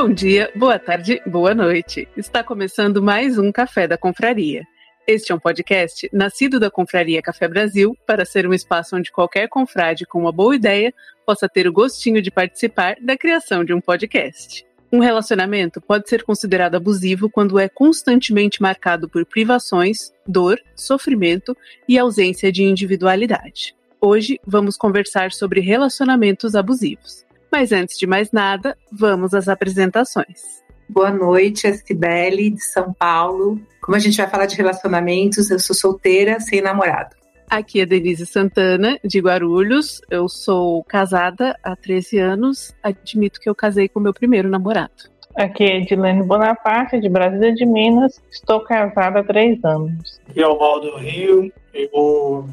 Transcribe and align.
Bom 0.00 0.12
dia, 0.12 0.48
boa 0.54 0.78
tarde, 0.78 1.20
boa 1.26 1.52
noite. 1.52 2.06
Está 2.16 2.44
começando 2.44 3.02
mais 3.02 3.36
um 3.36 3.50
Café 3.50 3.88
da 3.88 3.98
Confraria. 3.98 4.62
Este 5.04 5.32
é 5.32 5.34
um 5.34 5.40
podcast 5.40 6.08
nascido 6.12 6.60
da 6.60 6.70
Confraria 6.70 7.20
Café 7.20 7.48
Brasil 7.48 7.98
para 8.06 8.24
ser 8.24 8.46
um 8.46 8.54
espaço 8.54 8.94
onde 8.94 9.10
qualquer 9.10 9.48
confrade 9.48 10.06
com 10.06 10.20
uma 10.20 10.30
boa 10.30 10.54
ideia 10.54 10.94
possa 11.26 11.48
ter 11.48 11.66
o 11.66 11.72
gostinho 11.72 12.22
de 12.22 12.30
participar 12.30 12.94
da 13.02 13.18
criação 13.18 13.64
de 13.64 13.74
um 13.74 13.80
podcast. 13.80 14.64
Um 14.92 15.00
relacionamento 15.00 15.80
pode 15.80 16.08
ser 16.08 16.22
considerado 16.22 16.76
abusivo 16.76 17.28
quando 17.28 17.58
é 17.58 17.68
constantemente 17.68 18.62
marcado 18.62 19.08
por 19.08 19.26
privações, 19.26 20.12
dor, 20.24 20.60
sofrimento 20.76 21.56
e 21.88 21.98
ausência 21.98 22.52
de 22.52 22.62
individualidade. 22.62 23.74
Hoje 24.00 24.38
vamos 24.46 24.76
conversar 24.76 25.32
sobre 25.32 25.60
relacionamentos 25.60 26.54
abusivos. 26.54 27.26
Mas 27.50 27.72
antes 27.72 27.98
de 27.98 28.06
mais 28.06 28.30
nada, 28.32 28.76
vamos 28.92 29.34
às 29.34 29.48
apresentações. 29.48 30.58
Boa 30.88 31.10
noite, 31.10 31.66
é 31.66 31.72
Cibele, 31.72 32.50
de 32.50 32.62
São 32.62 32.92
Paulo. 32.92 33.60
Como 33.80 33.96
a 33.96 33.98
gente 33.98 34.16
vai 34.16 34.28
falar 34.28 34.46
de 34.46 34.56
relacionamentos, 34.56 35.50
eu 35.50 35.58
sou 35.58 35.76
solteira, 35.76 36.40
sem 36.40 36.60
namorado. 36.60 37.14
Aqui 37.50 37.80
é 37.80 37.86
Denise 37.86 38.26
Santana, 38.26 38.98
de 39.02 39.20
Guarulhos. 39.20 40.00
Eu 40.10 40.28
sou 40.28 40.84
casada 40.84 41.58
há 41.62 41.74
13 41.74 42.18
anos. 42.18 42.74
Admito 42.82 43.40
que 43.40 43.48
eu 43.48 43.54
casei 43.54 43.88
com 43.88 44.00
meu 44.00 44.12
primeiro 44.12 44.48
namorado. 44.48 45.10
Aqui 45.34 45.64
é 45.64 45.78
Edilene 45.78 46.22
Bonaparte, 46.22 47.00
de 47.00 47.08
Brasília 47.08 47.54
de 47.54 47.64
Minas. 47.64 48.20
Estou 48.30 48.60
casada 48.60 49.20
há 49.20 49.24
três 49.24 49.62
anos. 49.64 50.20
Aqui 50.28 50.42
é 50.42 50.48
o 50.48 50.58
Valdo 50.58 50.96
Rio. 50.96 51.52
Eu 51.72 52.46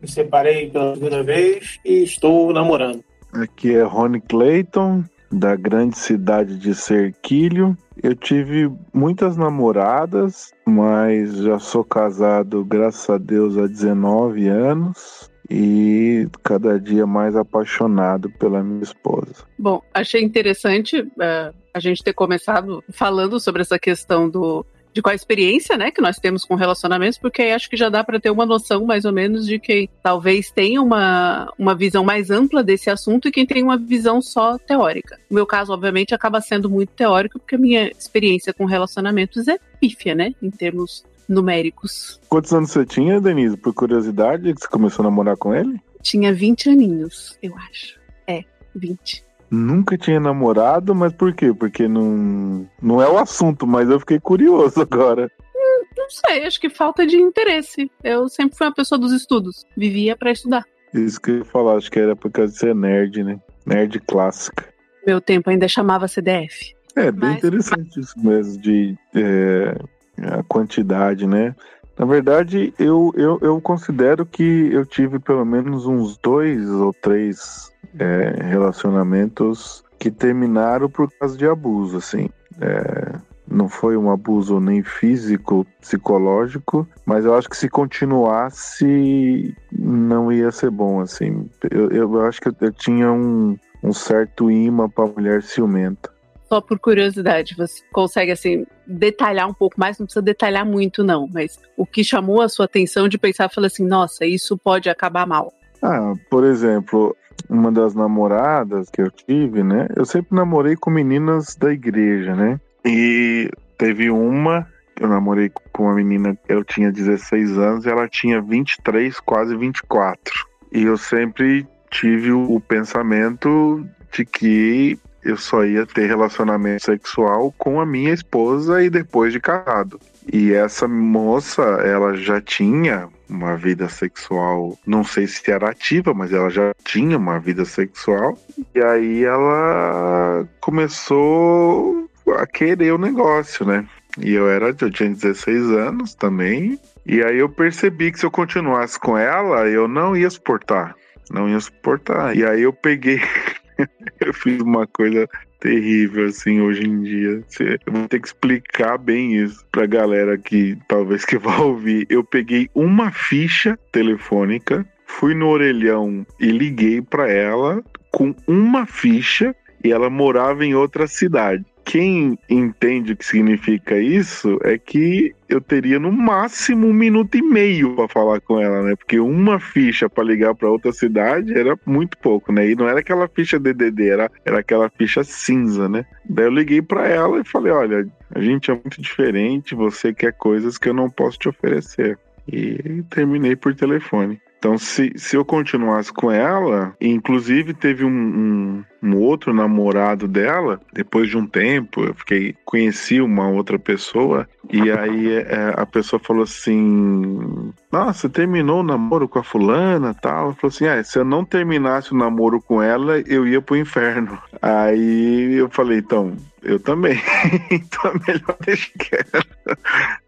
me 0.00 0.08
separei 0.08 0.68
pela 0.68 0.94
segunda 0.94 1.22
vez 1.22 1.78
e 1.84 2.02
estou 2.02 2.52
namorando. 2.52 3.02
Aqui 3.34 3.74
é 3.74 3.82
Rony 3.82 4.20
Clayton, 4.20 5.04
da 5.30 5.56
grande 5.56 5.98
cidade 5.98 6.56
de 6.56 6.74
Serquilho. 6.74 7.76
Eu 8.02 8.14
tive 8.14 8.70
muitas 8.92 9.36
namoradas, 9.36 10.52
mas 10.64 11.36
já 11.38 11.58
sou 11.58 11.84
casado, 11.84 12.64
graças 12.64 13.08
a 13.10 13.18
Deus, 13.18 13.58
há 13.58 13.66
19 13.66 14.46
anos 14.48 15.30
e 15.50 16.26
cada 16.42 16.80
dia 16.80 17.06
mais 17.06 17.36
apaixonado 17.36 18.30
pela 18.30 18.62
minha 18.62 18.82
esposa. 18.82 19.44
Bom, 19.58 19.82
achei 19.92 20.22
interessante 20.22 21.00
uh, 21.00 21.54
a 21.72 21.80
gente 21.80 22.02
ter 22.02 22.12
começado 22.12 22.82
falando 22.90 23.38
sobre 23.38 23.62
essa 23.62 23.78
questão 23.78 24.28
do 24.28 24.64
de 24.94 25.02
qual 25.02 25.12
a 25.12 25.16
experiência, 25.16 25.76
né, 25.76 25.90
que 25.90 26.00
nós 26.00 26.18
temos 26.18 26.44
com 26.44 26.54
relacionamentos, 26.54 27.18
porque 27.18 27.42
aí 27.42 27.52
acho 27.52 27.68
que 27.68 27.76
já 27.76 27.88
dá 27.88 28.04
para 28.04 28.20
ter 28.20 28.30
uma 28.30 28.46
noção 28.46 28.86
mais 28.86 29.04
ou 29.04 29.12
menos 29.12 29.44
de 29.44 29.58
quem 29.58 29.90
talvez 30.00 30.52
tenha 30.52 30.80
uma, 30.80 31.52
uma 31.58 31.74
visão 31.74 32.04
mais 32.04 32.30
ampla 32.30 32.62
desse 32.62 32.88
assunto 32.88 33.26
e 33.26 33.32
quem 33.32 33.44
tem 33.44 33.62
uma 33.62 33.76
visão 33.76 34.22
só 34.22 34.56
teórica. 34.56 35.18
No 35.28 35.34
meu 35.34 35.46
caso, 35.46 35.72
obviamente, 35.72 36.14
acaba 36.14 36.40
sendo 36.40 36.70
muito 36.70 36.90
teórico, 36.90 37.40
porque 37.40 37.56
a 37.56 37.58
minha 37.58 37.88
experiência 37.88 38.54
com 38.54 38.64
relacionamentos 38.64 39.48
é 39.48 39.58
pífia, 39.80 40.14
né, 40.14 40.32
em 40.40 40.50
termos 40.50 41.04
numéricos. 41.28 42.20
Quantos 42.28 42.52
anos 42.52 42.70
você 42.70 42.86
tinha, 42.86 43.20
Denise? 43.20 43.56
Por 43.56 43.74
curiosidade, 43.74 44.54
que 44.54 44.60
você 44.60 44.68
começou 44.68 45.02
a 45.02 45.08
namorar 45.08 45.36
com 45.36 45.52
ele? 45.52 45.80
Tinha 46.02 46.32
20 46.32 46.70
aninhos, 46.70 47.36
eu 47.42 47.54
acho. 47.56 47.98
É, 48.28 48.44
20. 48.76 49.24
Nunca 49.54 49.96
tinha 49.96 50.18
namorado, 50.18 50.94
mas 50.94 51.12
por 51.12 51.32
quê? 51.32 51.54
Porque 51.54 51.86
não, 51.86 52.68
não 52.82 53.00
é 53.00 53.08
o 53.08 53.16
assunto, 53.16 53.66
mas 53.66 53.88
eu 53.88 54.00
fiquei 54.00 54.18
curioso 54.18 54.80
agora. 54.82 55.30
Hum, 55.54 55.84
não 55.96 56.10
sei, 56.10 56.44
acho 56.44 56.60
que 56.60 56.68
falta 56.68 57.06
de 57.06 57.16
interesse. 57.16 57.90
Eu 58.02 58.28
sempre 58.28 58.58
fui 58.58 58.66
uma 58.66 58.74
pessoa 58.74 58.98
dos 58.98 59.12
estudos, 59.12 59.64
vivia 59.76 60.16
para 60.16 60.32
estudar. 60.32 60.64
Isso 60.92 61.20
que 61.20 61.30
eu 61.30 61.38
ia 61.38 61.44
falar, 61.44 61.76
acho 61.76 61.90
que 61.90 61.98
era 61.98 62.16
por 62.16 62.30
causa 62.30 62.52
de 62.52 62.58
ser 62.58 62.74
nerd, 62.74 63.22
né? 63.22 63.38
Nerd 63.64 64.00
clássica. 64.00 64.64
Meu 65.06 65.20
tempo 65.20 65.50
ainda 65.50 65.68
chamava 65.68 66.08
CDF. 66.08 66.74
É, 66.96 67.10
bem 67.10 67.30
mas... 67.30 67.38
interessante 67.38 68.00
isso 68.00 68.14
mesmo, 68.18 68.60
de 68.60 68.96
é, 69.14 69.76
a 70.22 70.42
quantidade, 70.44 71.26
né? 71.26 71.54
Na 71.98 72.04
verdade, 72.04 72.74
eu, 72.78 73.12
eu, 73.16 73.38
eu 73.40 73.60
considero 73.60 74.26
que 74.26 74.70
eu 74.72 74.84
tive 74.84 75.18
pelo 75.18 75.44
menos 75.44 75.86
uns 75.86 76.16
dois 76.18 76.68
ou 76.68 76.92
três 76.92 77.72
é, 77.98 78.42
relacionamentos 78.42 79.84
que 79.98 80.10
terminaram 80.10 80.88
por 80.88 81.10
causa 81.12 81.36
de 81.36 81.46
abuso, 81.46 81.98
assim. 81.98 82.28
É, 82.60 83.12
não 83.46 83.68
foi 83.68 83.96
um 83.96 84.10
abuso 84.10 84.58
nem 84.58 84.82
físico, 84.82 85.66
psicológico, 85.80 86.86
mas 87.06 87.24
eu 87.24 87.34
acho 87.34 87.48
que 87.48 87.56
se 87.56 87.68
continuasse 87.68 89.54
não 89.72 90.32
ia 90.32 90.50
ser 90.50 90.70
bom, 90.70 91.00
assim. 91.00 91.48
Eu, 91.70 91.90
eu 91.90 92.20
acho 92.26 92.40
que 92.40 92.48
eu, 92.48 92.72
tinha 92.72 93.12
um, 93.12 93.56
um 93.82 93.92
certo 93.92 94.50
imã 94.50 94.88
para 94.88 95.06
mulher 95.06 95.42
ciumenta. 95.42 96.13
Só 96.54 96.60
por 96.60 96.78
curiosidade, 96.78 97.56
você 97.56 97.82
consegue 97.90 98.30
assim 98.30 98.64
detalhar 98.86 99.48
um 99.48 99.52
pouco 99.52 99.74
mais? 99.76 99.98
Não 99.98 100.06
precisa 100.06 100.22
detalhar 100.22 100.64
muito, 100.64 101.02
não, 101.02 101.26
mas 101.26 101.58
o 101.76 101.84
que 101.84 102.04
chamou 102.04 102.40
a 102.40 102.48
sua 102.48 102.66
atenção 102.66 103.08
de 103.08 103.18
pensar, 103.18 103.48
falar 103.48 103.66
assim, 103.66 103.84
nossa, 103.84 104.24
isso 104.24 104.56
pode 104.56 104.88
acabar 104.88 105.26
mal. 105.26 105.52
Ah, 105.82 106.12
por 106.30 106.44
exemplo, 106.44 107.16
uma 107.50 107.72
das 107.72 107.92
namoradas 107.92 108.88
que 108.88 109.02
eu 109.02 109.10
tive, 109.10 109.64
né? 109.64 109.88
Eu 109.96 110.04
sempre 110.04 110.36
namorei 110.36 110.76
com 110.76 110.90
meninas 110.90 111.56
da 111.56 111.72
igreja, 111.72 112.36
né? 112.36 112.60
E 112.84 113.50
teve 113.76 114.08
uma 114.08 114.64
eu 115.00 115.08
namorei 115.08 115.50
com 115.72 115.86
uma 115.86 115.94
menina, 115.94 116.38
eu 116.48 116.62
tinha 116.62 116.92
16 116.92 117.58
anos 117.58 117.84
e 117.84 117.88
ela 117.88 118.06
tinha 118.06 118.40
23, 118.40 119.18
quase 119.18 119.56
24. 119.56 120.46
E 120.70 120.84
eu 120.84 120.96
sempre 120.96 121.66
tive 121.90 122.30
o, 122.30 122.44
o 122.44 122.60
pensamento 122.60 123.84
de 124.12 124.24
que 124.24 124.96
eu 125.24 125.36
só 125.36 125.64
ia 125.64 125.86
ter 125.86 126.06
relacionamento 126.06 126.84
sexual 126.84 127.52
com 127.56 127.80
a 127.80 127.86
minha 127.86 128.12
esposa 128.12 128.82
e 128.82 128.90
depois 128.90 129.32
de 129.32 129.40
casado. 129.40 129.98
E 130.32 130.52
essa 130.52 130.88
moça, 130.88 131.62
ela 131.62 132.14
já 132.14 132.40
tinha 132.40 133.08
uma 133.28 133.56
vida 133.56 133.88
sexual, 133.88 134.78
não 134.86 135.04
sei 135.04 135.26
se 135.26 135.50
era 135.50 135.70
ativa, 135.70 136.14
mas 136.14 136.32
ela 136.32 136.50
já 136.50 136.72
tinha 136.84 137.16
uma 137.16 137.38
vida 137.38 137.64
sexual. 137.64 138.38
E 138.74 138.80
aí 138.80 139.24
ela 139.24 140.46
começou 140.60 142.08
a 142.38 142.46
querer 142.46 142.92
o 142.92 142.98
negócio, 142.98 143.66
né? 143.66 143.86
E 144.18 144.32
eu 144.32 144.48
era, 144.48 144.68
eu 144.68 144.90
tinha 144.90 145.10
16 145.10 145.70
anos 145.70 146.14
também. 146.14 146.78
E 147.04 147.22
aí 147.22 147.38
eu 147.38 147.48
percebi 147.48 148.12
que 148.12 148.18
se 148.18 148.26
eu 148.26 148.30
continuasse 148.30 148.98
com 148.98 149.18
ela, 149.18 149.66
eu 149.68 149.88
não 149.88 150.16
ia 150.16 150.30
suportar. 150.30 150.94
Não 151.30 151.48
ia 151.48 151.60
suportar. 151.60 152.36
E 152.36 152.44
aí 152.44 152.62
eu 152.62 152.72
peguei 152.72 153.20
eu 154.20 154.32
fiz 154.32 154.60
uma 154.60 154.86
coisa 154.86 155.28
terrível, 155.60 156.26
assim, 156.26 156.60
hoje 156.60 156.82
em 156.82 157.02
dia. 157.02 157.42
Eu 157.86 157.92
vou 157.92 158.08
ter 158.08 158.20
que 158.20 158.28
explicar 158.28 158.98
bem 158.98 159.36
isso 159.36 159.64
pra 159.72 159.86
galera 159.86 160.36
que 160.36 160.76
talvez 160.88 161.24
que 161.24 161.38
vá 161.38 161.56
ouvir. 161.58 162.06
Eu 162.10 162.22
peguei 162.22 162.68
uma 162.74 163.10
ficha 163.10 163.78
telefônica, 163.90 164.86
fui 165.06 165.34
no 165.34 165.48
orelhão 165.48 166.26
e 166.38 166.46
liguei 166.46 167.00
para 167.00 167.30
ela 167.30 167.82
com 168.10 168.34
uma 168.46 168.86
ficha 168.86 169.54
e 169.82 169.90
ela 169.90 170.08
morava 170.08 170.64
em 170.64 170.74
outra 170.74 171.06
cidade 171.06 171.64
quem 171.84 172.38
entende 172.48 173.12
o 173.12 173.16
que 173.16 173.24
significa 173.24 173.98
isso 173.98 174.58
é 174.62 174.78
que 174.78 175.34
eu 175.48 175.60
teria 175.60 176.00
no 176.00 176.10
máximo 176.10 176.86
um 176.86 176.92
minuto 176.92 177.36
e 177.36 177.42
meio 177.42 177.94
para 177.94 178.08
falar 178.08 178.40
com 178.40 178.58
ela, 178.58 178.82
né? 178.82 178.96
Porque 178.96 179.20
uma 179.20 179.60
ficha 179.60 180.08
para 180.08 180.24
ligar 180.24 180.54
para 180.54 180.70
outra 180.70 180.92
cidade 180.92 181.56
era 181.56 181.78
muito 181.84 182.16
pouco, 182.18 182.50
né? 182.50 182.70
E 182.70 182.74
não 182.74 182.88
era 182.88 183.00
aquela 183.00 183.28
ficha 183.28 183.58
DDD, 183.58 184.08
era, 184.08 184.30
era 184.44 184.60
aquela 184.60 184.90
ficha 184.90 185.22
cinza, 185.22 185.88
né? 185.88 186.06
Daí 186.28 186.46
eu 186.46 186.50
liguei 186.50 186.80
para 186.80 187.06
ela 187.06 187.40
e 187.40 187.44
falei: 187.44 187.72
olha, 187.72 188.08
a 188.34 188.40
gente 188.40 188.70
é 188.70 188.74
muito 188.74 189.00
diferente, 189.00 189.74
você 189.74 190.12
quer 190.12 190.32
coisas 190.32 190.78
que 190.78 190.88
eu 190.88 190.94
não 190.94 191.10
posso 191.10 191.38
te 191.38 191.48
oferecer. 191.48 192.18
E 192.46 193.02
terminei 193.10 193.56
por 193.56 193.74
telefone. 193.74 194.40
Então, 194.64 194.78
se, 194.78 195.12
se 195.16 195.36
eu 195.36 195.44
continuasse 195.44 196.10
com 196.10 196.32
ela, 196.32 196.96
inclusive 196.98 197.74
teve 197.74 198.02
um, 198.02 198.08
um, 198.08 198.84
um, 199.02 199.16
outro 199.18 199.52
namorado 199.52 200.26
dela, 200.26 200.80
depois 200.90 201.28
de 201.28 201.36
um 201.36 201.46
tempo, 201.46 202.02
eu 202.02 202.14
fiquei, 202.14 202.56
conheci 202.64 203.20
uma 203.20 203.46
outra 203.46 203.78
pessoa, 203.78 204.48
e 204.72 204.90
aí 204.90 205.32
é, 205.32 205.74
a 205.76 205.84
pessoa 205.84 206.18
falou 206.18 206.44
assim: 206.44 207.70
Nossa, 207.92 208.26
terminou 208.26 208.80
o 208.80 208.82
namoro 208.82 209.28
com 209.28 209.38
a 209.38 209.44
fulana 209.44 210.14
tal. 210.14 210.54
Falou 210.54 210.74
assim: 210.74 210.86
É, 210.86 211.02
se 211.02 211.18
eu 211.18 211.26
não 211.26 211.44
terminasse 211.44 212.14
o 212.14 212.16
namoro 212.16 212.58
com 212.58 212.82
ela, 212.82 213.20
eu 213.20 213.46
ia 213.46 213.60
pro 213.60 213.76
inferno. 213.76 214.38
Aí 214.62 215.56
eu 215.56 215.68
falei, 215.68 215.98
então, 215.98 216.34
eu 216.64 216.80
também. 216.80 217.20
então 217.70 218.10
é 218.10 218.32
melhor 218.32 218.56
deixar 218.64 218.90
quieto. 218.98 219.46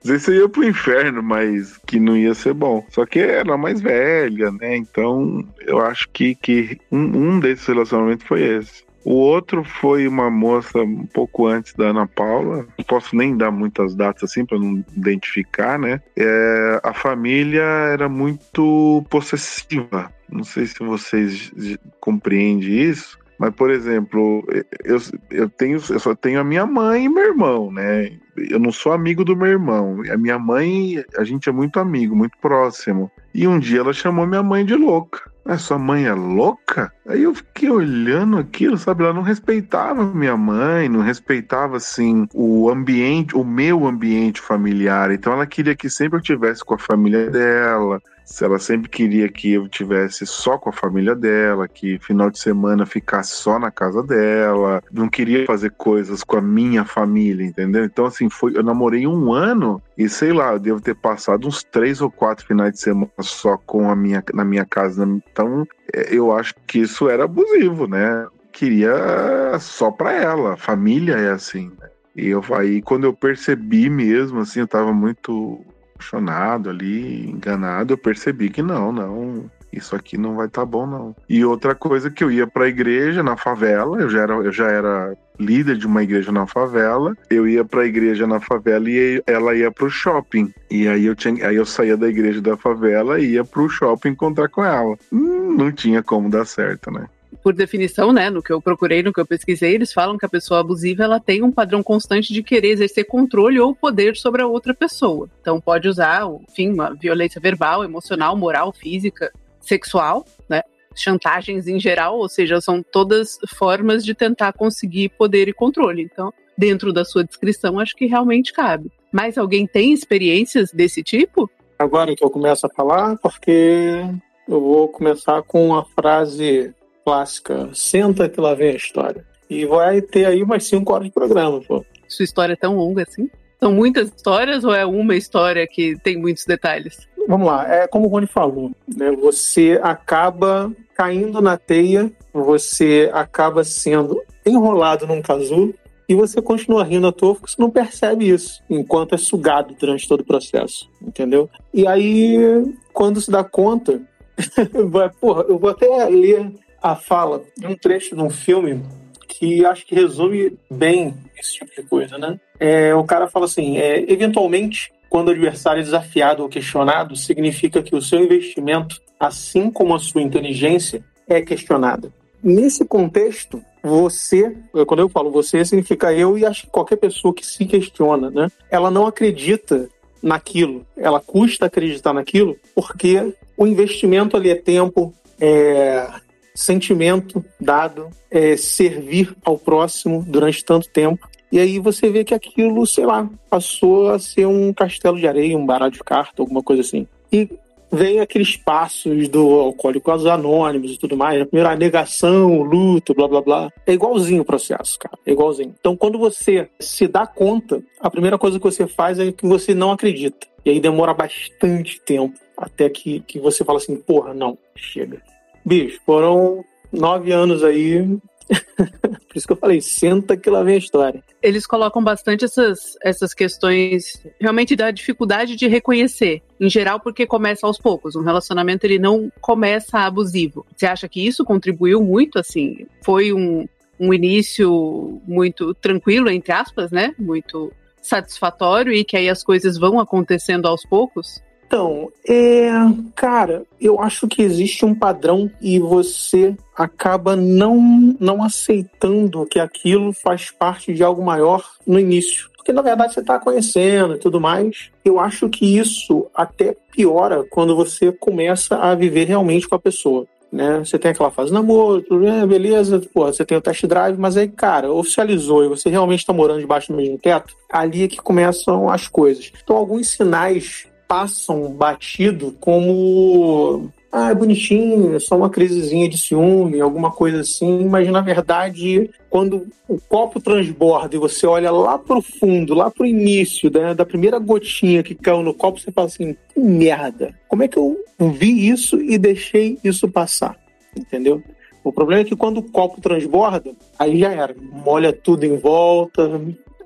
Às 0.02 0.10
vezes 0.10 0.28
eu 0.28 0.34
ia 0.34 0.48
pro 0.48 0.64
inferno, 0.64 1.22
mas 1.22 1.78
que 1.86 1.98
não 1.98 2.16
ia 2.16 2.34
ser 2.34 2.54
bom. 2.54 2.84
Só 2.90 3.04
que 3.06 3.18
ela 3.18 3.56
mais 3.56 3.80
velha, 3.80 4.50
né? 4.52 4.76
Então 4.76 5.44
eu 5.60 5.80
acho 5.80 6.08
que, 6.10 6.34
que 6.34 6.78
um, 6.92 6.98
um 6.98 7.40
desses 7.40 7.66
relacionamentos 7.66 8.26
foi 8.26 8.42
esse. 8.42 8.86
O 9.04 9.14
outro 9.14 9.62
foi 9.62 10.08
uma 10.08 10.28
moça 10.28 10.78
um 10.78 11.06
pouco 11.06 11.46
antes 11.46 11.72
da 11.74 11.90
Ana 11.90 12.08
Paula. 12.08 12.66
Não 12.76 12.84
posso 12.84 13.14
nem 13.14 13.36
dar 13.36 13.52
muitas 13.52 13.94
datas 13.94 14.24
assim 14.24 14.44
para 14.44 14.58
não 14.58 14.84
identificar, 14.96 15.78
né? 15.78 16.02
É, 16.16 16.80
a 16.82 16.92
família 16.92 17.62
era 17.62 18.08
muito 18.08 19.04
possessiva. 19.08 20.12
Não 20.28 20.42
sei 20.42 20.66
se 20.66 20.80
vocês 20.80 21.52
compreendem 22.00 22.82
isso 22.82 23.16
Mas, 23.38 23.54
por 23.54 23.70
exemplo, 23.70 24.44
eu, 24.84 24.98
eu, 25.30 25.48
tenho, 25.48 25.78
eu 25.90 26.00
só 26.00 26.14
tenho 26.14 26.40
a 26.40 26.44
minha 26.44 26.66
mãe 26.66 27.04
e 27.04 27.08
meu 27.08 27.24
irmão, 27.24 27.70
né? 27.70 28.12
Eu 28.36 28.58
não 28.58 28.72
sou 28.72 28.92
amigo 28.92 29.24
do 29.24 29.36
meu 29.36 29.46
irmão. 29.48 30.02
A 30.10 30.16
minha 30.16 30.38
mãe, 30.38 31.04
a 31.16 31.24
gente 31.24 31.48
é 31.48 31.52
muito 31.52 31.78
amigo, 31.78 32.16
muito 32.16 32.36
próximo. 32.40 33.10
E 33.34 33.46
um 33.46 33.58
dia 33.58 33.80
ela 33.80 33.92
chamou 33.92 34.26
minha 34.26 34.42
mãe 34.42 34.64
de 34.64 34.74
louca. 34.74 35.20
Ah, 35.48 35.58
sua 35.58 35.78
mãe 35.78 36.06
é 36.06 36.12
louca? 36.12 36.92
Aí 37.06 37.22
eu 37.22 37.32
fiquei 37.32 37.70
olhando 37.70 38.36
aquilo, 38.36 38.76
sabe? 38.76 39.04
Ela 39.04 39.12
não 39.12 39.22
respeitava 39.22 40.04
minha 40.04 40.36
mãe, 40.36 40.88
não 40.88 41.00
respeitava, 41.00 41.76
assim, 41.76 42.26
o 42.34 42.68
ambiente, 42.68 43.36
o 43.36 43.44
meu 43.44 43.86
ambiente 43.86 44.40
familiar. 44.40 45.12
Então 45.12 45.32
ela 45.32 45.46
queria 45.46 45.76
que 45.76 45.88
sempre 45.88 46.16
eu 46.16 46.20
estivesse 46.20 46.64
com 46.64 46.74
a 46.74 46.78
família 46.78 47.30
dela, 47.30 48.02
se 48.26 48.44
ela 48.44 48.58
sempre 48.58 48.90
queria 48.90 49.28
que 49.28 49.52
eu 49.52 49.68
tivesse 49.68 50.26
só 50.26 50.58
com 50.58 50.68
a 50.68 50.72
família 50.72 51.14
dela, 51.14 51.68
que 51.68 51.96
final 52.00 52.28
de 52.28 52.40
semana 52.40 52.84
ficasse 52.84 53.36
só 53.36 53.56
na 53.56 53.70
casa 53.70 54.02
dela, 54.02 54.82
não 54.92 55.08
queria 55.08 55.46
fazer 55.46 55.70
coisas 55.70 56.24
com 56.24 56.36
a 56.36 56.42
minha 56.42 56.84
família, 56.84 57.46
entendeu? 57.46 57.84
Então, 57.84 58.04
assim, 58.04 58.28
foi, 58.28 58.56
eu 58.56 58.64
namorei 58.64 59.06
um 59.06 59.32
ano 59.32 59.80
e 59.96 60.08
sei 60.08 60.32
lá, 60.32 60.52
eu 60.52 60.58
devo 60.58 60.80
ter 60.80 60.96
passado 60.96 61.46
uns 61.46 61.62
três 61.62 62.00
ou 62.00 62.10
quatro 62.10 62.44
finais 62.44 62.72
de 62.72 62.80
semana 62.80 63.12
só 63.20 63.56
com 63.56 63.88
a 63.88 63.94
minha, 63.94 64.22
na 64.34 64.44
minha 64.44 64.66
casa. 64.66 65.04
Então, 65.04 65.64
é, 65.94 66.12
eu 66.12 66.32
acho 66.32 66.52
que 66.66 66.80
isso 66.80 67.08
era 67.08 67.24
abusivo, 67.24 67.86
né? 67.86 68.26
Queria 68.50 69.56
só 69.60 69.92
pra 69.92 70.12
ela, 70.12 70.56
família 70.56 71.14
é 71.14 71.30
assim, 71.30 71.70
né? 71.80 71.88
E 72.16 72.28
eu 72.28 72.42
aí 72.54 72.82
quando 72.82 73.04
eu 73.04 73.12
percebi 73.12 73.88
mesmo, 73.88 74.40
assim, 74.40 74.60
eu 74.60 74.66
tava 74.66 74.92
muito 74.92 75.64
apaixonado 75.96 76.70
ali, 76.70 77.28
enganado, 77.28 77.94
eu 77.94 77.98
percebi 77.98 78.50
que 78.50 78.62
não, 78.62 78.92
não, 78.92 79.50
isso 79.72 79.96
aqui 79.96 80.16
não 80.16 80.36
vai 80.36 80.46
estar 80.46 80.62
tá 80.62 80.66
bom 80.66 80.86
não. 80.86 81.16
E 81.28 81.44
outra 81.44 81.74
coisa 81.74 82.10
que 82.10 82.22
eu 82.22 82.30
ia 82.30 82.46
para 82.46 82.64
a 82.64 82.68
igreja 82.68 83.22
na 83.22 83.36
favela, 83.36 84.00
eu 84.00 84.08
já 84.08 84.20
era, 84.20 84.34
eu 84.34 84.52
já 84.52 84.66
era 84.68 85.16
líder 85.38 85.76
de 85.76 85.86
uma 85.86 86.02
igreja 86.02 86.32
na 86.32 86.46
favela, 86.46 87.14
eu 87.28 87.46
ia 87.46 87.64
para 87.64 87.82
a 87.82 87.86
igreja 87.86 88.26
na 88.26 88.40
favela 88.40 88.88
e 88.88 89.22
ela 89.26 89.54
ia 89.54 89.70
para 89.70 89.86
o 89.86 89.90
shopping. 89.90 90.52
E 90.70 90.88
aí 90.88 91.06
eu 91.06 91.14
tinha, 91.14 91.46
aí 91.46 91.56
eu 91.56 91.66
saía 91.66 91.96
da 91.96 92.08
igreja 92.08 92.40
da 92.40 92.56
favela 92.56 93.18
e 93.20 93.32
ia 93.32 93.44
para 93.44 93.62
o 93.62 93.68
shopping 93.68 94.10
encontrar 94.10 94.48
com 94.48 94.64
ela. 94.64 94.96
Hum, 95.12 95.54
não 95.56 95.72
tinha 95.72 96.02
como 96.02 96.30
dar 96.30 96.46
certo, 96.46 96.90
né? 96.90 97.06
Por 97.42 97.54
definição, 97.54 98.12
né, 98.12 98.30
no 98.30 98.42
que 98.42 98.52
eu 98.52 98.60
procurei, 98.60 99.02
no 99.02 99.12
que 99.12 99.20
eu 99.20 99.26
pesquisei, 99.26 99.74
eles 99.74 99.92
falam 99.92 100.18
que 100.18 100.26
a 100.26 100.28
pessoa 100.28 100.60
abusiva 100.60 101.04
ela 101.04 101.20
tem 101.20 101.42
um 101.42 101.52
padrão 101.52 101.82
constante 101.82 102.32
de 102.32 102.42
querer 102.42 102.70
exercer 102.70 103.06
controle 103.06 103.60
ou 103.60 103.74
poder 103.74 104.16
sobre 104.16 104.42
a 104.42 104.46
outra 104.46 104.74
pessoa. 104.74 105.28
Então 105.40 105.60
pode 105.60 105.88
usar, 105.88 106.22
enfim, 106.48 106.72
uma 106.72 106.94
violência 106.94 107.40
verbal, 107.40 107.84
emocional, 107.84 108.36
moral, 108.36 108.72
física, 108.72 109.32
sexual, 109.60 110.24
né? 110.48 110.62
Chantagens 110.94 111.68
em 111.68 111.78
geral, 111.78 112.18
ou 112.18 112.28
seja, 112.28 112.60
são 112.60 112.82
todas 112.82 113.38
formas 113.54 114.04
de 114.04 114.14
tentar 114.14 114.52
conseguir 114.52 115.10
poder 115.10 115.46
e 115.46 115.52
controle. 115.52 116.02
Então, 116.02 116.32
dentro 116.56 116.92
da 116.92 117.04
sua 117.04 117.22
descrição, 117.22 117.78
acho 117.78 117.94
que 117.94 118.06
realmente 118.06 118.52
cabe. 118.52 118.90
Mas 119.12 119.36
alguém 119.36 119.66
tem 119.66 119.92
experiências 119.92 120.72
desse 120.72 121.02
tipo? 121.02 121.50
Agora 121.78 122.16
que 122.16 122.24
eu 122.24 122.30
começo 122.30 122.66
a 122.66 122.70
falar, 122.70 123.16
porque 123.18 124.02
eu 124.48 124.60
vou 124.60 124.88
começar 124.88 125.42
com 125.42 125.74
a 125.74 125.84
frase 125.84 126.74
clássica, 127.06 127.70
senta 127.72 128.28
que 128.28 128.40
lá 128.40 128.52
vem 128.52 128.70
a 128.70 128.76
história. 128.76 129.24
E 129.48 129.64
vai 129.64 130.02
ter 130.02 130.24
aí 130.24 130.42
umas 130.42 130.66
5 130.66 130.92
horas 130.92 131.06
de 131.06 131.12
programa, 131.12 131.60
pô. 131.60 131.84
Sua 132.08 132.24
história 132.24 132.54
é 132.54 132.56
tão 132.56 132.76
longa 132.76 133.04
assim? 133.04 133.30
São 133.60 133.72
muitas 133.72 134.08
histórias 134.08 134.64
ou 134.64 134.74
é 134.74 134.84
uma 134.84 135.14
história 135.14 135.64
que 135.68 135.96
tem 136.02 136.16
muitos 136.16 136.44
detalhes? 136.44 137.06
Vamos 137.28 137.46
lá, 137.46 137.72
é 137.72 137.86
como 137.86 138.06
o 138.06 138.08
Rony 138.08 138.26
falou, 138.26 138.72
né? 138.92 139.12
Você 139.12 139.78
acaba 139.82 140.72
caindo 140.96 141.40
na 141.40 141.56
teia, 141.56 142.10
você 142.32 143.08
acaba 143.12 143.62
sendo 143.62 144.20
enrolado 144.44 145.06
num 145.06 145.22
casulo 145.22 145.74
e 146.08 146.14
você 146.14 146.42
continua 146.42 146.84
rindo 146.84 147.06
à 147.06 147.12
toa 147.12 147.34
porque 147.36 147.52
você 147.52 147.62
não 147.62 147.70
percebe 147.70 148.28
isso 148.28 148.62
enquanto 148.68 149.14
é 149.14 149.18
sugado 149.18 149.74
durante 149.78 150.08
todo 150.08 150.20
o 150.20 150.26
processo, 150.26 150.88
entendeu? 151.00 151.48
E 151.72 151.86
aí, 151.86 152.64
quando 152.92 153.20
se 153.20 153.30
dá 153.30 153.44
conta, 153.44 154.00
vai, 154.90 155.08
porra, 155.08 155.44
eu 155.48 155.58
vou 155.58 155.70
até 155.70 156.04
ler 156.06 156.52
a 156.86 156.94
fala 156.94 157.42
de 157.58 157.66
um 157.66 157.74
trecho 157.74 158.14
de 158.14 158.22
um 158.22 158.30
filme 158.30 158.80
que 159.26 159.66
acho 159.66 159.84
que 159.84 159.94
resume 159.94 160.56
bem 160.70 161.14
esse 161.36 161.54
tipo 161.54 161.82
de 161.82 161.88
coisa, 161.88 162.16
né? 162.16 162.38
É, 162.60 162.94
o 162.94 163.02
cara 163.02 163.26
fala 163.26 163.46
assim, 163.46 163.76
é, 163.76 164.10
eventualmente, 164.10 164.92
quando 165.10 165.28
o 165.28 165.30
adversário 165.32 165.80
é 165.80 165.82
desafiado 165.82 166.44
ou 166.44 166.48
questionado, 166.48 167.16
significa 167.16 167.82
que 167.82 167.96
o 167.96 168.00
seu 168.00 168.22
investimento, 168.22 169.00
assim 169.18 169.68
como 169.68 169.96
a 169.96 169.98
sua 169.98 170.22
inteligência, 170.22 171.04
é 171.26 171.42
questionada. 171.42 172.12
Nesse 172.40 172.84
contexto, 172.84 173.60
você, 173.82 174.56
quando 174.86 175.00
eu 175.00 175.08
falo 175.08 175.30
você, 175.30 175.64
significa 175.64 176.12
eu 176.12 176.38
e 176.38 176.46
acho 176.46 176.62
que 176.62 176.70
qualquer 176.70 176.96
pessoa 176.96 177.34
que 177.34 177.44
se 177.44 177.66
questiona, 177.66 178.30
né? 178.30 178.48
Ela 178.70 178.92
não 178.92 179.08
acredita 179.08 179.88
naquilo, 180.22 180.86
ela 180.96 181.18
custa 181.18 181.66
acreditar 181.66 182.12
naquilo, 182.12 182.56
porque 182.76 183.34
o 183.56 183.66
investimento 183.66 184.36
ali 184.36 184.50
é 184.50 184.54
tempo, 184.54 185.12
é, 185.40 186.08
sentimento 186.56 187.44
dado, 187.60 188.08
é, 188.30 188.56
servir 188.56 189.36
ao 189.44 189.58
próximo 189.58 190.24
durante 190.26 190.64
tanto 190.64 190.88
tempo. 190.88 191.28
E 191.52 191.60
aí 191.60 191.78
você 191.78 192.10
vê 192.10 192.24
que 192.24 192.34
aquilo, 192.34 192.84
sei 192.86 193.06
lá, 193.06 193.28
passou 193.48 194.10
a 194.10 194.18
ser 194.18 194.46
um 194.46 194.72
castelo 194.72 195.18
de 195.18 195.28
areia, 195.28 195.56
um 195.56 195.64
baralho 195.64 195.92
de 195.92 196.02
carta, 196.02 196.42
alguma 196.42 196.62
coisa 196.62 196.82
assim. 196.82 197.06
E 197.30 197.48
vem 197.92 198.18
aqueles 198.20 198.56
passos 198.56 199.28
do 199.28 199.60
Alcoólicos 199.60 200.26
Anônimos 200.26 200.92
e 200.92 200.98
tudo 200.98 201.16
mais. 201.16 201.40
A 201.40 201.46
primeira 201.46 201.76
negação, 201.76 202.62
luto, 202.62 203.14
blá 203.14 203.28
blá 203.28 203.40
blá. 203.40 203.72
É 203.86 203.92
igualzinho 203.92 204.42
o 204.42 204.44
processo, 204.44 204.98
cara. 204.98 205.16
É 205.24 205.30
igualzinho. 205.30 205.74
Então, 205.78 205.96
quando 205.96 206.18
você 206.18 206.68
se 206.80 207.06
dá 207.06 207.26
conta, 207.26 207.80
a 208.00 208.10
primeira 208.10 208.38
coisa 208.38 208.58
que 208.58 208.64
você 208.64 208.86
faz 208.86 209.18
é 209.18 209.30
que 209.30 209.46
você 209.46 209.72
não 209.72 209.92
acredita. 209.92 210.46
E 210.64 210.70
aí 210.70 210.80
demora 210.80 211.14
bastante 211.14 212.00
tempo 212.00 212.36
até 212.56 212.88
que, 212.88 213.20
que 213.20 213.38
você 213.38 213.64
fala 213.64 213.78
assim, 213.78 213.94
porra, 213.96 214.34
não, 214.34 214.58
chega 214.74 215.22
bicho, 215.66 216.00
foram 216.06 216.64
nove 216.92 217.32
anos 217.32 217.64
aí. 217.64 218.18
Por 218.76 219.36
isso 219.36 219.46
que 219.46 219.52
eu 219.52 219.56
falei, 219.56 219.80
senta 219.80 220.36
que 220.36 220.48
lá 220.48 220.62
vem 220.62 220.76
a 220.76 220.78
história. 220.78 221.22
Eles 221.42 221.66
colocam 221.66 222.02
bastante 222.02 222.44
essas, 222.44 222.96
essas 223.02 223.34
questões 223.34 224.24
realmente 224.40 224.76
da 224.76 224.92
dificuldade 224.92 225.56
de 225.56 225.66
reconhecer, 225.66 226.42
em 226.60 226.70
geral, 226.70 227.00
porque 227.00 227.26
começa 227.26 227.66
aos 227.66 227.78
poucos. 227.78 228.14
Um 228.14 228.22
relacionamento 228.22 228.84
ele 228.84 229.00
não 229.00 229.30
começa 229.40 229.98
abusivo. 229.98 230.64
Você 230.76 230.86
acha 230.86 231.08
que 231.08 231.26
isso 231.26 231.44
contribuiu 231.44 232.00
muito, 232.00 232.38
assim? 232.38 232.86
Foi 233.02 233.32
um, 233.32 233.66
um 233.98 234.14
início 234.14 235.20
muito 235.26 235.74
tranquilo, 235.74 236.30
entre 236.30 236.52
aspas, 236.52 236.92
né? 236.92 237.12
Muito 237.18 237.72
satisfatório 238.00 238.92
e 238.92 239.04
que 239.04 239.16
aí 239.16 239.28
as 239.28 239.42
coisas 239.42 239.76
vão 239.76 239.98
acontecendo 239.98 240.66
aos 240.66 240.84
poucos? 240.84 241.42
Então, 241.66 242.12
é, 242.28 242.70
cara, 243.16 243.64
eu 243.80 244.00
acho 244.00 244.28
que 244.28 244.40
existe 244.40 244.84
um 244.84 244.94
padrão 244.94 245.50
e 245.60 245.80
você 245.80 246.56
acaba 246.76 247.34
não, 247.34 248.14
não 248.20 248.42
aceitando 248.42 249.46
que 249.46 249.58
aquilo 249.58 250.12
faz 250.12 250.50
parte 250.50 250.94
de 250.94 251.02
algo 251.02 251.24
maior 251.24 251.68
no 251.84 251.98
início. 251.98 252.48
Porque 252.56 252.72
na 252.72 252.82
verdade 252.82 253.14
você 253.14 253.20
está 253.20 253.38
conhecendo 253.38 254.14
e 254.14 254.18
tudo 254.18 254.40
mais. 254.40 254.90
Eu 255.04 255.18
acho 255.18 255.48
que 255.48 255.76
isso 255.76 256.26
até 256.34 256.76
piora 256.92 257.44
quando 257.50 257.74
você 257.74 258.12
começa 258.12 258.76
a 258.76 258.94
viver 258.94 259.26
realmente 259.26 259.68
com 259.68 259.74
a 259.74 259.78
pessoa. 259.78 260.26
Né? 260.50 260.78
Você 260.84 260.98
tem 260.98 261.10
aquela 261.10 261.32
fase 261.32 261.52
namoro, 261.52 262.04
bem, 262.08 262.46
beleza, 262.46 263.02
pô, 263.12 263.26
você 263.26 263.44
tem 263.44 263.58
o 263.58 263.60
test 263.60 263.84
drive, 263.84 264.16
mas 264.16 264.36
aí, 264.36 264.48
cara, 264.48 264.92
oficializou 264.92 265.64
e 265.64 265.68
você 265.68 265.90
realmente 265.90 266.20
está 266.20 266.32
morando 266.32 266.60
debaixo 266.60 266.92
do 266.92 266.96
mesmo 266.96 267.18
teto, 267.18 267.54
ali 267.68 268.04
é 268.04 268.08
que 268.08 268.16
começam 268.18 268.88
as 268.88 269.08
coisas. 269.08 269.52
Então, 269.62 269.76
alguns 269.76 270.08
sinais 270.08 270.86
passam 271.06 271.72
batido 271.72 272.54
como 272.60 273.90
ah, 274.12 274.30
é 274.30 274.34
bonitinho, 274.34 275.14
é 275.14 275.18
só 275.18 275.36
uma 275.36 275.50
crisezinha 275.50 276.08
de 276.08 276.16
ciúme, 276.16 276.80
alguma 276.80 277.10
coisa 277.10 277.40
assim, 277.40 277.84
mas 277.84 278.08
na 278.08 278.22
verdade, 278.22 279.10
quando 279.28 279.66
o 279.86 280.00
copo 280.00 280.40
transborda 280.40 281.14
e 281.14 281.18
você 281.18 281.46
olha 281.46 281.70
lá 281.70 281.98
pro 281.98 282.22
fundo, 282.22 282.72
lá 282.72 282.90
pro 282.90 283.04
início 283.04 283.70
né, 283.70 283.94
da 283.94 284.06
primeira 284.06 284.38
gotinha 284.38 285.02
que 285.02 285.14
caiu 285.14 285.42
no 285.42 285.52
copo, 285.52 285.80
você 285.80 285.92
fala 285.92 286.06
assim: 286.06 286.34
que 286.52 286.60
merda, 286.60 287.34
como 287.46 287.62
é 287.62 287.68
que 287.68 287.76
eu 287.76 287.96
vi 288.18 288.68
isso 288.68 289.00
e 289.02 289.18
deixei 289.18 289.78
isso 289.84 290.08
passar? 290.08 290.56
Entendeu? 290.96 291.42
O 291.84 291.92
problema 291.92 292.22
é 292.22 292.24
que 292.24 292.34
quando 292.34 292.58
o 292.58 292.62
copo 292.62 293.00
transborda, 293.00 293.70
aí 293.98 294.18
já 294.18 294.32
era, 294.32 294.56
molha 294.58 295.12
tudo 295.12 295.44
em 295.44 295.58
volta, 295.58 296.40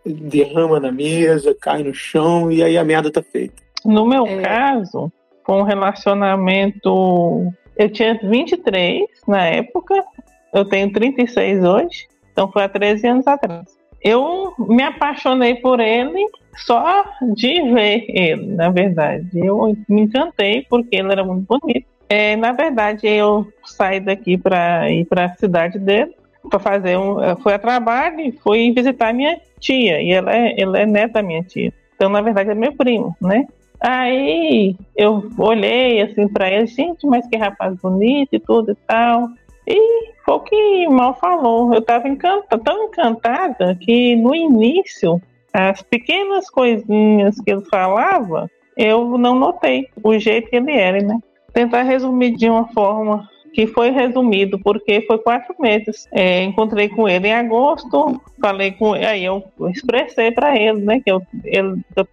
derrama 0.04 0.80
na 0.80 0.90
mesa, 0.90 1.56
cai 1.58 1.82
no 1.82 1.94
chão 1.94 2.50
e 2.50 2.62
aí 2.62 2.76
a 2.76 2.84
merda 2.84 3.10
tá 3.10 3.22
feita. 3.22 3.69
No 3.84 4.06
meu 4.06 4.26
é. 4.26 4.42
caso, 4.42 5.12
foi 5.44 5.56
um 5.56 5.62
relacionamento. 5.62 7.52
Eu 7.76 7.90
tinha 7.90 8.18
23 8.22 9.06
na 9.26 9.46
época, 9.46 10.04
eu 10.52 10.64
tenho 10.64 10.92
36 10.92 11.64
hoje, 11.64 12.08
então 12.32 12.50
foi 12.50 12.64
há 12.64 12.68
13 12.68 13.06
anos 13.06 13.26
atrás. 13.26 13.80
Eu 14.02 14.54
me 14.58 14.82
apaixonei 14.82 15.56
por 15.56 15.78
ele 15.78 16.24
só 16.56 17.04
de 17.34 17.62
ver 17.72 18.04
ele, 18.08 18.54
na 18.54 18.70
verdade. 18.70 19.28
Eu 19.34 19.76
me 19.88 20.02
encantei 20.02 20.66
porque 20.68 20.96
ele 20.96 21.12
era 21.12 21.24
muito 21.24 21.46
bonito. 21.46 21.86
É, 22.08 22.34
na 22.34 22.52
verdade, 22.52 23.06
eu 23.06 23.46
saí 23.64 24.00
daqui 24.00 24.36
para 24.36 24.90
ir 24.90 25.04
para 25.04 25.26
a 25.26 25.36
cidade 25.36 25.78
dele. 25.78 26.14
para 26.48 26.58
fazer 26.58 26.96
um. 26.96 27.22
Eh, 27.22 27.36
foi 27.36 27.54
a 27.54 27.58
trabalho 27.58 28.20
e 28.20 28.32
fui 28.32 28.72
visitar 28.72 29.12
minha 29.12 29.38
tia. 29.60 30.00
E 30.00 30.10
ela 30.10 30.34
é, 30.34 30.60
ela 30.60 30.78
é 30.78 30.86
neta 30.86 31.14
da 31.14 31.22
minha 31.22 31.42
tia. 31.42 31.72
Então, 31.94 32.08
na 32.08 32.22
verdade, 32.22 32.50
é 32.50 32.54
meu 32.54 32.72
primo, 32.72 33.14
né? 33.20 33.46
Aí 33.80 34.76
eu 34.94 35.30
olhei 35.38 36.02
assim 36.02 36.28
para 36.28 36.50
ele, 36.50 36.66
gente, 36.66 37.06
mas 37.06 37.26
que 37.26 37.36
rapaz 37.36 37.74
bonito 37.80 38.28
e 38.32 38.38
tudo 38.38 38.72
e 38.72 38.74
tal. 38.86 39.28
E 39.66 40.12
foi 40.24 40.34
o 40.34 40.40
que 40.40 40.88
mal 40.88 41.14
falou. 41.14 41.72
Eu 41.72 41.80
estava 41.80 42.08
encantada, 42.08 42.62
tão 42.62 42.84
encantada 42.84 43.74
que 43.80 44.16
no 44.16 44.34
início, 44.34 45.20
as 45.52 45.82
pequenas 45.82 46.50
coisinhas 46.50 47.40
que 47.40 47.50
ele 47.50 47.64
falava, 47.64 48.50
eu 48.76 49.16
não 49.16 49.34
notei 49.34 49.88
o 50.02 50.18
jeito 50.18 50.50
que 50.50 50.56
ele 50.56 50.72
era, 50.72 51.00
né? 51.02 51.18
Tentar 51.52 51.82
resumir 51.82 52.36
de 52.36 52.48
uma 52.48 52.68
forma 52.68 53.28
que 53.52 53.66
foi 53.66 53.90
resumido, 53.90 54.58
porque 54.58 55.00
foi 55.02 55.18
quatro 55.18 55.54
meses. 55.58 56.08
É, 56.12 56.42
encontrei 56.42 56.88
com 56.88 57.08
ele 57.08 57.28
em 57.28 57.32
agosto, 57.32 58.20
falei 58.40 58.72
com 58.72 58.94
ele, 58.94 59.06
aí 59.06 59.24
eu 59.24 59.42
expressei 59.70 60.30
para 60.30 60.56
ele, 60.56 60.80
né, 60.80 61.00
que 61.00 61.10
eu, 61.10 61.20
ele, 61.44 61.82
eu 61.96 62.04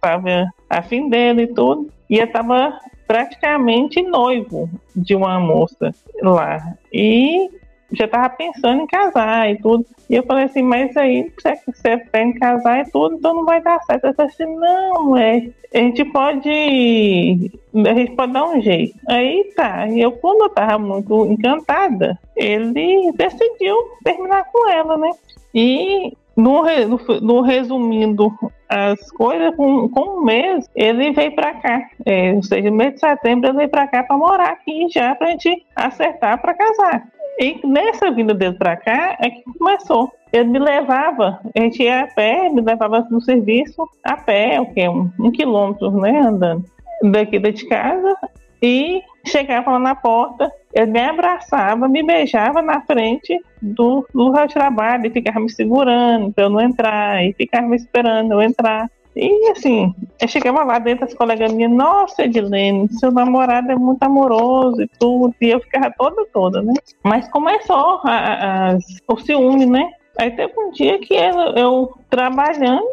afim 0.68 1.08
dele 1.08 1.42
e 1.42 1.46
tudo, 1.54 1.88
e 2.08 2.18
eu 2.18 2.24
estava 2.24 2.78
praticamente 3.06 4.02
noivo 4.02 4.68
de 4.94 5.14
uma 5.14 5.40
moça 5.40 5.94
lá. 6.22 6.74
E 6.92 7.50
já 7.92 8.04
estava 8.04 8.28
pensando 8.28 8.82
em 8.82 8.86
casar 8.86 9.50
e 9.50 9.56
tudo. 9.58 9.86
E 10.10 10.14
eu 10.14 10.22
falei 10.22 10.44
assim, 10.44 10.62
mas 10.62 10.96
aí 10.96 11.32
você, 11.38 11.54
você 11.66 11.98
que 11.98 12.38
casar 12.38 12.86
e 12.86 12.90
tudo, 12.90 13.16
então 13.16 13.34
não 13.34 13.44
vai 13.44 13.62
dar 13.62 13.80
certo. 13.84 14.06
Eu 14.06 14.14
falei 14.14 14.32
assim, 14.32 14.56
não, 14.56 15.16
é, 15.16 15.48
a 15.74 15.78
gente 15.78 16.04
pode. 16.06 17.50
A 17.74 17.94
gente 17.94 18.12
pode 18.12 18.32
dar 18.32 18.44
um 18.44 18.60
jeito. 18.60 18.94
Aí 19.08 19.52
tá. 19.56 19.88
E 19.88 20.00
eu, 20.00 20.12
quando 20.12 20.42
eu 20.42 20.50
tava 20.50 20.78
muito 20.78 21.26
encantada, 21.26 22.18
ele 22.36 23.12
decidiu 23.12 23.76
terminar 24.04 24.44
com 24.52 24.70
ela, 24.70 24.96
né? 24.96 25.10
E 25.54 26.12
no, 26.38 26.62
no, 26.62 27.20
no, 27.20 27.40
resumindo 27.40 28.32
as 28.68 29.10
coisas, 29.10 29.54
com, 29.56 29.88
com 29.88 30.20
um 30.20 30.24
mês, 30.24 30.70
ele 30.76 31.10
veio 31.10 31.34
para 31.34 31.54
cá. 31.54 31.90
É, 32.06 32.32
ou 32.32 32.42
seja, 32.44 32.70
no 32.70 32.76
mês 32.76 32.94
de 32.94 33.00
setembro, 33.00 33.48
ele 33.48 33.58
veio 33.58 33.68
para 33.68 33.88
cá 33.88 34.04
para 34.04 34.16
morar 34.16 34.50
aqui 34.50 34.86
já 34.88 35.16
para 35.16 35.26
a 35.26 35.30
gente 35.32 35.66
acertar 35.74 36.40
para 36.40 36.54
casar. 36.54 37.08
E 37.40 37.60
nessa 37.66 38.10
vinda 38.12 38.34
dele 38.34 38.54
para 38.54 38.76
cá 38.76 39.16
é 39.20 39.30
que 39.30 39.42
começou. 39.58 40.12
Ele 40.32 40.44
me 40.44 40.58
levava, 40.60 41.40
a 41.56 41.60
gente 41.60 41.82
ia 41.82 42.02
a 42.02 42.06
pé, 42.06 42.48
me 42.48 42.60
levava 42.60 43.06
no 43.10 43.20
serviço 43.20 43.88
a 44.04 44.16
pé, 44.16 44.60
o 44.60 44.66
quê? 44.66 44.88
Um, 44.88 45.10
um 45.18 45.30
quilômetro, 45.32 45.90
né, 45.90 46.20
andando 46.20 46.64
daqui 47.02 47.38
de 47.38 47.66
casa. 47.66 48.16
E 48.62 49.02
chegava 49.24 49.72
lá 49.72 49.78
na 49.78 49.94
porta, 49.94 50.50
ele 50.72 50.90
me 50.90 51.00
abraçava, 51.00 51.88
me 51.88 52.02
beijava 52.02 52.62
na 52.62 52.80
frente 52.80 53.38
do 53.60 54.06
lugar 54.14 54.48
de 54.48 54.54
trabalho 54.54 55.06
e 55.06 55.10
ficava 55.10 55.40
me 55.40 55.50
segurando 55.50 56.32
para 56.32 56.44
eu 56.44 56.50
não 56.50 56.60
entrar, 56.60 57.24
e 57.24 57.32
ficava 57.32 57.66
me 57.66 57.76
esperando 57.76 58.32
eu 58.32 58.42
entrar. 58.42 58.90
E 59.16 59.50
assim, 59.50 59.92
eu 60.20 60.28
chegava 60.28 60.62
lá 60.62 60.78
dentro, 60.78 61.04
as 61.04 61.14
colegas 61.14 61.52
minhas, 61.52 61.72
nossa, 61.72 62.24
Edilene, 62.24 62.88
seu 62.92 63.10
namorado 63.10 63.72
é 63.72 63.74
muito 63.74 64.02
amoroso 64.02 64.80
e 64.82 64.88
tudo, 64.98 65.34
e 65.40 65.50
eu 65.50 65.60
ficava 65.60 65.92
toda, 65.98 66.24
toda, 66.32 66.62
né? 66.62 66.72
Mas 67.02 67.28
começou 67.28 68.00
a, 68.04 68.74
a, 68.74 68.78
o 69.08 69.18
ciúme, 69.18 69.66
né? 69.66 69.90
Aí 70.18 70.32
teve 70.32 70.52
um 70.58 70.70
dia 70.72 70.98
que 70.98 71.14
eu, 71.14 71.38
eu 71.56 71.94
trabalhando, 72.10 72.84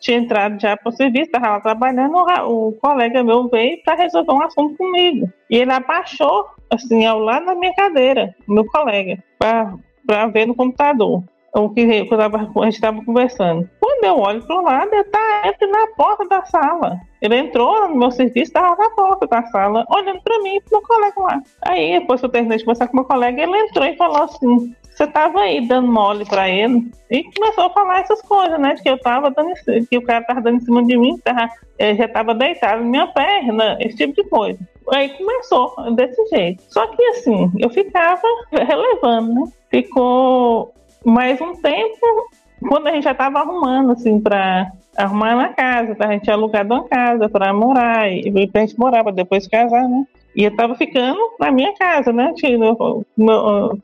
tinha 0.00 0.18
entrado 0.18 0.60
já 0.60 0.76
para 0.76 0.88
o 0.88 0.92
serviço, 0.92 1.26
estava 1.26 1.50
lá 1.50 1.60
trabalhando, 1.60 2.16
o, 2.16 2.68
o 2.68 2.72
colega 2.72 3.22
meu 3.22 3.48
veio 3.48 3.80
para 3.84 3.94
resolver 3.94 4.32
um 4.32 4.42
assunto 4.42 4.76
comigo. 4.76 5.32
E 5.48 5.56
ele 5.56 5.72
abaixou, 5.72 6.46
assim, 6.68 7.06
ao 7.06 7.20
lado 7.20 7.46
da 7.46 7.54
minha 7.54 7.72
cadeira, 7.74 8.34
meu 8.48 8.64
colega, 8.66 9.22
para 9.38 10.26
ver 10.26 10.46
no 10.46 10.54
computador 10.54 11.22
o 11.54 11.70
que, 11.70 12.04
que 12.04 12.16
tava, 12.16 12.38
a 12.38 12.64
gente 12.64 12.74
estava 12.74 13.04
conversando. 13.04 13.68
Quando 13.80 14.04
eu 14.04 14.18
olho 14.18 14.42
para 14.42 14.56
o 14.56 14.62
lado, 14.62 14.92
ele 14.92 15.02
está 15.02 15.42
ele 15.44 15.72
na 15.72 15.86
porta 15.96 16.26
da 16.26 16.44
sala. 16.44 17.00
Ele 17.20 17.36
entrou 17.36 17.88
no 17.88 17.96
meu 17.96 18.10
serviço, 18.10 18.50
estava 18.50 18.76
na 18.76 18.90
porta 18.90 19.26
da 19.26 19.42
sala, 19.46 19.84
olhando 19.90 20.20
para 20.22 20.38
mim 20.40 20.56
e 20.56 20.60
para 20.60 20.78
meu 20.78 20.86
colega 20.86 21.20
lá. 21.20 21.42
Aí, 21.62 21.98
depois 21.98 22.20
que 22.20 22.26
eu 22.26 22.30
terminei 22.30 22.58
de 22.58 22.64
conversar 22.64 22.88
com 22.88 22.96
meu 22.96 23.04
colega, 23.04 23.42
ele 23.42 23.58
entrou 23.58 23.86
e 23.86 23.96
falou 23.96 24.22
assim: 24.22 24.74
Você 24.98 25.04
estava 25.04 25.42
aí 25.42 25.64
dando 25.64 25.92
mole 25.92 26.24
para 26.24 26.50
ele? 26.50 26.90
E 27.08 27.22
começou 27.32 27.66
a 27.66 27.70
falar 27.70 28.00
essas 28.00 28.20
coisas, 28.20 28.58
né? 28.58 28.74
De 28.74 28.82
que 28.82 28.90
eu 28.90 28.98
tava 28.98 29.30
dando, 29.30 29.52
que 29.88 29.96
o 29.96 30.02
cara 30.02 30.22
estava 30.22 30.40
dando 30.40 30.56
em 30.56 30.60
cima 30.60 30.84
de 30.84 30.98
mim, 30.98 31.16
tava, 31.18 31.48
já 31.78 32.04
estava 32.04 32.34
deitado 32.34 32.82
na 32.82 32.88
minha 32.88 33.06
perna, 33.06 33.76
esse 33.78 33.96
tipo 33.96 34.20
de 34.20 34.28
coisa. 34.28 34.58
Aí 34.90 35.10
começou 35.10 35.72
desse 35.94 36.20
jeito. 36.26 36.64
Só 36.68 36.84
que 36.88 37.00
assim, 37.10 37.48
eu 37.60 37.70
ficava 37.70 38.26
relevando, 38.50 39.34
né? 39.34 39.42
Ficou 39.70 40.74
mais 41.04 41.40
um 41.40 41.54
tempo, 41.54 42.28
quando 42.68 42.88
a 42.88 42.90
gente 42.90 43.04
já 43.04 43.12
estava 43.12 43.38
arrumando, 43.38 43.92
assim, 43.92 44.18
para 44.18 44.72
arrumar 44.96 45.36
na 45.36 45.50
casa, 45.50 45.94
tá? 45.94 46.08
a 46.08 46.12
gente 46.12 46.28
alugado 46.28 46.74
uma 46.74 46.88
casa 46.88 47.28
para 47.28 47.54
morar, 47.54 48.10
e 48.10 48.48
pra 48.48 48.62
gente 48.62 48.76
morar, 48.76 49.04
para 49.04 49.12
depois 49.12 49.46
casar, 49.46 49.88
né? 49.88 50.04
E 50.34 50.44
eu 50.44 50.50
estava 50.50 50.74
ficando 50.74 51.18
na 51.38 51.50
minha 51.50 51.74
casa, 51.74 52.12
né? 52.12 52.32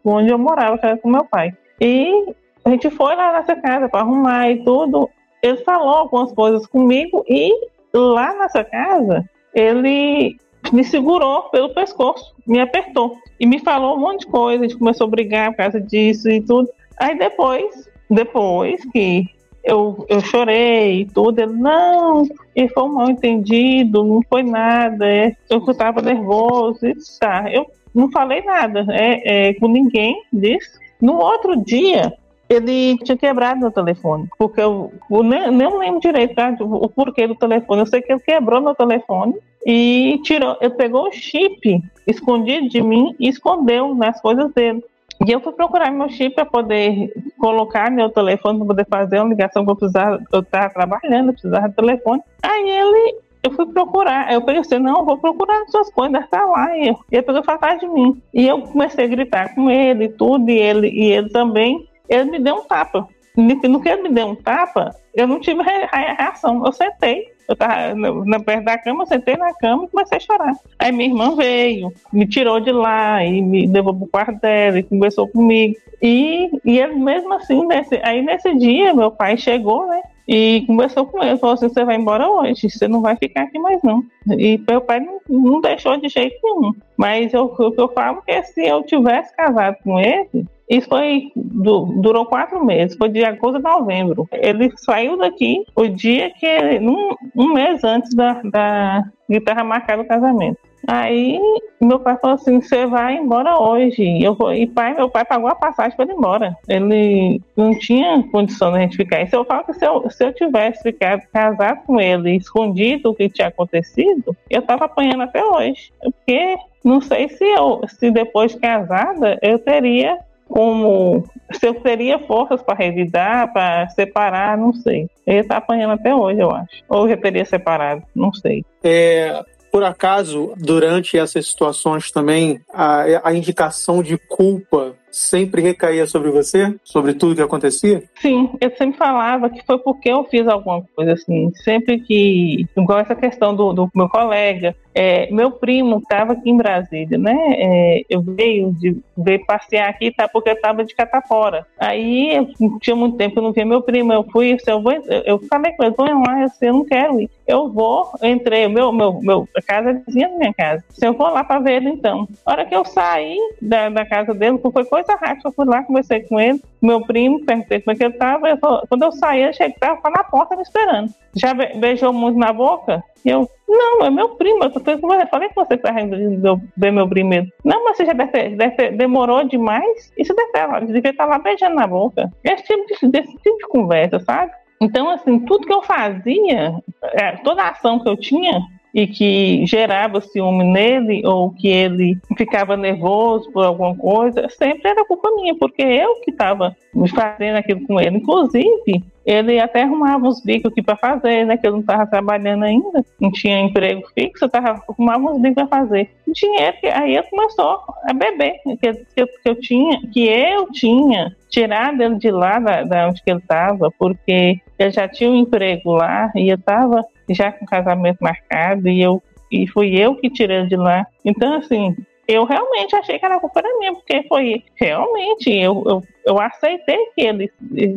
Onde 0.05 0.31
eu 0.31 0.39
morava, 0.39 0.79
que 0.79 0.87
era 0.87 0.97
com 0.97 1.11
meu 1.11 1.25
pai. 1.25 1.53
E 1.81 2.35
a 2.65 2.71
gente 2.71 2.91
foi 2.91 3.15
lá 3.15 3.33
nessa 3.33 3.57
casa 3.57 3.89
para 3.89 4.01
arrumar 4.01 4.51
e 4.51 4.63
tudo. 4.65 5.11
Ele 5.43 5.59
falou 5.59 5.95
algumas 5.95 6.33
coisas 6.33 6.67
comigo 6.67 7.25
e 7.29 7.53
lá 7.93 8.35
nessa 8.39 8.65
casa 8.65 9.29
ele 9.55 10.37
me 10.73 10.83
segurou 10.83 11.45
pelo 11.51 11.75
pescoço, 11.75 12.35
me 12.47 12.59
apertou 12.59 13.19
e 13.39 13.47
me 13.47 13.59
falou 13.59 13.97
um 13.97 14.01
monte 14.01 14.21
de 14.21 14.27
coisa. 14.29 14.65
A 14.65 14.69
gente 14.69 14.79
começou 14.79 15.07
a 15.07 15.11
brigar 15.11 15.51
por 15.51 15.59
causa 15.59 15.81
disso 15.81 16.31
e 16.31 16.41
tudo. 16.41 16.69
Aí 16.99 17.19
depois, 17.19 17.89
depois 18.09 18.83
que 18.93 19.27
eu, 19.65 20.05
eu 20.09 20.21
chorei 20.21 21.01
e 21.01 21.07
tudo, 21.07 21.41
ele, 21.41 21.53
não, 21.53 22.23
e 22.55 22.69
foi 22.69 22.83
um 22.83 22.93
mal 22.93 23.11
entendido, 23.11 24.05
não 24.05 24.21
foi 24.29 24.43
nada, 24.43 25.09
é, 25.09 25.35
eu 25.49 25.59
estava 25.67 26.03
nervoso, 26.03 26.87
e 26.87 26.95
tá. 27.19 27.51
Eu 27.51 27.67
não 27.95 28.11
falei 28.11 28.43
nada 28.43 28.87
é, 28.91 29.49
é, 29.49 29.55
com 29.55 29.69
ninguém 29.69 30.23
disso. 30.31 30.79
No 31.01 31.17
outro 31.17 31.57
dia, 31.57 32.13
ele 32.49 32.99
tinha 32.99 33.17
quebrado 33.17 33.61
meu 33.61 33.71
telefone, 33.71 34.29
porque 34.39 34.61
eu, 34.61 34.93
eu 35.11 35.23
nem, 35.23 35.51
nem 35.51 35.79
lembro 35.79 36.01
direito 36.01 36.35
tá, 36.35 36.55
o 36.61 36.89
porquê 36.89 37.27
do 37.27 37.35
telefone. 37.35 37.81
Eu 37.81 37.87
sei 37.87 38.03
que 38.03 38.13
ele 38.13 38.21
quebrou 38.21 38.61
meu 38.61 38.75
telefone 38.75 39.35
e 39.67 40.21
tirou, 40.23 40.57
ele 40.61 40.75
pegou 40.75 41.09
o 41.09 41.13
chip 41.13 41.83
escondido 42.07 42.69
de 42.69 42.83
mim 42.83 43.15
e 43.19 43.29
escondeu 43.29 43.95
nas 43.95 44.21
coisas 44.21 44.53
dele. 44.53 44.85
E 45.27 45.31
eu 45.31 45.41
fui 45.41 45.53
procurar 45.53 45.91
meu 45.91 46.09
chip 46.09 46.35
para 46.35 46.45
poder 46.45 47.13
colocar 47.39 47.91
meu 47.91 48.11
telefone, 48.11 48.59
para 48.59 48.67
poder 48.67 48.87
fazer 48.89 49.21
uma 49.21 49.29
ligação 49.29 49.65
que 49.65 49.71
eu 49.71 49.77
precisava. 49.77 50.23
Eu 50.33 50.41
estava 50.41 50.71
trabalhando, 50.71 51.29
eu 51.29 51.33
precisava 51.33 51.69
de 51.69 51.77
telefone. 51.77 52.23
Aí 52.43 52.71
ele, 52.71 53.19
eu 53.43 53.53
fui 53.53 53.67
procurar. 53.67 54.33
Eu 54.33 54.43
pensei, 54.43 54.79
não, 54.79 54.99
eu 54.99 55.05
vou 55.05 55.19
procurar 55.19 55.63
as 55.63 55.71
suas 55.71 55.91
coisas, 55.91 56.25
estar 56.25 56.45
lá. 56.45 56.77
E, 56.77 56.95
ele 57.13 57.23
pegou 57.23 57.43
atrás 57.47 57.81
de 57.81 57.87
mim. 57.87 58.21
E 58.33 58.47
eu 58.47 58.61
comecei 58.63 59.05
a 59.05 59.09
gritar 59.09 59.55
com 59.55 59.71
ele 59.71 60.05
e 60.05 60.09
tudo, 60.09 60.51
e 60.51 60.59
ele, 60.59 60.89
e 60.89 61.13
ele 61.13 61.29
também. 61.31 61.89
Ele 62.09 62.31
me 62.33 62.39
deu 62.39 62.57
um 62.57 62.65
tapa. 62.65 63.09
No 63.37 63.81
que 63.81 63.89
ele 63.89 64.03
me 64.03 64.11
deu 64.11 64.29
um 64.29 64.37
tapa, 64.37 64.95
eu 65.15 65.27
não 65.27 65.41
tive 65.41 65.63
reação. 65.63 66.65
Eu 66.65 66.73
sentei. 66.73 67.34
Eu 67.47 67.55
tava 67.55 67.95
na, 67.95 68.41
perto 68.41 68.65
da 68.65 68.79
cama, 68.79 69.07
sentei 69.07 69.37
na 69.37 69.53
cama 69.55 69.85
e 69.85 69.89
comecei 69.89 70.17
a 70.17 70.21
chorar. 70.21 70.55
Aí 70.79 70.91
minha 70.91 71.11
irmã 71.11 71.37
veio, 71.37 71.93
me 72.13 72.27
tirou 72.27 72.59
de 72.59 72.73
lá 72.73 73.25
e 73.25 73.43
me 73.43 73.67
levou 73.67 73.95
pro 73.95 74.07
quarto 74.07 74.41
dela 74.41 74.79
e 74.79 74.83
conversou 74.83 75.29
comigo. 75.29 75.77
E, 76.01 76.51
e 76.65 76.79
ele 76.79 76.95
mesmo 76.95 77.33
assim, 77.35 77.67
nesse, 77.67 78.01
aí 78.03 78.23
nesse 78.23 78.55
dia, 78.55 78.95
meu 78.95 79.11
pai 79.11 79.37
chegou, 79.37 79.87
né? 79.87 80.03
E 80.27 80.65
conversou 80.67 81.05
com 81.07 81.23
ele, 81.23 81.37
falou 81.37 81.55
assim, 81.55 81.69
você 81.69 81.85
vai 81.85 81.97
embora 81.97 82.29
hoje, 82.29 82.71
você 82.71 82.89
não 82.89 83.03
vai 83.03 83.15
ficar 83.17 83.43
aqui 83.43 83.59
mais 83.59 83.83
não. 83.83 84.03
E 84.39 84.59
meu 84.69 84.81
pai 84.81 85.01
não, 85.01 85.21
não 85.29 85.61
deixou 85.61 85.97
de 85.99 86.09
jeito 86.09 86.37
nenhum. 86.43 86.73
Mas 86.97 87.35
eu, 87.35 87.55
eu, 87.59 87.75
eu 87.77 87.89
falo 87.89 88.23
que 88.23 88.43
se 88.45 88.67
eu 88.67 88.83
tivesse 88.83 89.37
casado 89.37 89.77
com 89.85 90.01
ele, 90.01 90.47
isso 90.69 90.89
foi 90.89 91.31
durou 91.37 92.25
quatro 92.25 92.65
meses, 92.65 92.97
foi 92.97 93.11
de 93.11 93.23
agosto 93.23 93.57
a 93.57 93.79
novembro. 93.79 94.27
Ele 94.33 94.73
saiu 94.77 95.19
daqui 95.19 95.65
o 95.77 95.87
dia 95.89 96.31
que 96.31 96.79
um, 96.81 97.15
um 97.37 97.53
mês 97.53 97.85
antes 97.85 98.15
da, 98.15 98.41
da 98.45 99.05
guitarra 99.29 99.63
marcar 99.63 99.99
o 99.99 100.07
casamento. 100.07 100.59
Aí 100.87 101.41
meu 101.81 101.99
pai 102.01 102.17
falou 102.19 102.37
assim: 102.37 102.61
você 102.61 102.87
vai 102.87 103.17
embora 103.17 103.59
hoje. 103.59 104.23
Eu 104.23 104.35
vou, 104.35 104.53
e 104.53 104.67
pai, 104.67 104.95
meu 104.95 105.09
pai 105.09 105.25
pagou 105.25 105.49
a 105.49 105.55
passagem 105.55 105.97
para 105.97 106.07
ir 106.07 106.17
embora. 106.17 106.57
Ele 106.69 107.41
não 107.57 107.79
tinha 107.79 108.23
condição 108.31 108.73
de 108.73 108.79
a 108.79 108.81
gente 108.81 108.97
ficar. 108.97 109.23
E 109.23 109.27
se 109.27 109.37
eu 109.37 109.45
falo 109.45 109.65
que 109.65 109.75
se 109.75 109.87
eu, 109.87 110.11
se 110.11 110.25
eu 110.25 110.33
tivesse 110.33 110.83
ficado 110.83 111.23
casado 111.33 111.83
com 111.87 112.01
ele, 112.01 112.37
escondido 112.37 113.11
o 113.11 113.15
que 113.15 113.29
tinha 113.29 113.49
acontecido, 113.49 114.37
eu 114.51 114.63
tava 114.63 114.87
apanhando 114.87 115.23
até 115.23 115.45
hoje. 115.45 115.93
Porque 116.01 116.57
não 116.85 117.01
sei 117.01 117.29
se 117.29 117.45
eu, 117.45 117.81
se 117.89 118.11
depois 118.11 118.53
de 118.53 118.59
casada, 118.59 119.39
eu 119.43 119.59
teria 119.59 120.19
como 120.47 121.25
se 121.53 121.67
eu 121.67 121.75
teria 121.75 122.19
forças 122.19 122.63
para 122.63 122.77
revidar, 122.77 123.53
para 123.53 123.89
separar, 123.89 124.57
não 124.57 124.73
sei. 124.73 125.09
Ele 125.27 125.41
está 125.41 125.57
apanhando 125.57 125.95
até 125.95 126.15
hoje, 126.15 126.41
eu 126.41 126.51
acho. 126.51 126.85
Ou 126.89 127.09
já 127.09 127.17
teria 127.17 127.45
separado, 127.45 128.03
não 128.15 128.33
sei. 128.33 128.65
É, 128.83 129.43
por 129.75 129.83
acaso, 129.83 130.53
durante 130.57 131.19
essas 131.19 131.49
situações 131.49 132.09
também, 132.13 132.61
a, 132.73 133.29
a 133.29 133.35
indicação 133.35 134.05
de 134.05 134.17
culpa 134.17 134.95
sempre 135.15 135.63
recaía 135.63 136.07
sobre 136.07 136.31
você? 136.31 136.75
Sobre 136.83 137.15
tudo 137.15 137.37
que 137.37 137.43
acontecia? 137.43 138.03
Sim, 138.17 138.51
eu 138.61 138.71
sempre 138.77 138.99
falava 138.99 139.49
que 139.49 139.65
foi 139.65 139.79
porque 139.79 140.09
eu 140.09 140.25
fiz 140.25 140.47
alguma 140.49 140.83
coisa 140.95 141.13
assim. 141.13 141.53
Sempre 141.63 142.01
que. 142.01 142.67
Igual 142.77 142.99
essa 142.99 143.15
questão 143.15 143.55
do, 143.55 143.73
do 143.73 143.91
meu 143.95 144.09
colega, 144.09 144.75
é, 144.95 145.29
meu 145.31 145.51
primo 145.51 145.99
estava 145.99 146.35
aqui 146.35 146.51
em 146.51 146.57
Brasília, 146.57 147.19
né? 147.19 147.37
É, 147.57 148.03
eu 148.09 148.23
veio 148.23 148.73
de 148.73 148.97
veio 149.17 149.45
passear 149.45 149.89
aqui, 149.89 150.13
tá? 150.13 150.29
Porque 150.29 150.51
eu 150.51 150.55
estava 150.55 150.85
de 150.85 150.95
catapora. 150.95 151.67
Aí 151.79 152.35
eu 152.35 152.49
tinha 152.81 152.95
muito 152.95 153.17
tempo 153.17 153.35
que 153.35 153.39
eu 153.39 153.43
não 153.43 153.53
via 153.53 153.65
meu 153.65 153.83
primo. 153.83 154.13
Eu 154.13 154.25
fui, 154.31 154.57
eu, 154.67 154.83
vou, 154.83 154.93
eu 154.93 155.39
falei 155.49 155.73
com 155.73 155.85
ele, 155.85 155.95
vou 155.95 156.07
lá, 156.07 156.43
eu, 156.43 156.49
eu 156.69 156.73
não 156.73 156.85
quero 156.85 157.21
ir. 157.21 157.31
Eu 157.47 157.71
vou, 157.71 158.11
eu 158.23 158.31
entrei, 158.31 158.69
meu, 158.69 158.93
meu, 158.93 159.21
meu, 159.21 159.49
a 159.57 159.61
casa 159.61 159.91
é 159.91 159.95
vizinha 159.95 160.29
da 160.29 160.37
minha 160.37 160.55
casa. 160.55 160.85
Se 160.91 161.07
eu 161.07 161.13
vou 161.13 161.29
lá 161.29 161.45
para 161.45 161.61
ver 161.61 161.83
ele 161.83 161.91
então. 161.91 162.29
A 162.47 162.53
hora 162.53 162.65
que 162.65 162.75
eu 162.75 162.85
saí 162.85 163.37
da, 163.61 163.89
da 163.89 164.07
casa 164.07 164.33
dele, 164.33 164.59
foi 164.59 164.85
coisa 164.85 165.04
rápida, 165.13 165.49
eu 165.49 165.53
fui 165.53 165.65
lá, 165.67 165.83
conversei 165.83 166.21
com 166.21 166.41
ele, 166.41 166.61
meu 166.81 167.01
primo, 167.03 167.45
perguntei 167.45 167.81
como 167.81 167.95
é 167.95 167.99
que 167.99 168.05
ele 168.05 168.15
estava. 168.15 168.57
Quando 168.89 169.03
eu 169.03 169.13
saí, 169.13 169.43
ele 169.43 169.53
chegava 169.53 170.11
na 170.11 170.25
porta 170.25 170.57
me 170.57 170.63
esperando. 170.63 171.13
Já 171.35 171.55
beijou 171.55 172.13
muito 172.13 172.39
na 172.39 172.53
boca? 172.53 173.03
E 173.25 173.31
eu, 173.31 173.49
não, 173.69 174.05
é 174.05 174.11
meu 174.11 174.31
primo. 174.31 174.65
Eu, 174.65 174.71
tô, 174.71 174.91
eu 174.91 175.27
falei 175.29 175.49
com 175.49 175.65
você 175.65 175.77
que 175.77 175.83
tá 175.83 176.01
indo 176.01 176.61
ver 176.77 176.91
meu 176.91 177.09
primeiro. 177.09 177.49
Não, 177.65 177.85
mas 177.85 177.97
você 177.97 178.07
já 178.07 178.13
deve 178.13 178.33
ter, 178.33 178.57
deve 178.57 178.77
ter, 178.77 178.97
demorou 178.97 179.45
demais. 179.45 180.13
Isso 180.17 180.35
deve 180.35 180.53
ter, 180.53 180.87
devia 180.93 181.11
estar 181.11 181.27
lá 181.27 181.39
beijando 181.39 181.77
na 181.77 181.87
boca. 181.87 182.31
Esse 182.43 182.65
tipo 182.65 182.87
de, 182.87 183.09
desse 183.09 183.37
tipo 183.39 183.57
de 183.59 183.67
conversa, 183.69 184.21
sabe? 184.21 184.53
Então, 184.81 185.09
assim, 185.11 185.39
tudo 185.41 185.67
que 185.67 185.73
eu 185.73 185.83
fazia, 185.83 186.75
é, 187.03 187.33
toda 187.39 187.63
a 187.63 187.71
ação 187.71 188.01
que 188.01 188.09
eu 188.09 188.17
tinha, 188.17 188.61
e 188.95 189.09
que 189.09 189.67
gerava 189.67 190.21
ciúme 190.21 190.63
nele 190.63 191.27
ou 191.27 191.51
que 191.51 191.67
ele 191.67 192.17
ficava 192.39 192.77
nervoso 192.77 193.51
por 193.51 193.65
alguma 193.65 193.97
coisa, 193.97 194.49
sempre 194.49 194.89
era 194.89 195.05
culpa 195.05 195.33
minha, 195.35 195.55
porque 195.57 195.83
eu 195.83 196.21
que 196.21 196.31
estava 196.31 196.77
fazendo 197.13 197.57
aquilo 197.57 197.85
com 197.89 198.01
ele. 198.01 198.19
Inclusive, 198.19 199.03
ele 199.27 199.59
até 199.59 199.83
arrumava 199.83 200.29
uns 200.29 200.41
bicos 200.41 200.71
aqui 200.71 200.81
para 200.81 200.97
fazer, 200.97 201.45
né? 201.45 201.57
Que 201.57 201.67
eu 201.67 201.73
não 201.73 201.81
estava 201.81 202.07
trabalhando 202.07 202.65
ainda, 202.65 203.05
não 203.19 203.33
tinha 203.33 203.61
emprego 203.61 204.03
fixo, 204.15 204.45
eu 204.45 204.49
tava, 204.49 204.81
arrumava 204.89 205.33
uns 205.33 205.41
bicos 205.41 205.55
para 205.55 205.79
fazer. 205.81 206.11
Dinheiro, 206.29 206.77
aí 206.93 207.17
ele 207.17 207.23
começou 207.25 207.81
a 208.09 208.13
beber, 208.13 208.61
que, 208.63 208.77
que, 208.77 209.27
que, 209.27 209.49
eu 209.49 209.55
tinha, 209.57 210.01
que 210.13 210.29
eu 210.29 210.71
tinha 210.71 211.35
tirado 211.49 212.01
ele 212.01 212.17
de 212.17 212.31
lá, 212.31 212.61
da, 212.61 212.83
da 212.85 213.09
onde 213.09 213.23
que 213.23 213.31
ele 213.31 213.41
estava, 213.41 213.91
porque 213.99 214.61
ele 214.79 214.91
já 214.91 215.09
tinha 215.09 215.31
um 215.31 215.37
emprego 215.37 215.93
lá 215.93 216.31
e 216.35 216.49
eu 216.49 216.57
estava 216.57 217.05
já 217.31 217.53
com 217.53 217.67
casamento 217.67 218.19
marcado 218.21 218.89
e 218.89 219.01
eu 219.01 219.23
e 219.51 219.67
fui 219.69 219.97
eu 219.97 220.17
que 220.17 220.31
tirei 220.31 220.67
de 220.67 220.77
lá. 220.77 221.07
Então, 221.25 221.55
assim, 221.55 221.95
eu 222.27 222.45
realmente 222.45 222.97
achei 222.97 223.19
que 223.19 223.25
era 223.25 223.39
culpa 223.39 223.61
era 223.61 223.79
minha, 223.79 223.95
porque 223.95 224.25
foi 224.29 224.65
realmente, 224.75 225.51
eu, 225.51 225.83
eu, 225.87 226.03
eu 226.27 226.41
aceitei 226.41 226.99
que 227.15 227.23
ele, 227.23 227.53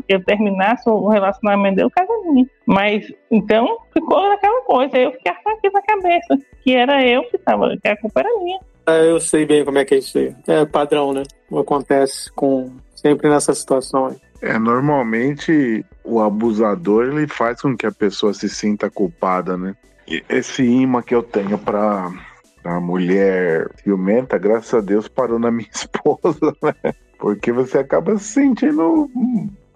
eu 0.08 0.24
terminasse 0.24 0.88
o 0.90 1.08
relacionamento 1.08 1.78
dele 1.78 1.90
com 1.90 2.14
a 2.14 2.32
minha. 2.32 2.48
Mas, 2.66 3.12
então, 3.32 3.78
ficou 3.94 4.30
naquela 4.30 4.62
coisa, 4.62 4.98
eu 4.98 5.12
fiquei 5.14 5.32
aqui 5.32 5.70
na 5.72 5.82
cabeça, 5.82 6.38
que 6.62 6.76
era 6.76 7.06
eu 7.06 7.24
que 7.24 7.38
estava, 7.38 7.76
que 7.78 7.88
a 7.88 7.98
culpa 7.98 8.20
era 8.20 8.40
minha. 8.40 8.60
É, 8.86 9.10
eu 9.10 9.20
sei 9.20 9.46
bem 9.46 9.66
como 9.66 9.78
é 9.78 9.86
que 9.86 9.96
é 9.96 9.98
isso 9.98 10.18
aí. 10.18 10.36
É 10.48 10.66
padrão, 10.66 11.12
né? 11.14 11.24
Acontece 11.52 12.32
com 12.32 12.72
sempre 12.96 13.30
nessa 13.30 13.54
situação 13.54 14.08
aí. 14.08 14.16
É, 14.42 14.58
normalmente 14.60 15.86
o 16.04 16.22
abusador 16.22 17.06
ele 17.06 17.28
faz 17.28 17.62
com 17.62 17.76
que 17.76 17.86
a 17.86 17.92
pessoa 17.92 18.34
se 18.34 18.48
sinta 18.48 18.90
culpada, 18.90 19.58
né? 19.58 19.76
E 20.08 20.24
esse 20.30 20.64
imã 20.64 21.02
que 21.02 21.14
eu 21.14 21.24
tenho 21.24 21.58
para 21.58 22.12
a 22.64 22.80
mulher 22.80 23.70
ciumenta, 23.84 24.38
graças 24.38 24.74
a 24.74 24.82
Deus 24.82 25.08
parou 25.08 25.40
na 25.40 25.52
minha 25.52 25.70
esposa, 25.74 26.56
né? 26.62 26.94
Porque 27.18 27.52
você 27.52 27.80
acaba 27.80 28.18
se 28.18 28.26
sentindo, 28.26 29.10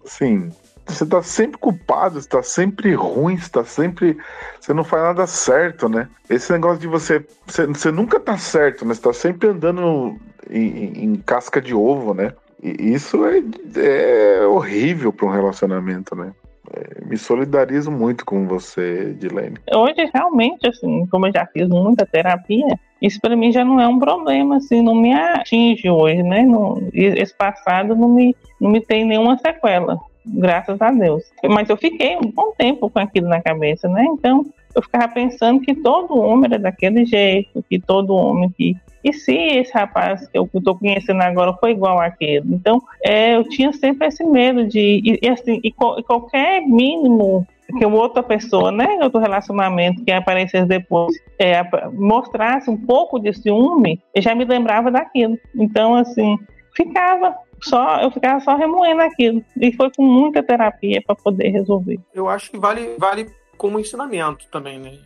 assim, 0.06 0.52
você 0.86 1.06
tá 1.06 1.22
sempre 1.22 1.58
culpado, 1.58 2.22
você 2.22 2.28
tá 2.28 2.44
sempre 2.44 2.94
ruim, 2.94 3.38
você 3.38 3.50
tá 3.50 3.64
sempre. 3.64 4.18
Você 4.60 4.74
não 4.74 4.84
faz 4.84 5.04
nada 5.04 5.28
certo, 5.28 5.88
né? 5.88 6.08
Esse 6.30 6.52
negócio 6.52 6.80
de 6.80 6.88
você. 6.88 7.26
Você, 7.48 7.66
você 7.66 7.92
nunca 7.92 8.20
tá 8.20 8.38
certo, 8.38 8.86
né? 8.86 8.94
Você 8.94 9.02
tá 9.02 9.14
sempre 9.14 9.50
andando 9.50 10.18
em, 10.50 11.04
em 11.04 11.16
casca 11.16 11.62
de 11.62 11.74
ovo, 11.74 12.14
né? 12.14 12.34
Isso 12.62 13.26
é, 13.26 13.42
é 13.78 14.46
horrível 14.46 15.12
para 15.12 15.26
um 15.26 15.32
relacionamento, 15.32 16.16
né? 16.16 16.32
É, 16.74 17.04
me 17.06 17.18
solidarizo 17.18 17.92
muito 17.92 18.24
com 18.24 18.48
você, 18.48 19.14
Dilene. 19.20 19.58
Hoje, 19.74 20.10
realmente, 20.14 20.68
assim, 20.68 21.06
como 21.08 21.28
eu 21.28 21.34
já 21.34 21.46
fiz 21.48 21.68
muita 21.68 22.06
terapia, 22.06 22.80
isso 23.02 23.20
para 23.20 23.36
mim 23.36 23.52
já 23.52 23.66
não 23.66 23.80
é 23.80 23.88
um 23.88 23.98
problema, 23.98 24.58
assim, 24.58 24.82
não 24.82 24.96
me 24.96 25.12
atinge 25.12 25.90
hoje, 25.90 26.22
né? 26.22 26.44
Não, 26.44 26.82
esse 26.94 27.36
passado 27.36 27.96
não 27.96 28.08
me, 28.08 28.36
não 28.60 28.70
me 28.70 28.80
tem 28.80 29.04
nenhuma 29.06 29.38
sequela, 29.40 30.00
graças 30.26 30.80
a 30.80 30.92
Deus. 30.92 31.24
Mas 31.44 31.68
eu 31.68 31.76
fiquei 31.76 32.16
um 32.16 32.32
bom 32.32 32.54
tempo 32.56 32.90
com 32.90 33.00
aquilo 33.00 33.28
na 33.28 33.42
cabeça, 33.42 33.90
né? 33.90 34.06
Então, 34.06 34.46
eu 34.76 34.82
ficava 34.82 35.08
pensando 35.08 35.62
que 35.62 35.76
todo 35.76 36.18
homem 36.18 36.46
era 36.46 36.60
daquele 36.60 37.06
jeito, 37.06 37.64
que 37.70 37.80
todo 37.80 38.16
homem 38.16 38.50
que 38.50 38.76
e 39.04 39.12
se 39.14 39.34
esse 39.34 39.74
rapaz 39.74 40.28
que 40.28 40.38
eu 40.38 40.48
estou 40.54 40.78
conhecendo 40.78 41.22
agora 41.22 41.54
foi 41.54 41.72
igual 41.72 42.00
àquele? 42.00 42.54
Então, 42.54 42.82
é, 43.04 43.36
eu 43.36 43.44
tinha 43.44 43.74
sempre 43.74 44.08
esse 44.08 44.24
medo 44.24 44.68
de. 44.68 44.80
E, 44.80 45.20
e 45.24 45.30
assim, 45.30 45.60
e, 45.64 45.70
e 45.70 46.04
qualquer 46.04 46.62
mínimo 46.62 47.48
que 47.78 47.86
outra 47.86 48.22
pessoa, 48.22 48.72
né, 48.72 49.00
outro 49.02 49.20
relacionamento 49.20 50.04
que 50.04 50.12
aparecesse 50.12 50.68
depois, 50.68 51.16
é, 51.40 51.64
mostrasse 51.94 52.70
um 52.70 52.78
pouco 52.78 53.18
de 53.18 53.34
ciúme, 53.34 54.00
eu 54.14 54.22
já 54.22 54.36
me 54.36 54.46
lembrava 54.46 54.92
daquilo. 54.92 55.38
Então, 55.56 55.96
assim, 55.96 56.38
ficava 56.76 57.36
só, 57.62 58.02
eu 58.02 58.12
ficava 58.12 58.40
só 58.42 58.56
remoendo 58.56 59.02
aquilo. 59.02 59.44
E 59.60 59.72
foi 59.74 59.90
com 59.96 60.04
muita 60.04 60.44
terapia 60.44 61.02
para 61.06 61.16
poder 61.16 61.50
resolver. 61.50 62.00
Eu 62.14 62.28
acho 62.28 62.52
que 62.52 62.60
vale, 62.60 62.96
vale 63.00 63.28
como 63.62 63.80
ensinamento 63.80 64.48
também, 64.48 64.80
né? 64.80 64.98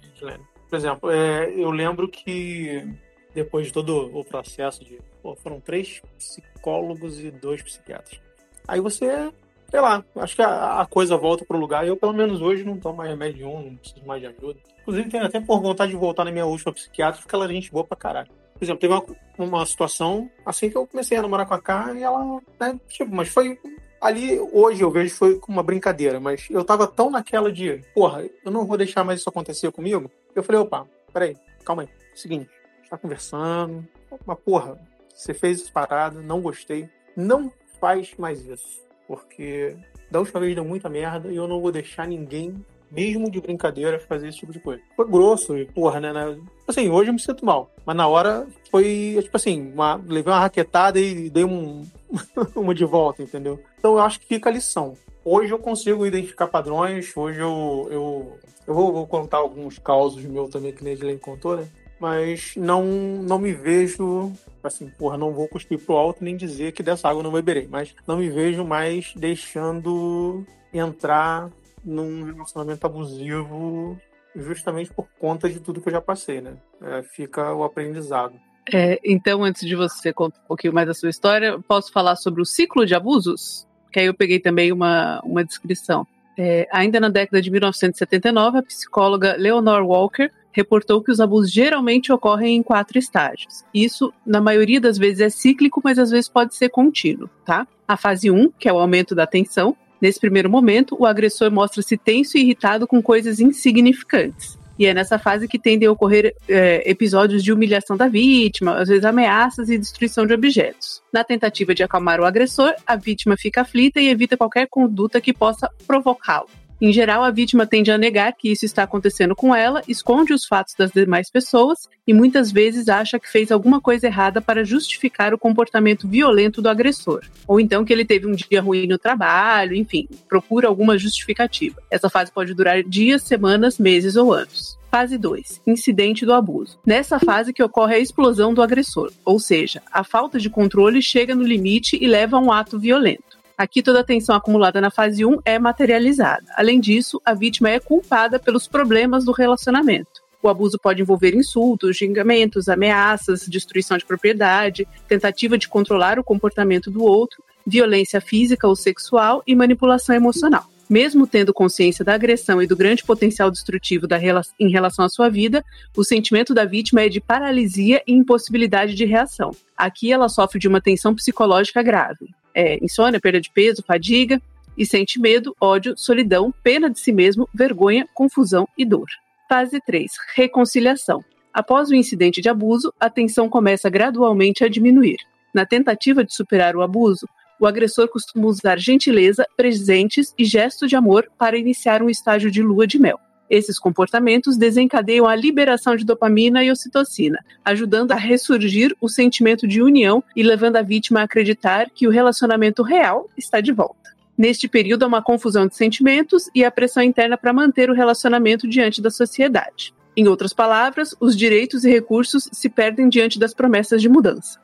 Por 0.69 0.77
exemplo, 0.77 1.11
é, 1.11 1.49
eu 1.49 1.69
lembro 1.71 2.07
que 2.07 2.87
depois 3.33 3.67
de 3.67 3.73
todo 3.73 4.17
o 4.17 4.23
processo 4.23 4.81
de. 4.81 4.97
Pô, 5.21 5.35
foram 5.35 5.59
três 5.59 6.01
psicólogos 6.17 7.19
e 7.19 7.31
dois 7.31 7.61
psiquiatras. 7.61 8.17
Aí 8.65 8.79
você, 8.79 9.29
sei 9.69 9.81
lá, 9.81 10.01
acho 10.15 10.37
que 10.37 10.41
a, 10.41 10.79
a 10.79 10.85
coisa 10.85 11.17
volta 11.17 11.43
pro 11.43 11.57
lugar. 11.57 11.85
Eu, 11.85 11.97
pelo 11.97 12.13
menos 12.13 12.41
hoje, 12.41 12.63
não 12.63 12.79
tomo 12.79 12.95
mais 12.95 13.09
remédio 13.09 13.45
nenhum, 13.45 13.61
não 13.61 13.75
preciso 13.75 14.05
mais 14.05 14.21
de 14.21 14.27
ajuda. 14.27 14.57
Inclusive, 14.83 15.09
tenho 15.09 15.25
até 15.25 15.41
por 15.41 15.59
vontade 15.59 15.91
de 15.91 15.97
voltar 15.97 16.23
na 16.23 16.31
minha 16.31 16.45
última 16.45 16.71
psiquiatra, 16.71 17.21
porque 17.21 17.35
ela 17.35 17.43
era 17.43 17.53
gente 17.53 17.69
boa 17.69 17.83
pra 17.83 17.97
caralho. 17.97 18.29
Por 18.53 18.63
exemplo, 18.63 18.79
teve 18.79 18.93
uma, 18.93 19.05
uma 19.37 19.65
situação 19.65 20.31
assim 20.45 20.69
que 20.69 20.77
eu 20.77 20.87
comecei 20.87 21.17
a 21.17 21.21
namorar 21.21 21.45
com 21.45 21.55
a 21.55 21.61
Karen 21.61 21.99
e 21.99 22.03
ela, 22.03 22.39
né, 22.57 22.79
tipo, 22.87 23.13
mas 23.13 23.27
foi 23.27 23.59
ali 24.05 24.39
hoje 24.51 24.81
eu 24.81 24.91
vejo 24.91 25.15
foi 25.15 25.41
uma 25.47 25.63
brincadeira, 25.63 26.19
mas 26.19 26.47
eu 26.49 26.63
tava 26.63 26.85
tão 26.85 27.09
naquela 27.09 27.51
de, 27.51 27.81
porra, 27.93 28.23
eu 28.43 28.51
não 28.51 28.65
vou 28.65 28.77
deixar 28.77 29.03
mais 29.03 29.19
isso 29.19 29.29
acontecer 29.29 29.71
comigo. 29.71 30.11
Eu 30.35 30.43
falei, 30.43 30.61
opa, 30.61 30.87
peraí, 31.11 31.35
calma 31.63 31.83
aí. 31.83 31.89
Seguinte, 32.13 32.49
tá 32.89 32.97
conversando. 32.97 33.85
Mas, 34.25 34.39
porra, 34.39 34.79
você 35.13 35.33
fez 35.33 35.61
essa 35.61 35.71
parada, 35.71 36.21
não 36.21 36.41
gostei. 36.41 36.87
Não 37.15 37.51
faz 37.79 38.13
mais 38.17 38.45
isso. 38.45 38.83
Porque 39.07 39.75
da 40.09 40.19
última 40.19 40.39
vez 40.39 40.53
deu 40.53 40.63
muita 40.63 40.87
merda 40.87 41.31
e 41.31 41.35
eu 41.35 41.47
não 41.47 41.59
vou 41.59 41.71
deixar 41.71 42.07
ninguém, 42.07 42.63
mesmo 42.95 43.29
de 43.29 43.41
brincadeira, 43.41 43.99
fazer 43.99 44.29
esse 44.29 44.39
tipo 44.39 44.51
de 44.51 44.59
coisa. 44.59 44.81
Foi 44.95 45.07
grosso 45.07 45.57
e, 45.57 45.65
porra, 45.65 45.99
né, 45.99 46.13
né? 46.13 46.37
Assim, 46.67 46.89
hoje 46.89 47.09
eu 47.09 47.13
me 47.13 47.19
sinto 47.19 47.45
mal. 47.45 47.69
Mas 47.85 47.95
na 47.95 48.07
hora 48.07 48.47
foi, 48.71 49.19
tipo 49.21 49.35
assim, 49.35 49.71
uma, 49.73 49.95
levei 49.95 50.31
uma 50.31 50.39
raquetada 50.39 50.99
e 50.99 51.29
dei 51.29 51.43
um, 51.43 51.85
uma 52.55 52.73
de 52.73 52.85
volta, 52.85 53.21
entendeu? 53.21 53.59
Então 53.77 53.93
eu 53.93 53.99
acho 53.99 54.19
que 54.19 54.25
fica 54.25 54.49
a 54.49 54.53
lição. 54.53 54.95
Hoje 55.23 55.51
eu 55.51 55.59
consigo 55.59 56.05
identificar 56.05 56.47
padrões, 56.47 57.15
hoje 57.15 57.39
eu, 57.39 57.87
eu, 57.91 58.37
eu 58.67 58.73
vou, 58.73 58.93
vou 58.93 59.07
contar 59.07 59.37
alguns 59.37 59.77
causos 59.79 60.23
meus 60.23 60.49
também, 60.49 60.71
que 60.71 60.83
nem 60.83 60.93
a 60.93 60.95
Edilene 60.95 61.19
contou, 61.19 61.57
né? 61.57 61.67
mas 61.99 62.53
não 62.55 62.83
não 62.83 63.39
me 63.39 63.53
vejo 63.53 64.31
assim, 64.63 64.89
porra, 64.97 65.17
não 65.17 65.31
vou 65.31 65.47
cuspir 65.47 65.79
pro 65.79 65.95
alto 65.95 66.23
nem 66.23 66.35
dizer 66.35 66.71
que 66.71 66.83
dessa 66.83 67.07
água 67.07 67.19
eu 67.19 67.23
não 67.23 67.31
beberei, 67.31 67.67
mas 67.67 67.93
não 68.07 68.17
me 68.17 68.29
vejo 68.29 68.63
mais 68.65 69.13
deixando 69.15 70.43
entrar 70.73 71.49
num 71.85 72.23
relacionamento 72.23 72.85
abusivo 72.85 73.97
justamente 74.35 74.91
por 74.91 75.07
conta 75.19 75.49
de 75.49 75.59
tudo 75.59 75.79
que 75.79 75.87
eu 75.87 75.93
já 75.93 76.01
passei, 76.01 76.41
né? 76.41 76.57
É, 76.81 77.03
fica 77.03 77.53
o 77.53 77.63
aprendizado. 77.63 78.33
É, 78.73 78.99
então, 79.03 79.43
antes 79.43 79.65
de 79.65 79.75
você 79.75 80.11
contar 80.11 80.39
um 80.43 80.47
pouquinho 80.47 80.73
mais 80.73 80.87
da 80.87 80.93
sua 80.93 81.09
história, 81.09 81.59
posso 81.67 81.91
falar 81.91 82.15
sobre 82.15 82.41
o 82.41 82.45
ciclo 82.45 82.85
de 82.85 82.95
abusos? 82.95 83.67
Que 83.93 83.99
aí 83.99 84.07
eu 84.07 84.13
peguei 84.13 84.39
também 84.39 84.71
uma, 84.71 85.21
uma 85.23 85.43
descrição. 85.43 86.05
É, 86.37 86.67
ainda 86.71 86.99
na 86.99 87.07
década 87.07 87.41
de 87.41 87.49
1979, 87.49 88.57
a 88.57 88.63
psicóloga 88.63 89.35
Leonor 89.37 89.83
Walker 89.83 90.29
reportou 90.51 91.01
que 91.01 91.11
os 91.11 91.19
abusos 91.19 91.51
geralmente 91.51 92.11
ocorrem 92.11 92.57
em 92.57 92.63
quatro 92.63 92.97
estágios. 92.97 93.63
Isso, 93.73 94.13
na 94.25 94.41
maioria 94.41 94.81
das 94.81 94.97
vezes, 94.97 95.21
é 95.21 95.29
cíclico, 95.29 95.81
mas 95.83 95.99
às 95.99 96.11
vezes 96.11 96.27
pode 96.27 96.55
ser 96.55 96.69
contínuo, 96.69 97.29
tá? 97.45 97.67
A 97.87 97.95
fase 97.95 98.31
1, 98.31 98.51
que 98.51 98.67
é 98.67 98.73
o 98.73 98.79
aumento 98.79 99.13
da 99.13 99.27
tensão. 99.27 99.77
Nesse 100.05 100.19
primeiro 100.19 100.47
momento, 100.47 100.95
o 100.99 101.03
agressor 101.03 101.49
mostra-se 101.49 101.97
tenso 101.97 102.37
e 102.37 102.41
irritado 102.41 102.85
com 102.85 103.01
coisas 103.01 103.39
insignificantes. 103.39 104.55
E 104.77 104.85
é 104.85 104.93
nessa 104.93 105.17
fase 105.17 105.47
que 105.47 105.57
tendem 105.57 105.87
a 105.87 105.91
ocorrer 105.91 106.35
é, 106.47 106.87
episódios 106.87 107.43
de 107.43 107.51
humilhação 107.51 107.97
da 107.97 108.07
vítima, 108.07 108.77
às 108.77 108.87
vezes 108.87 109.03
ameaças 109.03 109.67
e 109.67 109.79
destruição 109.79 110.27
de 110.27 110.33
objetos. 110.35 111.01
Na 111.11 111.23
tentativa 111.23 111.73
de 111.73 111.81
acalmar 111.81 112.19
o 112.19 112.23
agressor, 112.23 112.75
a 112.85 112.95
vítima 112.95 113.35
fica 113.35 113.61
aflita 113.61 113.99
e 113.99 114.07
evita 114.07 114.37
qualquer 114.37 114.67
conduta 114.69 115.19
que 115.19 115.33
possa 115.33 115.71
provocá-lo. 115.87 116.49
Em 116.85 116.93
geral, 116.93 117.23
a 117.23 117.31
vítima 117.31 117.65
tende 117.65 117.89
a 117.89 117.97
negar 117.97 118.33
que 118.33 118.51
isso 118.51 118.63
está 118.63 118.83
acontecendo 118.83 119.35
com 119.35 119.55
ela, 119.55 119.81
esconde 119.87 120.31
os 120.31 120.45
fatos 120.45 120.75
das 120.77 120.91
demais 120.91 121.31
pessoas 121.31 121.89
e 122.05 122.13
muitas 122.13 122.51
vezes 122.51 122.87
acha 122.87 123.19
que 123.19 123.27
fez 123.27 123.51
alguma 123.51 123.81
coisa 123.81 124.05
errada 124.05 124.39
para 124.39 124.63
justificar 124.63 125.33
o 125.33 125.37
comportamento 125.39 126.07
violento 126.07 126.61
do 126.61 126.69
agressor. 126.69 127.23
Ou 127.47 127.59
então 127.59 127.83
que 127.83 127.91
ele 127.91 128.05
teve 128.05 128.27
um 128.27 128.33
dia 128.33 128.61
ruim 128.61 128.85
no 128.85 128.99
trabalho, 128.99 129.75
enfim, 129.75 130.07
procura 130.29 130.67
alguma 130.67 130.95
justificativa. 130.95 131.81
Essa 131.89 132.07
fase 132.07 132.31
pode 132.31 132.53
durar 132.53 132.83
dias, 132.83 133.23
semanas, 133.23 133.79
meses 133.79 134.15
ou 134.15 134.31
anos. 134.31 134.77
Fase 134.91 135.17
2. 135.17 135.63
Incidente 135.65 136.23
do 136.23 136.33
abuso. 136.33 136.77
Nessa 136.85 137.19
fase 137.19 137.51
que 137.51 137.63
ocorre 137.63 137.95
a 137.95 137.99
explosão 137.99 138.53
do 138.53 138.61
agressor, 138.61 139.11
ou 139.25 139.39
seja, 139.39 139.81
a 139.91 140.03
falta 140.03 140.37
de 140.37 140.51
controle 140.51 141.01
chega 141.01 141.33
no 141.33 141.43
limite 141.43 141.97
e 141.99 142.05
leva 142.05 142.37
a 142.37 142.39
um 142.39 142.51
ato 142.51 142.77
violento. 142.77 143.34
Aqui 143.57 143.81
toda 143.81 144.01
a 144.01 144.03
tensão 144.03 144.35
acumulada 144.35 144.81
na 144.81 144.91
fase 144.91 145.23
1 145.23 145.39
é 145.45 145.57
materializada. 145.57 146.45
Além 146.57 146.77
disso, 146.77 147.21
a 147.23 147.33
vítima 147.33 147.69
é 147.69 147.79
culpada 147.79 148.37
pelos 148.37 148.67
problemas 148.67 149.23
do 149.23 149.31
relacionamento. 149.31 150.21
O 150.43 150.49
abuso 150.49 150.77
pode 150.77 151.01
envolver 151.01 151.33
insultos, 151.33 151.95
xingamentos, 151.95 152.67
ameaças, 152.67 153.47
destruição 153.47 153.97
de 153.97 154.05
propriedade, 154.05 154.85
tentativa 155.07 155.57
de 155.57 155.69
controlar 155.69 156.19
o 156.19 156.23
comportamento 156.23 156.91
do 156.91 157.01
outro, 157.01 157.41
violência 157.65 158.19
física 158.19 158.67
ou 158.67 158.75
sexual 158.75 159.41
e 159.47 159.55
manipulação 159.55 160.13
emocional. 160.13 160.65
Mesmo 160.89 161.25
tendo 161.25 161.53
consciência 161.53 162.03
da 162.03 162.13
agressão 162.13 162.61
e 162.61 162.67
do 162.67 162.75
grande 162.75 163.05
potencial 163.05 163.49
destrutivo 163.49 164.05
da, 164.05 164.19
em 164.59 164.69
relação 164.69 165.05
à 165.05 165.09
sua 165.09 165.29
vida, 165.29 165.63
o 165.95 166.03
sentimento 166.03 166.53
da 166.53 166.65
vítima 166.65 167.03
é 167.03 167.09
de 167.09 167.21
paralisia 167.21 168.03
e 168.05 168.11
impossibilidade 168.11 168.93
de 168.93 169.05
reação. 169.05 169.51
Aqui 169.77 170.11
ela 170.11 170.27
sofre 170.27 170.59
de 170.59 170.67
uma 170.67 170.81
tensão 170.81 171.15
psicológica 171.15 171.81
grave 171.81 172.35
é, 172.55 172.83
insônia, 172.83 173.19
perda 173.19 173.41
de 173.41 173.51
peso, 173.51 173.83
fadiga, 173.85 174.41
e 174.77 174.85
sente 174.85 175.19
medo, 175.19 175.55
ódio, 175.59 175.93
solidão, 175.97 176.53
pena 176.63 176.89
de 176.89 176.99
si 176.99 177.11
mesmo, 177.11 177.47
vergonha, 177.53 178.07
confusão 178.13 178.67
e 178.77 178.85
dor. 178.85 179.07
Fase 179.47 179.79
3. 179.85 180.11
Reconciliação. 180.35 181.23
Após 181.53 181.89
o 181.89 181.95
incidente 181.95 182.41
de 182.41 182.49
abuso, 182.49 182.93
a 182.99 183.09
tensão 183.09 183.47
começa 183.47 183.89
gradualmente 183.89 184.63
a 184.63 184.67
diminuir. 184.67 185.17
Na 185.53 185.65
tentativa 185.65 186.23
de 186.23 186.33
superar 186.33 186.75
o 186.75 186.81
abuso, 186.81 187.27
o 187.59 187.65
agressor 187.65 188.09
costuma 188.09 188.47
usar 188.47 188.77
gentileza, 188.77 189.47
presentes 189.55 190.33
e 190.37 190.43
gestos 190.43 190.89
de 190.89 190.95
amor 190.95 191.29
para 191.37 191.57
iniciar 191.57 192.01
um 192.01 192.09
estágio 192.09 192.51
de 192.51 192.61
lua 192.61 192.85
de 192.85 192.99
mel. 192.99 193.19
Esses 193.49 193.77
comportamentos 193.77 194.57
desencadeiam 194.57 195.27
a 195.27 195.35
liberação 195.35 195.95
de 195.95 196.03
dopamina 196.03 196.63
e 196.63 196.71
ocitocina, 196.71 197.39
ajudando 197.63 198.11
a 198.11 198.15
ressurgir 198.15 198.95
o 198.99 199.07
sentimento 199.07 199.67
de 199.67 199.81
união 199.81 200.23
e 200.35 200.41
levando 200.41 200.77
a 200.77 200.81
vítima 200.81 201.21
a 201.21 201.23
acreditar 201.23 201.89
que 201.93 202.07
o 202.07 202.11
relacionamento 202.11 202.81
real 202.81 203.29
está 203.37 203.61
de 203.61 203.71
volta. 203.71 204.15
Neste 204.37 204.67
período, 204.67 205.03
há 205.03 205.07
uma 205.07 205.21
confusão 205.21 205.67
de 205.67 205.75
sentimentos 205.75 206.49
e 206.53 206.65
a 206.65 206.71
pressão 206.71 207.03
interna 207.03 207.37
para 207.37 207.53
manter 207.53 207.89
o 207.89 207.93
relacionamento 207.93 208.67
diante 208.67 209.01
da 209.01 209.09
sociedade. 209.09 209.93
Em 210.17 210.27
outras 210.27 210.51
palavras, 210.51 211.15
os 211.19 211.37
direitos 211.37 211.85
e 211.85 211.91
recursos 211.91 212.49
se 212.51 212.69
perdem 212.69 213.07
diante 213.07 213.37
das 213.37 213.53
promessas 213.53 214.01
de 214.01 214.09
mudança. 214.09 214.59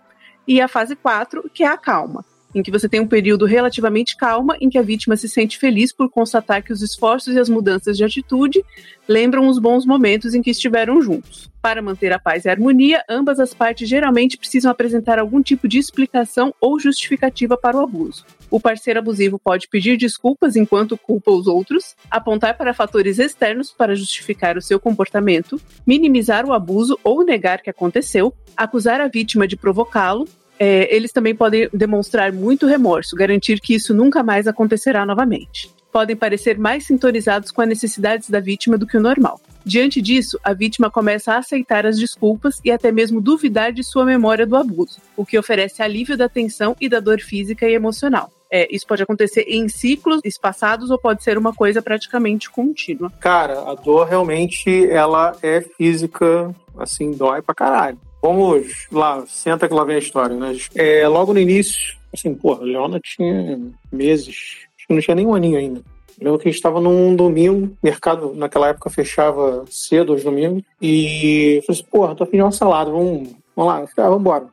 E 0.47 0.59
a 0.59 0.67
fase 0.67 0.95
4, 0.95 1.49
que 1.53 1.63
é 1.63 1.67
a 1.67 1.77
calma, 1.77 2.25
em 2.53 2.61
que 2.61 2.71
você 2.71 2.87
tem 2.87 2.99
um 2.99 3.07
período 3.07 3.45
relativamente 3.45 4.15
calma, 4.15 4.57
em 4.59 4.69
que 4.69 4.77
a 4.77 4.81
vítima 4.81 5.15
se 5.15 5.29
sente 5.29 5.57
feliz 5.57 5.93
por 5.93 6.09
constatar 6.09 6.63
que 6.63 6.73
os 6.73 6.81
esforços 6.81 7.35
e 7.35 7.39
as 7.39 7.49
mudanças 7.49 7.97
de 7.97 8.03
atitude 8.03 8.63
lembram 9.07 9.47
os 9.47 9.59
bons 9.59 9.85
momentos 9.85 10.33
em 10.33 10.41
que 10.41 10.51
estiveram 10.51 11.01
juntos. 11.01 11.49
Para 11.61 11.81
manter 11.81 12.11
a 12.11 12.19
paz 12.19 12.45
e 12.45 12.49
a 12.49 12.51
harmonia, 12.51 13.03
ambas 13.09 13.39
as 13.39 13.53
partes 13.53 13.87
geralmente 13.87 14.37
precisam 14.37 14.71
apresentar 14.71 15.19
algum 15.19 15.41
tipo 15.41 15.67
de 15.67 15.77
explicação 15.77 16.53
ou 16.59 16.79
justificativa 16.79 17.57
para 17.57 17.77
o 17.77 17.81
abuso. 17.81 18.25
O 18.49 18.59
parceiro 18.59 18.99
abusivo 18.99 19.37
pode 19.37 19.67
pedir 19.67 19.97
desculpas 19.97 20.55
enquanto 20.55 20.97
culpa 20.97 21.31
os 21.31 21.47
outros, 21.47 21.95
apontar 22.09 22.57
para 22.57 22.73
fatores 22.73 23.19
externos 23.19 23.71
para 23.71 23.95
justificar 23.95 24.57
o 24.57 24.61
seu 24.61 24.79
comportamento, 24.79 25.61
minimizar 25.85 26.45
o 26.45 26.53
abuso 26.53 26.99
ou 27.03 27.23
negar 27.23 27.61
que 27.61 27.69
aconteceu, 27.69 28.33
acusar 28.57 28.99
a 28.99 29.07
vítima 29.07 29.47
de 29.47 29.55
provocá-lo, 29.55 30.27
é, 30.63 30.95
eles 30.95 31.11
também 31.11 31.33
podem 31.33 31.67
demonstrar 31.73 32.31
muito 32.31 32.67
remorso, 32.67 33.15
garantir 33.15 33.59
que 33.59 33.73
isso 33.73 33.95
nunca 33.95 34.21
mais 34.21 34.45
acontecerá 34.45 35.03
novamente. 35.07 35.73
Podem 35.91 36.15
parecer 36.15 36.55
mais 36.55 36.85
sintonizados 36.85 37.49
com 37.49 37.63
as 37.63 37.67
necessidades 37.67 38.29
da 38.29 38.39
vítima 38.39 38.77
do 38.77 38.85
que 38.85 38.95
o 38.95 39.01
normal. 39.01 39.41
Diante 39.65 39.99
disso, 39.99 40.39
a 40.43 40.53
vítima 40.53 40.91
começa 40.91 41.33
a 41.33 41.39
aceitar 41.39 41.87
as 41.87 41.97
desculpas 41.97 42.61
e 42.63 42.69
até 42.69 42.91
mesmo 42.91 43.19
duvidar 43.19 43.73
de 43.73 43.83
sua 43.83 44.05
memória 44.05 44.45
do 44.45 44.55
abuso, 44.55 44.99
o 45.17 45.25
que 45.25 45.35
oferece 45.35 45.81
alívio 45.81 46.15
da 46.15 46.29
tensão 46.29 46.75
e 46.79 46.87
da 46.87 46.99
dor 46.99 47.19
física 47.21 47.67
e 47.67 47.73
emocional. 47.73 48.31
É, 48.51 48.67
isso 48.69 48.85
pode 48.85 49.01
acontecer 49.01 49.45
em 49.47 49.67
ciclos 49.67 50.21
espaçados 50.23 50.91
ou 50.91 50.99
pode 50.99 51.23
ser 51.23 51.39
uma 51.39 51.55
coisa 51.55 51.81
praticamente 51.81 52.51
contínua. 52.51 53.11
Cara, 53.19 53.61
a 53.61 53.73
dor 53.73 54.07
realmente 54.07 54.87
ela 54.91 55.35
é 55.41 55.61
física, 55.61 56.53
assim, 56.77 57.13
dói 57.13 57.41
pra 57.41 57.55
caralho. 57.55 57.97
Vamos 58.21 58.87
lá, 58.91 59.23
senta 59.27 59.67
que 59.67 59.73
lá 59.73 59.83
vem 59.83 59.95
a 59.95 59.99
história, 59.99 60.35
né? 60.35 60.55
É, 60.75 61.07
logo 61.07 61.33
no 61.33 61.39
início, 61.39 61.97
assim, 62.13 62.35
porra, 62.35 62.61
a 62.61 62.65
Leona 62.65 62.99
tinha 63.03 63.59
meses, 63.91 64.67
acho 64.77 64.87
que 64.87 64.93
não 64.93 65.01
tinha 65.01 65.15
nem 65.15 65.25
um 65.25 65.33
aninho 65.33 65.57
ainda. 65.57 65.81
Eu 66.19 66.25
lembro 66.25 66.39
que 66.39 66.47
a 66.47 66.51
gente 66.51 66.59
estava 66.59 66.79
num 66.79 67.15
domingo, 67.15 67.75
mercado 67.81 68.33
naquela 68.35 68.67
época 68.69 68.91
fechava 68.91 69.65
cedo 69.67 70.13
aos 70.13 70.23
domingos, 70.23 70.61
e 70.79 71.55
eu 71.57 71.63
falei 71.63 71.81
assim, 71.81 71.89
porra, 71.91 72.15
tô 72.15 72.23
afim 72.23 72.37
de 72.37 72.43
uma 72.43 72.51
salada, 72.51 72.91
vamos, 72.91 73.29
vamos 73.55 73.73
lá. 73.73 73.79
Eu 73.81 73.87
ah, 73.97 74.09
vamos 74.09 74.19
embora. 74.19 74.45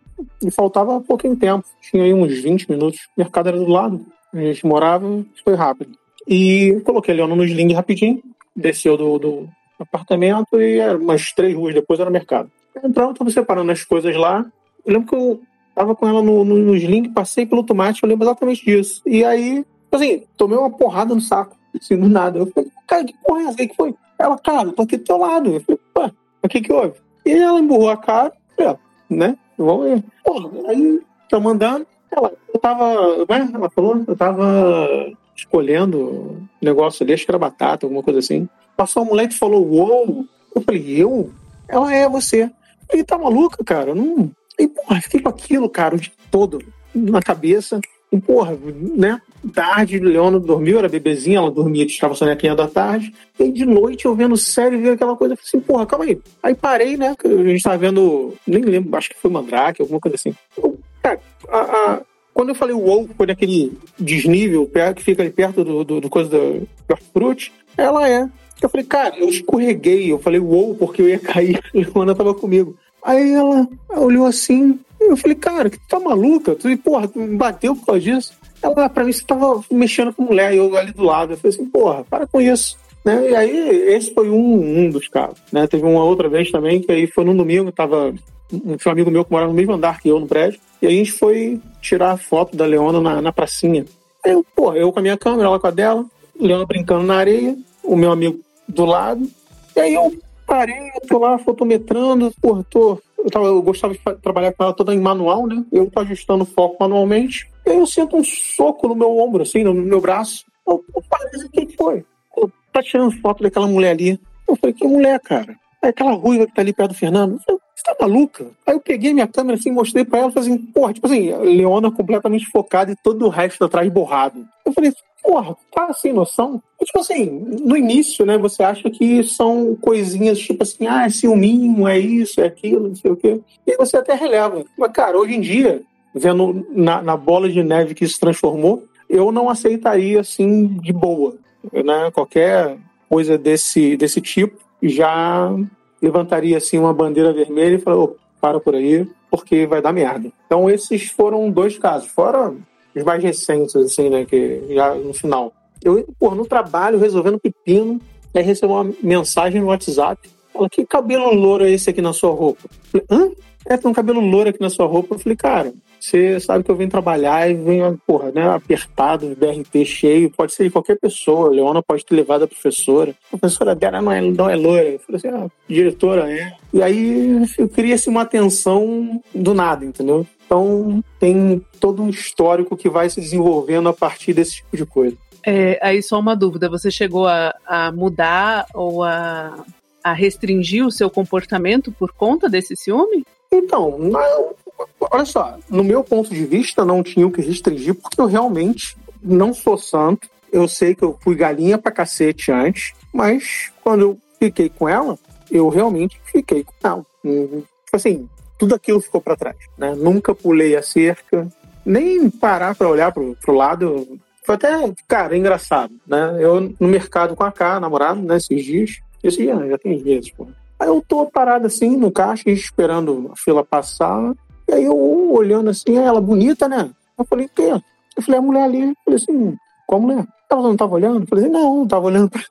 E 0.42 0.50
faltava 0.50 1.00
pouquinho 1.02 1.36
tempo, 1.36 1.64
tinha 1.82 2.04
aí 2.04 2.14
uns 2.14 2.40
20 2.40 2.70
minutos, 2.70 3.00
o 3.16 3.20
mercado 3.20 3.50
era 3.50 3.58
do 3.58 3.68
lado, 3.68 4.04
a 4.32 4.38
gente 4.38 4.66
morava, 4.66 5.24
foi 5.44 5.54
rápido. 5.54 5.92
E 6.26 6.80
coloquei 6.84 7.12
a 7.12 7.16
Leona 7.18 7.36
no 7.36 7.44
sling 7.44 7.74
rapidinho, 7.74 8.22
desceu 8.56 8.96
do, 8.96 9.18
do 9.18 9.48
apartamento 9.78 10.60
e 10.60 10.78
era 10.78 10.96
umas 10.96 11.32
três 11.32 11.54
ruas 11.54 11.74
depois 11.74 12.00
era 12.00 12.10
mercado. 12.10 12.50
Entrando, 12.84 13.14
tava 13.14 13.30
separando 13.30 13.72
as 13.72 13.84
coisas 13.84 14.14
lá. 14.16 14.44
Eu 14.84 14.92
lembro 14.92 15.08
que 15.08 15.14
eu 15.14 15.40
tava 15.74 15.94
com 15.94 16.08
ela 16.08 16.22
no, 16.22 16.44
no, 16.44 16.56
no 16.56 16.76
sling, 16.76 17.10
passei 17.10 17.46
pelo 17.46 17.62
tomate, 17.62 18.02
eu 18.02 18.08
lembro 18.08 18.26
exatamente 18.26 18.64
disso. 18.64 19.02
E 19.06 19.24
aí, 19.24 19.64
assim, 19.92 20.24
tomei 20.36 20.58
uma 20.58 20.70
porrada 20.70 21.14
no 21.14 21.20
saco, 21.20 21.56
assim, 21.80 21.96
do 21.96 22.08
nada. 22.08 22.38
Eu 22.38 22.46
falei, 22.46 22.70
cara, 22.86 23.04
que 23.04 23.14
porra 23.24 23.40
é 23.40 23.44
essa? 23.44 23.52
O 23.52 23.68
que 23.68 23.74
foi? 23.74 23.94
Ela, 24.18 24.38
cara, 24.38 24.68
eu 24.68 24.72
tô 24.72 24.82
aqui 24.82 24.96
do 24.96 25.04
teu 25.04 25.16
lado. 25.16 25.50
Eu 25.50 25.60
falei, 25.60 25.80
pô, 25.94 26.10
o 26.42 26.48
que 26.48 26.60
que 26.60 26.72
houve? 26.72 26.94
E 27.24 27.32
ela 27.32 27.60
emburrou 27.60 27.90
a 27.90 27.96
cara, 27.96 28.32
falei, 28.56 28.76
né? 29.08 29.36
Vamos 29.56 29.84
ver. 29.84 30.04
Porra, 30.24 30.50
aí, 30.68 31.00
tô 31.28 31.40
mandando. 31.40 31.86
Ela, 32.10 32.32
eu 32.52 32.58
tava, 32.58 33.24
né? 33.28 33.50
Ela 33.52 33.70
falou, 33.70 34.02
eu 34.06 34.16
tava 34.16 34.88
escolhendo 35.36 36.42
negócio 36.60 37.04
ali, 37.04 37.12
acho 37.12 37.24
que 37.24 37.30
era 37.30 37.38
batata, 37.38 37.86
alguma 37.86 38.02
coisa 38.02 38.18
assim. 38.18 38.48
Passou 38.76 39.02
um 39.02 39.06
moleque 39.06 39.34
e 39.34 39.38
falou, 39.38 39.64
uou. 39.64 40.24
Eu 40.54 40.62
falei, 40.62 41.00
eu? 41.00 41.30
Ela 41.68 41.94
é 41.94 42.08
você. 42.08 42.50
Ele 42.92 43.04
tá 43.04 43.18
maluca, 43.18 43.62
cara? 43.64 43.94
Não. 43.94 44.30
E, 44.58 44.66
porra, 44.66 45.00
fiquei 45.00 45.20
com 45.20 45.28
aquilo, 45.28 45.68
cara, 45.68 45.94
o 45.94 45.98
dia 45.98 46.12
todo 46.30 46.62
na 46.94 47.22
cabeça. 47.22 47.80
E, 48.10 48.18
porra, 48.18 48.58
né? 48.96 49.20
Tarde, 49.54 49.98
Leona 49.98 50.40
dormiu, 50.40 50.78
era 50.78 50.88
bebezinha, 50.88 51.38
ela 51.38 51.50
dormia, 51.50 51.84
estava 51.84 52.14
sonequinha 52.14 52.54
da 52.54 52.66
tarde. 52.66 53.14
E 53.38 53.52
de 53.52 53.64
noite 53.64 54.06
eu 54.06 54.14
vendo 54.14 54.36
série, 54.36 54.78
vi 54.78 54.88
aquela 54.88 55.14
coisa, 55.14 55.36
falei 55.36 55.46
assim, 55.46 55.60
porra, 55.60 55.86
calma 55.86 56.06
aí. 56.06 56.20
Aí 56.42 56.54
parei, 56.54 56.96
né? 56.96 57.14
A 57.22 57.48
gente 57.48 57.62
tava 57.62 57.76
vendo, 57.78 58.34
nem 58.46 58.62
lembro, 58.62 58.96
acho 58.96 59.10
que 59.10 59.16
foi 59.20 59.30
Mandrake, 59.30 59.82
alguma 59.82 60.00
coisa 60.00 60.16
assim. 60.16 60.34
Eu, 60.56 60.78
cara, 61.02 61.20
a, 61.48 61.58
a, 61.58 62.00
quando 62.32 62.48
eu 62.48 62.54
falei 62.54 62.74
wow, 62.74 63.08
foi 63.16 63.26
naquele 63.26 63.76
desnível 63.98 64.70
que 64.96 65.02
fica 65.02 65.22
ali 65.22 65.30
perto 65.30 65.62
do, 65.62 65.84
do, 65.84 66.00
do 66.00 66.08
coisa 66.08 66.30
do 66.30 66.68
Hortifruti, 66.88 67.52
ela 67.76 68.08
é. 68.08 68.28
Eu 68.60 68.68
falei, 68.68 68.86
cara, 68.86 69.18
eu 69.18 69.28
escorreguei. 69.28 70.10
Eu 70.10 70.18
falei, 70.18 70.40
uou, 70.40 70.74
porque 70.74 71.02
eu 71.02 71.08
ia 71.08 71.18
cair. 71.18 71.58
A 71.74 71.90
Luana 71.94 72.14
tava 72.14 72.34
comigo. 72.34 72.76
Aí 73.02 73.32
ela 73.32 73.68
olhou 73.90 74.26
assim. 74.26 74.78
Eu 75.00 75.16
falei, 75.16 75.36
cara, 75.36 75.70
que 75.70 75.78
tu 75.78 75.86
tá 75.88 76.00
maluca? 76.00 76.54
Tu, 76.54 76.76
porra, 76.78 77.06
tu 77.06 77.18
me 77.20 77.36
bateu 77.36 77.74
por 77.74 77.86
causa 77.86 78.00
disso? 78.00 78.32
Ela, 78.60 78.86
ah, 78.86 78.88
pra 78.88 79.04
mim, 79.04 79.12
você 79.12 79.24
tava 79.24 79.62
mexendo 79.70 80.12
com 80.12 80.24
mulher. 80.24 80.52
E 80.52 80.56
eu 80.56 80.76
ali 80.76 80.92
do 80.92 81.04
lado. 81.04 81.32
Eu 81.32 81.36
falei 81.36 81.54
assim, 81.54 81.66
porra, 81.66 82.04
para 82.04 82.26
com 82.26 82.40
isso. 82.40 82.76
Né? 83.04 83.30
E 83.30 83.34
aí, 83.34 83.68
esse 83.94 84.12
foi 84.12 84.28
um, 84.28 84.80
um 84.80 84.90
dos 84.90 85.08
casos. 85.08 85.38
Né? 85.52 85.66
Teve 85.66 85.84
uma 85.84 86.04
outra 86.04 86.28
vez 86.28 86.50
também, 86.50 86.80
que 86.80 86.90
aí 86.90 87.06
foi 87.06 87.24
num 87.24 87.36
domingo, 87.36 87.70
tava 87.70 88.12
um, 88.52 88.72
um 88.72 88.90
amigo 88.90 89.10
meu 89.10 89.24
que 89.24 89.30
morava 89.30 89.50
no 89.50 89.56
mesmo 89.56 89.72
andar 89.72 90.00
que 90.00 90.08
eu 90.08 90.18
no 90.18 90.26
prédio. 90.26 90.60
E 90.82 90.86
a 90.86 90.90
gente 90.90 91.12
foi 91.12 91.60
tirar 91.80 92.12
a 92.12 92.16
foto 92.16 92.56
da 92.56 92.66
Leona 92.66 93.00
na, 93.00 93.22
na 93.22 93.32
pracinha. 93.32 93.84
Aí 94.24 94.32
eu, 94.32 94.44
porra, 94.54 94.76
eu 94.76 94.92
com 94.92 94.98
a 94.98 95.02
minha 95.02 95.16
câmera, 95.16 95.48
ela 95.48 95.60
com 95.60 95.66
a 95.66 95.70
dela, 95.70 96.04
Leona 96.38 96.66
brincando 96.66 97.04
na 97.04 97.16
areia, 97.16 97.56
o 97.82 97.96
meu 97.96 98.10
amigo 98.10 98.40
do 98.68 98.84
lado. 98.84 99.28
E 99.76 99.80
aí 99.80 99.94
eu 99.94 100.16
parei, 100.46 100.90
eu 100.94 101.00
tô 101.06 101.18
lá 101.18 101.38
fotometrando, 101.38 102.32
porra, 102.40 102.64
tô, 102.68 103.00
eu, 103.18 103.30
tava, 103.30 103.46
eu 103.46 103.62
gostava 103.62 103.94
de 103.94 104.00
trabalhar 104.22 104.52
com 104.52 104.64
ela 104.64 104.72
toda 104.72 104.94
em 104.94 105.00
manual, 105.00 105.46
né? 105.46 105.64
Eu 105.72 105.90
tô 105.90 106.00
ajustando 106.00 106.44
o 106.44 106.46
foco 106.46 106.76
manualmente. 106.80 107.50
E 107.66 107.70
aí 107.70 107.78
eu 107.78 107.86
sinto 107.86 108.16
um 108.16 108.24
soco 108.24 108.88
no 108.88 108.94
meu 108.94 109.18
ombro, 109.18 109.42
assim, 109.42 109.62
no 109.62 109.74
meu 109.74 110.00
braço. 110.00 110.44
Eu, 110.66 110.84
eu 110.94 111.02
parei, 111.08 111.44
o 111.44 111.50
que 111.50 111.76
foi? 111.76 112.04
Eu, 112.36 112.50
tá 112.72 112.82
tirando 112.82 113.20
foto 113.20 113.42
daquela 113.42 113.66
mulher 113.66 113.90
ali. 113.90 114.20
Eu 114.48 114.56
falei, 114.56 114.74
que 114.74 114.86
mulher, 114.86 115.20
cara? 115.20 115.56
Aí 115.82 115.90
aquela 115.90 116.12
ruiva 116.12 116.46
que 116.46 116.54
tá 116.54 116.62
ali 116.62 116.72
perto 116.72 116.90
do 116.90 116.96
Fernando. 116.96 117.40
Você 117.46 117.84
tá 117.84 117.94
maluca? 118.00 118.46
Aí 118.66 118.74
eu 118.74 118.80
peguei 118.80 119.14
minha 119.14 119.28
câmera 119.28 119.56
assim, 119.56 119.70
mostrei 119.70 120.04
pra 120.04 120.18
ela, 120.18 120.32
falei 120.32 120.50
assim, 120.50 120.58
porra, 120.58 120.92
tipo 120.92 121.06
assim, 121.06 121.32
Leona 121.32 121.90
completamente 121.90 122.46
focada 122.46 122.90
e 122.90 122.96
todo 122.96 123.24
o 123.24 123.28
resto 123.28 123.64
atrás 123.64 123.88
borrado. 123.88 124.44
Eu 124.66 124.72
falei, 124.72 124.92
porra, 125.22 125.56
tá 125.72 125.92
sem 125.92 126.12
noção? 126.12 126.60
E, 126.80 126.84
tipo 126.84 126.98
assim, 126.98 127.26
no 127.26 127.76
início, 127.76 128.26
né, 128.26 128.36
você 128.36 128.64
acha 128.64 128.90
que 128.90 129.22
são 129.22 129.76
coisinhas 129.80 130.40
tipo 130.40 130.62
assim, 130.62 130.88
ah, 130.88 131.06
é 131.06 131.10
ciúminho, 131.10 131.86
é 131.86 131.98
isso, 131.98 132.40
é 132.40 132.46
aquilo, 132.46 132.88
não 132.88 132.96
sei 132.96 133.10
o 133.12 133.16
quê. 133.16 133.40
E 133.64 133.76
você 133.76 133.96
até 133.96 134.14
releva. 134.14 134.64
Mas, 134.76 134.90
cara, 134.90 135.16
hoje 135.16 135.34
em 135.34 135.40
dia, 135.40 135.82
vendo 136.12 136.66
na, 136.70 137.00
na 137.00 137.16
bola 137.16 137.48
de 137.48 137.62
neve 137.62 137.94
que 137.94 138.08
se 138.08 138.18
transformou, 138.18 138.84
eu 139.08 139.30
não 139.30 139.48
aceitaria 139.48 140.20
assim 140.20 140.66
de 140.66 140.92
boa, 140.92 141.36
né? 141.72 142.10
Qualquer 142.12 142.76
coisa 143.08 143.38
desse, 143.38 143.96
desse 143.96 144.20
tipo 144.20 144.67
já 144.82 145.54
levantaria 146.00 146.56
assim 146.56 146.78
uma 146.78 146.92
bandeira 146.92 147.32
vermelha 147.32 147.74
e 147.74 147.78
falaria, 147.78 148.04
oh, 148.04 148.16
para 148.40 148.60
por 148.60 148.74
aí, 148.74 149.08
porque 149.30 149.66
vai 149.66 149.82
dar 149.82 149.92
merda. 149.92 150.30
Então 150.46 150.70
esses 150.70 151.10
foram 151.10 151.50
dois 151.50 151.76
casos, 151.78 152.08
fora 152.08 152.54
os 152.94 153.04
mais 153.04 153.22
recentes, 153.22 153.76
assim, 153.76 154.10
né, 154.10 154.24
que 154.24 154.62
já 154.70 154.94
no 154.94 155.12
final. 155.12 155.52
Eu, 155.82 156.04
pô, 156.18 156.34
no 156.34 156.44
trabalho, 156.44 156.98
resolvendo 156.98 157.38
pepino, 157.38 158.00
aí 158.34 158.42
recebo 158.42 158.74
uma 158.74 158.92
mensagem 159.02 159.60
no 159.60 159.68
WhatsApp, 159.68 160.28
fala, 160.52 160.68
que 160.68 160.84
cabelo 160.84 161.32
louro 161.32 161.64
é 161.64 161.70
esse 161.70 161.90
aqui 161.90 162.02
na 162.02 162.12
sua 162.12 162.30
roupa? 162.30 162.68
Eu 162.92 163.02
falei, 163.06 163.06
hã? 163.10 163.30
É, 163.66 163.76
tem 163.76 163.90
um 163.90 163.94
cabelo 163.94 164.20
louro 164.20 164.48
aqui 164.48 164.60
na 164.60 164.70
sua 164.70 164.86
roupa. 164.86 165.14
Eu 165.14 165.18
falei, 165.18 165.36
cara, 165.36 165.72
você 166.00 166.38
sabe 166.40 166.64
que 166.64 166.70
eu 166.70 166.76
venho 166.76 166.90
trabalhar 166.90 167.50
e 167.50 167.54
venho, 167.54 168.00
porra, 168.06 168.30
né, 168.30 168.48
apertado, 168.48 169.36
BRT 169.36 169.84
cheio, 169.84 170.30
pode 170.30 170.54
ser 170.54 170.64
de 170.64 170.70
qualquer 170.70 170.98
pessoa. 170.98 171.48
A 171.48 171.52
Leona 171.52 171.82
pode 171.82 172.04
ter 172.04 172.14
levado 172.14 172.44
a 172.44 172.48
professora. 172.48 173.14
A 173.32 173.36
professora 173.36 173.74
dela 173.74 174.00
não 174.00 174.12
é, 174.12 174.20
não 174.20 174.48
é 174.48 174.56
loira. 174.56 174.88
Eu 174.88 174.98
falei 175.00 175.16
assim, 175.16 175.28
ah, 175.28 175.50
diretora 175.68 176.30
é. 176.30 176.52
E 176.72 176.82
aí 176.82 177.42
eu 177.58 177.68
queria-se 177.68 178.08
uma 178.08 178.22
atenção 178.22 179.20
do 179.34 179.54
nada, 179.54 179.84
entendeu? 179.84 180.26
Então 180.46 181.02
tem 181.18 181.64
todo 181.78 182.02
um 182.02 182.08
histórico 182.08 182.76
que 182.76 182.88
vai 182.88 183.10
se 183.10 183.20
desenvolvendo 183.20 183.88
a 183.88 183.92
partir 183.92 184.32
desse 184.32 184.56
tipo 184.56 184.76
de 184.76 184.86
coisa. 184.86 185.16
É, 185.44 185.78
aí 185.82 186.02
só 186.02 186.18
uma 186.18 186.34
dúvida, 186.34 186.68
você 186.68 186.90
chegou 186.90 187.26
a, 187.26 187.54
a 187.66 187.92
mudar 187.92 188.66
ou 188.74 189.02
a, 189.02 189.64
a 190.02 190.12
restringir 190.12 190.84
o 190.84 190.90
seu 190.90 191.08
comportamento 191.10 191.92
por 191.92 192.12
conta 192.12 192.48
desse 192.48 192.76
ciúme? 192.76 193.24
Então, 193.50 193.98
não, 193.98 194.54
olha 195.00 195.24
só, 195.24 195.58
no 195.68 195.84
meu 195.84 196.02
ponto 196.04 196.30
de 196.30 196.44
vista, 196.44 196.84
não 196.84 197.02
tinha 197.02 197.26
o 197.26 197.30
que 197.30 197.42
restringir, 197.42 197.94
porque 197.94 198.20
eu 198.20 198.26
realmente 198.26 198.96
não 199.22 199.52
sou 199.52 199.76
santo. 199.76 200.28
Eu 200.52 200.66
sei 200.66 200.94
que 200.94 201.02
eu 201.02 201.18
fui 201.20 201.34
galinha 201.34 201.76
pra 201.78 201.92
cacete 201.92 202.50
antes, 202.50 202.92
mas 203.12 203.70
quando 203.82 204.02
eu 204.02 204.18
fiquei 204.38 204.68
com 204.68 204.88
ela, 204.88 205.18
eu 205.50 205.68
realmente 205.68 206.20
fiquei 206.24 206.64
com 206.64 206.72
ela. 206.82 207.06
Tipo 207.22 207.96
assim, 207.96 208.28
tudo 208.58 208.74
aquilo 208.74 209.00
ficou 209.00 209.20
para 209.20 209.36
trás. 209.36 209.56
Né? 209.76 209.94
Nunca 209.94 210.34
pulei 210.34 210.76
a 210.76 210.82
cerca, 210.82 211.48
nem 211.84 212.28
parar 212.28 212.74
para 212.74 212.88
olhar 212.88 213.12
pro, 213.12 213.36
pro 213.40 213.54
lado. 213.54 214.18
Foi 214.44 214.54
até, 214.54 214.68
cara, 215.06 215.36
engraçado, 215.36 215.94
né? 216.06 216.36
Eu 216.38 216.60
no 216.78 216.88
mercado 216.88 217.36
com 217.36 217.44
a 217.44 217.52
K, 217.52 217.80
namorado, 217.80 218.20
né, 218.20 218.36
esses 218.36 218.64
dias. 218.64 219.00
Esses 219.22 219.38
dias, 219.38 219.68
já 219.68 219.78
tem 219.78 220.02
dias, 220.02 220.30
pô. 220.30 220.46
Aí 220.78 220.88
eu 220.88 221.04
tô 221.06 221.26
parado 221.26 221.66
assim 221.66 221.96
no 221.96 222.10
caixa, 222.10 222.48
esperando 222.50 223.30
a 223.32 223.36
fila 223.36 223.64
passar. 223.64 224.32
E 224.68 224.74
aí 224.74 224.84
eu 224.84 225.32
olhando 225.32 225.70
assim, 225.70 225.96
ela 225.96 226.20
bonita, 226.20 226.68
né? 226.68 226.90
Eu 227.18 227.24
falei, 227.24 227.46
o 227.46 227.48
quê? 227.48 227.82
Eu 228.16 228.22
falei, 228.22 228.38
a 228.38 228.42
mulher 228.42 228.62
ali. 228.64 228.82
Eu 228.82 228.96
falei 229.04 229.16
assim, 229.16 229.56
qual 229.86 230.00
mulher? 230.00 230.26
Ela 230.50 230.62
não 230.62 230.76
tava 230.76 230.94
olhando? 230.94 231.22
Eu 231.22 231.26
falei 231.26 231.44
assim, 231.44 231.52
não, 231.52 231.76
não 231.78 231.88
tava 231.88 232.06
olhando 232.06 232.30
pra 232.30 232.42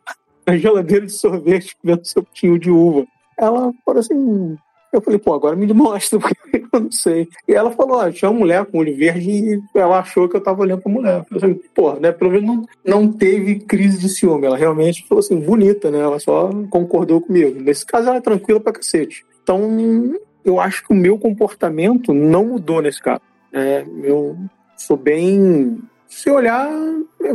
a 0.47 0.58
geladeira 0.58 1.06
de 1.06 1.12
sorvete, 1.12 1.75
vendo 1.84 2.06
se 2.06 2.17
eu 2.17 2.25
tinha 2.34 2.58
de 2.58 2.71
uva. 2.71 3.06
Ela 3.38 3.71
falou 3.86 3.99
assim, 3.99 4.58
eu 4.91 5.01
falei, 5.01 5.19
pô, 5.19 5.34
agora 5.34 5.56
me 5.56 5.71
mostra, 5.73 6.17
porque 6.19 6.65
eu 6.71 6.80
não 6.80 6.91
sei. 6.91 7.27
E 7.47 7.53
ela 7.53 7.69
falou, 7.71 7.97
ó, 7.97 8.10
tinha 8.10 8.32
uma 8.32 8.39
mulher 8.39 8.65
com 8.65 8.80
olho 8.80 8.95
verde 8.95 9.30
e 9.30 9.62
ela 9.75 9.99
achou 9.99 10.27
que 10.30 10.38
eu 10.38 10.41
tava 10.41 10.62
olhando 10.62 10.82
pra 10.82 10.91
mulher. 10.91 11.25
Eu 11.30 11.39
falei, 11.39 11.56
pô, 11.75 11.93
né, 11.95 12.12
pelo 12.12 12.32
menos 12.32 12.47
não, 12.47 12.65
não 12.86 13.12
teve 13.12 13.60
crise 13.60 13.99
de 13.99 14.10
ciúme. 14.10 14.47
Ela 14.47 14.58
realmente 14.58 15.06
falou 15.08 15.19
assim, 15.19 15.39
bonita, 15.39 15.91
né? 15.91 15.99
Ela 15.99 16.19
só 16.19 16.49
concordou 16.69 17.21
comigo. 17.21 17.60
Nesse 17.62 17.86
caso, 17.86 18.08
ela 18.08 18.17
é 18.17 18.21
tranquila 18.21 18.60
pra 18.60 18.73
cacete. 18.73 19.25
Então, 19.43 20.17
eu 20.49 20.60
acho 20.60 20.86
que 20.86 20.93
o 20.93 20.95
meu 20.95 21.17
comportamento 21.17 22.13
não 22.13 22.45
mudou 22.45 22.81
nesse 22.81 23.01
caso. 23.01 23.21
É, 23.51 23.86
eu 24.03 24.38
sou 24.75 24.97
bem. 24.97 25.79
Se 26.07 26.29
olhar, 26.29 26.69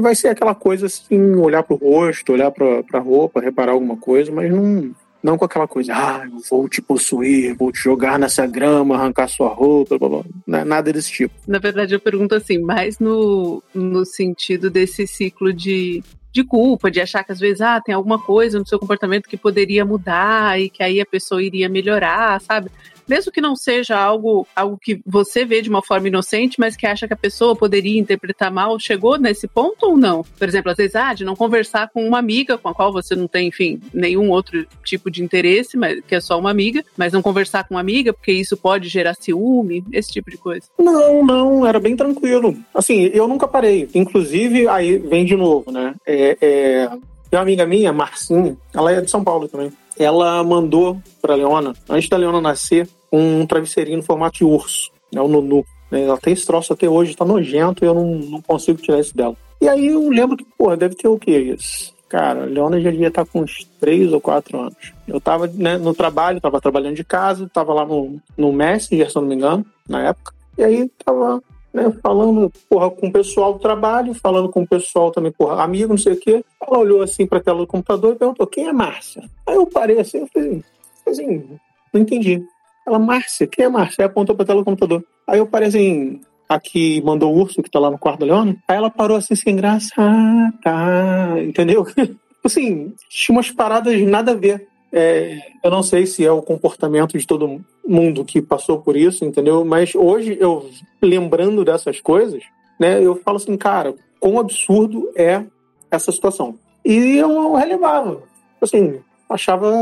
vai 0.01 0.14
ser 0.14 0.29
aquela 0.29 0.55
coisa 0.55 0.87
assim, 0.87 1.35
olhar 1.37 1.62
pro 1.62 1.77
rosto, 1.77 2.33
olhar 2.33 2.51
pra, 2.51 2.83
pra 2.83 3.01
roupa, 3.01 3.40
reparar 3.40 3.72
alguma 3.72 3.96
coisa, 3.96 4.33
mas 4.33 4.51
não, 4.51 4.94
não 5.22 5.38
com 5.38 5.44
aquela 5.44 5.68
coisa, 5.68 5.92
ah, 5.94 6.25
eu 6.25 6.40
vou 6.51 6.68
te 6.68 6.81
possuir, 6.81 7.55
vou 7.55 7.70
te 7.70 7.79
jogar 7.79 8.18
nessa 8.18 8.46
grama, 8.46 8.96
arrancar 8.96 9.29
sua 9.29 9.48
roupa, 9.48 9.98
blá, 9.98 10.09
blá, 10.09 10.22
blá. 10.46 10.64
nada 10.64 10.92
desse 10.92 11.12
tipo. 11.12 11.35
Na 11.46 11.59
verdade, 11.59 11.94
eu 11.94 12.01
pergunto 12.01 12.35
assim, 12.35 12.59
mais 12.59 12.98
no, 12.98 13.62
no 13.75 14.05
sentido 14.07 14.70
desse 14.70 15.07
ciclo 15.07 15.53
de, 15.53 16.03
de 16.33 16.42
culpa, 16.42 16.90
de 16.90 17.01
achar 17.01 17.22
que 17.22 17.31
às 17.31 17.38
vezes, 17.38 17.61
ah, 17.61 17.81
tem 17.81 17.94
alguma 17.94 18.18
coisa 18.18 18.59
no 18.59 18.66
seu 18.66 18.79
comportamento 18.79 19.29
que 19.29 19.37
poderia 19.37 19.85
mudar 19.85 20.59
e 20.59 20.70
que 20.70 20.83
aí 20.83 21.01
a 21.01 21.07
pessoa 21.07 21.42
iria 21.42 21.68
melhorar, 21.68 22.40
sabe? 22.40 22.70
Mesmo 23.09 23.33
que 23.33 23.41
não 23.41 23.57
seja 23.57 23.99
algo, 23.99 24.47
algo 24.55 24.79
que 24.79 25.01
você 25.07 25.45
vê 25.45 25.61
de 25.62 25.69
uma 25.69 25.83
forma 25.83 26.09
inocente, 26.09 26.59
mas 26.59 26.77
que 26.77 26.87
acha 26.87 27.07
que 27.07 27.15
a 27.15 27.17
pessoa 27.17 27.57
poderia 27.57 28.01
interpretar 28.01 28.51
mal, 28.51 28.79
chegou 28.79 29.19
nesse 29.19 29.47
ponto 29.47 29.87
ou 29.87 29.97
não? 29.97 30.25
Por 30.38 30.49
exemplo, 30.49 30.71
às 30.71 30.77
vezes, 30.77 30.97
ah, 30.97 31.15
de 31.15 31.25
não 31.25 31.37
conversar 31.37 31.88
com 31.88 32.07
uma 32.07 32.19
amiga 32.19 32.59
com 32.59 32.69
a 32.69 32.75
qual 32.75 32.93
você 32.93 33.15
não 33.15 33.27
tem, 33.27 33.49
enfim, 33.49 33.81
nenhum 33.93 34.31
outro 34.31 34.67
tipo 34.85 35.11
de 35.11 35.23
interesse, 35.23 35.77
mas 35.77 36.01
que 36.07 36.15
é 36.15 36.21
só 36.21 36.38
uma 36.38 36.51
amiga, 36.51 36.85
mas 36.97 37.12
não 37.12 37.23
conversar 37.23 37.65
com 37.65 37.75
uma 37.75 37.81
amiga, 37.81 38.12
porque 38.12 38.33
isso 38.33 38.57
pode 38.57 38.88
gerar 38.88 39.15
ciúme, 39.15 39.85
esse 39.93 40.12
tipo 40.12 40.31
de 40.31 40.37
coisa. 40.37 40.67
Não, 40.79 41.25
não, 41.25 41.67
era 41.67 41.81
bem 41.81 41.97
tranquilo. 41.97 42.57
Assim, 42.75 43.11
eu 43.12 43.27
nunca 43.29 43.49
parei. 43.49 43.88
Inclusive, 43.95 44.69
aí 44.69 44.99
vem 44.99 45.25
de 45.25 45.37
novo, 45.37 45.71
né? 45.71 45.95
É, 46.07 46.37
é... 46.41 46.88
Tem 47.31 47.38
uma 47.38 47.43
amiga 47.43 47.65
minha, 47.65 47.93
Marcinha, 47.95 48.57
ela 48.75 48.93
é 48.93 49.01
de 49.01 49.11
São 49.11 49.25
Paulo 49.25 49.49
também 49.49 49.73
ela 50.03 50.43
mandou 50.43 51.01
para 51.21 51.35
Leona, 51.35 51.75
antes 51.88 52.09
da 52.09 52.17
Leona 52.17 52.41
nascer, 52.41 52.88
um 53.12 53.47
travesseirinho 53.47 53.99
no 53.99 54.03
formato 54.03 54.38
de 54.38 54.45
urso, 54.45 54.91
né, 55.12 55.21
o 55.21 55.29
Nunu. 55.29 55.65
Né, 55.91 56.05
ela 56.05 56.19
tem 56.19 56.33
esse 56.33 56.47
troço 56.47 56.73
até 56.73 56.88
hoje, 56.88 57.17
tá 57.17 57.25
nojento 57.25 57.85
e 57.85 57.87
eu 57.87 57.95
não, 57.95 58.07
não 58.17 58.43
consigo 58.43 58.81
tirar 58.81 59.01
isso 59.01 59.17
dela. 59.17 59.37
E 59.61 59.69
aí 59.69 59.87
eu 59.88 60.09
lembro 60.09 60.37
que, 60.37 60.45
porra, 60.59 60.77
deve 60.77 60.95
ter 60.95 61.09
o 61.09 61.19
que 61.19 61.31
isso? 61.31 61.95
Cara, 62.09 62.43
a 62.43 62.47
Leona 62.47 62.81
já 62.81 62.91
devia 62.91 63.09
estar 63.09 63.25
tá 63.25 63.31
com 63.31 63.41
uns 63.41 63.67
3 63.81 64.12
ou 64.12 64.21
4 64.21 64.61
anos. 64.61 64.93
Eu 65.09 65.21
tava 65.21 65.47
né, 65.47 65.79
no 65.79 65.95
trabalho, 65.95 66.41
tava 66.41 66.61
trabalhando 66.61 66.97
de 66.97 67.05
casa, 67.05 67.49
tava 67.53 67.73
lá 67.73 67.87
no, 67.87 68.21
no 68.37 68.53
Messenger, 68.53 69.11
se 69.11 69.17
eu 69.17 69.23
não 69.23 69.29
me 69.29 69.35
engano, 69.35 69.65
na 69.88 70.09
época. 70.09 70.35
E 70.59 70.62
aí 70.62 70.91
tava 71.05 71.43
né, 71.73 71.91
falando, 72.03 72.53
porra, 72.69 72.91
com 72.91 73.09
o 73.09 73.13
pessoal 73.13 73.55
do 73.55 73.59
trabalho, 73.59 74.15
falando 74.15 74.49
com 74.49 74.63
o 74.63 74.67
pessoal 74.67 75.11
também, 75.11 75.33
porra, 75.33 75.63
amigo, 75.63 75.89
não 75.89 75.99
sei 75.99 76.13
o 76.13 76.21
quê. 76.21 76.45
Ela 76.61 76.79
olhou 76.79 77.03
assim 77.03 77.27
pra 77.27 77.41
tela 77.41 77.59
do 77.59 77.67
computador 77.67 78.15
e 78.15 78.19
perguntou, 78.19 78.47
quem 78.47 78.69
é 78.69 78.73
Márcia? 78.73 79.23
Aí 79.47 79.57
eu 79.57 79.67
parei 79.67 79.99
assim, 79.99 80.19
eu 80.19 80.29
falei, 80.33 80.65
assim, 81.07 81.59
não 81.93 82.01
entendi. 82.01 82.45
Ela, 82.87 82.99
Márcia, 82.99 83.47
quem 83.47 83.65
é 83.65 83.69
Márcia? 83.69 84.05
Aí 84.05 84.07
apontou 84.07 84.35
pra 84.35 84.45
tela 84.45 84.61
do 84.61 84.65
computador. 84.65 85.05
Aí 85.27 85.39
eu 85.39 85.47
parei 85.47 85.69
assim, 85.69 86.21
aqui 86.49 87.01
mandou 87.03 87.33
o 87.33 87.39
urso 87.39 87.63
que 87.63 87.71
tá 87.71 87.79
lá 87.79 87.91
no 87.91 87.99
quarto 87.99 88.21
da 88.21 88.27
Leona. 88.27 88.57
Aí 88.69 88.77
ela 88.77 88.91
parou 88.91 89.17
assim, 89.17 89.35
sem 89.35 89.57
graça, 89.57 89.93
ah, 89.97 90.53
tá, 90.63 91.35
entendeu? 91.41 91.87
assim, 92.45 92.93
tinha 93.09 93.37
umas 93.37 93.51
paradas 93.51 94.01
nada 94.03 94.33
a 94.33 94.35
ver. 94.35 94.69
É, 94.92 95.38
eu 95.64 95.70
não 95.70 95.83
sei 95.83 96.07
se 96.07 96.24
é 96.24 96.31
o 96.31 96.42
comportamento 96.42 97.16
de 97.16 97.26
todo 97.26 97.64
mundo 97.87 98.24
que 98.24 98.42
passou 98.42 98.81
por 98.81 98.96
isso, 98.96 99.24
entendeu? 99.24 99.64
Mas 99.64 99.94
hoje, 99.94 100.37
eu 100.38 100.68
lembrando 101.00 101.64
dessas 101.64 102.00
coisas, 102.00 102.42
né, 102.78 103.02
eu 103.02 103.16
falo 103.16 103.38
assim, 103.38 103.57
cara, 103.57 103.94
quão 104.20 104.38
absurdo 104.38 105.11
é 105.16 105.44
essa 105.90 106.12
situação. 106.12 106.59
E 106.85 107.16
eu 107.16 107.55
relevava. 107.55 108.22
Assim, 108.61 109.00
achava, 109.28 109.72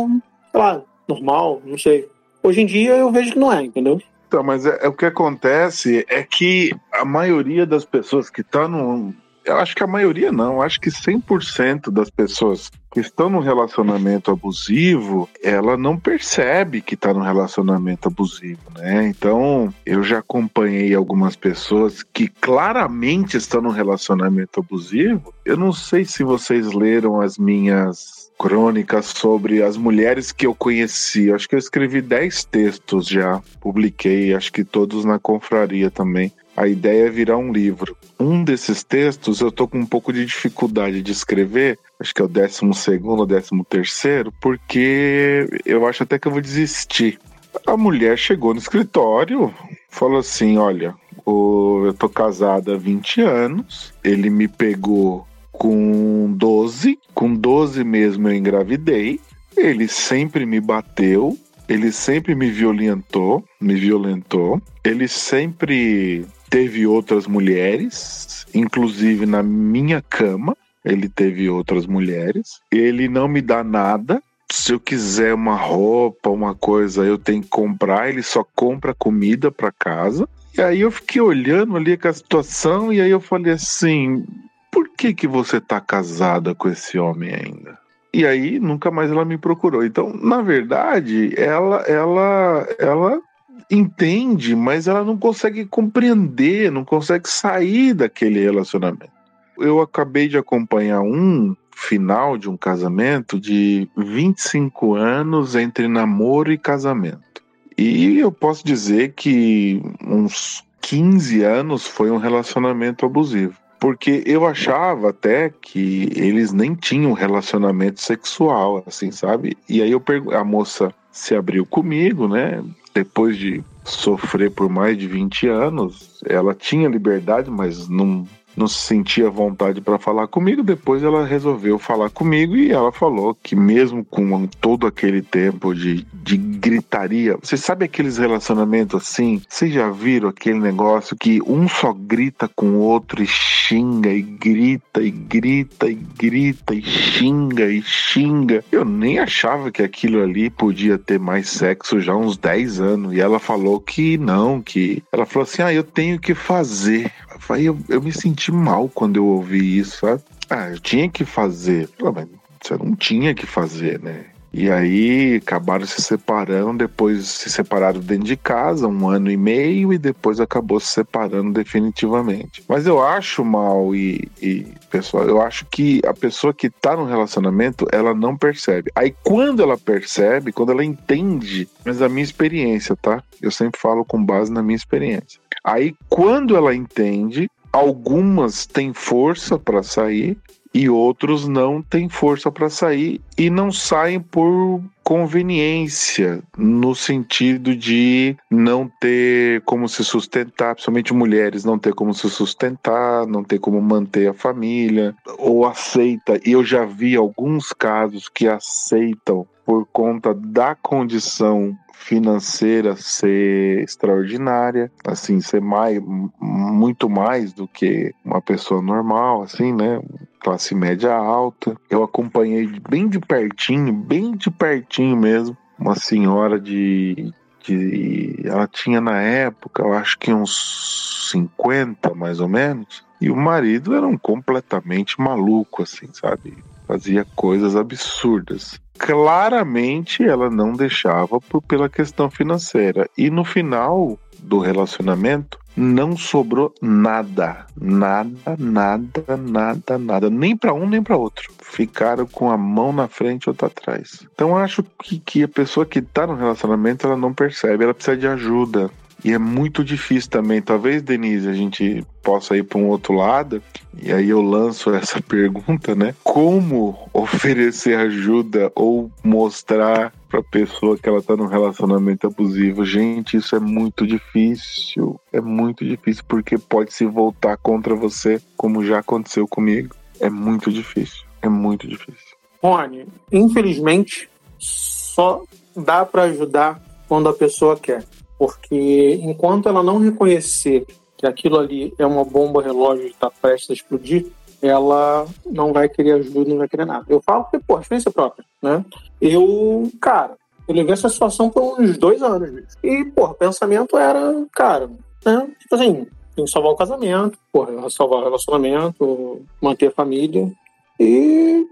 sei 0.51 0.61
lá, 0.61 0.83
normal, 1.09 1.61
não 1.65 1.77
sei. 1.77 2.09
Hoje 2.43 2.61
em 2.63 2.67
dia 2.67 2.97
eu 2.97 3.11
vejo 3.11 3.33
que 3.33 3.39
não 3.39 3.53
é, 3.53 3.63
entendeu? 3.63 4.01
Então, 4.29 4.43
mas 4.45 4.65
é, 4.65 4.79
é 4.83 4.89
o 4.89 4.93
que 4.93 5.05
acontece 5.05 6.07
é 6.09 6.23
que 6.23 6.73
a 6.93 7.05
maioria 7.05 7.67
das 7.67 7.85
pessoas 7.85 8.31
que 8.31 8.43
estão 8.43 8.63
tá 8.63 8.69
no, 8.69 9.13
eu 9.45 9.57
acho 9.57 9.75
que 9.75 9.83
a 9.83 9.87
maioria 9.87 10.31
não, 10.31 10.61
acho 10.61 10.81
que 10.81 10.91
100% 10.91 11.91
das 11.91 12.11
pessoas 12.11 12.71
que 12.93 13.01
estão 13.01 13.31
num 13.31 13.39
relacionamento 13.39 14.31
abusivo, 14.31 15.29
ela 15.43 15.77
não 15.77 15.97
percebe 15.97 16.81
que 16.81 16.95
está 16.95 17.15
num 17.15 17.23
relacionamento 17.23 18.09
abusivo, 18.09 18.61
né? 18.77 19.07
Então, 19.07 19.73
eu 19.87 20.03
já 20.03 20.19
acompanhei 20.19 20.95
algumas 20.95 21.37
pessoas 21.37 22.03
que 22.03 22.27
claramente 22.27 23.37
estão 23.37 23.61
num 23.61 23.71
relacionamento 23.71 24.59
abusivo. 24.59 25.33
Eu 25.45 25.57
não 25.57 25.73
sei 25.73 26.05
se 26.05 26.25
vocês 26.25 26.73
leram 26.73 27.21
as 27.21 27.39
minhas 27.39 28.31
crônicas 28.41 29.07
sobre 29.07 29.63
as 29.63 29.77
mulheres 29.77 30.33
que 30.33 30.47
eu 30.47 30.55
conheci. 30.55 31.31
Acho 31.31 31.47
que 31.47 31.55
eu 31.55 31.59
escrevi 31.59 32.01
10 32.01 32.45
textos 32.45 33.07
já, 33.07 33.41
publiquei, 33.61 34.35
acho 34.35 34.51
que 34.51 34.65
todos 34.65 35.05
na 35.05 35.19
confraria 35.19 35.91
também. 35.91 36.33
A 36.61 36.69
ideia 36.69 37.07
é 37.07 37.11
virar 37.11 37.39
um 37.39 37.51
livro. 37.51 37.97
Um 38.19 38.45
desses 38.45 38.85
textos 38.85 39.41
eu 39.41 39.51
tô 39.51 39.67
com 39.67 39.79
um 39.79 39.87
pouco 39.87 40.13
de 40.13 40.27
dificuldade 40.27 41.01
de 41.01 41.11
escrever, 41.11 41.79
acho 41.99 42.15
que 42.15 42.21
é 42.21 42.25
o 42.27 42.29
décimo 42.29 42.75
segundo, 42.75 43.25
décimo 43.25 43.65
terceiro, 43.65 44.31
porque 44.43 45.49
eu 45.65 45.87
acho 45.87 46.03
até 46.03 46.19
que 46.19 46.29
eu 46.29 46.33
vou 46.33 46.43
desistir. 46.43 47.19
A 47.67 47.79
mulher 47.79 48.19
chegou 48.19 48.53
no 48.53 48.61
escritório, 48.61 49.51
falou 49.89 50.19
assim: 50.19 50.59
olha, 50.59 50.95
eu 51.27 51.97
tô 51.99 52.11
casada 52.11 52.75
há 52.75 52.77
20 52.77 53.23
anos, 53.23 53.95
ele 54.05 54.29
me 54.29 54.47
pegou 54.47 55.27
com 55.51 56.31
12, 56.37 56.99
com 57.15 57.35
12 57.35 57.83
mesmo 57.85 58.29
eu 58.29 58.35
engravidei, 58.35 59.19
ele 59.57 59.89
sempre 59.89 60.45
me 60.45 60.61
bateu, 60.61 61.39
ele 61.67 61.91
sempre 61.91 62.35
me 62.35 62.51
violentou, 62.51 63.43
me 63.59 63.77
violentou, 63.77 64.61
ele 64.85 65.09
sempre 65.09 66.27
teve 66.51 66.87
outras 66.87 67.29
mulheres, 67.29 68.45
inclusive 68.53 69.25
na 69.25 69.43
minha 69.43 70.03
cama, 70.03 70.57
ele 70.85 71.09
teve 71.09 71.49
outras 71.49 71.87
mulheres. 71.87 72.61
Ele 72.71 73.09
não 73.09 73.29
me 73.29 73.41
dá 73.41 73.63
nada. 73.63 74.21
Se 74.51 74.73
eu 74.73 74.81
quiser 74.81 75.33
uma 75.33 75.55
roupa, 75.55 76.29
uma 76.29 76.55
coisa, 76.55 77.05
eu 77.05 77.17
tenho 77.17 77.43
que 77.43 77.49
comprar. 77.49 78.09
Ele 78.09 78.23
só 78.23 78.45
compra 78.55 78.93
comida 78.93 79.51
para 79.53 79.71
casa. 79.71 80.29
E 80.57 80.61
aí 80.61 80.81
eu 80.81 80.91
fiquei 80.91 81.21
olhando 81.21 81.77
ali 81.77 81.97
a 82.03 82.13
situação 82.13 82.93
e 82.93 83.01
aí 83.01 83.11
eu 83.11 83.21
falei 83.21 83.53
assim: 83.53 84.25
por 84.73 84.89
que 84.89 85.15
que 85.15 85.29
você 85.29 85.61
tá 85.61 85.81
casada 85.81 86.55
com 86.55 86.69
esse 86.69 86.99
homem 86.99 87.33
ainda? 87.33 87.79
E 88.13 88.27
aí 88.27 88.59
nunca 88.59 88.91
mais 88.91 89.11
ela 89.11 89.25
me 89.25 89.39
procurou. 89.39 89.85
Então, 89.85 90.13
na 90.13 90.43
verdade, 90.43 91.33
ela 91.37 91.83
ela 91.83 92.67
ela 92.79 93.21
entende, 93.71 94.55
mas 94.55 94.87
ela 94.87 95.05
não 95.05 95.17
consegue 95.17 95.65
compreender, 95.65 96.71
não 96.71 96.85
consegue 96.85 97.29
sair 97.29 97.95
daquele 97.95 98.41
relacionamento. 98.41 99.11
Eu 99.59 99.81
acabei 99.81 100.29
de 100.29 100.39
acompanhar 100.39 101.01
um 101.01 101.55
final 101.75 102.37
de 102.37 102.49
um 102.49 102.57
casamento 102.57 103.41
de 103.41 103.89
25 103.97 104.95
anos 104.95 105.55
entre 105.55 105.89
namoro 105.89 106.53
e 106.53 106.59
casamento. 106.59 107.43
E 107.77 108.19
eu 108.19 108.31
posso 108.31 108.65
dizer 108.65 109.15
que 109.15 109.83
uns 110.07 110.63
15 110.83 111.43
anos 111.43 111.87
foi 111.87 112.11
um 112.11 112.19
relacionamento 112.19 113.07
abusivo. 113.07 113.55
Porque 113.79 114.23
eu 114.27 114.47
achava 114.47 115.09
até 115.09 115.49
que 115.49 116.11
eles 116.15 116.53
nem 116.53 116.75
tinham 116.75 117.15
relacionamento 117.15 117.99
sexual, 117.99 118.85
assim, 118.87 119.11
sabe? 119.11 119.57
E 119.67 119.81
aí 119.81 119.91
eu 119.91 120.03
a 120.33 120.45
moça 120.45 120.93
se 121.11 121.35
abriu 121.35 121.65
comigo, 121.65 122.29
né? 122.29 122.63
Depois 122.95 123.37
de 123.37 123.63
sofrer 123.85 124.51
por 124.51 124.69
mais 124.69 124.99
de 124.99 125.07
20 125.07 125.49
anos, 125.49 126.21
ela 126.27 126.55
tinha 126.55 126.89
liberdade, 126.89 127.51
mas 127.51 127.89
não 127.89 128.27
não 128.57 128.67
se 128.67 128.79
sentia 128.79 129.31
vontade 129.31 129.81
para 129.81 129.99
falar 129.99 130.27
comigo. 130.27 130.63
Depois 130.63 131.03
ela 131.03 131.27
resolveu 131.27 131.79
falar 131.79 132.11
comigo 132.11 132.57
e 132.57 132.71
ela 132.71 132.93
falou 132.93 133.37
que, 133.41 133.55
mesmo 133.57 134.05
com 134.05 134.47
todo 134.47 134.87
aquele 134.87 135.23
tempo 135.23 135.75
de, 135.75 136.07
de 136.13 136.37
gritaria, 136.37 137.37
você 137.43 137.57
sabe 137.57 137.85
aqueles 137.85 138.19
relacionamentos 138.19 139.01
assim? 139.01 139.41
Vocês 139.49 139.73
já 139.73 139.91
viram 139.91 140.29
aquele 140.29 140.59
negócio 140.59 141.17
que 141.17 141.41
um 141.47 141.69
só 141.69 141.93
grita 141.93 142.49
com 142.55 142.67
o 142.73 142.81
outro 142.81 143.23
e 143.23 143.27
xinga 143.27 144.11
e 144.11 144.23
grita 144.23 145.03
e 145.03 145.11
grita 145.11 145.89
e 145.89 145.95
grita 145.95 146.75
e 146.75 146.83
xinga 146.83 147.67
e 147.67 147.83
xinga? 147.83 148.65
Eu 148.71 148.85
nem 148.85 149.19
achava 149.19 149.71
que 149.71 149.83
aquilo 149.83 150.23
ali 150.23 150.51
podia 150.51 150.99
ter 150.99 151.19
mais 151.19 151.49
sexo 151.49 152.01
já 152.01 152.13
há 152.13 152.17
uns 152.17 152.37
10 152.37 152.81
anos. 152.81 153.15
E 153.15 153.21
ela 153.21 153.39
falou 153.39 153.81
que 153.81 154.19
não, 154.19 154.61
que 154.61 155.03
ela 155.13 155.27
falou 155.27 155.45
assim: 155.45 155.63
ah, 155.63 155.73
eu 155.73 155.85
tenho 155.85 156.19
que 156.19 156.35
fazer. 156.35 157.13
Aí 157.49 157.67
eu, 157.67 157.79
eu 157.89 158.01
me 158.01 158.13
senti 158.13 158.53
mal 158.53 158.89
quando 158.89 159.17
eu 159.17 159.27
ouvi 159.27 159.79
isso, 159.79 159.99
sabe? 160.07 160.23
Ah, 160.49 160.69
eu 160.71 160.79
tinha 160.79 161.09
que 161.09 161.25
fazer. 161.25 161.89
mas 162.15 162.29
você 162.63 162.77
não 162.77 162.95
tinha 162.95 163.35
que 163.35 163.47
fazer, 163.47 164.01
né? 164.01 164.27
E 164.53 164.69
aí 164.69 165.37
acabaram 165.37 165.87
se 165.87 166.03
separando, 166.03 166.79
depois 166.79 167.29
se 167.29 167.49
separaram 167.49 168.01
dentro 168.01 168.25
de 168.25 168.37
casa, 168.37 168.89
um 168.89 169.09
ano 169.09 169.31
e 169.31 169.37
meio, 169.37 169.93
e 169.93 169.99
depois 169.99 170.41
acabou 170.41 170.81
se 170.81 170.89
separando 170.89 171.53
definitivamente. 171.53 172.63
Mas 172.69 172.85
eu 172.85 173.01
acho 173.01 173.45
mal 173.45 173.95
e, 173.95 174.29
e 174.43 174.67
pessoal, 174.91 175.25
eu 175.29 175.41
acho 175.41 175.65
que 175.67 176.01
a 176.05 176.13
pessoa 176.13 176.53
que 176.53 176.69
tá 176.69 176.97
no 176.97 177.05
relacionamento, 177.05 177.87
ela 177.93 178.13
não 178.13 178.37
percebe. 178.37 178.91
Aí 178.97 179.15
quando 179.23 179.63
ela 179.63 179.79
percebe, 179.79 180.53
quando 180.53 180.73
ela 180.73 180.85
entende, 180.85 181.69
mas 181.85 182.03
a 182.03 182.09
minha 182.09 182.25
experiência, 182.25 182.97
tá? 182.97 183.23
Eu 183.41 183.53
sempre 183.53 183.81
falo 183.81 184.05
com 184.05 184.23
base 184.23 184.53
na 184.53 184.63
minha 184.63 184.77
experiência. 184.77 185.41
Aí 185.65 185.95
quando 186.09 186.57
ela 186.57 186.75
entende, 186.75 187.51
algumas 187.73 188.67
têm 188.67 188.93
força 188.93 189.59
para 189.59 189.83
sair 189.83 190.37
e 190.73 190.89
outros 190.89 191.49
não 191.49 191.83
têm 191.83 192.09
força 192.09 192.51
para 192.51 192.71
sair 192.71 193.21
e 193.37 193.51
não 193.51 193.73
saem 193.73 194.21
por 194.21 194.83
conveniência, 195.03 196.41
no 196.57 196.95
sentido 196.95 197.75
de 197.75 198.37
não 198.49 198.89
ter 199.01 199.61
como 199.63 199.89
se 199.89 200.05
sustentar, 200.05 200.75
principalmente 200.75 201.13
mulheres, 201.13 201.65
não 201.65 201.77
ter 201.77 201.93
como 201.93 202.15
se 202.15 202.31
sustentar, 202.31 203.27
não 203.27 203.43
ter 203.43 203.59
como 203.59 203.83
manter 203.83 204.29
a 204.29 204.35
família, 204.35 205.13
ou 205.37 205.67
aceita. 205.67 206.41
E 206.47 206.53
eu 206.53 206.65
já 206.65 206.85
vi 206.85 207.17
alguns 207.17 207.73
casos 207.73 208.29
que 208.29 208.47
aceitam 208.47 209.45
por 209.67 209.85
conta 209.87 210.33
da 210.33 210.77
condição 210.77 211.77
financeira 212.01 212.97
ser 212.97 213.85
extraordinária, 213.85 214.91
assim, 215.07 215.41
ser 215.41 215.61
mais, 215.61 216.03
muito 216.41 217.09
mais 217.09 217.53
do 217.53 217.69
que 217.69 218.13
uma 218.25 218.41
pessoa 218.41 218.81
normal, 218.81 219.43
assim, 219.43 219.73
né? 219.73 220.01
Classe 220.41 220.75
média 220.75 221.15
alta. 221.15 221.77
Eu 221.91 222.03
acompanhei 222.03 222.67
bem 222.89 223.07
de 223.07 223.21
pertinho, 223.21 223.93
bem 223.93 224.35
de 224.35 224.51
pertinho 224.51 225.17
mesmo, 225.17 225.57
uma 225.79 225.95
senhora 225.95 226.59
de, 226.59 227.33
de 227.63 228.41
ela 228.45 228.67
tinha 228.67 229.01
na 229.01 229.21
época, 229.21 229.83
eu 229.83 229.93
acho 229.93 230.19
que 230.19 230.33
uns 230.33 231.29
50 231.31 232.15
mais 232.15 232.41
ou 232.41 232.49
menos, 232.49 233.05
e 233.21 233.31
o 233.31 233.37
marido 233.37 233.95
era 233.95 234.07
um 234.07 234.17
completamente 234.17 235.21
maluco, 235.21 235.83
assim, 235.83 236.09
sabe? 236.13 236.65
Fazia 236.89 237.27
coisas 237.37 237.77
absurdas 237.77 238.81
claramente 239.01 240.23
ela 240.23 240.51
não 240.51 240.75
deixava 240.75 241.41
por, 241.41 241.63
pela 241.63 241.89
questão 241.89 242.31
financeira. 242.31 243.09
E 243.17 243.31
no 243.31 243.45
final 243.45 244.19
do 244.39 244.59
relacionamento, 244.59 245.59
não 245.75 246.17
sobrou 246.17 246.75
nada, 246.83 247.67
nada, 247.81 248.57
nada, 248.59 249.37
nada, 249.39 249.99
nada, 249.99 250.31
nem 250.31 250.55
para 250.55 250.75
um 250.75 250.87
nem 250.87 251.03
para 251.03 251.17
outro. 251.17 251.51
Ficaram 251.63 252.27
com 252.27 252.51
a 252.51 252.59
mão 252.59 252.93
na 252.93 253.09
frente 253.09 253.49
ou 253.49 253.53
outra 253.53 253.69
atrás. 253.69 254.27
Então 254.35 254.57
acho 254.57 254.85
que, 255.03 255.19
que 255.19 255.43
a 255.45 255.49
pessoa 255.49 255.87
que 255.87 256.01
está 256.01 256.27
no 256.27 256.35
relacionamento 256.35 257.07
ela 257.07 257.17
não 257.17 257.33
percebe, 257.33 257.85
ela 257.85 257.95
precisa 257.95 258.17
de 258.17 258.27
ajuda. 258.27 258.91
E 259.25 259.33
é 259.33 259.39
muito 259.39 259.85
difícil 259.85 260.31
também. 260.31 260.63
Talvez, 260.63 261.03
Denise, 261.03 261.49
a 261.49 261.53
gente 261.53 262.05
possa 262.23 262.57
ir 262.57 262.65
para 262.65 262.79
um 262.79 262.89
outro 262.89 263.15
lado. 263.15 263.63
E 264.03 264.13
aí 264.13 264.31
eu 264.31 264.41
lanço 264.41 264.91
essa 264.95 265.21
pergunta, 265.21 265.95
né? 265.95 266.15
Como 266.23 267.09
oferecer 267.13 267.97
ajuda 267.99 268.73
ou 268.75 269.11
mostrar 269.23 270.13
para 270.29 270.43
pessoa 270.43 270.97
que 270.97 271.09
ela 271.09 271.19
está 271.19 271.37
num 271.37 271.47
relacionamento 271.47 272.27
abusivo? 272.27 272.85
Gente, 272.85 273.37
isso 273.37 273.55
é 273.55 273.61
muito 273.61 274.07
difícil. 274.07 275.21
É 275.33 275.41
muito 275.41 275.85
difícil 275.85 276.25
porque 276.27 276.57
pode 276.57 276.93
se 276.93 277.05
voltar 277.05 277.57
contra 277.57 277.95
você, 277.95 278.41
como 278.57 278.85
já 278.85 279.01
aconteceu 279.01 279.47
comigo. 279.47 279.95
É 280.19 280.31
muito 280.31 280.71
difícil. 280.71 281.25
É 281.43 281.49
muito 281.49 281.89
difícil. 281.89 282.37
Rony, 282.63 283.07
infelizmente, 283.33 284.29
só 284.59 285.43
dá 285.75 286.05
para 286.05 286.25
ajudar 286.25 286.81
quando 287.09 287.29
a 287.29 287.33
pessoa 287.33 287.77
quer 287.77 288.05
porque 288.41 289.21
enquanto 289.23 289.69
ela 289.69 289.83
não 289.83 289.99
reconhecer 289.99 290.87
que 291.19 291.27
aquilo 291.27 291.59
ali 291.59 291.93
é 291.99 292.07
uma 292.07 292.25
bomba 292.25 292.63
relógio 292.63 293.05
que 293.05 293.11
está 293.11 293.31
prestes 293.31 293.69
a 293.69 293.75
explodir, 293.75 294.29
ela 294.63 295.27
não 295.45 295.75
vai 295.75 295.91
querer 295.91 296.13
ajuda, 296.13 296.49
não 296.49 296.57
vai 296.57 296.67
querer 296.67 296.87
nada. 296.87 297.05
Eu 297.07 297.21
falo 297.21 297.45
porque, 297.45 297.59
pô, 297.59 297.79
experiência 297.79 298.11
própria, 298.11 298.43
né? 298.63 298.83
Eu, 299.21 299.93
cara, 300.01 300.39
eu 300.67 300.75
levei 300.75 300.95
essa 300.95 301.11
situação 301.11 301.51
por 301.51 301.79
uns 301.79 301.99
dois 301.99 302.23
anos. 302.23 302.65
E, 302.83 303.05
pô, 303.05 303.27
o 303.27 303.35
pensamento 303.35 303.99
era, 303.99 304.47
cara, 304.55 304.89
né? 305.23 305.51
Tipo 305.61 305.75
assim, 305.75 306.07
tem 306.35 306.47
que 306.47 306.51
salvar 306.51 306.73
o 306.73 306.77
casamento, 306.77 307.39
porra, 307.53 307.91
salvar 307.91 308.21
o 308.21 308.25
relacionamento, 308.25 309.43
manter 309.61 309.89
a 309.89 309.95
família. 309.95 310.51
E 310.99 311.67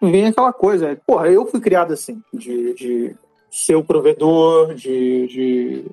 vem 0.00 0.26
aquela 0.26 0.52
coisa, 0.52 0.96
porra, 1.04 1.26
eu 1.26 1.46
fui 1.46 1.58
criado 1.60 1.92
assim, 1.92 2.22
de, 2.32 2.74
de 2.74 3.16
ser 3.50 3.74
o 3.74 3.82
provedor, 3.82 4.72
de, 4.76 5.26
de 5.26 5.84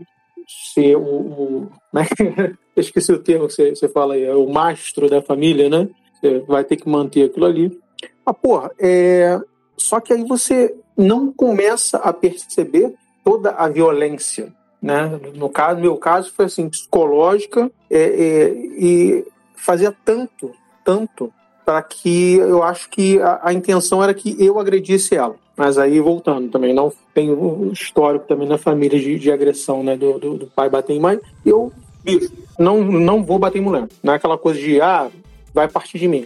ser 0.73 0.95
o. 0.95 1.01
o 1.01 1.69
né? 1.93 2.07
Esqueci 2.75 3.11
o 3.11 3.19
termo 3.19 3.47
que 3.47 3.53
você, 3.53 3.75
você 3.75 3.89
fala 3.89 4.13
aí, 4.13 4.23
é 4.23 4.33
o 4.33 4.49
mastro 4.49 5.09
da 5.09 5.21
família, 5.21 5.69
né? 5.69 5.89
Você 6.13 6.39
vai 6.39 6.63
ter 6.63 6.77
que 6.77 6.87
manter 6.87 7.25
aquilo 7.25 7.45
ali. 7.45 7.77
Ah, 8.25 8.33
porra, 8.33 8.71
é... 8.79 9.39
só 9.77 9.99
que 9.99 10.13
aí 10.13 10.23
você 10.23 10.73
não 10.97 11.31
começa 11.31 11.97
a 11.97 12.13
perceber 12.13 12.93
toda 13.23 13.51
a 13.51 13.67
violência, 13.67 14.53
né? 14.81 15.19
No 15.35 15.49
caso, 15.49 15.79
meu 15.79 15.97
caso 15.97 16.31
foi 16.31 16.45
assim, 16.45 16.69
psicológica 16.69 17.69
é, 17.89 17.99
é, 17.99 18.49
e 18.53 19.25
fazia 19.55 19.95
tanto, 20.05 20.51
tanto 20.83 21.33
para 21.65 21.81
que 21.83 22.35
eu 22.35 22.63
acho 22.63 22.89
que 22.89 23.19
a, 23.19 23.39
a, 23.43 23.53
intenção 23.53 24.03
era 24.03 24.13
que 24.13 24.35
eu 24.43 24.59
agredisse 24.59 25.15
ela. 25.15 25.35
Mas 25.59 25.77
aí, 25.77 25.99
voltando 25.99 26.49
também, 26.49 26.73
não 26.73 26.89
tem 27.13 27.29
um 27.29 27.73
histórico 27.73 28.25
também 28.25 28.47
na 28.47 28.57
família 28.57 28.97
de, 28.97 29.19
de 29.19 29.29
agressão, 29.29 29.83
né? 29.83 29.97
Do, 29.97 30.17
do, 30.17 30.37
do, 30.37 30.47
pai 30.47 30.69
bater 30.69 30.93
em 30.93 31.01
mãe. 31.01 31.19
Eu, 31.45 31.69
bicho, 32.01 32.31
não, 32.57 32.81
não 32.81 33.21
vou 33.21 33.37
bater 33.37 33.57
em 33.57 33.61
mulher. 33.61 33.85
Não 34.01 34.13
é 34.13 34.15
aquela 34.15 34.37
coisa 34.37 34.57
de, 34.57 34.79
ah, 34.79 35.09
vai 35.53 35.67
partir 35.67 35.99
de 35.99 36.07
mim. 36.07 36.25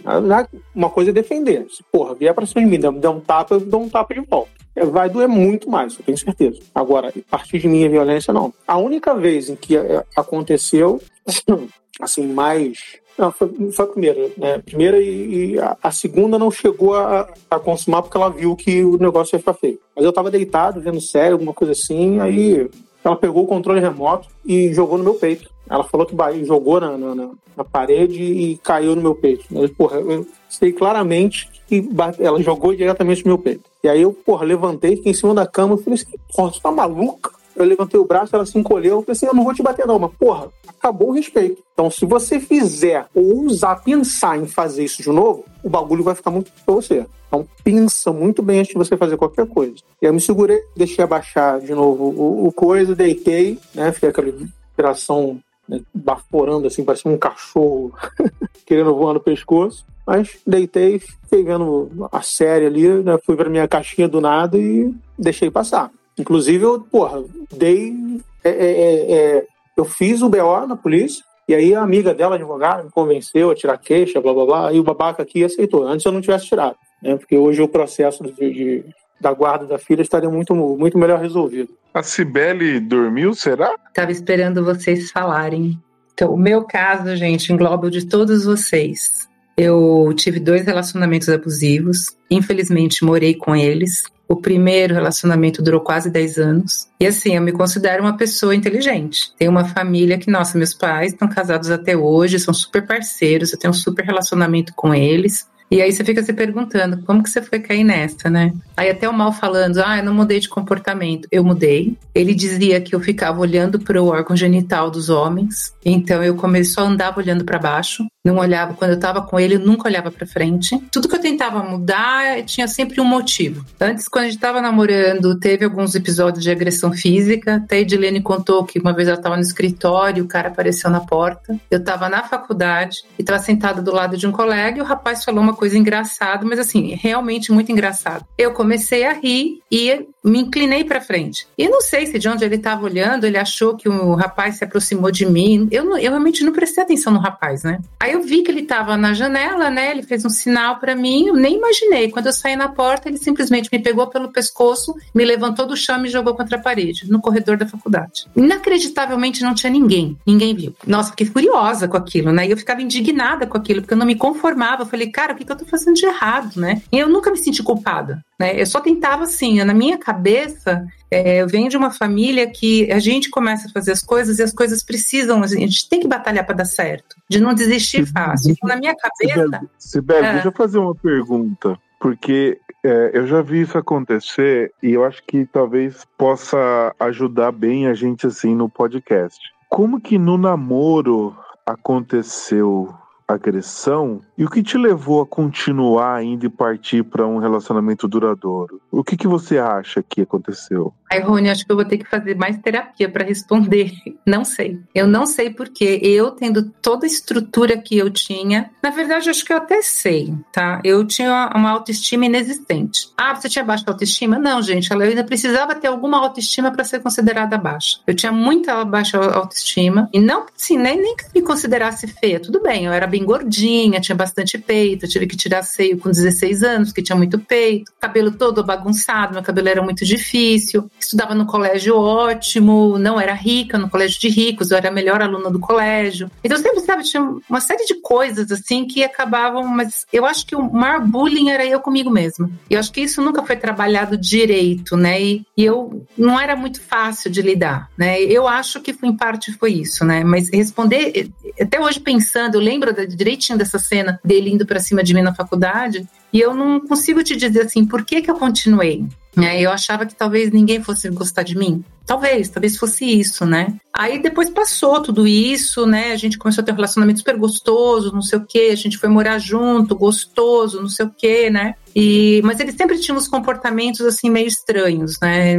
Uma 0.72 0.88
coisa 0.88 1.10
é 1.10 1.12
defender. 1.12 1.66
Se, 1.68 1.82
porra, 1.90 2.14
vier 2.14 2.32
pra 2.32 2.46
cima 2.46 2.60
de 2.60 2.68
mim, 2.68 2.78
dá 2.78 3.10
um 3.10 3.18
tapa, 3.18 3.56
eu 3.56 3.60
dou 3.60 3.82
um 3.82 3.88
tapa 3.88 4.14
de 4.14 4.20
volta. 4.20 4.52
É, 4.76 4.84
vai 4.84 5.10
doer 5.10 5.28
muito 5.28 5.68
mais, 5.68 5.98
eu 5.98 6.04
tenho 6.04 6.16
certeza. 6.16 6.60
Agora, 6.72 7.12
partir 7.28 7.58
de 7.58 7.66
mim 7.66 7.84
a 7.84 7.88
violência, 7.88 8.32
não. 8.32 8.54
A 8.68 8.78
única 8.78 9.16
vez 9.16 9.50
em 9.50 9.56
que 9.56 9.76
é, 9.76 10.04
aconteceu, 10.14 11.02
assim, 12.00 12.24
mais 12.28 13.00
não, 13.16 13.30
foi, 13.30 13.48
foi 13.72 13.84
a 13.84 13.88
primeira, 13.88 14.30
né? 14.36 14.58
Primeira 14.58 15.00
e, 15.00 15.52
e 15.52 15.58
a, 15.58 15.76
a, 15.82 15.90
segunda 15.90 16.38
não 16.38 16.50
chegou 16.50 16.94
a, 16.94 17.28
a, 17.50 17.58
consumar 17.60 18.02
porque 18.02 18.16
ela 18.16 18.28
viu 18.28 18.56
que 18.56 18.84
o 18.84 18.98
negócio 18.98 19.36
ia 19.36 19.38
ficar 19.38 19.54
feio. 19.54 19.78
Mas 19.94 20.04
eu 20.04 20.12
tava 20.12 20.30
deitado, 20.30 20.80
vendo 20.80 21.00
série, 21.00 21.32
alguma 21.32 21.52
coisa 21.52 21.72
assim, 21.72 22.20
aí 22.20 22.68
ela 23.04 23.16
pegou 23.16 23.44
o 23.44 23.46
controle 23.46 23.80
remoto 23.80 24.28
e 24.44 24.72
jogou 24.72 24.98
no 24.98 25.04
meu 25.04 25.14
peito. 25.14 25.48
Ela 25.68 25.84
falou 25.84 26.06
que 26.06 26.14
jogou 26.44 26.80
na, 26.80 26.98
na, 26.98 27.30
na 27.56 27.64
parede 27.64 28.22
e 28.22 28.58
caiu 28.58 28.94
no 28.94 29.02
meu 29.02 29.14
peito. 29.14 29.44
Mas, 29.50 29.70
porra, 29.70 29.98
eu 29.98 30.26
sei 30.48 30.72
claramente 30.72 31.48
que 31.66 31.88
ela 32.18 32.42
jogou 32.42 32.74
diretamente 32.74 33.24
no 33.24 33.30
meu 33.30 33.38
peito. 33.38 33.62
E 33.82 33.88
aí 33.88 34.02
eu, 34.02 34.12
porra, 34.12 34.44
levantei, 34.44 34.96
fiquei 34.96 35.12
em 35.12 35.14
cima 35.14 35.34
da 35.34 35.46
cama 35.46 35.74
e 35.74 35.82
falei 35.82 35.94
assim, 35.94 36.18
porra, 36.34 36.50
tu 36.50 36.60
tá 36.60 36.70
maluca? 36.70 37.30
Eu 37.56 37.64
levantei 37.64 37.98
o 37.98 38.04
braço, 38.04 38.34
ela 38.34 38.46
se 38.46 38.58
encolheu. 38.58 38.96
Eu 38.96 39.02
falei 39.02 39.12
assim: 39.12 39.26
eu 39.26 39.34
não 39.34 39.44
vou 39.44 39.54
te 39.54 39.62
bater, 39.62 39.86
não, 39.86 39.98
mas 39.98 40.12
porra, 40.18 40.48
acabou 40.66 41.08
o 41.08 41.12
respeito. 41.12 41.62
Então, 41.72 41.90
se 41.90 42.04
você 42.04 42.40
fizer 42.40 43.06
ou 43.14 43.44
usar, 43.44 43.76
pensar 43.76 44.38
em 44.38 44.46
fazer 44.46 44.84
isso 44.84 45.02
de 45.02 45.10
novo, 45.10 45.44
o 45.62 45.68
bagulho 45.68 46.04
vai 46.04 46.14
ficar 46.14 46.30
muito 46.30 46.50
pra 46.64 46.74
você. 46.74 47.06
Então, 47.26 47.46
pensa 47.64 48.12
muito 48.12 48.42
bem 48.42 48.60
antes 48.60 48.72
de 48.72 48.78
você 48.78 48.96
fazer 48.96 49.16
qualquer 49.16 49.46
coisa. 49.46 49.76
E 50.00 50.06
eu 50.06 50.14
me 50.14 50.20
segurei, 50.20 50.60
deixei 50.76 51.02
abaixar 51.02 51.60
de 51.60 51.74
novo 51.74 52.04
o, 52.04 52.46
o 52.46 52.52
coisa, 52.52 52.94
deitei, 52.94 53.58
né? 53.74 53.90
Fiquei 53.92 54.10
aquela 54.10 54.30
respiração 54.30 55.40
né, 55.68 55.80
baforando 55.92 56.66
assim, 56.66 56.84
parecia 56.84 57.10
um 57.10 57.18
cachorro 57.18 57.92
querendo 58.66 58.94
voar 58.94 59.14
no 59.14 59.20
pescoço. 59.20 59.84
Mas 60.06 60.36
deitei, 60.46 60.98
fiquei 60.98 61.42
vendo 61.42 62.08
a 62.12 62.20
série 62.20 62.66
ali, 62.66 62.88
né? 63.02 63.18
Fui 63.24 63.36
pra 63.36 63.48
minha 63.48 63.66
caixinha 63.66 64.06
do 64.06 64.20
nada 64.20 64.58
e 64.58 64.94
deixei 65.18 65.50
passar. 65.50 65.90
Inclusive, 66.18 66.64
eu, 66.64 66.80
porra, 66.80 67.22
dei. 67.52 67.94
É, 68.42 68.50
é, 68.50 68.70
é, 68.70 69.12
é 69.12 69.46
eu 69.76 69.84
fiz 69.84 70.22
o 70.22 70.28
BO 70.28 70.66
na 70.68 70.76
polícia, 70.76 71.24
e 71.48 71.54
aí 71.54 71.74
a 71.74 71.82
amiga 71.82 72.14
dela, 72.14 72.36
advogada, 72.36 72.84
me 72.84 72.90
convenceu 72.90 73.50
a 73.50 73.54
tirar 73.54 73.76
queixa, 73.76 74.20
blá 74.20 74.32
blá 74.32 74.44
blá, 74.46 74.72
e 74.72 74.78
o 74.78 74.84
babaca 74.84 75.22
aqui 75.22 75.42
aceitou. 75.42 75.84
Antes 75.86 76.06
eu 76.06 76.12
não 76.12 76.20
tivesse 76.20 76.46
tirado, 76.46 76.76
né? 77.02 77.16
Porque 77.16 77.36
hoje 77.36 77.60
o 77.60 77.68
processo 77.68 78.22
de, 78.22 78.32
de 78.32 78.84
da 79.20 79.32
guarda 79.32 79.66
da 79.66 79.78
filha 79.78 80.02
estaria 80.02 80.28
muito, 80.28 80.54
muito 80.54 80.98
melhor 80.98 81.18
resolvido. 81.18 81.70
A 81.92 82.02
Cibele 82.02 82.80
dormiu, 82.80 83.34
será? 83.34 83.74
Tava 83.94 84.12
esperando 84.12 84.64
vocês 84.64 85.10
falarem. 85.10 85.78
Então, 86.12 86.32
o 86.32 86.36
meu 86.36 86.64
caso, 86.64 87.16
gente, 87.16 87.52
engloba 87.52 87.86
o 87.86 87.90
de 87.90 88.06
todos 88.06 88.44
vocês. 88.44 89.28
Eu 89.56 90.12
tive 90.16 90.40
dois 90.40 90.64
relacionamentos 90.64 91.28
abusivos, 91.28 92.16
infelizmente 92.30 93.04
morei 93.04 93.34
com 93.34 93.54
eles. 93.54 94.04
O 94.28 94.36
primeiro 94.36 94.94
relacionamento 94.94 95.62
durou 95.62 95.80
quase 95.80 96.10
10 96.10 96.38
anos. 96.38 96.88
E 96.98 97.06
assim, 97.06 97.36
eu 97.36 97.42
me 97.42 97.52
considero 97.52 98.02
uma 98.02 98.16
pessoa 98.16 98.54
inteligente. 98.54 99.32
Tenho 99.38 99.50
uma 99.50 99.64
família 99.64 100.18
que, 100.18 100.30
nossa, 100.30 100.56
meus 100.56 100.74
pais 100.74 101.12
estão 101.12 101.28
casados 101.28 101.70
até 101.70 101.96
hoje, 101.96 102.38
são 102.38 102.54
super 102.54 102.86
parceiros, 102.86 103.52
eu 103.52 103.58
tenho 103.58 103.70
um 103.70 103.76
super 103.76 104.04
relacionamento 104.04 104.72
com 104.74 104.94
eles. 104.94 105.46
E 105.70 105.80
aí 105.80 105.90
você 105.90 106.04
fica 106.04 106.22
se 106.22 106.32
perguntando, 106.32 107.02
como 107.04 107.22
que 107.22 107.30
você 107.30 107.42
foi 107.42 107.58
cair 107.58 107.84
nessa, 107.84 108.30
né? 108.30 108.52
Aí 108.76 108.90
até 108.90 109.08
o 109.08 109.12
mal 109.12 109.32
falando, 109.32 109.78
ah, 109.78 109.98
eu 109.98 110.04
não 110.04 110.14
mudei 110.14 110.38
de 110.38 110.48
comportamento. 110.48 111.26
Eu 111.32 111.42
mudei. 111.42 111.96
Ele 112.14 112.34
dizia 112.34 112.80
que 112.80 112.94
eu 112.94 113.00
ficava 113.00 113.40
olhando 113.40 113.78
para 113.80 114.00
o 114.00 114.06
órgão 114.06 114.36
genital 114.36 114.90
dos 114.90 115.08
homens. 115.08 115.74
Então 115.84 116.22
eu 116.22 116.36
comecei 116.36 116.74
só 116.74 116.82
andava 116.82 117.20
olhando 117.20 117.44
para 117.44 117.58
baixo, 117.58 118.04
não 118.24 118.38
olhava 118.38 118.74
quando 118.74 118.92
eu 118.92 118.96
estava 118.96 119.20
com 119.20 119.38
ele, 119.38 119.56
eu 119.56 119.60
nunca 119.60 119.88
olhava 119.88 120.10
para 120.10 120.26
frente. 120.26 120.78
Tudo 120.90 121.08
que 121.08 121.14
eu 121.14 121.20
tentava 121.20 121.62
mudar 121.62 122.42
tinha 122.44 122.66
sempre 122.66 123.00
um 123.00 123.04
motivo. 123.04 123.64
Antes 123.78 124.08
quando 124.08 124.24
a 124.24 124.28
gente 124.28 124.36
estava 124.36 124.62
namorando, 124.62 125.38
teve 125.38 125.64
alguns 125.64 125.94
episódios 125.94 126.42
de 126.42 126.50
agressão 126.50 126.92
física. 126.92 127.56
Até 127.56 127.76
a 127.76 127.80
Edilene 127.80 128.22
contou 128.22 128.64
que 128.64 128.78
uma 128.78 128.94
vez 128.94 129.08
ela 129.08 129.18
estava 129.18 129.36
no 129.36 129.42
escritório, 129.42 130.24
o 130.24 130.28
cara 130.28 130.48
apareceu 130.48 130.88
na 130.90 131.00
porta. 131.00 131.58
Eu 131.70 131.78
estava 131.78 132.08
na 132.08 132.22
faculdade 132.22 133.04
e 133.18 133.22
estava 133.22 133.38
sentada 133.38 133.82
do 133.82 133.92
lado 133.92 134.16
de 134.16 134.26
um 134.26 134.32
colega 134.32 134.78
e 134.78 134.80
o 134.80 134.84
rapaz 134.84 135.22
falou 135.22 135.42
uma 135.42 135.54
coisa 135.54 135.76
engraçada, 135.76 136.46
mas 136.46 136.58
assim, 136.58 136.94
realmente 136.94 137.52
muito 137.52 137.70
engraçado. 137.70 138.24
Eu 138.38 138.52
comecei 138.52 139.04
a 139.04 139.12
rir 139.12 139.60
e 139.70 140.06
me 140.24 140.40
inclinei 140.40 140.84
para 140.84 141.00
frente. 141.00 141.46
E 141.56 141.68
não 141.68 141.80
sei 141.80 142.06
se 142.06 142.18
de 142.18 142.28
onde 142.28 142.44
ele 142.44 142.56
estava 142.56 142.84
olhando, 142.84 143.24
ele 143.24 143.36
achou 143.36 143.76
que 143.76 143.88
o 143.88 144.14
rapaz 144.14 144.56
se 144.56 144.64
aproximou 144.64 145.10
de 145.10 145.26
mim. 145.26 145.68
Eu, 145.70 145.84
não, 145.84 145.98
eu 145.98 146.10
realmente 146.10 146.42
não 146.42 146.52
prestei 146.52 146.82
atenção 146.82 147.12
no 147.12 147.18
rapaz, 147.18 147.62
né? 147.62 147.80
Aí 148.00 148.12
eu 148.12 148.22
vi 148.22 148.42
que 148.42 148.50
ele 148.50 148.60
estava 148.60 148.96
na 148.96 149.12
janela, 149.12 149.68
né? 149.68 149.90
Ele 149.90 150.02
fez 150.02 150.24
um 150.24 150.30
sinal 150.30 150.78
para 150.78 150.94
mim, 150.94 151.28
eu 151.28 151.34
nem 151.34 151.56
imaginei. 151.56 152.10
Quando 152.10 152.26
eu 152.26 152.32
saí 152.32 152.56
na 152.56 152.68
porta, 152.68 153.08
ele 153.08 153.18
simplesmente 153.18 153.68
me 153.70 153.78
pegou 153.78 154.06
pelo 154.06 154.32
pescoço, 154.32 154.94
me 155.14 155.24
levantou 155.24 155.66
do 155.66 155.76
chão 155.76 155.98
e 155.98 156.02
me 156.02 156.08
jogou 156.08 156.34
contra 156.34 156.56
a 156.56 156.60
parede, 156.60 157.10
no 157.10 157.20
corredor 157.20 157.56
da 157.56 157.66
faculdade. 157.66 158.26
Inacreditavelmente 158.34 159.42
não 159.42 159.54
tinha 159.54 159.70
ninguém, 159.70 160.16
ninguém 160.26 160.54
viu. 160.54 160.74
Nossa, 160.86 161.10
fiquei 161.10 161.26
furiosa 161.26 161.86
com 161.86 161.96
aquilo, 161.96 162.32
né? 162.32 162.46
E 162.46 162.50
eu 162.50 162.56
ficava 162.56 162.80
indignada 162.80 163.46
com 163.46 163.58
aquilo, 163.58 163.82
porque 163.82 163.94
eu 163.94 163.98
não 163.98 164.06
me 164.06 164.14
conformava. 164.14 164.82
Eu 164.82 164.86
falei, 164.86 165.10
cara, 165.10 165.34
o 165.34 165.36
que, 165.36 165.44
que 165.44 165.52
eu 165.52 165.56
tô 165.56 165.66
fazendo 165.66 165.94
de 165.94 166.06
errado, 166.06 166.58
né? 166.58 166.80
E 166.90 166.98
eu 166.98 167.08
nunca 167.08 167.30
me 167.30 167.36
senti 167.36 167.62
culpada. 167.62 168.24
Né? 168.38 168.60
Eu 168.60 168.66
só 168.66 168.80
tentava 168.80 169.24
assim, 169.24 169.62
na 169.62 169.74
minha 169.74 169.96
cabeça, 170.14 170.86
é, 171.10 171.42
eu 171.42 171.48
venho 171.48 171.68
de 171.68 171.76
uma 171.76 171.90
família 171.90 172.48
que 172.48 172.90
a 172.90 172.98
gente 172.98 173.28
começa 173.28 173.66
a 173.66 173.70
fazer 173.70 173.92
as 173.92 174.02
coisas 174.02 174.38
e 174.38 174.42
as 174.42 174.52
coisas 174.52 174.82
precisam, 174.82 175.42
a 175.42 175.46
gente 175.46 175.88
tem 175.88 176.00
que 176.00 176.08
batalhar 176.08 176.46
para 176.46 176.56
dar 176.56 176.64
certo, 176.64 177.16
de 177.28 177.40
não 177.40 177.52
desistir 177.52 178.06
fácil. 178.06 178.52
Então, 178.52 178.68
na 178.68 178.76
minha 178.76 178.94
cabeça. 178.94 179.60
Sibeli, 179.78 180.26
é... 180.26 180.32
deixa 180.34 180.48
eu 180.48 180.52
fazer 180.52 180.78
uma 180.78 180.94
pergunta, 180.94 181.78
porque 182.00 182.58
é, 182.84 183.10
eu 183.12 183.26
já 183.26 183.42
vi 183.42 183.62
isso 183.62 183.76
acontecer 183.76 184.72
e 184.82 184.92
eu 184.92 185.04
acho 185.04 185.22
que 185.26 185.44
talvez 185.46 186.06
possa 186.16 186.94
ajudar 187.00 187.50
bem 187.50 187.88
a 187.88 187.94
gente 187.94 188.26
assim 188.26 188.54
no 188.54 188.68
podcast. 188.68 189.40
Como 189.68 190.00
que 190.00 190.18
no 190.18 190.38
namoro 190.38 191.36
aconteceu 191.66 192.94
agressão 193.26 194.20
e 194.36 194.44
o 194.44 194.50
que 194.50 194.62
te 194.62 194.76
levou 194.76 195.22
a 195.22 195.26
continuar 195.26 196.16
ainda 196.16 196.46
e 196.46 196.50
partir 196.50 197.04
para 197.04 197.26
um 197.26 197.38
relacionamento 197.38 198.08
duradouro? 198.08 198.80
O 198.90 199.04
que, 199.04 199.16
que 199.16 199.26
você 199.26 199.58
acha 199.58 200.02
que 200.02 200.22
aconteceu? 200.22 200.92
Ai, 201.10 201.20
Rony, 201.20 201.48
acho 201.48 201.64
que 201.64 201.70
eu 201.70 201.76
vou 201.76 201.84
ter 201.84 201.98
que 201.98 202.08
fazer 202.08 202.34
mais 202.34 202.58
terapia 202.58 203.08
para 203.08 203.24
responder. 203.24 203.92
Não 204.26 204.44
sei. 204.44 204.80
Eu 204.94 205.06
não 205.06 205.26
sei 205.26 205.50
porque 205.50 206.00
eu 206.02 206.30
tendo 206.30 206.70
toda 206.82 207.04
a 207.04 207.06
estrutura 207.06 207.76
que 207.76 207.96
eu 207.96 208.10
tinha, 208.10 208.70
na 208.82 208.90
verdade 208.90 209.28
acho 209.28 209.44
que 209.44 209.52
eu 209.52 209.58
até 209.58 209.82
sei, 209.82 210.34
tá? 210.50 210.80
Eu 210.82 211.04
tinha 211.06 211.50
uma 211.54 211.70
autoestima 211.70 212.24
inexistente. 212.24 213.10
Ah, 213.16 213.34
você 213.34 213.48
tinha 213.48 213.64
baixa 213.64 213.84
autoestima? 213.86 214.38
Não, 214.38 214.62
gente, 214.62 214.90
ela 214.92 215.04
ainda 215.04 215.22
precisava 215.22 215.74
ter 215.74 215.88
alguma 215.88 216.18
autoestima 216.18 216.70
para 216.72 216.84
ser 216.84 217.00
considerada 217.00 217.58
baixa. 217.58 217.98
Eu 218.06 218.14
tinha 218.14 218.32
muita 218.32 218.84
baixa 218.84 219.18
autoestima 219.18 220.08
e 220.12 220.18
não, 220.18 220.46
assim, 220.56 220.78
nem, 220.78 221.00
nem 221.00 221.16
que 221.16 221.26
me 221.34 221.42
considerasse 221.42 222.06
feia. 222.06 222.40
Tudo 222.40 222.62
bem, 222.62 222.86
eu 222.86 222.92
era 222.92 223.06
bem 223.06 223.24
gordinha, 223.24 224.00
tinha 224.00 224.16
bastante 224.24 224.56
peito, 224.56 225.06
tive 225.06 225.26
que 225.26 225.36
tirar 225.36 225.62
seio 225.62 225.98
com 225.98 226.10
16 226.10 226.62
anos, 226.62 226.88
porque 226.88 227.02
tinha 227.02 227.16
muito 227.16 227.38
peito, 227.38 227.92
cabelo 228.00 228.32
todo 228.32 228.64
bagunçado, 228.64 229.34
meu 229.34 229.42
cabelo 229.42 229.68
era 229.68 229.82
muito 229.82 230.04
difícil, 230.04 230.90
estudava 230.98 231.34
no 231.34 231.46
colégio 231.46 231.96
ótimo, 231.96 232.98
não 232.98 233.20
era 233.20 233.34
rica, 233.34 233.78
no 233.78 233.90
colégio 233.90 234.18
de 234.20 234.28
ricos, 234.28 234.70
eu 234.70 234.78
era 234.78 234.88
a 234.88 234.92
melhor 234.92 235.22
aluna 235.22 235.50
do 235.50 235.60
colégio. 235.60 236.30
Então, 236.42 236.56
sempre, 236.56 236.80
sabe, 236.80 237.04
tinha 237.04 237.22
uma 237.48 237.60
série 237.60 237.84
de 237.84 238.00
coisas 238.00 238.50
assim 238.50 238.86
que 238.86 239.04
acabavam, 239.04 239.66
mas 239.66 240.06
eu 240.12 240.24
acho 240.24 240.46
que 240.46 240.56
o 240.56 240.72
maior 240.72 241.00
bullying 241.00 241.50
era 241.50 241.66
eu 241.66 241.80
comigo 241.80 242.10
mesma. 242.10 242.50
Eu 242.70 242.80
acho 242.80 242.90
que 242.90 243.02
isso 243.02 243.20
nunca 243.20 243.42
foi 243.42 243.56
trabalhado 243.56 244.16
direito, 244.16 244.96
né? 244.96 245.20
E, 245.22 245.46
e 245.56 245.64
eu 245.64 246.06
não 246.16 246.40
era 246.40 246.56
muito 246.56 246.80
fácil 246.80 247.30
de 247.30 247.42
lidar, 247.42 247.90
né? 247.96 248.20
Eu 248.22 248.48
acho 248.48 248.80
que 248.80 248.94
em 249.02 249.16
parte 249.16 249.52
foi 249.52 249.72
isso, 249.72 250.04
né? 250.04 250.24
Mas 250.24 250.48
responder, 250.50 251.30
até 251.60 251.78
hoje 251.78 252.00
pensando, 252.00 252.54
eu 252.54 252.60
lembro 252.60 252.94
direitinho 253.06 253.58
dessa 253.58 253.78
cena 253.78 254.13
dele 254.24 254.50
indo 254.50 254.66
para 254.66 254.80
cima 254.80 255.02
de 255.02 255.14
mim 255.14 255.22
na 255.22 255.34
faculdade, 255.34 256.06
e 256.32 256.40
eu 256.40 256.54
não 256.54 256.80
consigo 256.80 257.22
te 257.22 257.36
dizer 257.36 257.62
assim, 257.62 257.86
por 257.86 258.04
que 258.04 258.20
que 258.20 258.30
eu 258.30 258.34
continuei? 258.34 259.06
É, 259.36 259.60
eu 259.60 259.70
achava 259.70 260.06
que 260.06 260.14
talvez 260.14 260.50
ninguém 260.50 260.82
fosse 260.82 261.08
gostar 261.10 261.42
de 261.42 261.56
mim. 261.56 261.84
Talvez, 262.06 262.48
talvez 262.48 262.76
fosse 262.76 263.04
isso, 263.04 263.46
né? 263.46 263.74
Aí 263.92 264.20
depois 264.20 264.50
passou 264.50 265.00
tudo 265.00 265.26
isso, 265.26 265.86
né? 265.86 266.12
A 266.12 266.16
gente 266.16 266.38
começou 266.38 266.62
a 266.62 266.64
ter 266.64 266.72
um 266.72 266.76
relacionamento 266.76 267.18
super 267.20 267.36
gostoso, 267.36 268.12
não 268.12 268.22
sei 268.22 268.38
o 268.38 268.44
quê. 268.44 268.70
A 268.72 268.76
gente 268.76 268.98
foi 268.98 269.08
morar 269.08 269.38
junto, 269.38 269.96
gostoso, 269.96 270.80
não 270.80 270.88
sei 270.88 271.06
o 271.06 271.10
quê, 271.10 271.50
né? 271.50 271.74
E, 271.94 272.40
mas 272.44 272.58
ele 272.58 272.72
sempre 272.72 272.98
tinha 272.98 273.16
uns 273.16 273.28
comportamentos 273.28 274.00
assim 274.02 274.28
meio 274.28 274.48
estranhos, 274.48 275.18
né? 275.20 275.56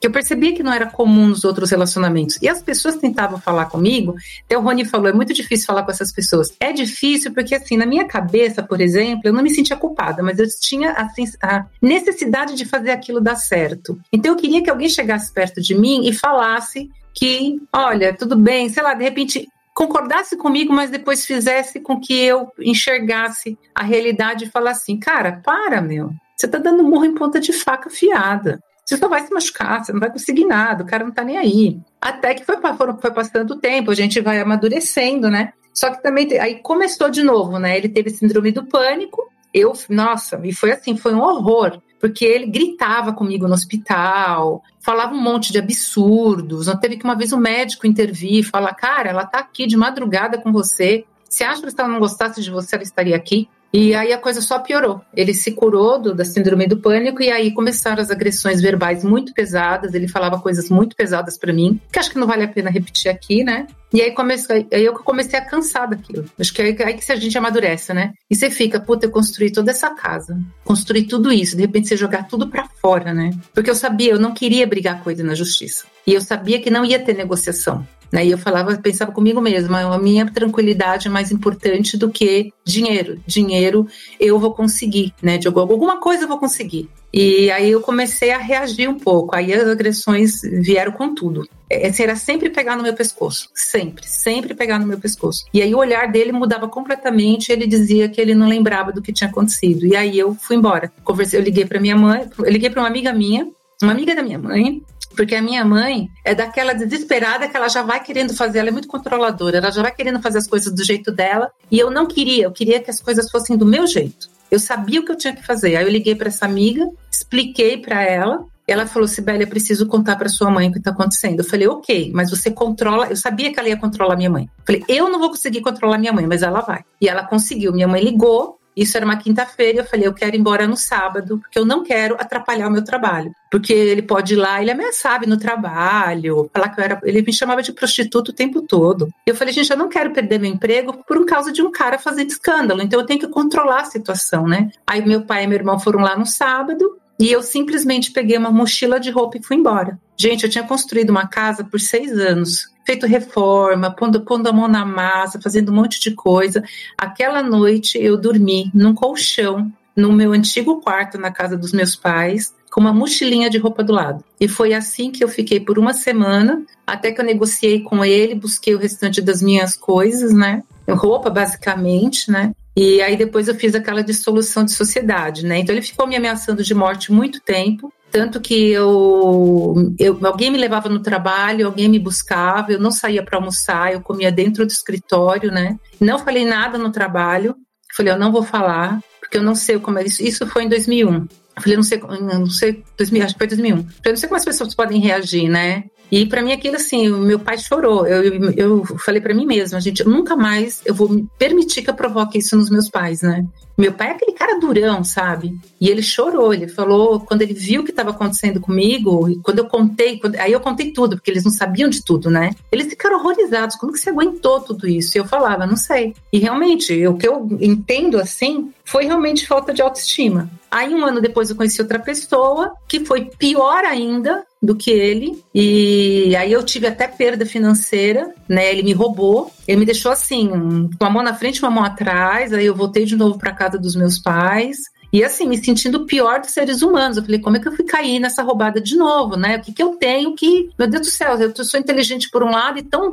Que 0.00 0.06
eu 0.06 0.12
percebia 0.12 0.54
que 0.54 0.62
não 0.62 0.72
era 0.72 0.86
comum 0.86 1.28
nos 1.28 1.44
outros 1.44 1.70
relacionamentos. 1.70 2.38
E 2.40 2.48
as 2.48 2.62
pessoas 2.62 2.96
tentavam 2.96 3.40
falar 3.40 3.66
comigo. 3.66 4.14
Até 4.44 4.56
o 4.56 4.60
Rony 4.60 4.84
falou: 4.84 5.08
é 5.08 5.12
muito 5.12 5.32
difícil 5.32 5.66
falar 5.66 5.82
com 5.82 5.90
essas 5.90 6.12
pessoas. 6.12 6.52
É 6.60 6.72
difícil 6.72 7.32
porque, 7.32 7.54
assim, 7.54 7.76
na 7.76 7.86
minha 7.86 8.06
cabeça, 8.06 8.62
por 8.62 8.80
exemplo, 8.80 9.22
eu 9.24 9.32
não 9.32 9.42
me 9.42 9.50
sentia 9.50 9.76
culpada, 9.76 10.22
mas 10.22 10.38
eu 10.38 10.46
tinha 10.60 10.92
assim, 10.92 11.24
a 11.42 11.66
necessidade 11.80 12.54
de 12.54 12.64
fazer 12.64 12.90
aquilo 12.90 13.20
dar 13.20 13.36
certo. 13.36 13.98
Então 14.12 14.32
eu 14.32 14.36
queria 14.36 14.62
que 14.62 14.70
alguém 14.70 14.88
chegasse 14.88 15.32
perto 15.32 15.60
de 15.60 15.74
mim 15.74 16.08
e 16.08 16.12
falasse 16.12 16.90
que, 17.14 17.60
olha, 17.72 18.14
tudo 18.14 18.36
bem, 18.36 18.68
sei 18.68 18.82
lá, 18.82 18.94
de 18.94 19.04
repente 19.04 19.48
concordasse 19.74 20.36
comigo, 20.36 20.72
mas 20.72 20.90
depois 20.90 21.24
fizesse 21.24 21.80
com 21.80 22.00
que 22.00 22.14
eu 22.14 22.50
enxergasse 22.58 23.58
a 23.74 23.82
realidade 23.82 24.44
e 24.44 24.50
falasse 24.50 24.82
assim, 24.82 24.98
cara, 24.98 25.40
para, 25.44 25.80
meu. 25.80 26.10
Você 26.36 26.48
tá 26.48 26.58
dando 26.58 26.82
murro 26.82 27.04
em 27.04 27.14
ponta 27.14 27.40
de 27.40 27.52
faca 27.52 27.88
fiada. 27.88 28.60
Você 28.84 28.96
só 28.96 29.08
vai 29.08 29.24
se 29.24 29.32
machucar, 29.32 29.84
você 29.84 29.92
não 29.92 30.00
vai 30.00 30.10
conseguir 30.10 30.44
nada, 30.44 30.82
o 30.82 30.86
cara 30.86 31.04
não 31.04 31.12
tá 31.12 31.22
nem 31.22 31.38
aí. 31.38 31.80
Até 32.00 32.34
que 32.34 32.44
foi, 32.44 32.56
foi 33.00 33.10
passando 33.12 33.52
o 33.52 33.60
tempo, 33.60 33.90
a 33.90 33.94
gente 33.94 34.20
vai 34.20 34.40
amadurecendo, 34.40 35.30
né? 35.30 35.52
Só 35.72 35.90
que 35.90 36.02
também, 36.02 36.38
aí 36.38 36.56
começou 36.60 37.08
de 37.08 37.22
novo, 37.22 37.58
né? 37.58 37.76
Ele 37.78 37.88
teve 37.88 38.10
síndrome 38.10 38.50
do 38.50 38.66
pânico, 38.66 39.30
eu, 39.54 39.72
nossa, 39.88 40.40
e 40.44 40.52
foi 40.52 40.72
assim, 40.72 40.96
foi 40.96 41.14
um 41.14 41.20
horror 41.20 41.80
porque 42.02 42.24
ele 42.24 42.46
gritava 42.46 43.12
comigo 43.12 43.46
no 43.46 43.54
hospital, 43.54 44.60
falava 44.80 45.14
um 45.14 45.22
monte 45.22 45.52
de 45.52 45.58
absurdos. 45.60 46.66
Não 46.66 46.76
teve 46.76 46.96
que 46.96 47.04
uma 47.04 47.14
vez 47.14 47.32
o 47.32 47.36
um 47.36 47.40
médico 47.40 47.86
intervir 47.86 48.40
e 48.40 48.42
falar: 48.42 48.74
Cara, 48.74 49.10
ela 49.10 49.24
tá 49.24 49.38
aqui 49.38 49.68
de 49.68 49.76
madrugada 49.76 50.36
com 50.36 50.50
você. 50.50 51.04
Você 51.28 51.44
acha 51.44 51.62
que 51.62 51.70
se 51.70 51.80
ela 51.80 51.88
não 51.88 52.00
gostasse 52.00 52.42
de 52.42 52.50
você, 52.50 52.74
ela 52.74 52.82
estaria 52.82 53.14
aqui? 53.14 53.48
E 53.72 53.94
aí 53.94 54.12
a 54.12 54.18
coisa 54.18 54.42
só 54.42 54.58
piorou. 54.58 55.00
Ele 55.14 55.32
se 55.32 55.52
curou 55.52 55.98
do, 55.98 56.14
da 56.14 56.24
síndrome 56.24 56.66
do 56.66 56.76
pânico 56.76 57.22
e 57.22 57.30
aí 57.30 57.52
começaram 57.52 58.02
as 58.02 58.10
agressões 58.10 58.60
verbais 58.60 59.02
muito 59.02 59.32
pesadas. 59.32 59.94
Ele 59.94 60.06
falava 60.06 60.38
coisas 60.38 60.68
muito 60.68 60.94
pesadas 60.94 61.38
para 61.38 61.52
mim, 61.52 61.80
que 61.90 61.98
acho 61.98 62.10
que 62.10 62.18
não 62.18 62.26
vale 62.26 62.44
a 62.44 62.48
pena 62.48 62.70
repetir 62.70 63.10
aqui, 63.10 63.42
né? 63.42 63.66
E 63.92 64.00
aí, 64.00 64.10
comecei, 64.12 64.66
aí 64.72 64.84
eu 64.84 64.94
comecei 64.94 65.38
a 65.38 65.44
cansar 65.44 65.88
daquilo. 65.88 66.24
Acho 66.38 66.52
que 66.52 66.62
é 66.62 66.64
aí 66.64 66.94
que 66.94 67.12
a 67.12 67.16
gente 67.16 67.36
amadurece, 67.36 67.92
né? 67.92 68.12
E 68.30 68.34
você 68.34 68.48
fica, 68.48 68.80
puta, 68.80 69.04
eu 69.06 69.10
construí 69.10 69.52
toda 69.52 69.70
essa 69.70 69.90
casa, 69.90 70.38
construí 70.64 71.04
tudo 71.04 71.30
isso, 71.30 71.56
de 71.56 71.62
repente 71.62 71.88
você 71.88 71.96
jogar 71.96 72.26
tudo 72.26 72.48
para 72.48 72.66
fora, 72.80 73.12
né? 73.12 73.30
Porque 73.52 73.68
eu 73.68 73.74
sabia, 73.74 74.12
eu 74.12 74.18
não 74.18 74.32
queria 74.32 74.66
brigar 74.66 75.02
com 75.02 75.10
ele 75.10 75.22
na 75.22 75.34
justiça. 75.34 75.84
E 76.06 76.14
eu 76.14 76.22
sabia 76.22 76.60
que 76.60 76.70
não 76.70 76.84
ia 76.84 76.98
ter 76.98 77.14
negociação. 77.14 77.86
Né? 78.12 78.26
E 78.26 78.30
eu 78.30 78.38
falava, 78.38 78.76
pensava 78.76 79.10
comigo 79.10 79.40
mesma, 79.40 79.80
a 79.80 79.98
minha 79.98 80.30
tranquilidade 80.30 81.08
é 81.08 81.10
mais 81.10 81.32
importante 81.32 81.96
do 81.96 82.10
que 82.10 82.52
dinheiro. 82.62 83.18
Dinheiro 83.26 83.86
eu 84.20 84.38
vou 84.38 84.52
conseguir, 84.52 85.14
né? 85.22 85.38
De 85.38 85.48
alguma 85.48 85.98
coisa 85.98 86.24
eu 86.24 86.28
vou 86.28 86.38
conseguir. 86.38 86.90
E 87.12 87.50
aí 87.50 87.70
eu 87.70 87.80
comecei 87.80 88.30
a 88.30 88.38
reagir 88.38 88.88
um 88.88 88.98
pouco. 88.98 89.34
Aí 89.34 89.52
as 89.52 89.66
agressões 89.66 90.40
vieram 90.42 90.92
com 90.92 91.14
tudo. 91.14 91.48
Esse 91.70 92.02
era 92.02 92.16
sempre 92.16 92.50
pegar 92.50 92.76
no 92.76 92.82
meu 92.82 92.94
pescoço, 92.94 93.48
sempre, 93.54 94.06
sempre 94.06 94.54
pegar 94.54 94.78
no 94.78 94.86
meu 94.86 94.98
pescoço. 94.98 95.44
E 95.52 95.62
aí 95.62 95.74
o 95.74 95.78
olhar 95.78 96.10
dele 96.10 96.32
mudava 96.32 96.68
completamente. 96.68 97.50
Ele 97.50 97.66
dizia 97.66 98.08
que 98.08 98.20
ele 98.20 98.34
não 98.34 98.48
lembrava 98.48 98.92
do 98.92 99.00
que 99.00 99.12
tinha 99.12 99.28
acontecido. 99.28 99.86
E 99.86 99.96
aí 99.96 100.18
eu 100.18 100.34
fui 100.34 100.56
embora. 100.56 100.92
Conversei, 101.02 101.38
eu 101.38 101.44
liguei 101.44 101.64
para 101.64 101.80
minha 101.80 101.96
mãe, 101.96 102.28
eu 102.38 102.50
liguei 102.50 102.68
para 102.68 102.80
uma 102.80 102.88
amiga 102.88 103.12
minha, 103.12 103.48
uma 103.82 103.92
amiga 103.92 104.14
da 104.14 104.22
minha 104.22 104.38
mãe, 104.38 104.82
porque 105.12 105.34
a 105.34 105.42
minha 105.42 105.64
mãe 105.64 106.08
é 106.24 106.34
daquela 106.34 106.72
desesperada 106.72 107.48
que 107.48 107.56
ela 107.56 107.68
já 107.68 107.82
vai 107.82 108.02
querendo 108.02 108.34
fazer, 108.34 108.58
ela 108.58 108.68
é 108.68 108.72
muito 108.72 108.88
controladora, 108.88 109.58
ela 109.58 109.70
já 109.70 109.82
vai 109.82 109.94
querendo 109.94 110.20
fazer 110.20 110.38
as 110.38 110.46
coisas 110.46 110.72
do 110.72 110.84
jeito 110.84 111.12
dela, 111.12 111.50
e 111.70 111.78
eu 111.78 111.90
não 111.90 112.06
queria, 112.06 112.44
eu 112.44 112.52
queria 112.52 112.80
que 112.80 112.90
as 112.90 113.00
coisas 113.00 113.30
fossem 113.30 113.56
do 113.56 113.66
meu 113.66 113.86
jeito. 113.86 114.28
Eu 114.50 114.58
sabia 114.58 115.00
o 115.00 115.04
que 115.04 115.12
eu 115.12 115.16
tinha 115.16 115.34
que 115.34 115.44
fazer. 115.44 115.76
Aí 115.76 115.84
eu 115.84 115.90
liguei 115.90 116.14
para 116.14 116.28
essa 116.28 116.44
amiga, 116.44 116.86
expliquei 117.10 117.78
para 117.78 118.02
ela, 118.02 118.44
ela 118.66 118.86
falou: 118.86 119.08
Sibeli, 119.08 119.42
eu 119.42 119.48
preciso 119.48 119.86
contar 119.86 120.16
para 120.16 120.28
sua 120.28 120.50
mãe 120.50 120.68
o 120.68 120.72
que 120.72 120.78
está 120.78 120.90
acontecendo. 120.90 121.40
Eu 121.40 121.44
falei: 121.44 121.66
Ok, 121.66 122.10
mas 122.14 122.30
você 122.30 122.50
controla. 122.50 123.08
Eu 123.08 123.16
sabia 123.16 123.52
que 123.52 123.58
ela 123.58 123.68
ia 123.68 123.76
controlar 123.76 124.16
minha 124.16 124.30
mãe. 124.30 124.44
Eu 124.44 124.64
falei: 124.64 124.84
Eu 124.88 125.08
não 125.08 125.18
vou 125.18 125.30
conseguir 125.30 125.60
controlar 125.60 125.98
minha 125.98 126.12
mãe, 126.12 126.26
mas 126.26 126.42
ela 126.42 126.60
vai. 126.60 126.84
E 127.00 127.08
ela 127.08 127.24
conseguiu. 127.24 127.72
Minha 127.72 127.88
mãe 127.88 128.02
ligou, 128.02 128.58
isso 128.76 128.96
era 128.96 129.04
uma 129.04 129.16
quinta-feira, 129.16 129.80
eu 129.80 129.84
falei, 129.84 130.06
eu 130.06 130.14
quero 130.14 130.34
ir 130.34 130.38
embora 130.38 130.66
no 130.66 130.76
sábado, 130.76 131.38
porque 131.38 131.58
eu 131.58 131.64
não 131.64 131.82
quero 131.82 132.14
atrapalhar 132.18 132.68
o 132.68 132.70
meu 132.70 132.84
trabalho. 132.84 133.34
Porque 133.50 133.72
ele 133.72 134.02
pode 134.02 134.32
ir 134.32 134.36
lá, 134.36 134.62
ele 134.62 134.70
ameaçava 134.70 135.26
no 135.26 135.36
trabalho, 135.36 136.50
falar 136.52 136.70
que 136.70 136.80
eu 136.80 136.84
era. 136.84 137.00
Ele 137.04 137.22
me 137.22 137.32
chamava 137.32 137.62
de 137.62 137.72
prostituta 137.72 138.30
o 138.30 138.34
tempo 138.34 138.62
todo. 138.62 139.10
Eu 139.26 139.34
falei, 139.34 139.52
gente, 139.52 139.70
eu 139.70 139.76
não 139.76 139.88
quero 139.88 140.10
perder 140.12 140.38
meu 140.38 140.50
emprego 140.50 141.04
por 141.06 141.26
causa 141.26 141.52
de 141.52 141.60
um 141.60 141.70
cara 141.70 141.98
fazendo 141.98 142.30
escândalo, 142.30 142.82
então 142.82 142.98
eu 143.00 143.06
tenho 143.06 143.20
que 143.20 143.28
controlar 143.28 143.82
a 143.82 143.84
situação, 143.84 144.46
né? 144.48 144.70
Aí 144.86 145.04
meu 145.04 145.22
pai 145.22 145.44
e 145.44 145.46
meu 145.46 145.58
irmão 145.58 145.78
foram 145.78 146.00
lá 146.00 146.16
no 146.16 146.24
sábado, 146.24 146.98
e 147.22 147.30
eu 147.30 147.40
simplesmente 147.40 148.10
peguei 148.10 148.36
uma 148.36 148.50
mochila 148.50 148.98
de 148.98 149.08
roupa 149.08 149.38
e 149.38 149.42
fui 149.44 149.56
embora. 149.56 149.96
Gente, 150.16 150.42
eu 150.42 150.50
tinha 150.50 150.66
construído 150.66 151.10
uma 151.10 151.28
casa 151.28 151.62
por 151.62 151.78
seis 151.78 152.18
anos, 152.18 152.68
feito 152.84 153.06
reforma, 153.06 153.94
pondo, 153.94 154.22
pondo 154.22 154.48
a 154.48 154.52
mão 154.52 154.66
na 154.66 154.84
massa, 154.84 155.40
fazendo 155.40 155.70
um 155.70 155.74
monte 155.76 156.00
de 156.00 156.10
coisa. 156.16 156.64
Aquela 156.98 157.40
noite 157.40 157.96
eu 157.96 158.16
dormi 158.16 158.72
num 158.74 158.92
colchão 158.92 159.72
no 159.96 160.12
meu 160.12 160.32
antigo 160.32 160.80
quarto 160.80 161.16
na 161.16 161.30
casa 161.30 161.56
dos 161.56 161.72
meus 161.72 161.94
pais, 161.94 162.52
com 162.72 162.80
uma 162.80 162.92
mochilinha 162.92 163.48
de 163.48 163.58
roupa 163.58 163.84
do 163.84 163.92
lado. 163.92 164.24
E 164.40 164.48
foi 164.48 164.74
assim 164.74 165.12
que 165.12 165.22
eu 165.22 165.28
fiquei 165.28 165.60
por 165.60 165.78
uma 165.78 165.94
semana, 165.94 166.64
até 166.84 167.12
que 167.12 167.20
eu 167.20 167.24
negociei 167.24 167.82
com 167.82 168.04
ele, 168.04 168.34
busquei 168.34 168.74
o 168.74 168.78
restante 168.78 169.22
das 169.22 169.40
minhas 169.40 169.76
coisas, 169.76 170.34
né? 170.34 170.64
Roupa, 170.88 171.30
basicamente, 171.30 172.32
né? 172.32 172.50
E 172.76 173.02
aí 173.02 173.16
depois 173.16 173.48
eu 173.48 173.54
fiz 173.54 173.74
aquela 173.74 174.02
dissolução 174.02 174.64
de 174.64 174.72
sociedade, 174.72 175.44
né? 175.44 175.58
Então 175.58 175.74
ele 175.74 175.82
ficou 175.82 176.06
me 176.06 176.16
ameaçando 176.16 176.62
de 176.62 176.74
morte 176.74 177.12
muito 177.12 177.40
tempo, 177.40 177.92
tanto 178.10 178.40
que 178.40 178.70
eu, 178.70 179.94
eu 179.98 180.18
alguém 180.26 180.50
me 180.50 180.58
levava 180.58 180.88
no 180.88 181.00
trabalho, 181.00 181.66
alguém 181.66 181.88
me 181.88 181.98
buscava, 181.98 182.72
eu 182.72 182.78
não 182.78 182.90
saía 182.90 183.22
para 183.22 183.38
almoçar, 183.38 183.92
eu 183.92 184.02
comia 184.02 184.30
dentro 184.30 184.66
do 184.66 184.70
escritório, 184.70 185.50
né? 185.50 185.78
Não 185.98 186.18
falei 186.18 186.44
nada 186.44 186.76
no 186.76 186.92
trabalho. 186.92 187.56
Falei, 187.94 188.12
eu 188.12 188.18
não 188.18 188.32
vou 188.32 188.42
falar, 188.42 189.00
porque 189.20 189.36
eu 189.36 189.42
não 189.42 189.54
sei 189.54 189.78
como 189.78 189.98
é 189.98 190.04
isso. 190.04 190.22
Isso 190.22 190.46
foi 190.46 190.64
em 190.64 190.68
2001. 190.68 191.14
Eu 191.14 191.62
falei, 191.62 191.76
não 191.76 191.82
sei, 191.82 192.00
não 192.00 192.46
sei, 192.46 192.82
2000, 192.96 193.24
acho 193.24 193.34
que 193.34 193.38
foi 193.38 193.46
2001. 193.46 193.76
Eu 193.76 194.12
não 194.12 194.16
sei 194.16 194.28
como 194.28 194.38
as 194.38 194.44
pessoas 194.44 194.74
podem 194.74 195.00
reagir, 195.00 195.48
né? 195.48 195.84
E 196.12 196.26
para 196.26 196.42
mim 196.42 196.52
aquilo 196.52 196.76
assim, 196.76 197.10
o 197.10 197.16
meu 197.16 197.38
pai 197.38 197.56
chorou. 197.56 198.06
Eu, 198.06 198.52
eu, 198.52 198.84
falei 198.98 199.18
para 199.18 199.32
mim 199.32 199.46
mesma, 199.46 199.80
gente, 199.80 200.04
nunca 200.04 200.36
mais 200.36 200.82
eu 200.84 200.94
vou 200.94 201.26
permitir 201.38 201.80
que 201.80 201.88
eu 201.88 201.94
provoque 201.94 202.36
isso 202.36 202.54
nos 202.54 202.68
meus 202.68 202.90
pais, 202.90 203.22
né? 203.22 203.46
Meu 203.78 203.94
pai 203.94 204.08
é 204.08 204.10
aquele 204.10 204.32
cara 204.32 204.60
durão, 204.60 205.02
sabe? 205.02 205.58
E 205.80 205.88
ele 205.88 206.02
chorou, 206.02 206.52
ele 206.52 206.68
falou, 206.68 207.20
quando 207.20 207.40
ele 207.40 207.54
viu 207.54 207.80
o 207.80 207.84
que 207.84 207.90
estava 207.90 208.10
acontecendo 208.10 208.60
comigo, 208.60 209.26
e 209.30 209.38
quando 209.38 209.60
eu 209.60 209.64
contei, 209.64 210.18
quando, 210.18 210.36
aí 210.36 210.52
eu 210.52 210.60
contei 210.60 210.92
tudo, 210.92 211.16
porque 211.16 211.30
eles 211.30 211.44
não 211.44 211.50
sabiam 211.50 211.88
de 211.88 212.04
tudo, 212.04 212.30
né? 212.30 212.50
Eles 212.70 212.88
ficaram 212.88 213.18
horrorizados, 213.18 213.76
como 213.76 213.90
que 213.90 213.98
você 213.98 214.10
aguentou 214.10 214.60
tudo 214.60 214.86
isso? 214.86 215.16
E 215.16 215.18
eu 215.18 215.24
falava, 215.24 215.66
não 215.66 215.76
sei. 215.76 216.14
E 216.30 216.38
realmente, 216.38 217.06
o 217.06 217.16
que 217.16 217.26
eu 217.26 217.48
entendo 217.58 218.18
assim, 218.18 218.70
foi 218.84 219.06
realmente 219.06 219.46
falta 219.46 219.72
de 219.72 219.80
autoestima. 219.80 220.50
Aí 220.70 220.94
um 220.94 221.04
ano 221.04 221.22
depois 221.22 221.48
eu 221.48 221.56
conheci 221.56 221.80
outra 221.80 221.98
pessoa 221.98 222.74
que 222.86 223.04
foi 223.04 223.30
pior 223.38 223.84
ainda, 223.84 224.44
do 224.62 224.76
que 224.76 224.90
ele. 224.90 225.42
E 225.52 226.36
aí 226.36 226.52
eu 226.52 226.62
tive 226.62 226.86
até 226.86 227.08
perda 227.08 227.44
financeira, 227.44 228.32
né? 228.48 228.70
Ele 228.70 228.84
me 228.84 228.92
roubou. 228.92 229.50
Ele 229.66 229.80
me 229.80 229.86
deixou 229.86 230.12
assim, 230.12 230.48
com 230.48 231.04
uma 231.04 231.10
mão 231.10 231.22
na 231.22 231.34
frente 231.34 231.56
e 231.56 231.62
uma 231.62 231.70
mão 231.70 231.84
atrás. 231.84 232.52
Aí 232.52 232.66
eu 232.66 232.74
voltei 232.74 233.04
de 233.04 233.16
novo 233.16 233.38
para 233.38 233.52
casa 233.52 233.76
dos 233.76 233.96
meus 233.96 234.18
pais. 234.18 234.78
E 235.12 235.22
assim, 235.22 235.46
me 235.46 235.62
sentindo 235.62 236.06
pior 236.06 236.40
dos 236.40 236.50
seres 236.50 236.80
humanos. 236.80 237.16
Eu 237.16 237.22
falei, 237.22 237.38
como 237.38 237.56
é 237.56 237.60
que 237.60 237.68
eu 237.68 237.76
fui 237.76 237.84
cair 237.84 238.18
nessa 238.18 238.42
roubada 238.42 238.80
de 238.80 238.96
novo, 238.96 239.36
né? 239.36 239.58
O 239.58 239.60
que, 239.60 239.72
que 239.72 239.82
eu 239.82 239.90
tenho 239.96 240.34
que. 240.34 240.70
Meu 240.78 240.88
Deus 240.88 241.06
do 241.06 241.10
céu, 241.10 241.38
eu 241.38 241.64
sou 241.64 241.78
inteligente 241.78 242.30
por 242.30 242.42
um 242.42 242.50
lado 242.50 242.78
e 242.78 242.82
tão, 242.82 243.12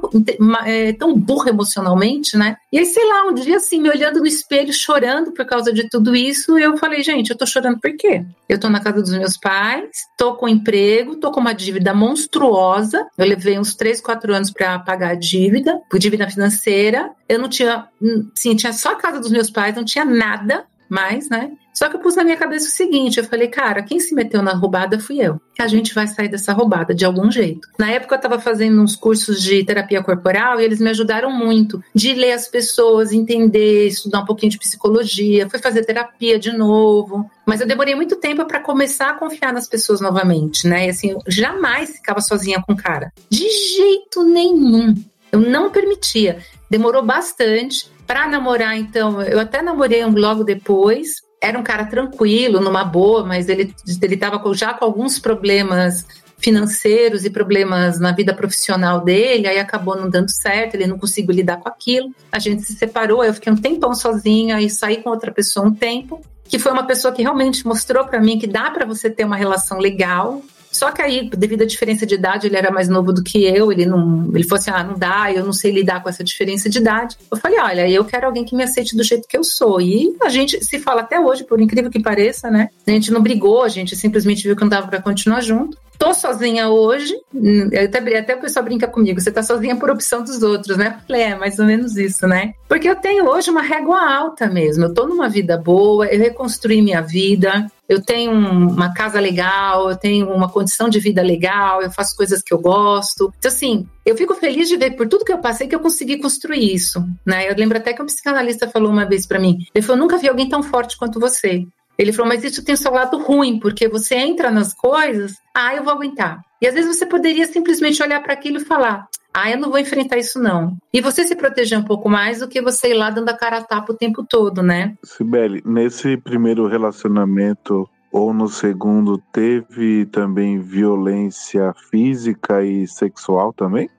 é, 0.65 0.93
tão 0.93 1.13
burra 1.13 1.49
emocionalmente, 1.49 2.37
né? 2.37 2.55
E 2.71 2.79
aí, 2.79 2.85
sei 2.85 3.05
lá, 3.05 3.25
um 3.25 3.33
dia 3.33 3.57
assim, 3.57 3.81
me 3.81 3.89
olhando 3.89 4.19
no 4.19 4.27
espelho, 4.27 4.71
chorando 4.71 5.33
por 5.33 5.45
causa 5.45 5.73
de 5.73 5.89
tudo 5.89 6.15
isso, 6.15 6.57
eu 6.57 6.77
falei, 6.77 7.03
gente, 7.03 7.31
eu 7.31 7.37
tô 7.37 7.45
chorando 7.45 7.79
por 7.79 7.95
quê? 7.97 8.23
Eu 8.47 8.59
tô 8.59 8.69
na 8.69 8.79
casa 8.79 9.01
dos 9.01 9.11
meus 9.11 9.37
pais, 9.37 9.89
tô 10.17 10.35
com 10.35 10.47
emprego, 10.47 11.17
tô 11.17 11.31
com 11.31 11.41
uma 11.41 11.53
dívida 11.53 11.93
monstruosa. 11.93 13.05
Eu 13.17 13.25
levei 13.25 13.59
uns 13.59 13.75
3, 13.75 13.99
4 13.99 14.33
anos 14.33 14.51
para 14.51 14.79
pagar 14.79 15.11
a 15.11 15.15
dívida, 15.15 15.79
por 15.89 15.99
dívida 15.99 16.29
financeira. 16.29 17.11
Eu 17.27 17.39
não 17.39 17.49
tinha, 17.49 17.87
hum, 18.01 18.29
sim, 18.33 18.55
tinha 18.55 18.71
só 18.71 18.93
a 18.93 18.95
casa 18.95 19.19
dos 19.19 19.31
meus 19.31 19.49
pais, 19.49 19.75
não 19.75 19.83
tinha 19.83 20.05
nada 20.05 20.65
mais, 20.89 21.29
né? 21.29 21.51
Só 21.79 21.87
que 21.87 21.95
eu 21.95 22.01
pus 22.01 22.17
na 22.17 22.25
minha 22.25 22.35
cabeça 22.35 22.67
o 22.67 22.71
seguinte: 22.71 23.19
eu 23.19 23.23
falei, 23.23 23.47
cara, 23.47 23.81
quem 23.81 24.01
se 24.01 24.13
meteu 24.13 24.43
na 24.43 24.51
roubada 24.51 24.99
fui 24.99 25.21
eu. 25.21 25.39
Que 25.55 25.61
a 25.61 25.67
gente 25.67 25.95
vai 25.95 26.07
sair 26.07 26.27
dessa 26.27 26.51
roubada 26.51 26.93
de 26.93 27.05
algum 27.05 27.31
jeito. 27.31 27.69
Na 27.79 27.89
época 27.89 28.15
eu 28.15 28.17
estava 28.17 28.37
fazendo 28.37 28.81
uns 28.81 28.97
cursos 28.97 29.41
de 29.41 29.63
terapia 29.63 30.03
corporal 30.03 30.59
e 30.59 30.65
eles 30.65 30.81
me 30.81 30.89
ajudaram 30.89 31.31
muito 31.31 31.81
de 31.95 32.13
ler 32.13 32.33
as 32.33 32.49
pessoas, 32.49 33.13
entender, 33.13 33.87
estudar 33.87 34.19
um 34.19 34.25
pouquinho 34.25 34.51
de 34.51 34.59
psicologia, 34.59 35.49
fui 35.49 35.57
fazer 35.57 35.85
terapia 35.85 36.37
de 36.37 36.51
novo. 36.51 37.31
Mas 37.45 37.61
eu 37.61 37.67
demorei 37.67 37.95
muito 37.95 38.17
tempo 38.17 38.43
para 38.43 38.59
começar 38.59 39.11
a 39.11 39.13
confiar 39.13 39.53
nas 39.53 39.65
pessoas 39.65 40.01
novamente, 40.01 40.67
né? 40.67 40.87
E 40.87 40.89
assim, 40.89 41.11
eu 41.11 41.21
jamais 41.29 41.91
ficava 41.91 42.19
sozinha 42.19 42.61
com 42.61 42.73
o 42.73 42.77
cara. 42.77 43.13
De 43.29 43.49
jeito 43.77 44.25
nenhum. 44.25 44.95
Eu 45.31 45.39
não 45.39 45.71
permitia. 45.71 46.39
Demorou 46.69 47.05
bastante 47.05 47.89
para 48.05 48.27
namorar, 48.27 48.75
então, 48.75 49.21
eu 49.21 49.39
até 49.39 49.61
namorei 49.61 50.03
logo 50.03 50.43
depois, 50.43 51.21
era 51.41 51.57
um 51.57 51.63
cara 51.63 51.85
tranquilo, 51.85 52.59
numa 52.59 52.83
boa, 52.83 53.23
mas 53.23 53.47
ele 53.47 53.73
estava 53.85 54.41
já 54.53 54.73
com 54.73 54.85
alguns 54.85 55.19
problemas 55.19 56.05
financeiros 56.37 57.25
e 57.25 57.29
problemas 57.29 57.99
na 57.99 58.11
vida 58.11 58.33
profissional 58.33 59.01
dele, 59.01 59.47
aí 59.47 59.59
acabou 59.59 59.95
não 59.95 60.09
dando 60.09 60.29
certo, 60.29 60.75
ele 60.75 60.87
não 60.87 60.97
conseguiu 60.97 61.35
lidar 61.35 61.57
com 61.57 61.67
aquilo. 61.67 62.13
A 62.31 62.39
gente 62.39 62.63
se 62.63 62.73
separou, 62.73 63.23
eu 63.23 63.33
fiquei 63.33 63.51
um 63.51 63.57
tempão 63.57 63.93
sozinha 63.93 64.59
e 64.61 64.69
saí 64.69 64.97
com 64.97 65.09
outra 65.09 65.31
pessoa 65.31 65.65
um 65.65 65.73
tempo, 65.73 66.21
que 66.45 66.57
foi 66.57 66.71
uma 66.71 66.85
pessoa 66.85 67.13
que 67.13 67.21
realmente 67.21 67.65
mostrou 67.65 68.05
para 68.05 68.21
mim 68.21 68.39
que 68.39 68.47
dá 68.47 68.71
para 68.71 68.85
você 68.85 69.09
ter 69.09 69.25
uma 69.25 69.35
relação 69.35 69.79
legal, 69.79 70.41
só 70.71 70.91
que 70.91 71.01
aí, 71.01 71.29
devido 71.29 71.63
à 71.63 71.65
diferença 71.65 72.05
de 72.05 72.15
idade, 72.15 72.47
ele 72.47 72.55
era 72.55 72.71
mais 72.71 72.87
novo 72.87 73.11
do 73.11 73.23
que 73.23 73.43
eu, 73.45 73.71
ele 73.71 73.85
não, 73.85 74.29
ele 74.33 74.43
falou 74.43 74.59
assim: 74.59 74.71
"Ah, 74.71 74.83
não 74.83 74.97
dá, 74.97 75.31
eu 75.31 75.43
não 75.43 75.53
sei 75.53 75.71
lidar 75.71 76.01
com 76.01 76.09
essa 76.09 76.23
diferença 76.23 76.69
de 76.69 76.77
idade". 76.79 77.17
Eu 77.31 77.37
falei: 77.37 77.59
"Olha, 77.59 77.89
eu 77.89 78.05
quero 78.05 78.27
alguém 78.27 78.45
que 78.45 78.55
me 78.55 78.63
aceite 78.63 78.95
do 78.95 79.03
jeito 79.03 79.27
que 79.27 79.37
eu 79.37 79.43
sou". 79.43 79.81
E 79.81 80.15
a 80.21 80.29
gente 80.29 80.63
se 80.63 80.79
fala 80.79 81.01
até 81.01 81.19
hoje, 81.19 81.43
por 81.43 81.59
incrível 81.59 81.89
que 81.89 81.99
pareça, 81.99 82.49
né? 82.49 82.69
A 82.87 82.91
gente 82.91 83.11
não 83.11 83.21
brigou, 83.21 83.63
a 83.63 83.69
gente 83.69 83.95
simplesmente 83.95 84.43
viu 84.43 84.55
que 84.55 84.61
não 84.61 84.69
dava 84.69 84.87
para 84.87 85.01
continuar 85.01 85.41
junto. 85.41 85.77
Tô 85.99 86.13
sozinha 86.13 86.69
hoje, 86.69 87.13
hum, 87.35 87.69
até, 87.73 88.17
até 88.17 88.35
o 88.35 88.39
pessoal 88.39 88.63
brinca 88.63 88.87
comigo, 88.87 89.19
você 89.19 89.29
tá 89.29 89.43
sozinha 89.43 89.75
por 89.75 89.89
opção 89.89 90.23
dos 90.23 90.41
outros, 90.41 90.77
né? 90.77 90.97
Falei, 91.05 91.23
é 91.23 91.35
mais 91.35 91.59
ou 91.59 91.65
menos 91.65 91.97
isso, 91.97 92.25
né? 92.25 92.53
Porque 92.69 92.87
eu 92.87 92.95
tenho 92.95 93.27
hoje 93.27 93.49
uma 93.49 93.61
régua 93.61 93.99
alta 94.09 94.47
mesmo, 94.47 94.85
eu 94.85 94.93
tô 94.93 95.05
numa 95.05 95.27
vida 95.27 95.57
boa, 95.57 96.05
eu 96.07 96.17
reconstruí 96.17 96.81
minha 96.81 97.01
vida, 97.01 97.69
eu 97.89 97.99
tenho 97.99 98.31
uma 98.31 98.93
casa 98.93 99.19
legal, 99.19 99.89
eu 99.89 99.97
tenho 99.97 100.29
uma 100.29 100.47
condição 100.47 100.87
de 100.87 100.99
vida 100.99 101.23
legal, 101.23 101.81
eu 101.81 101.89
faço 101.89 102.15
coisas 102.15 102.39
que 102.39 102.53
eu 102.53 102.59
gosto. 102.59 103.33
Então, 103.39 103.49
assim, 103.49 103.87
eu 104.05 104.15
fico 104.15 104.35
feliz 104.35 104.69
de 104.69 104.77
ver 104.77 104.91
por 104.91 105.07
tudo 105.07 105.25
que 105.25 105.33
eu 105.33 105.39
passei 105.39 105.67
que 105.67 105.73
eu 105.73 105.79
consegui 105.79 106.19
construir 106.19 106.71
isso, 106.71 107.03
né? 107.25 107.49
Eu 107.49 107.55
lembro 107.55 107.79
até 107.79 107.91
que 107.91 108.01
um 108.01 108.05
psicanalista 108.05 108.69
falou 108.69 108.91
uma 108.91 109.05
vez 109.05 109.25
para 109.25 109.39
mim, 109.39 109.57
ele 109.73 109.83
falou, 109.83 110.01
nunca 110.01 110.19
vi 110.19 110.29
alguém 110.29 110.47
tão 110.47 110.61
forte 110.61 110.95
quanto 110.95 111.19
você. 111.19 111.65
Ele 111.97 112.13
falou, 112.13 112.29
mas 112.29 112.43
isso 112.45 112.63
tem 112.63 112.77
seu 112.77 112.93
lado 112.93 113.17
ruim, 113.17 113.59
porque 113.59 113.89
você 113.89 114.15
entra 114.15 114.49
nas 114.49 114.73
coisas, 114.73 115.33
ah, 115.53 115.75
eu 115.75 115.83
vou 115.83 115.91
aguentar. 115.91 116.39
E 116.61 116.67
às 116.67 116.73
vezes 116.73 116.95
você 116.95 117.05
poderia 117.05 117.45
simplesmente 117.45 118.01
olhar 118.01 118.21
para 118.21 118.33
aquilo 118.33 118.57
e 118.57 118.65
falar, 118.65 119.07
ah, 119.33 119.51
eu 119.51 119.59
não 119.59 119.69
vou 119.69 119.79
enfrentar 119.79 120.17
isso 120.17 120.39
não. 120.39 120.77
E 120.93 121.01
você 121.01 121.25
se 121.25 121.35
proteger 121.35 121.77
um 121.77 121.83
pouco 121.83 122.09
mais 122.09 122.39
do 122.39 122.47
que 122.47 122.61
você 122.61 122.89
ir 122.89 122.95
lá 122.95 123.09
dando 123.09 123.29
a 123.29 123.37
cara 123.37 123.57
a 123.57 123.63
tapa 123.63 123.93
o 123.93 123.97
tempo 123.97 124.25
todo, 124.27 124.61
né? 124.63 124.95
Sibeli, 125.03 125.61
nesse 125.65 126.17
primeiro 126.17 126.67
relacionamento 126.67 127.87
ou 128.11 128.33
no 128.33 128.47
segundo 128.47 129.21
teve 129.31 130.05
também 130.07 130.59
violência 130.59 131.73
física 131.91 132.63
e 132.63 132.87
sexual 132.87 133.53
também? 133.53 133.89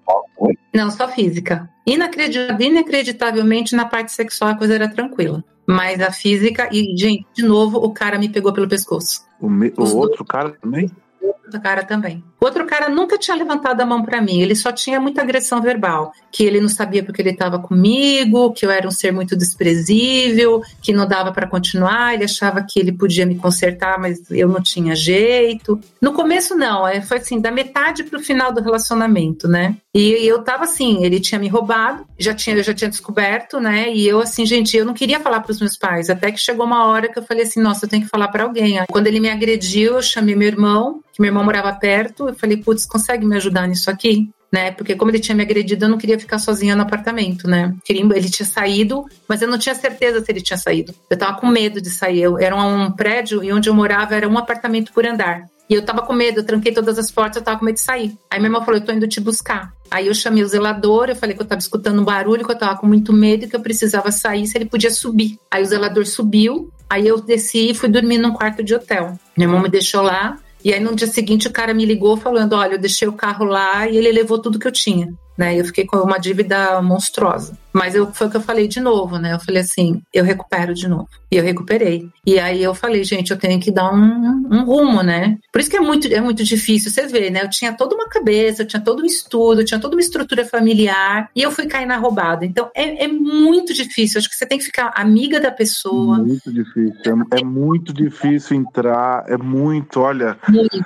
Não, 0.75 0.91
só 0.91 1.07
física. 1.09 1.71
Inacreditavelmente 1.87 3.77
na 3.77 3.85
parte 3.85 4.13
sexual 4.13 4.51
a 4.51 4.57
coisa 4.57 4.75
era 4.75 4.89
tranquila. 4.89 5.45
Mas 5.67 6.01
a 6.01 6.11
física, 6.11 6.69
e, 6.73 6.97
gente, 6.97 7.25
de 7.33 7.45
novo, 7.45 7.79
o 7.79 7.93
cara 7.93 8.19
me 8.19 8.29
pegou 8.29 8.53
pelo 8.53 8.69
pescoço. 8.69 9.25
O, 9.41 9.49
me, 9.49 9.73
o 9.77 9.97
outro 9.97 10.25
cara 10.25 10.51
também? 10.61 10.91
Outro 11.29 11.61
cara 11.61 11.83
também. 11.83 12.23
O 12.41 12.45
outro 12.45 12.67
cara 12.67 12.89
nunca 12.89 13.19
tinha 13.19 13.37
levantado 13.37 13.81
a 13.81 13.87
mão 13.87 14.03
para 14.03 14.21
mim, 14.21 14.41
ele 14.41 14.55
só 14.55 14.73
tinha 14.73 15.01
muita 15.01 15.21
agressão 15.21 15.61
verbal, 15.61 16.13
que 16.33 16.45
ele 16.45 16.61
não 16.61 16.69
sabia 16.69 17.05
porque 17.05 17.21
ele 17.21 17.31
estava 17.31 17.59
comigo, 17.59 18.53
que 18.53 18.65
eu 18.65 18.71
era 18.71 18.87
um 18.87 18.91
ser 18.91 19.13
muito 19.13 19.37
desprezível, 19.37 20.63
que 20.81 20.93
não 20.93 21.07
dava 21.07 21.33
para 21.33 21.47
continuar, 21.47 22.15
ele 22.15 22.25
achava 22.25 22.65
que 22.67 22.79
ele 22.81 22.93
podia 22.93 23.27
me 23.27 23.37
consertar, 23.37 23.99
mas 23.99 24.31
eu 24.31 24.49
não 24.49 24.63
tinha 24.63 24.95
jeito. 24.95 25.79
No 26.01 26.13
começo 26.13 26.55
não, 26.55 26.87
é, 26.87 27.01
foi 27.03 27.19
assim, 27.19 27.41
da 27.41 27.51
metade 27.51 28.05
pro 28.05 28.21
final 28.21 28.53
do 28.53 28.63
relacionamento, 28.63 29.47
né? 29.47 29.77
E 29.95 30.25
eu 30.25 30.43
tava 30.43 30.65
assim, 30.65 31.05
ele 31.05 31.19
tinha 31.19 31.39
me 31.39 31.49
roubado, 31.49 32.07
já 32.17 32.33
tinha, 32.33 32.55
eu 32.57 32.63
já 32.63 32.73
tinha 32.73 32.89
descoberto, 32.89 33.59
né? 33.59 33.93
E 33.93 34.07
eu 34.07 34.21
assim, 34.21 34.47
gente, 34.47 34.77
eu 34.77 34.85
não 34.85 34.95
queria 34.95 35.19
falar 35.19 35.41
para 35.41 35.51
os 35.51 35.59
meus 35.59 35.77
pais, 35.77 36.09
até 36.09 36.31
que 36.31 36.39
chegou 36.39 36.65
uma 36.65 36.87
hora 36.87 37.09
que 37.09 37.19
eu 37.19 37.25
falei 37.25 37.43
assim, 37.43 37.61
nossa, 37.61 37.85
eu 37.85 37.89
tenho 37.89 38.05
que 38.05 38.09
falar 38.09 38.29
para 38.29 38.45
alguém. 38.45 38.79
Quando 38.89 39.09
ele 39.09 39.19
me 39.19 39.29
agrediu, 39.29 39.95
eu 39.95 40.03
chamei 40.03 40.37
meu 40.37 40.47
irmão, 40.47 41.01
que 41.13 41.21
meu 41.21 41.31
irmão 41.31 41.43
morava 41.43 41.73
perto, 41.73 42.29
eu 42.29 42.35
falei, 42.35 42.57
putz, 42.57 42.87
consegue 42.87 43.27
me 43.27 43.35
ajudar 43.37 43.67
nisso 43.67 43.91
aqui? 43.91 44.31
Né? 44.53 44.73
Porque 44.73 44.97
como 44.97 45.11
ele 45.11 45.21
tinha 45.21 45.35
me 45.35 45.43
agredido, 45.43 45.85
eu 45.85 45.89
não 45.89 45.99
queria 45.99 46.19
ficar 46.19 46.39
sozinha 46.39 46.75
no 46.75 46.83
apartamento, 46.83 47.49
né? 47.49 47.75
Ele 47.89 48.29
tinha 48.29 48.47
saído, 48.47 49.05
mas 49.29 49.43
eu 49.43 49.49
não 49.49 49.59
tinha 49.59 49.75
certeza 49.77 50.25
se 50.25 50.31
ele 50.31 50.41
tinha 50.41 50.57
saído. 50.57 50.93
Eu 51.09 51.17
tava 51.17 51.39
com 51.39 51.47
medo 51.47 51.81
de 51.81 51.89
sair. 51.89 52.23
Eu, 52.23 52.37
era 52.37 52.57
um 52.57 52.91
prédio 52.91 53.45
e 53.45 53.53
onde 53.53 53.69
eu 53.69 53.75
morava 53.75 54.17
era 54.17 54.29
um 54.29 54.37
apartamento 54.37 54.93
por 54.93 55.07
andar. 55.07 55.45
E 55.71 55.75
eu 55.75 55.83
tava 55.83 56.03
com 56.03 56.13
medo, 56.13 56.41
eu 56.41 56.45
tranquei 56.45 56.73
todas 56.73 56.99
as 56.99 57.13
portas, 57.13 57.37
eu 57.37 57.43
tava 57.43 57.61
com 57.61 57.65
medo 57.65 57.77
de 57.77 57.81
sair. 57.81 58.13
Aí 58.29 58.41
minha 58.41 58.49
irmã 58.49 58.61
falou: 58.65 58.81
Eu 58.81 58.85
tô 58.85 58.91
indo 58.91 59.07
te 59.07 59.21
buscar. 59.21 59.73
Aí 59.91 60.07
eu 60.07 60.15
chamei 60.15 60.43
o 60.43 60.47
zelador, 60.47 61.09
eu 61.09 61.17
falei 61.17 61.35
que 61.35 61.43
eu 61.43 61.47
tava 61.47 61.59
escutando 61.59 62.01
um 62.01 62.05
barulho, 62.05 62.45
que 62.45 62.53
eu 62.53 62.59
tava 62.59 62.79
com 62.79 62.87
muito 62.87 63.13
medo, 63.13 63.49
que 63.49 63.57
eu 63.57 63.61
precisava 63.61 64.13
sair, 64.13 64.47
se 64.47 64.57
ele 64.57 64.67
podia 64.67 64.91
subir. 64.91 65.39
Aí 65.51 65.63
o 65.63 65.67
zelador 65.67 66.07
subiu, 66.07 66.71
aí 66.89 67.07
eu 67.07 67.21
desci 67.21 67.71
e 67.71 67.75
fui 67.75 67.89
dormir 67.89 68.19
num 68.19 68.33
quarto 68.33 68.63
de 68.63 68.75
hotel. 68.75 69.19
Minha 69.37 69.49
irmã 69.49 69.61
me 69.61 69.69
deixou 69.69 70.03
lá, 70.03 70.39
e 70.65 70.73
aí 70.73 70.81
no 70.81 70.95
dia 70.95 71.07
seguinte 71.07 71.49
o 71.49 71.53
cara 71.53 71.75
me 71.75 71.85
ligou 71.85 72.17
falando: 72.17 72.53
Olha, 72.53 72.75
eu 72.75 72.79
deixei 72.79 73.09
o 73.09 73.13
carro 73.13 73.45
lá 73.45 73.89
e 73.89 73.97
ele 73.97 74.13
levou 74.13 74.39
tudo 74.39 74.59
que 74.59 74.67
eu 74.67 74.73
tinha. 74.73 75.13
Né? 75.41 75.59
Eu 75.59 75.65
fiquei 75.65 75.87
com 75.87 75.97
uma 75.97 76.19
dívida 76.19 76.83
monstruosa. 76.83 77.57
Mas 77.73 77.95
eu, 77.95 78.13
foi 78.13 78.27
o 78.27 78.31
que 78.31 78.37
eu 78.37 78.43
falei 78.43 78.69
de 78.69 78.79
novo, 78.79 79.17
né? 79.17 79.33
Eu 79.33 79.41
falei 79.41 79.63
assim, 79.63 80.03
eu 80.13 80.23
recupero 80.23 80.75
de 80.75 80.87
novo. 80.87 81.09
E 81.31 81.37
eu 81.37 81.43
recuperei. 81.43 82.11
E 82.27 82.39
aí 82.39 82.63
eu 82.63 82.75
falei, 82.75 83.05
gente, 83.05 83.31
eu 83.31 83.39
tenho 83.39 83.59
que 83.59 83.71
dar 83.71 83.91
um, 83.91 84.49
um 84.51 84.65
rumo, 84.65 85.03
né? 85.03 85.39
Por 85.51 85.61
isso 85.61 85.71
que 85.71 85.77
é 85.77 85.81
muito, 85.81 86.13
é 86.13 86.21
muito 86.21 86.45
difícil. 86.45 86.91
Você 86.91 87.07
vê, 87.07 87.31
né? 87.31 87.43
Eu 87.43 87.49
tinha 87.49 87.73
toda 87.73 87.95
uma 87.95 88.09
cabeça, 88.09 88.63
eu 88.63 88.67
tinha 88.67 88.83
todo 88.83 89.03
um 89.03 89.07
estudo, 89.07 89.61
eu 89.61 89.65
tinha 89.65 89.81
toda 89.81 89.95
uma 89.95 90.01
estrutura 90.01 90.45
familiar. 90.45 91.31
E 91.35 91.41
eu 91.41 91.51
fui 91.51 91.67
cair 91.67 91.87
na 91.87 91.97
roubada. 91.97 92.45
Então 92.45 92.71
é, 92.75 93.05
é 93.05 93.09
muito 93.09 93.73
difícil. 93.73 94.19
Acho 94.19 94.29
que 94.29 94.37
você 94.37 94.45
tem 94.45 94.59
que 94.59 94.65
ficar 94.65 94.93
amiga 94.95 95.41
da 95.41 95.51
pessoa. 95.51 96.19
Muito 96.19 96.53
difícil. 96.53 97.01
É, 97.33 97.41
é 97.41 97.45
muito 97.45 97.95
difícil 97.95 98.57
entrar. 98.57 99.25
É 99.29 99.39
muito, 99.39 100.01
olha. 100.01 100.37
Muito. 100.49 100.85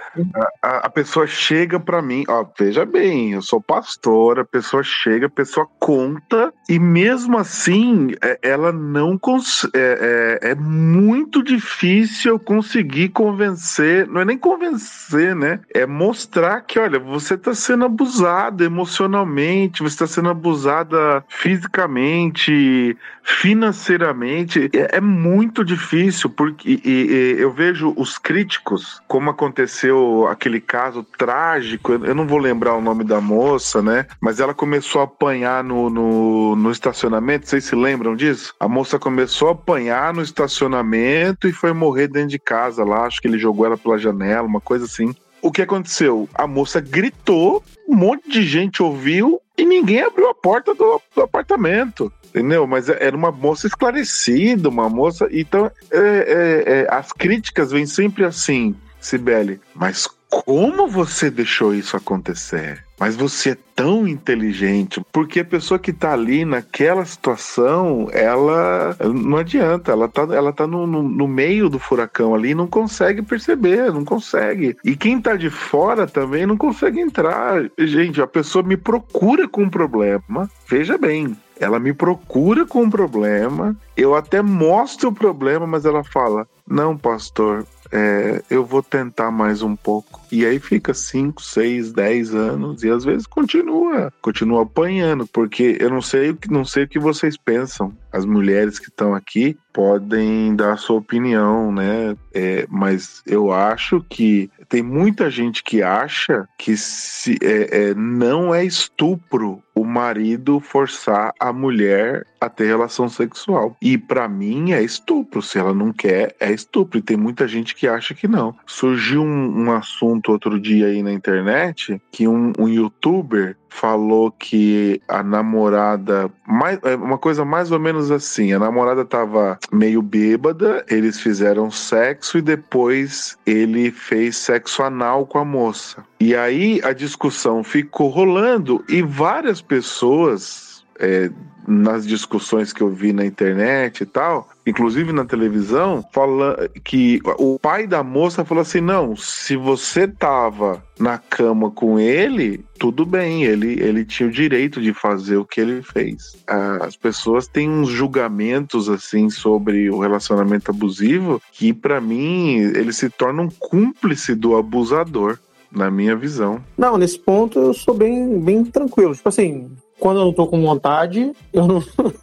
A, 0.62 0.86
a 0.86 0.90
pessoa 0.90 1.26
chega 1.26 1.80
para 1.80 2.02
mim, 2.02 2.24
ó, 2.28 2.44
veja 2.59 2.84
bem, 2.84 3.32
eu 3.32 3.42
sou 3.42 3.61
pastora, 3.61 4.43
a 4.45 4.47
pessoa 4.47 4.82
chega, 4.82 5.26
a 5.26 5.30
pessoa 5.30 5.66
conta 5.78 6.53
e 6.68 6.78
mesmo 6.78 7.36
assim, 7.38 8.14
é, 8.22 8.38
ela 8.42 8.72
não 8.72 9.18
consegue. 9.18 9.72
É, 9.74 10.38
é, 10.45 10.51
é, 10.51 10.55
muito 10.55 11.42
difícil 11.42 12.38
conseguir 12.38 13.09
convencer. 13.09 14.07
Não 14.07 14.20
é 14.20 14.24
nem 14.24 14.38
convencer, 14.38 15.34
né? 15.34 15.61
É 15.72 15.86
mostrar 15.86 16.61
que, 16.61 16.78
olha, 16.78 16.99
você 16.99 17.34
está 17.34 17.55
sendo 17.55 17.84
abusada 17.84 18.64
emocionalmente, 18.64 19.82
você 19.82 19.95
está 19.95 20.07
sendo 20.07 20.28
abusada 20.28 21.24
fisicamente, 21.28 22.97
financeiramente. 23.22 24.70
É, 24.72 24.97
é 24.97 25.01
muito 25.01 25.64
difícil, 25.64 26.30
porque 26.30 26.80
e, 26.84 26.90
e, 26.90 27.36
eu 27.38 27.51
vejo 27.51 27.95
os 27.97 28.18
críticos, 28.18 29.03
como 29.09 29.30
aconteceu 29.30 30.26
aquele 30.28 30.61
caso 30.61 31.03
trágico, 31.16 31.92
eu 31.92 32.14
não 32.14 32.26
vou 32.26 32.38
lembrar 32.38 32.74
o 32.74 32.80
nome 32.80 33.05
da 33.05 33.20
moça, 33.20 33.82
né? 33.82 34.07
Mas 34.20 34.34
ela 34.41 34.55
começou 34.55 35.01
a 35.01 35.05
apanhar 35.05 35.62
no, 35.62 35.91
no 35.91 36.57
no 36.57 36.70
estacionamento, 36.70 37.49
vocês 37.49 37.64
se 37.64 37.74
lembram 37.74 38.16
disso? 38.16 38.55
A 38.59 38.68
moça 38.68 38.99
começou 38.99 39.49
a 39.49 39.53
apanhar 39.53 40.14
no 40.14 40.22
estacionamento 40.22 41.49
e 41.49 41.53
foi 41.53 41.72
morrer 41.72 42.09
dentro 42.09 42.30
de 42.30 42.39
casa 42.39 42.85
lá. 42.85 43.07
Acho 43.07 43.20
que 43.20 43.28
ele 43.28 43.39
jogou 43.39 43.66
ela 43.66 43.76
pela 43.76 43.99
janela, 43.99 44.47
uma 44.47 44.61
coisa 44.61 44.85
assim. 44.85 45.14
O 45.43 45.53
que 45.53 45.62
aconteceu? 45.62 46.28
A 46.35 46.47
moça 46.47 46.80
gritou, 46.80 47.62
um 47.89 47.95
monte 47.95 48.30
de 48.30 48.43
gente 48.43 48.82
ouviu 48.82 49.41
e 49.59 49.64
ninguém 49.64 50.01
abriu 50.01 50.28
a 50.30 50.35
porta 50.35 50.74
do, 50.74 51.01
do 51.14 51.22
apartamento 51.22 52.12
entendeu? 52.35 52.66
Mas 52.66 52.89
era 52.89 53.16
uma 53.16 53.30
moça 53.30 53.68
esclarecida, 53.68 54.68
uma 54.68 54.89
moça. 54.89 55.28
Então, 55.30 55.70
é, 55.93 55.99
é, 55.99 56.72
é, 56.80 56.87
as 56.91 57.12
críticas 57.12 57.70
vêm 57.70 57.87
sempre 57.87 58.24
assim, 58.24 58.74
Sibeli. 59.01 59.61
Mas 59.72 60.09
como 60.43 60.89
você 60.89 61.30
deixou 61.30 61.72
isso 61.72 61.97
acontecer? 61.97 62.85
Mas 62.99 63.14
você 63.14 63.51
é 63.51 63.57
tão 63.74 64.07
inteligente, 64.07 65.01
porque 65.12 65.41
a 65.41 65.45
pessoa 65.45 65.78
que 65.78 65.93
tá 65.93 66.12
ali 66.12 66.45
naquela 66.45 67.05
situação, 67.05 68.09
ela 68.12 68.97
não 69.01 69.39
adianta, 69.39 69.93
ela 69.93 70.09
tá, 70.09 70.22
ela 70.22 70.53
tá 70.53 70.66
no, 70.66 70.87
no, 70.87 71.03
no 71.03 71.28
meio 71.28 71.68
do 71.68 71.78
furacão 71.78 72.35
ali 72.35 72.55
não 72.55 72.66
consegue 72.66 73.22
perceber, 73.22 73.93
não 73.93 74.05
consegue. 74.05 74.76
E 74.85 74.97
quem 74.97 75.20
tá 75.20 75.37
de 75.37 75.51
fora 75.51 76.07
também 76.07 76.47
não 76.47 76.57
consegue 76.57 77.01
entrar. 77.01 77.64
Gente, 77.78 78.20
a 78.20 78.26
pessoa 78.26 78.64
me 78.64 78.76
procura 78.76 79.49
com 79.49 79.62
um 79.62 79.70
problema, 79.70 80.51
veja 80.68 80.97
bem, 80.99 81.37
ela 81.59 81.78
me 81.78 81.93
procura 81.93 82.66
com 82.66 82.82
um 82.82 82.91
problema, 82.91 83.76
eu 83.97 84.14
até 84.14 84.43
mostro 84.43 85.11
o 85.11 85.14
problema, 85.14 85.66
mas 85.66 85.85
ela 85.85 86.03
fala: 86.03 86.47
Não, 86.66 86.97
pastor, 86.97 87.66
é, 87.93 88.43
eu 88.51 88.64
vou 88.64 88.82
tentar 88.82 89.30
mais 89.30 89.62
um 89.62 89.76
pouco. 89.76 90.20
E 90.30 90.44
aí 90.44 90.58
fica 90.58 90.92
5, 90.92 91.42
6, 91.42 91.92
10 91.92 92.34
anos 92.34 92.82
e 92.82 92.90
às 92.90 93.04
vezes 93.04 93.26
continua, 93.26 94.12
continua 94.20 94.62
apanhando, 94.62 95.26
porque 95.26 95.76
eu 95.80 95.90
não 95.90 96.02
sei, 96.02 96.36
não 96.50 96.64
sei 96.64 96.84
o 96.84 96.88
que 96.88 96.98
vocês 96.98 97.36
pensam. 97.36 97.96
as 98.12 98.24
mulheres 98.24 98.78
que 98.78 98.88
estão 98.88 99.14
aqui 99.14 99.56
podem 99.72 100.54
dar 100.54 100.74
a 100.74 100.76
sua 100.76 100.96
opinião, 100.96 101.72
né? 101.72 102.16
É, 102.32 102.64
mas 102.70 103.22
eu 103.26 103.52
acho 103.52 104.04
que 104.08 104.48
tem 104.68 104.82
muita 104.82 105.28
gente 105.28 105.64
que 105.64 105.82
acha 105.82 106.48
que 106.56 106.76
se, 106.76 107.36
é, 107.42 107.90
é, 107.90 107.94
não 107.94 108.54
é 108.54 108.64
estupro 108.64 109.62
o 109.74 109.84
marido 109.84 110.60
forçar 110.60 111.32
a 111.40 111.52
mulher 111.52 112.24
a 112.40 112.48
ter 112.48 112.66
relação 112.66 113.08
sexual. 113.08 113.76
E 113.82 113.98
para 113.98 114.28
mim 114.28 114.72
é 114.72 114.82
estupro. 114.82 115.42
Se 115.42 115.58
ela 115.58 115.74
não 115.74 115.92
quer, 115.92 116.34
é 116.38 116.52
estupro. 116.52 116.98
E 116.98 117.02
tem 117.02 117.16
muita 117.16 117.48
gente 117.48 117.74
que 117.74 117.88
acha 117.88 118.14
que 118.14 118.28
não. 118.28 118.54
Surgiu 118.66 119.22
um, 119.22 119.64
um 119.64 119.72
assunto 119.72 120.23
outro 120.32 120.60
dia 120.60 120.86
aí 120.86 121.02
na 121.02 121.12
internet 121.12 122.00
que 122.10 122.26
um, 122.28 122.52
um 122.58 122.68
youtuber 122.68 123.56
falou 123.74 124.30
que 124.30 125.00
a 125.08 125.22
namorada. 125.22 126.30
Mais, 126.46 126.78
é 126.84 126.94
uma 126.94 127.18
coisa 127.18 127.44
mais 127.44 127.72
ou 127.72 127.78
menos 127.80 128.10
assim: 128.10 128.52
a 128.52 128.58
namorada 128.58 129.04
tava 129.04 129.58
meio 129.72 130.00
bêbada, 130.00 130.84
eles 130.88 131.18
fizeram 131.18 131.70
sexo 131.70 132.38
e 132.38 132.42
depois 132.42 133.36
ele 133.44 133.90
fez 133.90 134.36
sexo 134.36 134.82
anal 134.82 135.26
com 135.26 135.38
a 135.38 135.44
moça. 135.44 136.04
E 136.20 136.36
aí 136.36 136.80
a 136.84 136.92
discussão 136.92 137.64
ficou 137.64 138.08
rolando 138.08 138.84
e 138.88 139.02
várias 139.02 139.60
pessoas. 139.60 140.84
É, 141.00 141.28
nas 141.66 142.06
discussões 142.06 142.72
que 142.72 142.82
eu 142.82 142.90
vi 142.90 143.12
na 143.12 143.24
internet 143.24 144.02
e 144.02 144.06
tal, 144.06 144.48
inclusive 144.66 145.12
na 145.12 145.24
televisão, 145.24 146.04
fala 146.12 146.68
que 146.82 147.20
o 147.38 147.58
pai 147.58 147.86
da 147.86 148.02
moça 148.02 148.44
falou 148.44 148.62
assim: 148.62 148.80
não, 148.80 149.16
se 149.16 149.56
você 149.56 150.06
tava 150.06 150.82
na 150.98 151.18
cama 151.18 151.70
com 151.70 151.98
ele, 151.98 152.64
tudo 152.78 153.04
bem, 153.04 153.44
ele, 153.44 153.80
ele 153.80 154.04
tinha 154.04 154.28
o 154.28 154.32
direito 154.32 154.80
de 154.80 154.92
fazer 154.92 155.36
o 155.36 155.44
que 155.44 155.60
ele 155.60 155.82
fez. 155.82 156.36
As 156.46 156.96
pessoas 156.96 157.46
têm 157.48 157.68
uns 157.68 157.88
julgamentos 157.88 158.88
assim 158.88 159.28
sobre 159.30 159.90
o 159.90 159.98
relacionamento 159.98 160.70
abusivo 160.70 161.42
que, 161.52 161.72
para 161.72 162.00
mim, 162.00 162.58
ele 162.58 162.92
se 162.92 163.10
torna 163.10 163.42
um 163.42 163.48
cúmplice 163.48 164.34
do 164.34 164.56
abusador 164.56 165.38
na 165.74 165.90
minha 165.90 166.14
visão. 166.14 166.62
Não, 166.78 166.96
nesse 166.96 167.18
ponto 167.18 167.58
eu 167.58 167.74
sou 167.74 167.94
bem, 167.94 168.38
bem 168.38 168.64
tranquilo. 168.64 169.14
Tipo 169.14 169.28
assim, 169.28 169.70
quando 169.99 170.20
eu 170.20 170.26
não 170.26 170.32
tô 170.32 170.47
com 170.47 170.61
vontade, 170.61 171.32
eu 171.53 171.66
não, 171.66 171.82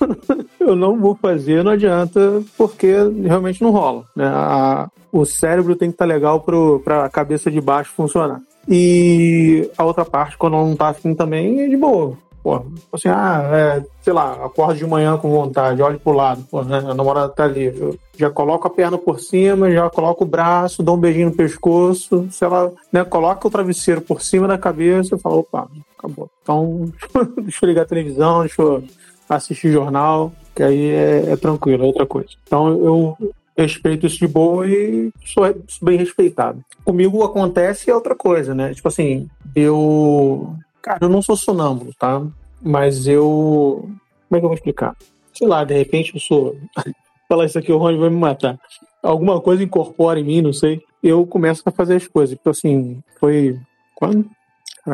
eu 0.59 0.75
não 0.75 0.99
vou 0.99 1.15
fazer, 1.15 1.63
não 1.63 1.71
adianta, 1.71 2.41
porque 2.57 2.93
realmente 3.23 3.61
não 3.61 3.71
rola. 3.71 4.03
Né? 4.15 4.25
A, 4.27 4.89
o 5.11 5.25
cérebro 5.25 5.75
tem 5.75 5.89
que 5.89 5.95
estar 5.95 6.05
tá 6.05 6.13
legal 6.13 6.41
para 6.83 7.05
a 7.05 7.09
cabeça 7.09 7.49
de 7.49 7.59
baixo 7.59 7.91
funcionar. 7.95 8.41
E 8.67 9.69
a 9.77 9.83
outra 9.83 10.05
parte, 10.05 10.37
quando 10.37 10.53
não 10.53 10.75
tá 10.75 10.89
afim 10.89 11.15
também, 11.15 11.61
é 11.61 11.67
de 11.67 11.77
boa. 11.77 12.17
Pô, 12.43 12.65
assim, 12.91 13.07
ah, 13.07 13.49
é, 13.53 13.83
sei 14.01 14.11
lá, 14.11 14.45
acordo 14.45 14.75
de 14.75 14.85
manhã 14.85 15.15
com 15.17 15.29
vontade, 15.29 15.81
olho 15.81 15.99
pro 15.99 16.11
lado, 16.11 16.43
pô, 16.49 16.63
né, 16.63 16.77
a 16.77 16.93
namorada 16.93 17.29
tá 17.29 17.43
ali. 17.43 17.65
Eu 17.65 17.97
já 18.17 18.31
coloco 18.31 18.67
a 18.67 18.71
perna 18.71 18.97
por 18.97 19.19
cima, 19.19 19.71
já 19.71 19.89
coloco 19.89 20.23
o 20.23 20.27
braço, 20.27 20.81
dou 20.81 20.95
um 20.95 20.99
beijinho 20.99 21.29
no 21.29 21.35
pescoço, 21.35 22.27
se 22.31 22.43
ela 22.43 22.73
né, 22.91 23.03
coloca 23.03 23.47
o 23.47 23.51
travesseiro 23.51 24.01
por 24.01 24.21
cima 24.21 24.47
da 24.47 24.57
cabeça, 24.57 25.13
eu 25.13 25.19
falo, 25.19 25.39
opa, 25.39 25.67
acabou. 25.97 26.29
Então, 26.41 26.91
deixa 27.43 27.63
eu 27.63 27.69
ligar 27.69 27.83
a 27.83 27.87
televisão, 27.87 28.39
deixa 28.39 28.61
eu 28.61 28.83
assistir 29.29 29.71
jornal, 29.71 30.31
que 30.55 30.63
aí 30.63 30.89
é, 30.89 31.31
é 31.31 31.35
tranquilo, 31.35 31.83
é 31.83 31.87
outra 31.87 32.07
coisa. 32.07 32.29
Então, 32.43 32.69
eu 32.69 33.17
respeito 33.55 34.07
isso 34.07 34.17
de 34.17 34.27
boa 34.27 34.67
e 34.67 35.11
sou 35.25 35.43
bem 35.81 35.97
respeitado. 35.97 36.63
Comigo 36.83 37.23
acontece 37.23 37.91
outra 37.91 38.15
coisa, 38.15 38.55
né? 38.55 38.73
Tipo 38.73 38.87
assim, 38.87 39.29
eu 39.55 40.55
Cara, 40.81 40.99
eu 41.01 41.09
não 41.09 41.21
sou 41.21 41.35
sonâmbulo, 41.35 41.93
tá? 41.97 42.21
Mas 42.61 43.07
eu. 43.07 43.89
Como 44.27 44.37
é 44.37 44.39
que 44.39 44.45
eu 44.45 44.49
vou 44.49 44.53
explicar? 44.53 44.95
Sei 45.33 45.47
lá, 45.47 45.63
de 45.63 45.77
repente 45.77 46.13
eu 46.13 46.19
sou. 46.19 46.57
Falar 47.27 47.45
isso 47.45 47.57
aqui, 47.57 47.71
o 47.71 47.77
Rony 47.77 47.97
vai 47.97 48.09
me 48.09 48.17
matar. 48.17 48.59
Alguma 49.01 49.39
coisa 49.39 49.63
incorpora 49.63 50.19
em 50.19 50.23
mim, 50.23 50.41
não 50.41 50.51
sei. 50.51 50.81
Eu 51.01 51.25
começo 51.25 51.63
a 51.65 51.71
fazer 51.71 51.95
as 51.95 52.07
coisas. 52.07 52.35
Tipo 52.35 52.49
assim, 52.49 53.01
foi. 53.19 53.57
Quando? 53.95 54.29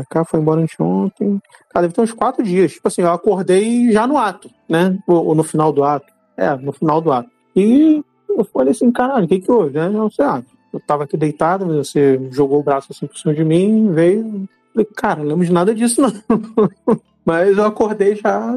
cá 0.09 0.23
foi 0.23 0.39
embora 0.39 0.61
anteontem. 0.61 1.41
Cara, 1.69 1.83
deve 1.83 1.93
ter 1.93 2.01
uns 2.01 2.13
quatro 2.13 2.43
dias. 2.43 2.73
Tipo 2.73 2.87
assim, 2.87 3.01
eu 3.01 3.11
acordei 3.11 3.91
já 3.91 4.05
no 4.05 4.17
ato, 4.17 4.49
né? 4.69 4.97
Ou, 5.07 5.27
ou 5.27 5.35
no 5.35 5.43
final 5.43 5.71
do 5.71 5.83
ato. 5.83 6.13
É, 6.35 6.55
no 6.55 6.71
final 6.71 7.01
do 7.01 7.11
ato. 7.11 7.29
E 7.55 8.03
eu 8.29 8.45
falei 8.45 8.71
assim, 8.71 8.91
caralho, 8.91 9.25
o 9.25 9.27
que 9.27 9.39
que 9.39 9.51
houve? 9.51 9.73
Né? 9.73 9.89
Não 9.89 10.11
sei, 10.11 10.25
ah, 10.25 10.43
eu 10.71 10.79
tava 10.79 11.05
aqui 11.05 11.17
deitado, 11.17 11.65
você 11.65 12.19
jogou 12.31 12.59
o 12.59 12.63
braço 12.63 12.89
assim 12.91 13.07
por 13.07 13.17
cima 13.17 13.33
de 13.33 13.43
mim, 13.43 13.91
veio, 13.91 14.47
Falei, 14.77 14.89
cara, 14.95 15.19
não 15.21 15.29
lembro 15.29 15.45
de 15.45 15.51
nada 15.51 15.73
disso, 15.73 16.01
não. 16.01 16.13
Mas 17.25 17.57
eu 17.57 17.65
acordei 17.65 18.15
já 18.15 18.53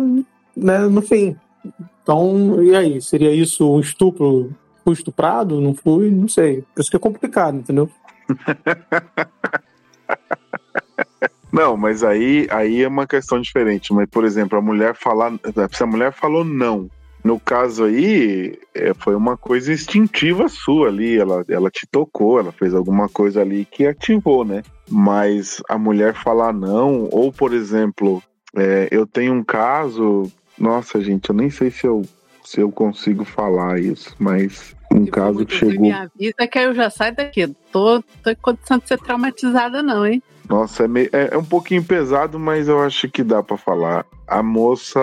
né, 0.54 0.80
no 0.80 1.00
fim. 1.00 1.34
Então, 2.02 2.62
e 2.62 2.76
aí? 2.76 3.00
Seria 3.00 3.30
isso 3.32 3.74
um 3.74 3.80
estupro? 3.80 4.54
Fui 4.84 4.92
estuprado? 4.92 5.60
Não 5.60 5.74
fui? 5.74 6.10
Não 6.10 6.28
sei. 6.28 6.62
Por 6.74 6.82
isso 6.82 6.90
que 6.90 6.96
é 6.96 7.00
complicado, 7.00 7.56
entendeu? 7.56 7.88
Não, 11.52 11.76
mas 11.76 12.04
aí, 12.04 12.46
aí 12.48 12.80
é 12.80 12.86
uma 12.86 13.08
questão 13.08 13.40
diferente. 13.40 13.92
Mas, 13.92 14.08
por 14.08 14.24
exemplo, 14.24 14.56
a 14.56 14.62
mulher 14.62 14.94
falar. 14.94 15.32
Se 15.72 15.82
a 15.82 15.86
mulher 15.86 16.12
falou 16.12 16.44
não, 16.44 16.88
no 17.22 17.38
caso 17.38 17.84
aí, 17.84 18.58
é, 18.74 18.94
foi 18.94 19.14
uma 19.14 19.36
coisa 19.36 19.72
instintiva 19.72 20.48
sua 20.48 20.88
ali. 20.88 21.18
Ela, 21.18 21.44
ela 21.48 21.70
te 21.70 21.86
tocou, 21.86 22.38
ela 22.38 22.52
fez 22.52 22.74
alguma 22.74 23.08
coisa 23.08 23.40
ali 23.40 23.64
que 23.64 23.86
ativou, 23.86 24.44
né? 24.44 24.62
Mas 24.88 25.62
a 25.68 25.78
mulher 25.78 26.14
falar 26.14 26.52
não, 26.52 27.08
ou 27.12 27.32
por 27.32 27.52
exemplo, 27.52 28.22
é, 28.56 28.88
eu 28.90 29.06
tenho 29.06 29.34
um 29.34 29.44
caso, 29.44 30.30
nossa 30.58 31.00
gente, 31.00 31.30
eu 31.30 31.34
nem 31.34 31.50
sei 31.50 31.70
se 31.70 31.86
eu, 31.86 32.02
se 32.44 32.60
eu 32.60 32.72
consigo 32.72 33.24
falar 33.24 33.78
isso, 33.78 34.14
mas 34.18 34.74
um 34.92 35.04
se 35.04 35.10
caso 35.10 35.46
que 35.46 35.54
chegou. 35.54 35.80
Me 35.80 35.92
avisa 35.92 36.46
que 36.50 36.58
eu 36.58 36.74
já 36.74 36.90
saio 36.90 37.14
daqui. 37.14 37.46
Tô, 37.72 38.02
tô 38.22 38.30
em 38.30 38.34
condição 38.34 38.78
de 38.78 38.88
ser 38.88 38.98
traumatizada, 38.98 39.82
não, 39.82 40.06
hein? 40.06 40.22
Nossa, 40.48 40.84
é, 40.84 40.88
meio, 40.88 41.08
é, 41.12 41.30
é 41.32 41.38
um 41.38 41.44
pouquinho 41.44 41.84
pesado, 41.84 42.38
mas 42.38 42.68
eu 42.68 42.80
acho 42.82 43.08
que 43.08 43.22
dá 43.22 43.42
para 43.42 43.56
falar. 43.56 44.04
A 44.26 44.42
moça 44.42 45.00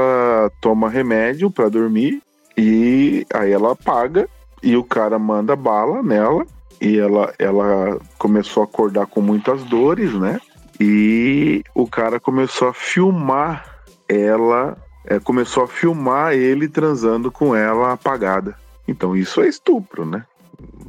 toma 0.59 0.89
remédio 0.89 1.49
para 1.49 1.69
dormir 1.69 2.21
e 2.57 3.25
aí 3.33 3.51
ela 3.51 3.75
paga 3.75 4.27
e 4.61 4.75
o 4.75 4.83
cara 4.83 5.17
manda 5.17 5.55
bala 5.55 6.03
nela 6.03 6.45
e 6.81 6.97
ela, 6.97 7.33
ela 7.39 7.99
começou 8.17 8.61
a 8.61 8.65
acordar 8.65 9.05
com 9.05 9.21
muitas 9.21 9.63
dores, 9.63 10.13
né? 10.13 10.39
E 10.79 11.63
o 11.73 11.87
cara 11.87 12.19
começou 12.19 12.67
a 12.67 12.73
filmar 12.73 13.77
ela, 14.07 14.77
é, 15.05 15.19
começou 15.19 15.63
a 15.63 15.67
filmar 15.67 16.33
ele 16.33 16.67
transando 16.67 17.31
com 17.31 17.55
ela 17.55 17.93
apagada. 17.93 18.55
Então 18.87 19.15
isso 19.15 19.41
é 19.41 19.47
estupro, 19.47 20.05
né? 20.05 20.23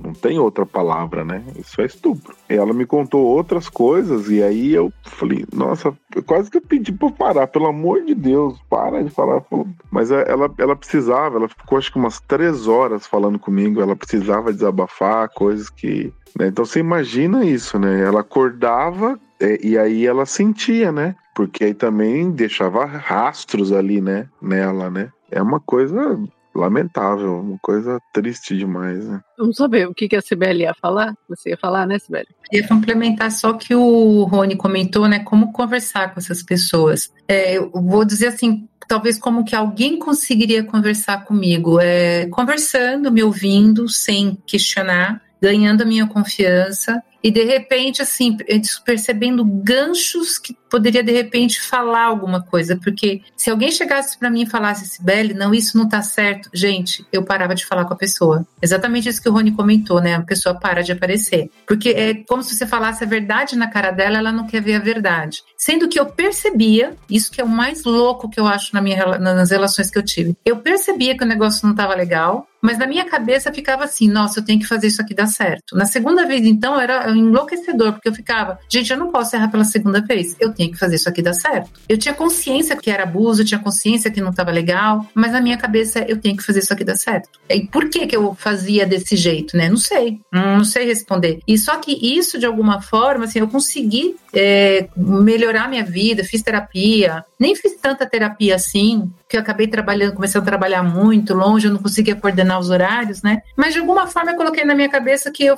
Não 0.03 0.13
tem 0.13 0.39
outra 0.39 0.65
palavra, 0.65 1.25
né? 1.25 1.45
Isso 1.57 1.81
é 1.81 1.87
estupro. 1.87 2.35
Ela 2.49 2.73
me 2.73 2.87
contou 2.87 3.27
outras 3.27 3.69
coisas 3.69 4.31
e 4.31 4.43
aí 4.43 4.73
eu 4.73 4.93
falei, 5.03 5.45
nossa, 5.53 5.95
quase 6.25 6.51
que 6.51 6.57
eu 6.57 6.63
pedi 6.63 6.93
pra 6.93 7.11
parar, 7.11 7.47
pelo 7.49 7.67
amor 7.67 8.03
de 8.03 8.15
Deus, 8.15 8.59
para 8.71 9.03
de 9.03 9.11
falar. 9.11 9.43
Mas 9.91 10.11
é, 10.11 10.25
ela, 10.31 10.51
ela 10.57 10.77
precisava, 10.77 11.37
ela 11.37 11.49
ficou 11.49 11.77
acho 11.77 11.93
que 11.93 11.99
umas 11.99 12.21
três 12.21 12.67
horas 12.67 13.07
falando 13.07 13.39
comigo, 13.39 13.81
ela 13.81 13.97
precisava 13.97 14.53
desabafar 14.53 15.29
coisas 15.31 15.69
que. 15.69 16.13
Né? 16.39 16.47
Então 16.47 16.65
você 16.65 16.81
imagina 16.81 17.45
isso, 17.45 17.79
né? 17.79 18.01
Ela 18.03 18.21
acordava 18.21 19.19
é, 19.41 19.59
e 19.65 19.77
aí 19.77 20.07
ela 20.07 20.25
sentia, 20.25 20.93
né? 20.93 21.15
Porque 21.35 21.65
aí 21.65 21.75
também 21.75 22.31
deixava 22.31 22.85
rastros 22.85 23.73
ali, 23.73 24.01
né? 24.01 24.29
Nela, 24.41 24.91
né? 24.91 25.11
É 25.31 25.43
uma 25.43 25.61
coisa 25.61 26.19
lamentável, 26.59 27.41
uma 27.41 27.59
coisa 27.63 27.99
triste 28.13 28.57
demais, 28.57 29.07
né? 29.07 29.21
Vamos 29.39 29.57
saber 29.57 29.89
o 29.89 29.95
que, 29.95 30.09
que 30.09 30.17
a 30.17 30.21
Sibeli 30.21 30.63
ia 30.63 30.75
falar? 30.75 31.15
Você 31.29 31.51
ia 31.51 31.57
falar, 31.57 31.87
né, 31.87 31.99
Sibeli? 31.99 32.29
Ia 32.53 32.67
complementar 32.67 33.31
só 33.31 33.53
que 33.53 33.75
o 33.75 34.25
Rony 34.25 34.57
comentou, 34.57 35.09
né, 35.09 35.21
como 35.21 35.53
conversar 35.53 36.13
com 36.13 36.21
essas 36.21 36.43
pessoas. 36.43 37.13
É, 37.27 37.57
eu 37.57 37.71
vou 37.71 38.05
dizer 38.05 38.29
assim, 38.29 38.69
talvez 38.87 39.19
como 39.19 39.45
que 39.45 39.55
alguém 39.55 39.99
conseguiria 39.99 40.65
conversar 40.65 41.25
comigo, 41.25 41.79
é, 41.81 42.27
conversando, 42.27 43.13
me 43.13 43.23
ouvindo, 43.23 43.89
sem 43.89 44.37
questionar, 44.47 45.23
ganhando 45.41 45.83
a 45.83 45.87
minha 45.87 46.07
confiança 46.07 47.03
e 47.23 47.31
de 47.31 47.45
repente, 47.45 48.01
assim, 48.03 48.37
percebendo 48.85 49.45
ganchos 49.45 50.39
que 50.39 50.57
poderia 50.69 51.03
de 51.03 51.13
repente 51.13 51.61
falar 51.61 52.05
alguma 52.05 52.43
coisa, 52.43 52.79
porque 52.83 53.23
se 53.37 53.51
alguém 53.51 53.71
chegasse 53.71 54.19
para 54.19 54.31
mim 54.31 54.43
e 54.43 54.47
falasse, 54.47 54.87
Sibeli, 54.87 55.35
não, 55.35 55.55
isso 55.55 55.77
não 55.77 55.89
tá 55.89 56.03
certo, 56.03 56.51
gente, 56.53 57.05
eu 57.13 57.25
parava 57.25 57.55
de 57.55 57.65
falar 57.65 57.85
com 57.87 57.95
a 57.95 57.97
pessoa. 57.97 58.47
Exatamente 58.61 59.09
isso 59.09 59.23
que 59.23 59.29
o 59.29 59.33
Rony 59.33 59.53
comentou, 59.53 60.01
né? 60.01 60.15
A 60.15 60.23
pessoa 60.23 60.55
para 60.55 60.83
de 60.83 60.93
aparecer. 60.93 61.51
Porque 61.67 61.91
é 61.91 62.15
como 62.15 62.43
se 62.43 62.55
você 62.55 62.67
falasse 62.67 63.03
a 63.03 63.07
verdade 63.07 63.57
na 63.57 63.69
cara 63.69 63.91
dela, 63.91 64.19
ela 64.19 64.33
não 64.33 64.47
quer 64.47 64.61
ver 64.61 64.75
a 64.75 64.81
verdade. 64.81 65.43
Sendo 65.57 65.89
que 65.89 65.99
eu 65.99 66.07
percebia, 66.07 66.95
isso 67.11 67.31
que 67.31 67.41
é 67.41 67.45
o 67.45 67.49
mais 67.49 67.85
louco 67.85 68.29
que 68.29 68.39
eu 68.39 68.47
acho 68.47 68.75
na 68.75 68.81
minha, 68.81 69.19
nas 69.19 69.51
relações 69.51 69.91
que 69.91 69.99
eu 69.99 70.03
tive, 70.03 70.37
eu 70.45 70.59
percebia 70.59 71.17
que 71.17 71.25
o 71.25 71.27
negócio 71.27 71.65
não 71.65 71.73
estava 71.73 71.95
legal, 71.95 72.47
mas 72.61 72.79
na 72.79 72.87
minha 72.87 73.05
cabeça 73.05 73.53
ficava 73.53 73.85
assim, 73.85 74.09
nossa, 74.09 74.41
eu 74.41 74.45
tenho 74.45 74.59
que 74.59 74.67
fazer 74.67 74.89
isso 74.89 75.01
aqui 75.01 75.15
dar 75.15 75.27
certo. 75.27 75.77
Na 75.77 75.87
segunda 75.87 76.27
vez, 76.27 76.45
então, 76.45 76.79
era 76.79 77.08
enlouquecedor, 77.17 77.93
porque 77.93 78.09
eu 78.09 78.15
ficava, 78.15 78.59
gente, 78.69 78.91
eu 78.91 78.99
não 78.99 79.11
posso 79.11 79.35
errar 79.35 79.49
pela 79.49 79.65
segunda 79.65 80.01
vez, 80.01 80.37
eu 80.41 80.53
tenho 80.53 80.71
que 80.73 80.79
fazer 80.79 80.97
isso 80.97 81.09
aqui 81.09 81.23
dar 81.23 81.35
certo. 81.35 81.71
Eu 81.89 81.99
tinha 81.99 82.15
consciência 82.15 82.77
que 82.77 82.91
era 82.91 83.03
abuso, 83.03 83.43
eu 83.43 83.47
tinha 83.47 83.61
consciência 83.61 84.11
que 84.11 84.21
não 84.21 84.31
estava 84.31 84.51
legal, 84.51 85.07
mas 85.15 85.33
na 85.33 85.41
minha 85.41 85.57
cabeça 85.57 86.05
eu 86.09 86.17
tenho 86.17 86.37
que 86.37 86.43
fazer 86.43 86.61
isso 86.61 86.73
aqui 86.73 86.85
dar 86.85 86.97
certo. 86.97 87.29
E 87.49 87.67
por 87.67 87.89
que 87.89 88.07
que 88.07 88.17
eu 88.17 88.35
fazia 88.35 88.87
desse 88.87 89.17
jeito, 89.17 89.57
né? 89.57 89.69
Não 89.69 89.77
sei, 89.77 90.21
não 90.33 90.65
sei 90.65 90.87
responder. 90.87 91.41
E 91.47 91.57
só 91.59 91.77
que 91.77 91.93
isso, 92.17 92.39
de 92.39 92.47
alguma 92.47 92.81
forma, 92.81 93.25
assim, 93.25 93.41
eu 93.41 93.49
consegui 93.49 94.17
é, 94.35 94.89
melhorar 94.97 95.69
minha 95.69 95.85
vida, 95.85 96.25
fiz 96.25 96.43
terapia, 96.43 97.25
nem 97.39 97.55
fiz 97.55 97.77
tanta 97.77 98.07
terapia 98.07 98.55
assim, 98.55 99.11
que 99.29 99.37
eu 99.37 99.41
acabei 99.41 99.67
trabalhando, 99.67 100.15
comecei 100.15 100.41
a 100.41 100.45
trabalhar 100.45 100.83
muito 100.83 101.35
longe, 101.35 101.67
eu 101.67 101.73
não 101.73 101.83
conseguia 101.83 102.17
coordenar 102.17 102.59
os 102.59 102.71
horários, 102.71 103.23
né? 103.23 103.43
Mas 103.57 103.75
de 103.75 103.81
alguma 103.81 104.07
forma 104.07 104.33
eu 104.33 104.37
coloquei 104.37 104.65
na 104.65 104.75
minha 104.75 104.89
cabeça 104.89 105.31
que, 105.31 105.45
eu, 105.45 105.57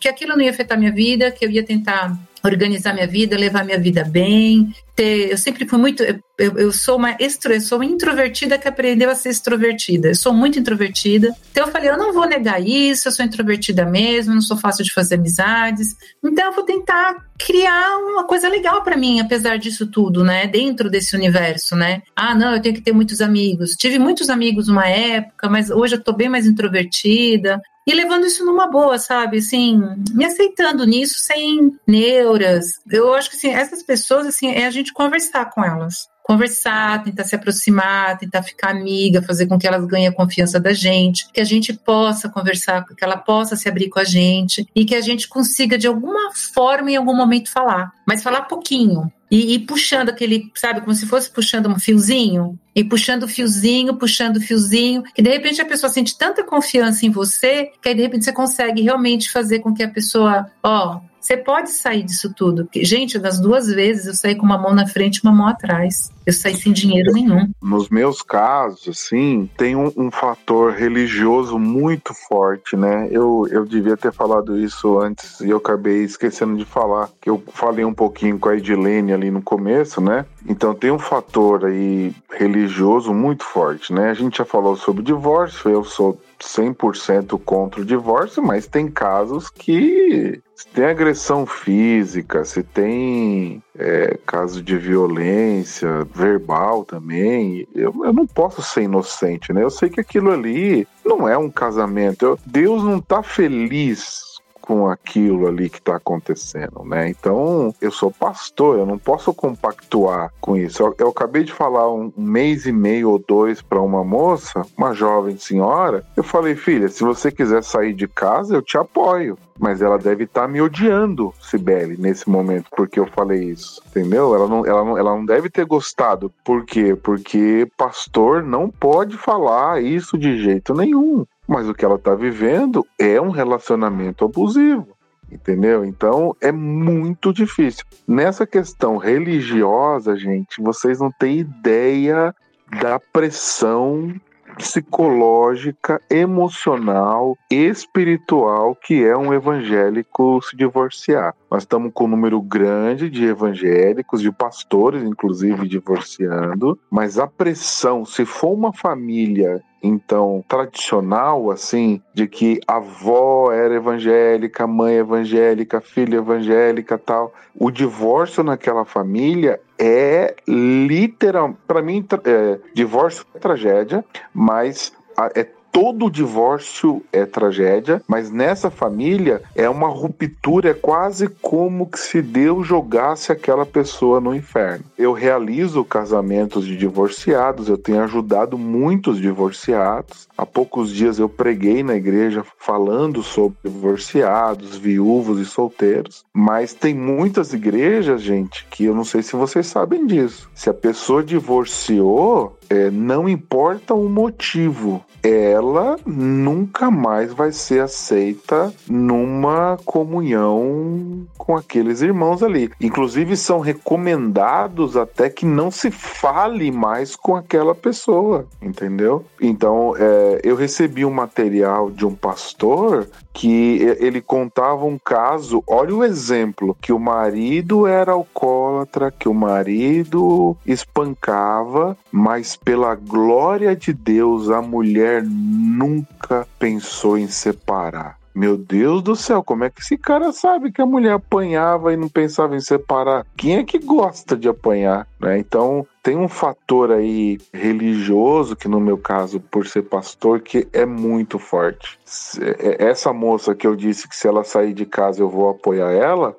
que 0.00 0.08
aquilo 0.08 0.36
não 0.36 0.42
ia 0.42 0.50
afetar 0.50 0.78
minha 0.78 0.83
vida, 0.92 1.30
que 1.30 1.44
eu 1.44 1.50
ia 1.50 1.64
tentar 1.64 2.18
organizar 2.48 2.92
minha 2.92 3.06
vida, 3.06 3.36
levar 3.36 3.64
minha 3.64 3.78
vida 3.78 4.04
bem. 4.04 4.74
Ter, 4.94 5.30
eu 5.30 5.38
sempre 5.38 5.66
fui 5.66 5.78
muito. 5.78 6.02
Eu, 6.38 6.58
eu 6.58 6.72
sou 6.72 6.96
uma 6.96 7.16
extro, 7.18 7.52
eu 7.52 7.60
sou 7.60 7.78
uma 7.78 7.84
introvertida 7.84 8.58
que 8.58 8.68
aprendeu 8.68 9.10
a 9.10 9.14
ser 9.14 9.30
extrovertida. 9.30 10.08
Eu 10.08 10.14
sou 10.14 10.32
muito 10.32 10.58
introvertida. 10.58 11.34
Então 11.50 11.66
eu 11.66 11.72
falei, 11.72 11.90
eu 11.90 11.96
não 11.96 12.12
vou 12.12 12.28
negar 12.28 12.60
isso, 12.62 13.08
eu 13.08 13.12
sou 13.12 13.24
introvertida 13.24 13.84
mesmo, 13.86 14.34
não 14.34 14.42
sou 14.42 14.56
fácil 14.56 14.84
de 14.84 14.92
fazer 14.92 15.14
amizades. 15.14 15.96
Então 16.22 16.46
eu 16.46 16.52
vou 16.52 16.64
tentar 16.64 17.16
criar 17.38 17.96
uma 17.98 18.24
coisa 18.24 18.48
legal 18.48 18.82
para 18.82 18.96
mim, 18.96 19.20
apesar 19.20 19.56
disso 19.56 19.86
tudo, 19.86 20.22
né? 20.22 20.46
Dentro 20.46 20.90
desse 20.90 21.16
universo, 21.16 21.74
né? 21.74 22.02
Ah, 22.14 22.34
não, 22.34 22.54
eu 22.54 22.60
tenho 22.60 22.74
que 22.74 22.82
ter 22.82 22.92
muitos 22.92 23.20
amigos. 23.20 23.70
Tive 23.70 23.98
muitos 23.98 24.28
amigos 24.28 24.68
numa 24.68 24.86
época, 24.86 25.48
mas 25.48 25.70
hoje 25.70 25.96
eu 25.96 26.02
tô 26.02 26.12
bem 26.12 26.28
mais 26.28 26.46
introvertida 26.46 27.60
e 27.86 27.94
levando 27.94 28.26
isso 28.26 28.44
numa 28.44 28.66
boa, 28.66 28.98
sabe? 28.98 29.38
Assim, 29.38 29.80
me 30.12 30.24
aceitando 30.24 30.86
nisso 30.86 31.16
sem 31.18 31.78
neuras. 31.86 32.80
Eu 32.90 33.14
acho 33.14 33.30
que 33.30 33.36
assim, 33.36 33.50
essas 33.50 33.82
pessoas, 33.82 34.26
assim, 34.26 34.50
é 34.50 34.66
a 34.66 34.70
gente 34.70 34.92
conversar 34.92 35.50
com 35.50 35.64
elas. 35.64 36.08
Conversar, 36.22 37.02
tentar 37.04 37.24
se 37.24 37.34
aproximar, 37.34 38.16
tentar 38.16 38.42
ficar 38.42 38.70
amiga, 38.70 39.20
fazer 39.20 39.46
com 39.46 39.58
que 39.58 39.66
elas 39.66 39.84
ganhem 39.84 40.08
a 40.08 40.12
confiança 40.12 40.58
da 40.58 40.72
gente, 40.72 41.30
que 41.30 41.40
a 41.40 41.44
gente 41.44 41.74
possa 41.74 42.30
conversar, 42.30 42.82
que 42.86 43.04
ela 43.04 43.18
possa 43.18 43.56
se 43.56 43.68
abrir 43.68 43.90
com 43.90 43.98
a 43.98 44.04
gente 44.04 44.66
e 44.74 44.86
que 44.86 44.94
a 44.94 45.02
gente 45.02 45.28
consiga 45.28 45.76
de 45.76 45.86
alguma 45.86 46.32
forma 46.54 46.90
em 46.90 46.96
algum 46.96 47.14
momento 47.14 47.52
falar, 47.52 47.92
mas 48.06 48.22
falar 48.22 48.42
pouquinho, 48.42 49.12
e, 49.34 49.54
e, 49.54 49.58
puxando 49.58 50.10
aquele, 50.10 50.48
sabe, 50.54 50.80
como 50.80 50.94
se 50.94 51.06
fosse 51.06 51.28
puxando 51.28 51.66
um 51.68 51.76
fiozinho, 51.76 52.56
e 52.72 52.84
puxando 52.84 53.24
o 53.24 53.28
fiozinho, 53.28 53.96
puxando 53.96 54.36
o 54.36 54.40
fiozinho, 54.40 55.02
que 55.12 55.20
de 55.20 55.28
repente 55.28 55.60
a 55.60 55.64
pessoa 55.64 55.90
sente 55.90 56.16
tanta 56.16 56.44
confiança 56.44 57.04
em 57.04 57.10
você, 57.10 57.72
que 57.82 57.88
aí 57.88 57.96
de 57.96 58.02
repente 58.02 58.24
você 58.24 58.32
consegue 58.32 58.82
realmente 58.82 59.28
fazer 59.28 59.58
com 59.58 59.74
que 59.74 59.82
a 59.82 59.88
pessoa, 59.88 60.46
ó, 60.62 61.00
você 61.20 61.36
pode 61.36 61.70
sair 61.70 62.04
disso 62.04 62.32
tudo. 62.32 62.68
Gente, 62.76 63.18
das 63.18 63.40
duas 63.40 63.66
vezes 63.66 64.06
eu 64.06 64.14
saí 64.14 64.36
com 64.36 64.46
uma 64.46 64.56
mão 64.56 64.72
na 64.72 64.86
frente 64.86 65.16
e 65.16 65.22
uma 65.24 65.32
mão 65.32 65.48
atrás. 65.48 66.12
Eu 66.26 66.32
saí 66.32 66.56
sem 66.56 66.72
dinheiro 66.72 67.12
nenhum. 67.12 67.50
Nos 67.62 67.88
meus 67.88 68.22
casos, 68.22 68.88
assim, 68.88 69.48
tem 69.56 69.76
um, 69.76 69.92
um, 69.96 70.10
fator 70.10 70.72
religioso 70.72 71.58
muito 71.58 72.14
forte, 72.14 72.76
né? 72.76 73.08
Eu, 73.10 73.46
eu 73.50 73.64
devia 73.64 73.96
ter 73.96 74.12
falado 74.12 74.58
isso 74.58 74.98
antes 74.98 75.40
e 75.40 75.50
eu 75.50 75.58
acabei 75.58 76.02
esquecendo 76.04 76.56
de 76.56 76.64
falar. 76.64 77.10
Que 77.20 77.28
eu 77.28 77.42
falei 77.52 77.84
um 77.84 77.94
pouquinho 77.94 78.38
com 78.38 78.48
a 78.48 78.56
Edilene 78.56 79.12
ali 79.12 79.30
no 79.30 79.42
começo, 79.42 80.00
né? 80.00 80.24
Então 80.46 80.74
tem 80.74 80.90
um 80.90 80.98
fator 80.98 81.66
aí 81.66 82.12
religioso 82.30 83.12
muito 83.12 83.44
forte, 83.44 83.92
né? 83.92 84.10
A 84.10 84.14
gente 84.14 84.38
já 84.38 84.44
falou 84.44 84.76
sobre 84.76 85.02
divórcio, 85.02 85.70
eu 85.70 85.84
sou 85.84 86.18
100% 86.40 87.40
contra 87.44 87.80
o 87.80 87.84
divórcio, 87.84 88.42
mas 88.42 88.66
tem 88.66 88.88
casos 88.88 89.48
que 89.48 90.40
se 90.54 90.68
tem 90.68 90.84
agressão 90.84 91.44
física, 91.46 92.44
se 92.44 92.62
tem 92.62 93.62
é, 93.76 94.18
caso 94.24 94.62
de 94.62 94.76
violência 94.76 96.06
verbal 96.14 96.84
também, 96.84 97.66
eu, 97.74 97.92
eu 98.04 98.12
não 98.12 98.26
posso 98.26 98.62
ser 98.62 98.82
inocente, 98.82 99.52
né? 99.52 99.62
Eu 99.62 99.70
sei 99.70 99.90
que 99.90 100.00
aquilo 100.00 100.30
ali 100.30 100.86
não 101.04 101.28
é 101.28 101.36
um 101.36 101.50
casamento. 101.50 102.24
Eu, 102.24 102.38
Deus 102.46 102.84
não 102.84 103.00
tá 103.00 103.22
feliz 103.22 104.33
com 104.64 104.88
aquilo 104.88 105.46
ali 105.46 105.68
que 105.68 105.76
está 105.76 105.96
acontecendo, 105.96 106.82
né? 106.86 107.10
Então, 107.10 107.74
eu 107.82 107.90
sou 107.90 108.10
pastor, 108.10 108.78
eu 108.78 108.86
não 108.86 108.96
posso 108.96 109.34
compactuar 109.34 110.32
com 110.40 110.56
isso. 110.56 110.82
Eu, 110.82 110.94
eu 110.98 111.08
acabei 111.10 111.44
de 111.44 111.52
falar 111.52 111.92
um, 111.92 112.10
mês 112.16 112.64
e 112.64 112.72
meio 112.72 113.10
ou 113.10 113.18
dois 113.18 113.60
para 113.60 113.82
uma 113.82 114.02
moça, 114.02 114.64
uma 114.74 114.94
jovem 114.94 115.36
senhora. 115.36 116.02
Eu 116.16 116.22
falei, 116.22 116.56
filha, 116.56 116.88
se 116.88 117.04
você 117.04 117.30
quiser 117.30 117.62
sair 117.62 117.92
de 117.92 118.08
casa, 118.08 118.54
eu 118.54 118.62
te 118.62 118.78
apoio. 118.78 119.36
Mas 119.58 119.82
ela 119.82 119.98
deve 119.98 120.24
estar 120.24 120.42
tá 120.42 120.48
me 120.48 120.60
odiando, 120.60 121.32
Sibeli, 121.40 121.96
nesse 121.96 122.28
momento, 122.28 122.66
porque 122.74 122.98
eu 122.98 123.06
falei 123.06 123.44
isso, 123.44 123.80
entendeu? 123.86 124.34
Ela 124.34 124.48
não, 124.48 124.66
ela, 124.66 124.84
não, 124.84 124.98
ela 124.98 125.10
não 125.10 125.24
deve 125.24 125.48
ter 125.48 125.64
gostado. 125.64 126.32
Por 126.42 126.64
quê? 126.64 126.96
Porque 126.96 127.68
pastor 127.76 128.42
não 128.42 128.68
pode 128.68 129.16
falar 129.16 129.80
isso 129.80 130.18
de 130.18 130.42
jeito 130.42 130.74
nenhum. 130.74 131.24
Mas 131.46 131.68
o 131.68 131.74
que 131.74 131.84
ela 131.84 131.96
está 131.96 132.14
vivendo 132.14 132.86
é 132.98 133.20
um 133.20 133.30
relacionamento 133.30 134.24
abusivo. 134.24 134.88
Entendeu? 135.30 135.84
Então 135.84 136.36
é 136.40 136.52
muito 136.52 137.32
difícil. 137.32 137.84
Nessa 138.06 138.46
questão 138.46 138.96
religiosa, 138.96 140.16
gente, 140.16 140.62
vocês 140.62 141.00
não 141.00 141.10
têm 141.10 141.38
ideia 141.38 142.34
da 142.80 143.00
pressão 143.00 144.14
psicológica, 144.56 146.00
emocional, 146.08 147.36
espiritual 147.50 148.74
que 148.74 149.04
é 149.04 149.16
um 149.16 149.32
evangélico 149.32 150.40
se 150.42 150.56
divorciar. 150.56 151.34
Nós 151.50 151.62
estamos 151.62 151.90
com 151.92 152.04
um 152.04 152.08
número 152.08 152.40
grande 152.40 153.10
de 153.10 153.24
evangélicos, 153.24 154.20
de 154.20 154.30
pastores, 154.30 155.02
inclusive, 155.02 155.68
divorciando, 155.68 156.78
mas 156.90 157.18
a 157.18 157.26
pressão, 157.26 158.04
se 158.04 158.24
for 158.24 158.52
uma 158.52 158.72
família 158.72 159.60
então 159.84 160.42
tradicional 160.48 161.50
assim 161.50 162.00
de 162.14 162.26
que 162.26 162.58
a 162.66 162.76
avó 162.76 163.52
era 163.52 163.74
evangélica, 163.74 164.66
mãe 164.66 164.96
evangélica, 164.96 165.80
filha 165.80 166.16
evangélica, 166.16 166.96
tal. 166.96 167.32
O 167.54 167.70
divórcio 167.70 168.42
naquela 168.42 168.84
família 168.84 169.60
é 169.78 170.34
literal, 170.48 171.54
para 171.66 171.82
mim, 171.82 172.04
é, 172.24 172.58
divórcio 172.72 173.26
é 173.34 173.38
tragédia, 173.38 174.04
mas 174.32 174.92
é 175.34 175.44
todo 175.74 176.08
divórcio 176.08 177.02
é 177.12 177.26
tragédia, 177.26 178.00
mas 178.06 178.30
nessa 178.30 178.70
família 178.70 179.42
é 179.56 179.68
uma 179.68 179.88
ruptura, 179.88 180.70
é 180.70 180.74
quase 180.74 181.26
como 181.26 181.90
que 181.90 181.98
se 181.98 182.22
Deus 182.22 182.64
jogasse 182.64 183.32
aquela 183.32 183.66
pessoa 183.66 184.20
no 184.20 184.32
inferno. 184.32 184.84
Eu 184.96 185.12
realizo 185.12 185.84
casamentos 185.84 186.64
de 186.64 186.76
divorciados, 186.76 187.68
eu 187.68 187.76
tenho 187.76 188.04
ajudado 188.04 188.56
muitos 188.56 189.20
divorciados. 189.20 190.28
Há 190.36 190.44
poucos 190.44 190.90
dias 190.90 191.18
eu 191.18 191.28
preguei 191.28 191.82
na 191.82 191.94
igreja 191.94 192.44
falando 192.58 193.22
sobre 193.22 193.56
divorciados, 193.64 194.76
viúvos 194.76 195.38
e 195.38 195.44
solteiros, 195.44 196.24
mas 196.32 196.74
tem 196.74 196.94
muitas 196.94 197.52
igrejas, 197.52 198.20
gente, 198.20 198.66
que 198.70 198.84
eu 198.84 198.94
não 198.94 199.04
sei 199.04 199.22
se 199.22 199.36
vocês 199.36 199.66
sabem 199.66 200.06
disso. 200.06 200.50
Se 200.54 200.68
a 200.68 200.74
pessoa 200.74 201.22
divorciou, 201.22 202.58
é, 202.68 202.90
não 202.90 203.28
importa 203.28 203.94
o 203.94 204.08
motivo, 204.08 205.04
ela 205.22 205.96
nunca 206.04 206.90
mais 206.90 207.32
vai 207.32 207.52
ser 207.52 207.80
aceita 207.80 208.72
numa 208.88 209.78
comunhão 209.84 211.26
com 211.38 211.56
aqueles 211.56 212.02
irmãos 212.02 212.42
ali. 212.42 212.70
Inclusive, 212.80 213.36
são 213.36 213.60
recomendados 213.60 214.96
até 214.96 215.30
que 215.30 215.46
não 215.46 215.70
se 215.70 215.90
fale 215.90 216.70
mais 216.70 217.16
com 217.16 217.36
aquela 217.36 217.74
pessoa, 217.74 218.46
entendeu? 218.60 219.24
Então, 219.40 219.94
é, 219.96 220.23
eu 220.42 220.56
recebi 220.56 221.04
um 221.04 221.10
material 221.10 221.90
de 221.90 222.06
um 222.06 222.14
pastor 222.14 223.08
que 223.32 223.78
ele 223.98 224.20
contava 224.20 224.84
um 224.84 224.98
caso, 224.98 225.62
olha 225.66 225.94
o 225.94 226.04
exemplo, 226.04 226.76
que 226.80 226.92
o 226.92 226.98
marido 226.98 227.86
era 227.86 228.12
alcoólatra, 228.12 229.10
que 229.10 229.28
o 229.28 229.34
marido 229.34 230.56
espancava, 230.64 231.96
mas 232.12 232.56
pela 232.56 232.94
glória 232.94 233.74
de 233.74 233.92
Deus 233.92 234.50
a 234.50 234.62
mulher 234.62 235.22
nunca 235.24 236.46
pensou 236.58 237.18
em 237.18 237.28
separar. 237.28 238.23
Meu 238.34 238.56
Deus 238.56 239.00
do 239.00 239.14
céu, 239.14 239.44
como 239.44 239.62
é 239.62 239.70
que 239.70 239.80
esse 239.80 239.96
cara 239.96 240.32
sabe 240.32 240.72
que 240.72 240.82
a 240.82 240.86
mulher 240.86 241.12
apanhava 241.12 241.92
e 241.92 241.96
não 241.96 242.08
pensava 242.08 242.56
em 242.56 242.60
separar? 242.60 243.24
Quem 243.36 243.58
é 243.58 243.62
que 243.62 243.78
gosta 243.78 244.36
de 244.36 244.48
apanhar? 244.48 245.06
Né? 245.20 245.38
Então, 245.38 245.86
tem 246.02 246.16
um 246.16 246.26
fator 246.26 246.90
aí 246.90 247.38
religioso, 247.52 248.56
que 248.56 248.66
no 248.66 248.80
meu 248.80 248.98
caso, 248.98 249.38
por 249.38 249.68
ser 249.68 249.82
pastor, 249.82 250.40
que 250.40 250.66
é 250.72 250.84
muito 250.84 251.38
forte. 251.38 251.96
É, 252.40 252.86
essa 252.86 253.12
moça 253.12 253.54
que 253.54 253.68
eu 253.68 253.76
disse 253.76 254.08
que 254.08 254.16
se 254.16 254.26
ela 254.26 254.42
sair 254.42 254.72
de 254.72 254.84
casa 254.84 255.22
eu 255.22 255.28
vou 255.28 255.48
apoiar 255.50 255.92
ela, 255.92 256.36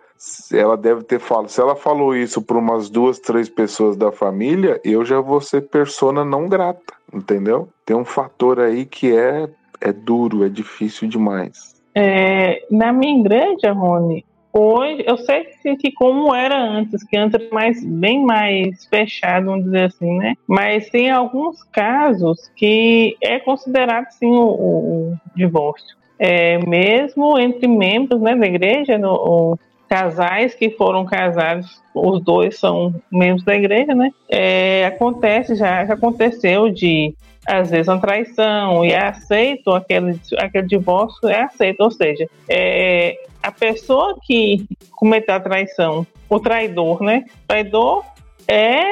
ela 0.52 0.76
deve 0.76 1.02
ter 1.04 1.20
falado. 1.20 1.48
Se 1.48 1.62
ela 1.62 1.78
falou 1.78 2.14
isso 2.14 2.42
para 2.42 2.58
umas 2.58 2.90
duas, 2.90 3.20
três 3.20 3.48
pessoas 3.48 3.96
da 3.96 4.12
família, 4.12 4.82
eu 4.84 5.06
já 5.06 5.22
vou 5.22 5.40
ser 5.40 5.62
persona 5.62 6.26
não 6.26 6.50
grata, 6.50 6.94
entendeu? 7.14 7.70
Tem 7.86 7.96
um 7.96 8.06
fator 8.06 8.60
aí 8.60 8.86
que 8.86 9.16
é, 9.16 9.50
é 9.80 9.94
duro, 9.94 10.44
é 10.44 10.50
difícil 10.50 11.08
demais. 11.08 11.75
É, 11.96 12.64
na 12.70 12.92
minha 12.92 13.20
igreja, 13.20 13.72
Rony, 13.72 14.26
hoje, 14.52 15.04
eu 15.08 15.18
sei 15.18 15.46
que 15.80 15.92
como 15.94 16.36
era 16.36 16.62
antes, 16.62 17.04
que 17.04 17.16
antes 17.16 17.40
era 17.40 17.50
mais, 17.54 17.84
bem 17.86 18.24
mais 18.24 18.86
fechado, 18.86 19.46
vamos 19.46 19.66
dizer 19.66 19.86
assim, 19.86 20.18
né? 20.18 20.36
Mas 20.46 20.90
tem 20.90 21.10
alguns 21.10 21.64
casos 21.64 22.52
que 22.56 23.16
é 23.22 23.40
considerado 23.40 24.12
sim 24.12 24.32
o, 24.32 24.44
o, 24.44 25.12
o 25.12 25.18
divórcio. 25.36 25.96
É, 26.20 26.58
mesmo 26.66 27.38
entre 27.38 27.68
membros 27.68 28.22
né, 28.22 28.36
da 28.36 28.46
igreja, 28.46 28.98
no, 28.98 29.14
o, 29.14 29.60
casais 29.88 30.54
que 30.54 30.70
foram 30.72 31.06
casados, 31.06 31.82
os 31.94 32.22
dois 32.22 32.58
são 32.60 32.94
membros 33.12 33.46
da 33.46 33.56
igreja, 33.56 33.94
né? 33.94 34.12
É, 34.30 34.86
acontece, 34.86 35.56
já, 35.56 35.86
já 35.86 35.94
aconteceu 35.94 36.70
de 36.70 37.16
às 37.48 37.70
vezes 37.70 37.88
uma 37.88 38.00
traição 38.00 38.86
e 38.86 38.92
é 38.92 39.08
aceito 39.08 39.72
aquele, 39.72 40.20
aquele 40.38 40.68
divórcio, 40.68 41.30
é 41.30 41.44
aceito, 41.44 41.82
ou 41.82 41.92
seja, 41.92 42.28
é, 42.50 43.18
a 43.42 43.52
pessoa 43.52 44.18
que 44.24 44.66
cometeu 44.92 45.36
a 45.36 45.40
traição, 45.40 46.06
o 46.30 46.40
traidor, 46.40 47.04
né? 47.04 47.26
O 47.44 47.48
traidor 47.48 48.04
é, 48.48 48.84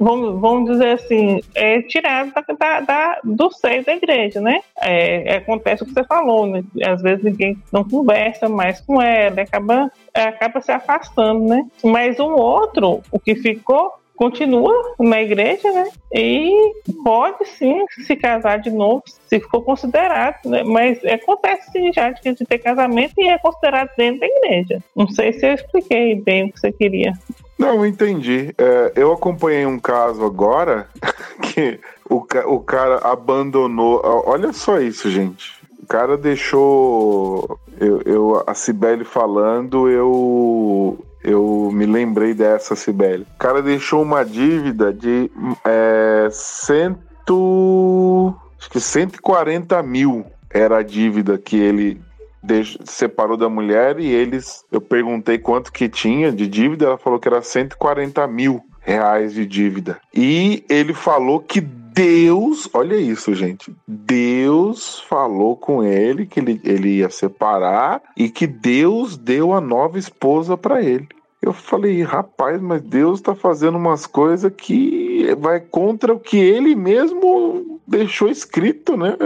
vamos, 0.00 0.40
vamos 0.40 0.70
dizer 0.70 0.92
assim, 0.92 1.40
é 1.54 1.82
tirado 1.82 2.32
da, 2.58 2.80
da, 2.80 3.20
do 3.22 3.50
seio 3.50 3.84
da 3.84 3.94
igreja, 3.94 4.40
né? 4.40 4.60
É, 4.80 5.36
acontece 5.36 5.82
o 5.82 5.86
que 5.86 5.92
você 5.92 6.04
falou, 6.04 6.46
né? 6.46 6.64
Às 6.82 7.02
vezes 7.02 7.22
ninguém 7.22 7.58
não 7.70 7.84
conversa 7.84 8.48
mais 8.48 8.80
com 8.80 9.00
ela, 9.02 9.42
acaba, 9.42 9.92
acaba 10.14 10.60
se 10.62 10.72
afastando, 10.72 11.46
né? 11.46 11.66
Mas 11.84 12.18
um 12.18 12.32
outro, 12.32 13.02
o 13.12 13.18
que 13.18 13.34
ficou, 13.34 13.92
continua 14.20 14.74
na 14.98 15.22
igreja, 15.22 15.72
né? 15.72 15.88
E 16.12 16.74
pode 17.02 17.42
sim 17.46 17.86
se 17.88 18.14
casar 18.16 18.58
de 18.58 18.70
novo, 18.70 19.02
se 19.06 19.40
for 19.40 19.62
considerado, 19.62 20.44
né? 20.44 20.62
Mas 20.62 21.02
acontece 21.06 21.90
já 21.90 22.10
de 22.10 22.34
ter 22.34 22.58
casamento 22.58 23.14
e 23.16 23.28
é 23.28 23.38
considerado 23.38 23.88
dentro 23.96 24.20
da 24.20 24.26
igreja. 24.26 24.84
Não 24.94 25.08
sei 25.08 25.32
se 25.32 25.46
eu 25.46 25.54
expliquei 25.54 26.20
bem 26.20 26.44
o 26.44 26.52
que 26.52 26.60
você 26.60 26.70
queria. 26.70 27.14
Não, 27.58 27.86
entendi. 27.86 28.54
É, 28.58 28.92
eu 28.94 29.10
acompanhei 29.10 29.64
um 29.64 29.78
caso 29.78 30.22
agora 30.22 30.86
que 31.40 31.80
o, 32.06 32.16
o 32.16 32.60
cara 32.60 32.98
abandonou. 32.98 34.02
Olha 34.04 34.52
só 34.52 34.78
isso, 34.78 35.10
gente. 35.10 35.54
O 35.82 35.86
cara 35.86 36.18
deixou. 36.18 37.58
Eu, 37.80 38.02
eu 38.04 38.44
a 38.46 38.52
Cibele 38.52 39.04
falando, 39.04 39.88
eu 39.88 40.98
eu 41.22 41.70
me 41.72 41.86
lembrei 41.86 42.34
dessa, 42.34 42.74
Sibeli. 42.74 43.26
O 43.34 43.38
cara 43.38 43.62
deixou 43.62 44.02
uma 44.02 44.24
dívida 44.24 44.92
de 44.92 45.30
é, 45.64 46.28
cento, 46.30 48.34
acho 48.58 48.70
que 48.70 48.80
140 48.80 49.82
mil 49.82 50.24
era 50.48 50.78
a 50.78 50.82
dívida 50.82 51.38
que 51.38 51.56
ele 51.56 52.00
deixou, 52.42 52.80
separou 52.84 53.36
da 53.36 53.48
mulher 53.48 54.00
e 54.00 54.06
eles. 54.06 54.64
Eu 54.72 54.80
perguntei 54.80 55.38
quanto 55.38 55.72
que 55.72 55.88
tinha 55.88 56.32
de 56.32 56.46
dívida, 56.46 56.86
ela 56.86 56.98
falou 56.98 57.18
que 57.18 57.28
era 57.28 57.42
140 57.42 58.26
mil 58.26 58.62
reais 58.80 59.34
de 59.34 59.44
dívida. 59.44 60.00
E 60.14 60.64
ele 60.68 60.94
falou 60.94 61.40
que 61.40 61.60
Deus, 61.92 62.68
olha 62.72 62.96
isso, 62.96 63.34
gente. 63.34 63.74
Deus 63.86 65.00
falou 65.08 65.56
com 65.56 65.82
ele 65.82 66.26
que 66.26 66.40
ele, 66.40 66.60
ele 66.64 66.98
ia 66.98 67.10
separar 67.10 68.02
e 68.16 68.28
que 68.28 68.46
Deus 68.46 69.16
deu 69.16 69.52
a 69.52 69.60
nova 69.60 69.98
esposa 69.98 70.56
para 70.56 70.82
ele. 70.82 71.08
Eu 71.42 71.54
falei, 71.54 72.02
rapaz, 72.02 72.60
mas 72.60 72.82
Deus 72.82 73.18
está 73.18 73.34
fazendo 73.34 73.78
umas 73.78 74.06
coisas 74.06 74.52
que 74.54 75.19
vai 75.34 75.60
contra 75.60 76.12
o 76.14 76.20
que 76.20 76.38
ele 76.38 76.74
mesmo 76.74 77.80
deixou 77.86 78.28
escrito, 78.28 78.96
né? 78.96 79.16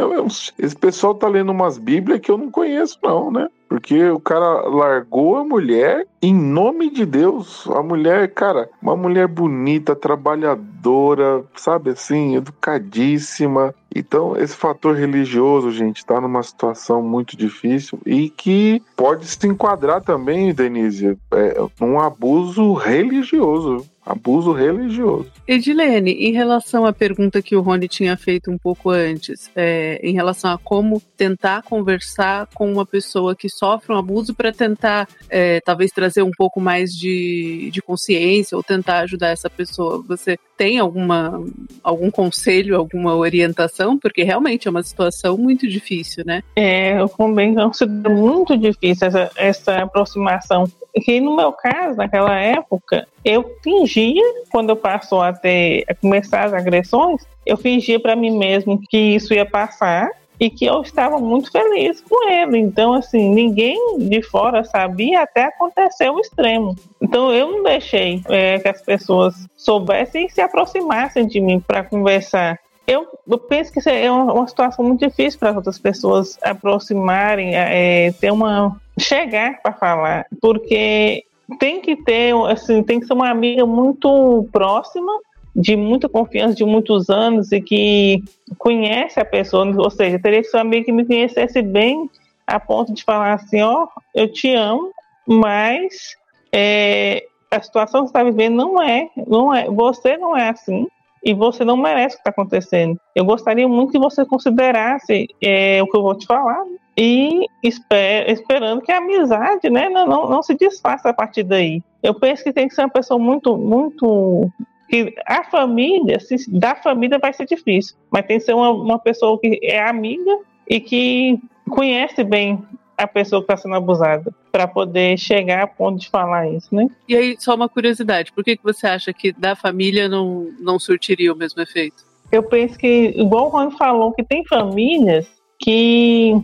Esse 0.59 0.75
pessoal 0.75 1.15
tá 1.15 1.29
lendo 1.29 1.53
umas 1.53 1.77
Bíblias 1.77 2.21
que 2.21 2.31
eu 2.31 2.39
não 2.39 2.51
conheço, 2.51 2.99
não, 3.03 3.31
né? 3.31 3.49
Porque 3.69 4.09
o 4.09 4.21
cara 4.21 4.69
largou 4.69 5.37
a 5.37 5.45
mulher 5.45 6.07
em 6.23 6.33
nome 6.33 6.91
de 6.91 7.05
Deus. 7.05 7.67
A 7.71 7.83
mulher, 7.83 8.33
cara, 8.33 8.71
uma 8.81 8.97
mulher 8.97 9.27
bonita, 9.27 9.97
trabalhadora, 9.97 11.43
sabe 11.57 11.91
assim, 11.91 12.37
educadíssima. 12.37 13.75
Então, 13.93 14.37
esse 14.37 14.55
fator 14.55 14.95
religioso, 14.95 15.73
gente, 15.73 15.99
está 15.99 16.21
numa 16.21 16.43
situação 16.43 17.03
muito 17.03 17.37
difícil 17.37 17.99
e 18.07 18.29
que 18.29 18.81
pode 18.97 19.27
se 19.27 19.47
enquadrar 19.47 20.01
também, 20.03 20.55
Denise, 20.55 21.19
é, 21.33 21.57
um 21.81 21.99
abuso 21.99 22.75
religioso 22.75 23.85
abuso 24.05 24.53
religioso. 24.53 25.31
Edilene, 25.47 26.13
em 26.13 26.33
relação 26.33 26.85
à 26.85 26.93
pergunta 26.93 27.41
que 27.41 27.57
o 27.57 27.61
Rony 27.61 27.89
tinha 27.89 28.17
feito 28.17 28.51
um 28.51 28.59
pouco 28.59 28.91
antes, 28.91 29.51
é, 29.57 29.99
em 30.03 30.13
relação 30.13 30.51
a 30.51 30.59
como 30.59 31.03
tentar 31.17 31.63
conversar 31.63 32.47
com 32.55 32.71
uma 32.71 32.85
pessoa 32.85 33.35
que 33.35 33.49
sofre 33.49 33.95
um 33.95 33.99
abuso 33.99 34.35
para 34.35 34.53
tentar, 34.53 35.09
é, 35.31 35.61
talvez, 35.61 35.91
trazer 35.91 36.23
um 36.23 36.31
pouco 36.31 36.61
mais 36.61 36.91
de, 36.91 37.71
de 37.73 37.81
consciência 37.81 38.57
ou 38.57 38.63
tentar 38.63 39.01
ajudar 39.01 39.29
essa 39.29 39.49
pessoa, 39.49 40.03
você 40.07 40.39
tem 40.57 40.79
alguma, 40.79 41.43
algum 41.83 42.11
conselho, 42.11 42.77
alguma 42.77 43.15
orientação? 43.15 43.99
Porque 43.99 44.23
realmente 44.23 44.69
é 44.69 44.71
uma 44.71 44.83
situação 44.83 45.37
muito 45.37 45.69
difícil, 45.69 46.25
né? 46.27 46.43
É, 46.57 47.01
eu 47.01 47.09
também 47.09 47.55
considero 47.55 48.15
muito 48.15 48.57
difícil 48.57 49.09
essa, 49.09 49.31
essa 49.37 49.77
aproximação 49.83 50.65
que 51.03 51.21
no 51.21 51.35
meu 51.35 51.53
caso, 51.53 51.97
naquela 51.97 52.39
época, 52.39 53.07
eu 53.25 53.57
fingia, 53.63 54.23
quando 54.51 54.71
eu 54.71 54.77
passou 54.77 55.23
a 55.23 55.33
ter 55.33 55.85
a 55.89 55.95
começar 55.95 56.45
as 56.45 56.53
agressões, 56.53 57.23
eu 57.45 57.57
fingia 57.57 57.99
para 57.99 58.15
mim 58.15 58.37
mesmo 58.37 58.81
que 58.89 58.97
isso 58.97 59.35
ia 59.35 59.45
passar 59.45 60.09
e 60.39 60.51
que 60.51 60.65
eu 60.65 60.83
estava 60.83 61.19
muito 61.19 61.51
feliz 61.51 62.01
com 62.01 62.29
ele. 62.29 62.59
Então, 62.59 62.95
assim, 62.95 63.33
ninguém 63.35 63.79
de 63.99 64.23
fora 64.23 64.65
sabia 64.65 65.23
até 65.23 65.45
acontecer 65.45 66.11
o 66.11 66.21
extremo. 66.21 66.75
Então, 67.01 67.33
eu 67.33 67.51
não 67.51 67.63
deixei 67.63 68.23
é, 68.29 68.59
que 68.59 68.69
as 68.69 68.83
pessoas 68.83 69.47
soubessem 69.57 70.27
e 70.27 70.31
se 70.31 70.41
aproximassem 70.41 71.27
de 71.27 71.41
mim 71.41 71.61
para 71.61 71.85
conversar. 71.85 72.59
Eu, 72.87 73.07
eu, 73.27 73.39
penso 73.39 73.73
que 73.73 73.89
é 73.89 74.11
uma, 74.11 74.47
situação 74.47 74.85
muito 74.85 75.07
difícil 75.07 75.39
para 75.41 75.53
outras 75.53 75.79
pessoas 75.79 76.39
aproximarem, 76.43 77.55
é, 77.55 78.13
ter 78.13 78.31
uma 78.31 78.77
chegar 78.99 79.61
para 79.63 79.73
falar, 79.73 80.27
porque 80.41 81.25
tem 81.59 81.81
que 81.81 81.97
ter, 81.97 82.35
assim, 82.47 82.83
tem 82.83 83.01
que 83.01 83.07
ser 83.07 83.15
uma 83.15 83.31
amiga 83.31 83.65
muito 83.65 84.47
próxima, 84.53 85.13
de 85.55 85.77
muita 85.77 86.09
confiança, 86.09 86.55
de 86.55 86.65
muitos 86.65 87.09
anos 87.09 87.53
e 87.53 87.61
que 87.61 88.23
conhece 88.59 89.21
a 89.21 89.25
pessoa, 89.25 89.65
ou 89.77 89.91
seja, 89.91 90.19
teria 90.19 90.43
que 90.43 90.49
ser 90.49 90.57
uma 90.57 90.63
amiga 90.63 90.87
que 90.87 90.93
me 90.93 91.05
conhecesse 91.05 91.63
bem 91.63 92.11
a 92.47 92.59
ponto 92.59 92.93
de 92.93 93.05
falar 93.05 93.35
assim, 93.35 93.63
ó, 93.63 93.85
oh, 93.85 94.01
eu 94.15 94.31
te 94.31 94.53
amo, 94.55 94.91
mas 95.27 96.17
é, 96.53 97.25
a 97.51 97.63
situação 97.63 98.01
que 98.03 98.09
você 98.09 98.19
está 98.19 98.25
vivendo 98.25 98.57
não 98.57 98.83
é, 98.83 99.09
não 99.27 99.55
é, 99.55 99.71
você 99.71 100.17
não 100.17 100.37
é 100.37 100.51
assim 100.51 100.87
e 101.25 101.33
você 101.33 101.65
não 101.65 101.77
merece 101.77 102.17
o 102.17 102.19
que 102.19 102.21
está 102.21 102.31
acontecendo. 102.31 103.01
Eu 103.15 103.25
gostaria 103.25 103.67
muito 103.67 103.93
que 103.93 103.99
você 103.99 104.27
considerasse 104.27 105.27
é, 105.43 105.83
o 105.83 105.87
que 105.87 105.97
eu 105.97 106.03
vou 106.03 106.15
te 106.15 106.27
falar 106.27 106.63
e 106.97 107.47
esper, 107.63 108.31
esperando 108.31 108.83
que 108.83 108.93
a 108.93 108.99
amizade 108.99 109.71
né, 109.71 109.89
não, 109.89 110.07
não, 110.07 110.29
não 110.29 110.43
se 110.43 110.55
desfaça 110.55 111.09
a 111.09 111.15
partir 111.15 111.43
daí. 111.43 111.83
Eu 112.03 112.15
penso 112.15 112.45
que 112.45 112.53
tem 112.53 112.69
que 112.69 112.75
ser 112.75 112.83
uma 112.83 112.91
pessoa 112.91 113.19
muito, 113.19 113.57
muito 113.57 114.51
que 114.89 115.15
a 115.27 115.45
família, 115.45 116.21
se, 116.21 116.51
da 116.51 116.75
família 116.75 117.19
vai 117.19 117.33
ser 117.33 117.47
difícil, 117.47 117.97
mas 118.11 118.27
tem 118.27 118.39
que 118.39 118.45
ser 118.45 118.55
uma, 118.55 118.71
uma 118.71 118.99
pessoa 118.99 119.39
que 119.39 119.59
é 119.63 119.81
amiga 119.81 120.39
e 120.69 120.81
que 120.81 121.39
conhece 121.71 122.23
bem 122.23 122.63
a 122.97 123.07
pessoa 123.07 123.43
que 123.43 123.53
está 123.53 123.57
sendo 123.57 123.75
abusada 123.75 124.33
para 124.53 124.69
poder 124.69 125.19
chegar 125.19 125.63
a 125.63 125.67
ponto 125.67 125.99
de 125.99 126.09
falar 126.09 126.49
isso, 126.49 126.73
né? 126.75 126.87
E 127.09 127.17
aí, 127.17 127.37
só 127.39 127.55
uma 127.55 127.69
curiosidade, 127.69 128.33
por 128.33 128.45
que, 128.45 128.57
que 128.57 128.63
você 128.63 128.87
acha 128.87 129.13
que 129.13 129.33
da 129.33 129.57
família 129.57 130.09
não, 130.09 130.49
não 130.61 130.79
surtiria 130.79 131.33
o 131.33 131.37
mesmo 131.37 131.61
efeito? 131.61 132.05
Eu 132.31 132.43
penso 132.43 132.79
que, 132.79 133.13
igual 133.17 133.49
o 133.49 133.51
Juan 133.51 133.71
falou, 133.73 134.13
que 134.13 134.23
tem 134.23 134.45
famílias 134.47 135.27
que 135.59 136.35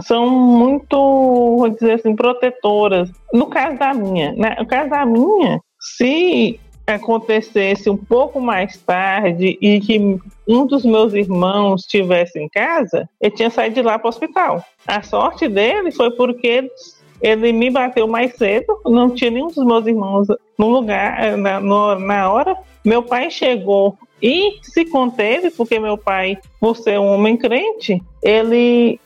são 0.00 0.28
muito, 0.30 0.96
vou 0.96 1.68
dizer 1.68 1.92
assim, 1.92 2.14
protetoras. 2.14 3.10
No 3.32 3.46
caso 3.46 3.78
da 3.78 3.92
minha, 3.92 4.32
né? 4.32 4.56
no 4.58 4.66
caso 4.66 4.88
da 4.90 5.04
minha, 5.04 5.60
se 5.78 6.58
acontecesse 6.90 7.88
um 7.88 7.96
pouco 7.96 8.40
mais 8.40 8.76
tarde 8.78 9.58
e 9.60 9.80
que 9.80 10.18
um 10.46 10.66
dos 10.66 10.84
meus 10.84 11.14
irmãos 11.14 11.82
estivesse 11.82 12.38
em 12.38 12.48
casa, 12.48 13.08
ele 13.20 13.34
tinha 13.34 13.50
saído 13.50 13.76
de 13.76 13.82
lá 13.82 13.98
para 13.98 14.06
o 14.06 14.08
hospital. 14.08 14.64
A 14.86 15.02
sorte 15.02 15.48
dele 15.48 15.90
foi 15.92 16.10
porque 16.10 16.70
ele 17.20 17.52
me 17.52 17.70
bateu 17.70 18.06
mais 18.06 18.34
cedo, 18.36 18.80
não 18.86 19.10
tinha 19.10 19.30
nenhum 19.30 19.48
dos 19.48 19.64
meus 19.64 19.86
irmãos 19.86 20.26
no 20.58 20.68
lugar, 20.68 21.36
na, 21.36 21.60
no, 21.60 21.98
na 21.98 22.32
hora. 22.32 22.56
Meu 22.84 23.02
pai 23.02 23.30
chegou 23.30 23.98
e 24.22 24.58
se 24.62 24.84
conteve, 24.86 25.50
porque 25.50 25.78
meu 25.78 25.96
pai, 25.96 26.38
por 26.58 26.76
ser 26.76 26.98
um 26.98 27.14
homem 27.14 27.36
crente, 27.36 28.02
ele 28.22 28.98